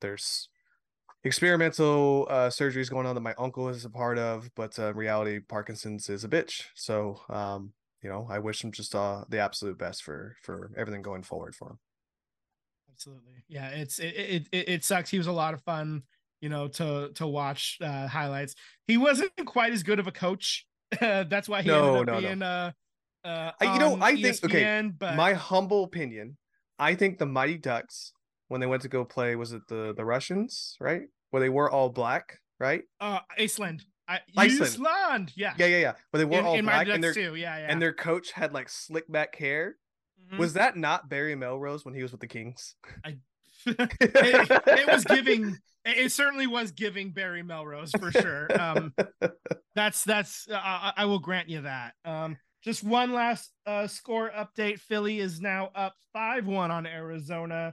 There's 0.00 0.48
experimental 1.24 2.26
uh, 2.30 2.48
surgeries 2.48 2.90
going 2.90 3.06
on 3.06 3.14
that 3.14 3.20
my 3.20 3.34
uncle 3.38 3.68
is 3.68 3.84
a 3.84 3.90
part 3.90 4.18
of, 4.18 4.50
but 4.54 4.78
uh, 4.78 4.88
in 4.90 4.96
reality, 4.96 5.40
Parkinson's 5.40 6.08
is 6.08 6.24
a 6.24 6.28
bitch. 6.28 6.64
So, 6.74 7.20
um, 7.28 7.72
you 8.02 8.08
know, 8.10 8.26
I 8.30 8.38
wish 8.40 8.62
him 8.64 8.72
just 8.72 8.94
uh, 8.94 9.24
the 9.28 9.38
absolute 9.38 9.78
best 9.78 10.02
for 10.02 10.36
for 10.42 10.70
everything 10.76 11.02
going 11.02 11.22
forward 11.22 11.54
for 11.54 11.70
him. 11.70 11.78
Absolutely. 12.90 13.44
Yeah, 13.48 13.68
it's 13.68 13.98
it, 13.98 14.14
it 14.16 14.48
it 14.52 14.68
it 14.68 14.84
sucks. 14.84 15.10
He 15.10 15.18
was 15.18 15.26
a 15.26 15.32
lot 15.32 15.54
of 15.54 15.62
fun, 15.62 16.02
you 16.40 16.48
know, 16.48 16.68
to 16.68 17.10
to 17.14 17.26
watch 17.26 17.78
uh 17.80 18.06
highlights. 18.06 18.54
He 18.86 18.96
wasn't 18.96 19.32
quite 19.46 19.72
as 19.72 19.82
good 19.82 19.98
of 19.98 20.06
a 20.06 20.12
coach. 20.12 20.66
That's 21.00 21.48
why 21.48 21.62
he 21.62 21.68
No, 21.68 21.86
ended 21.96 22.02
up 22.02 22.06
no. 22.14 22.20
being 22.20 22.42
uh 22.42 22.72
uh 23.24 23.52
Uh, 23.60 23.72
you 23.72 23.78
know, 23.78 23.98
I 24.00 24.20
think- 24.20 24.44
okay, 24.44 24.90
but 24.98 25.16
My 25.16 25.32
humble 25.32 25.84
opinion, 25.84 26.36
I 26.78 26.94
think 26.94 27.18
the 27.18 27.26
Mighty 27.26 27.56
Ducks 27.58 28.12
when 28.52 28.60
they 28.60 28.66
went 28.66 28.82
to 28.82 28.88
go 28.88 29.02
play 29.04 29.34
was 29.34 29.52
it 29.52 29.66
the 29.66 29.94
the 29.96 30.04
Russians, 30.04 30.76
right? 30.78 31.02
Where 31.30 31.40
they 31.40 31.48
were 31.48 31.70
all 31.70 31.88
black, 31.88 32.38
right? 32.60 32.82
uh 33.00 33.20
Iceland. 33.36 33.82
I, 34.06 34.20
Iceland. 34.36 34.62
Iceland. 34.62 35.32
Yeah. 35.34 35.54
Yeah, 35.56 35.66
yeah, 35.66 35.78
yeah. 35.78 35.92
But 36.10 36.18
they 36.18 36.24
were 36.26 36.38
in, 36.38 36.44
all 36.44 36.54
in 36.54 36.64
black, 36.66 36.86
and 36.88 37.02
their 37.02 37.14
too. 37.14 37.34
Yeah, 37.34 37.56
yeah. 37.56 37.66
and 37.70 37.80
their 37.80 37.94
coach 37.94 38.32
had 38.32 38.52
like 38.52 38.68
slick 38.68 39.10
back 39.10 39.34
hair. 39.36 39.76
Mhm. 40.30 40.38
Was 40.38 40.52
that 40.52 40.76
not 40.76 41.08
Barry 41.08 41.34
Melrose 41.34 41.84
when 41.84 41.94
he 41.94 42.02
was 42.02 42.12
with 42.12 42.20
the 42.20 42.26
Kings? 42.26 42.74
it, 43.06 43.18
it 43.66 44.86
was 44.86 45.04
giving 45.04 45.56
it 45.86 46.06
it 46.06 46.12
certainly 46.12 46.46
was 46.46 46.72
giving 46.72 47.12
Barry 47.12 47.42
Melrose 47.42 47.90
for 47.98 48.12
sure. 48.12 48.48
Um 48.60 48.92
that's 49.74 50.04
that's 50.04 50.46
uh, 50.50 50.60
I, 50.62 50.92
I 50.98 51.04
will 51.06 51.20
grant 51.20 51.48
you 51.48 51.62
that. 51.62 51.94
Um 52.04 52.36
just 52.62 52.84
one 52.84 53.14
last 53.14 53.50
uh 53.64 53.86
score 53.86 54.30
update. 54.30 54.78
Philly 54.78 55.20
is 55.20 55.40
now 55.40 55.70
up 55.74 55.94
5-1 56.14 56.68
on 56.68 56.86
Arizona 56.86 57.72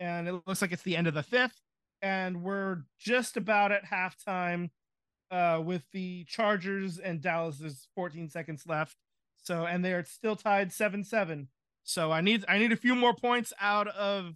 and 0.00 0.28
it 0.28 0.34
looks 0.46 0.62
like 0.62 0.72
it's 0.72 0.82
the 0.82 0.96
end 0.96 1.06
of 1.06 1.14
the 1.14 1.22
5th 1.22 1.52
and 2.02 2.42
we're 2.42 2.82
just 2.98 3.36
about 3.36 3.72
at 3.72 3.84
halftime 3.84 4.70
uh 5.30 5.60
with 5.64 5.82
the 5.92 6.24
Chargers 6.24 6.98
and 6.98 7.20
Dallas 7.20 7.58
there's 7.58 7.88
14 7.94 8.30
seconds 8.30 8.64
left. 8.66 8.96
So 9.42 9.66
and 9.66 9.84
they 9.84 9.92
are 9.92 10.04
still 10.04 10.36
tied 10.36 10.70
7-7. 10.70 11.48
So 11.84 12.12
I 12.12 12.20
need 12.20 12.44
I 12.48 12.58
need 12.58 12.72
a 12.72 12.76
few 12.76 12.94
more 12.94 13.14
points 13.14 13.52
out 13.60 13.88
of 13.88 14.34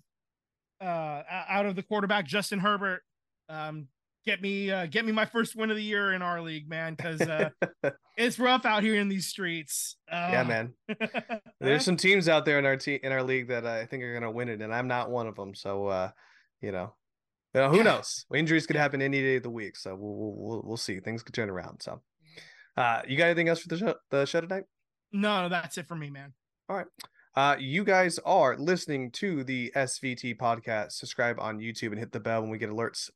uh 0.80 1.22
out 1.48 1.66
of 1.66 1.76
the 1.76 1.82
quarterback 1.82 2.26
Justin 2.26 2.60
Herbert 2.60 3.02
um 3.48 3.88
get 4.24 4.40
me 4.42 4.70
uh, 4.70 4.86
get 4.86 5.04
me 5.04 5.12
my 5.12 5.24
first 5.24 5.56
win 5.56 5.70
of 5.70 5.76
the 5.76 5.82
year 5.82 6.12
in 6.12 6.22
our 6.22 6.40
league, 6.40 6.68
man, 6.68 6.94
because 6.94 7.20
uh, 7.20 7.50
it's 8.16 8.38
rough 8.38 8.64
out 8.64 8.82
here 8.82 8.96
in 8.96 9.08
these 9.08 9.26
streets. 9.26 9.96
Uh, 10.10 10.28
yeah, 10.32 10.42
man. 10.44 10.74
There's 11.60 11.84
some 11.84 11.96
teams 11.96 12.28
out 12.28 12.44
there 12.44 12.58
in 12.58 12.66
our 12.66 12.76
team 12.76 13.00
in 13.02 13.12
our 13.12 13.22
league 13.22 13.48
that 13.48 13.66
I 13.66 13.86
think 13.86 14.02
are 14.02 14.14
gonna 14.14 14.30
win 14.30 14.48
it, 14.48 14.60
and 14.62 14.74
I'm 14.74 14.88
not 14.88 15.10
one 15.10 15.26
of 15.26 15.36
them. 15.36 15.54
So, 15.54 15.86
uh, 15.86 16.10
you 16.60 16.72
know, 16.72 16.94
you 17.54 17.60
know 17.60 17.70
who 17.70 17.82
knows? 17.82 18.26
Injuries 18.34 18.66
could 18.66 18.76
happen 18.76 19.02
any 19.02 19.20
day 19.20 19.36
of 19.36 19.42
the 19.42 19.50
week, 19.50 19.76
so 19.76 19.94
we'll 19.94 20.34
we'll 20.36 20.62
we'll 20.64 20.76
see. 20.76 21.00
Things 21.00 21.22
could 21.22 21.34
turn 21.34 21.50
around. 21.50 21.82
So, 21.82 22.00
uh, 22.76 23.02
you 23.06 23.16
got 23.16 23.26
anything 23.26 23.48
else 23.48 23.60
for 23.60 23.68
the 23.68 23.78
show, 23.78 23.94
the 24.10 24.24
show 24.26 24.40
tonight? 24.40 24.64
No, 25.12 25.48
that's 25.48 25.78
it 25.78 25.88
for 25.88 25.96
me, 25.96 26.10
man. 26.10 26.32
All 26.68 26.76
right. 26.76 26.86
Uh, 27.36 27.56
you 27.58 27.84
guys 27.84 28.18
are 28.24 28.56
listening 28.58 29.10
to 29.12 29.44
the 29.44 29.72
SVT 29.76 30.36
podcast. 30.36 30.92
Subscribe 30.92 31.38
on 31.38 31.58
YouTube 31.58 31.90
and 31.90 31.98
hit 31.98 32.10
the 32.10 32.20
bell 32.20 32.40
when 32.40 32.50
we 32.50 32.58
get 32.58 32.70
alerts. 32.70 33.08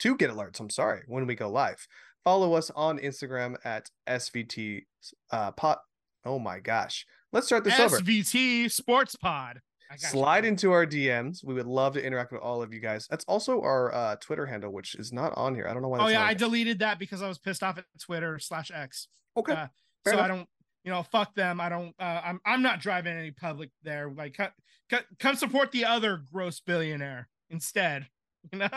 To 0.00 0.16
get 0.16 0.30
alerts, 0.30 0.60
I'm 0.60 0.70
sorry, 0.70 1.02
when 1.06 1.26
we 1.26 1.34
go 1.34 1.50
live. 1.50 1.86
Follow 2.24 2.54
us 2.54 2.70
on 2.74 2.98
Instagram 2.98 3.56
at 3.64 3.88
SVT 4.08 4.84
uh, 5.30 5.52
pot. 5.52 5.80
Oh 6.24 6.38
my 6.38 6.60
gosh. 6.60 7.06
Let's 7.32 7.46
start 7.46 7.64
this 7.64 7.78
over. 7.78 7.98
SVT 7.98 8.70
Sports 8.70 9.16
Pod. 9.16 9.60
Got 9.90 10.02
you. 10.02 10.08
Slide 10.08 10.44
into 10.44 10.72
our 10.72 10.86
DMs. 10.86 11.42
We 11.42 11.54
would 11.54 11.66
love 11.66 11.94
to 11.94 12.04
interact 12.04 12.32
with 12.32 12.42
all 12.42 12.60
of 12.62 12.74
you 12.74 12.80
guys. 12.80 13.06
That's 13.08 13.24
also 13.24 13.62
our 13.62 13.94
uh, 13.94 14.16
Twitter 14.16 14.44
handle, 14.44 14.70
which 14.70 14.94
is 14.96 15.12
not 15.12 15.32
on 15.36 15.54
here. 15.54 15.66
I 15.66 15.72
don't 15.72 15.82
know 15.82 15.88
why. 15.88 15.98
Oh 16.00 16.08
yeah, 16.08 16.22
I 16.22 16.30
on 16.30 16.36
deleted 16.36 16.80
that 16.80 16.98
because 16.98 17.22
I 17.22 17.28
was 17.28 17.38
pissed 17.38 17.62
off 17.62 17.78
at 17.78 17.84
Twitter 17.98 18.38
slash 18.38 18.70
X. 18.74 19.08
okay. 19.36 19.52
Uh, 19.52 19.66
so 20.06 20.18
I 20.18 20.28
don't, 20.28 20.46
you 20.84 20.90
know, 20.90 21.02
fuck 21.02 21.34
them. 21.34 21.60
I 21.60 21.68
don't. 21.68 21.94
Uh, 21.98 22.20
I'm 22.22 22.40
I'm 22.44 22.62
not 22.62 22.80
driving 22.80 23.16
any 23.16 23.30
public 23.30 23.70
there. 23.82 24.10
Like, 24.10 24.34
cut, 24.34 24.52
cut, 24.90 25.06
come 25.18 25.36
support 25.36 25.72
the 25.72 25.86
other 25.86 26.22
gross 26.32 26.60
billionaire 26.60 27.28
instead. 27.50 28.08
You 28.52 28.60
know? 28.60 28.68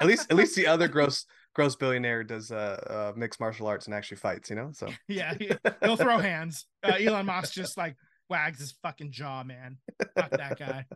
at 0.00 0.06
least, 0.06 0.30
at 0.30 0.36
least 0.36 0.56
the 0.56 0.66
other 0.66 0.88
gross, 0.96 1.26
gross 1.54 1.76
billionaire 1.76 2.24
does 2.24 2.50
uh, 2.50 2.80
uh 2.88 3.12
mixed 3.16 3.40
martial 3.40 3.66
arts 3.66 3.86
and 3.86 3.94
actually 3.94 4.18
fights. 4.18 4.50
You 4.50 4.56
know, 4.56 4.70
so 4.72 4.88
yeah, 5.08 5.34
he, 5.38 5.50
he'll 5.82 5.96
throw 5.96 6.18
hands. 6.18 6.66
Uh, 6.82 6.94
Elon 6.98 7.26
Musk 7.26 7.52
just 7.52 7.76
like 7.76 7.96
wags 8.30 8.60
his 8.60 8.72
fucking 8.82 9.10
jaw, 9.10 9.42
man. 9.42 9.78
Fuck 10.14 10.30
that 10.30 10.58
guy. 10.58 10.86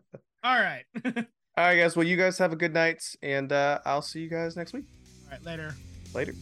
All 0.44 0.60
right. 0.60 0.84
All 1.04 1.12
all 1.58 1.64
right, 1.64 1.76
guys. 1.76 1.96
Well, 1.96 2.06
you 2.06 2.16
guys 2.16 2.38
have 2.38 2.52
a 2.52 2.56
good 2.56 2.72
night, 2.72 3.04
and 3.22 3.52
uh, 3.52 3.78
I'll 3.84 4.02
see 4.02 4.20
you 4.20 4.30
guys 4.30 4.56
next 4.56 4.72
week. 4.72 4.86
All 5.26 5.32
right, 5.32 5.44
Later. 5.44 5.74
Later. 6.14 6.32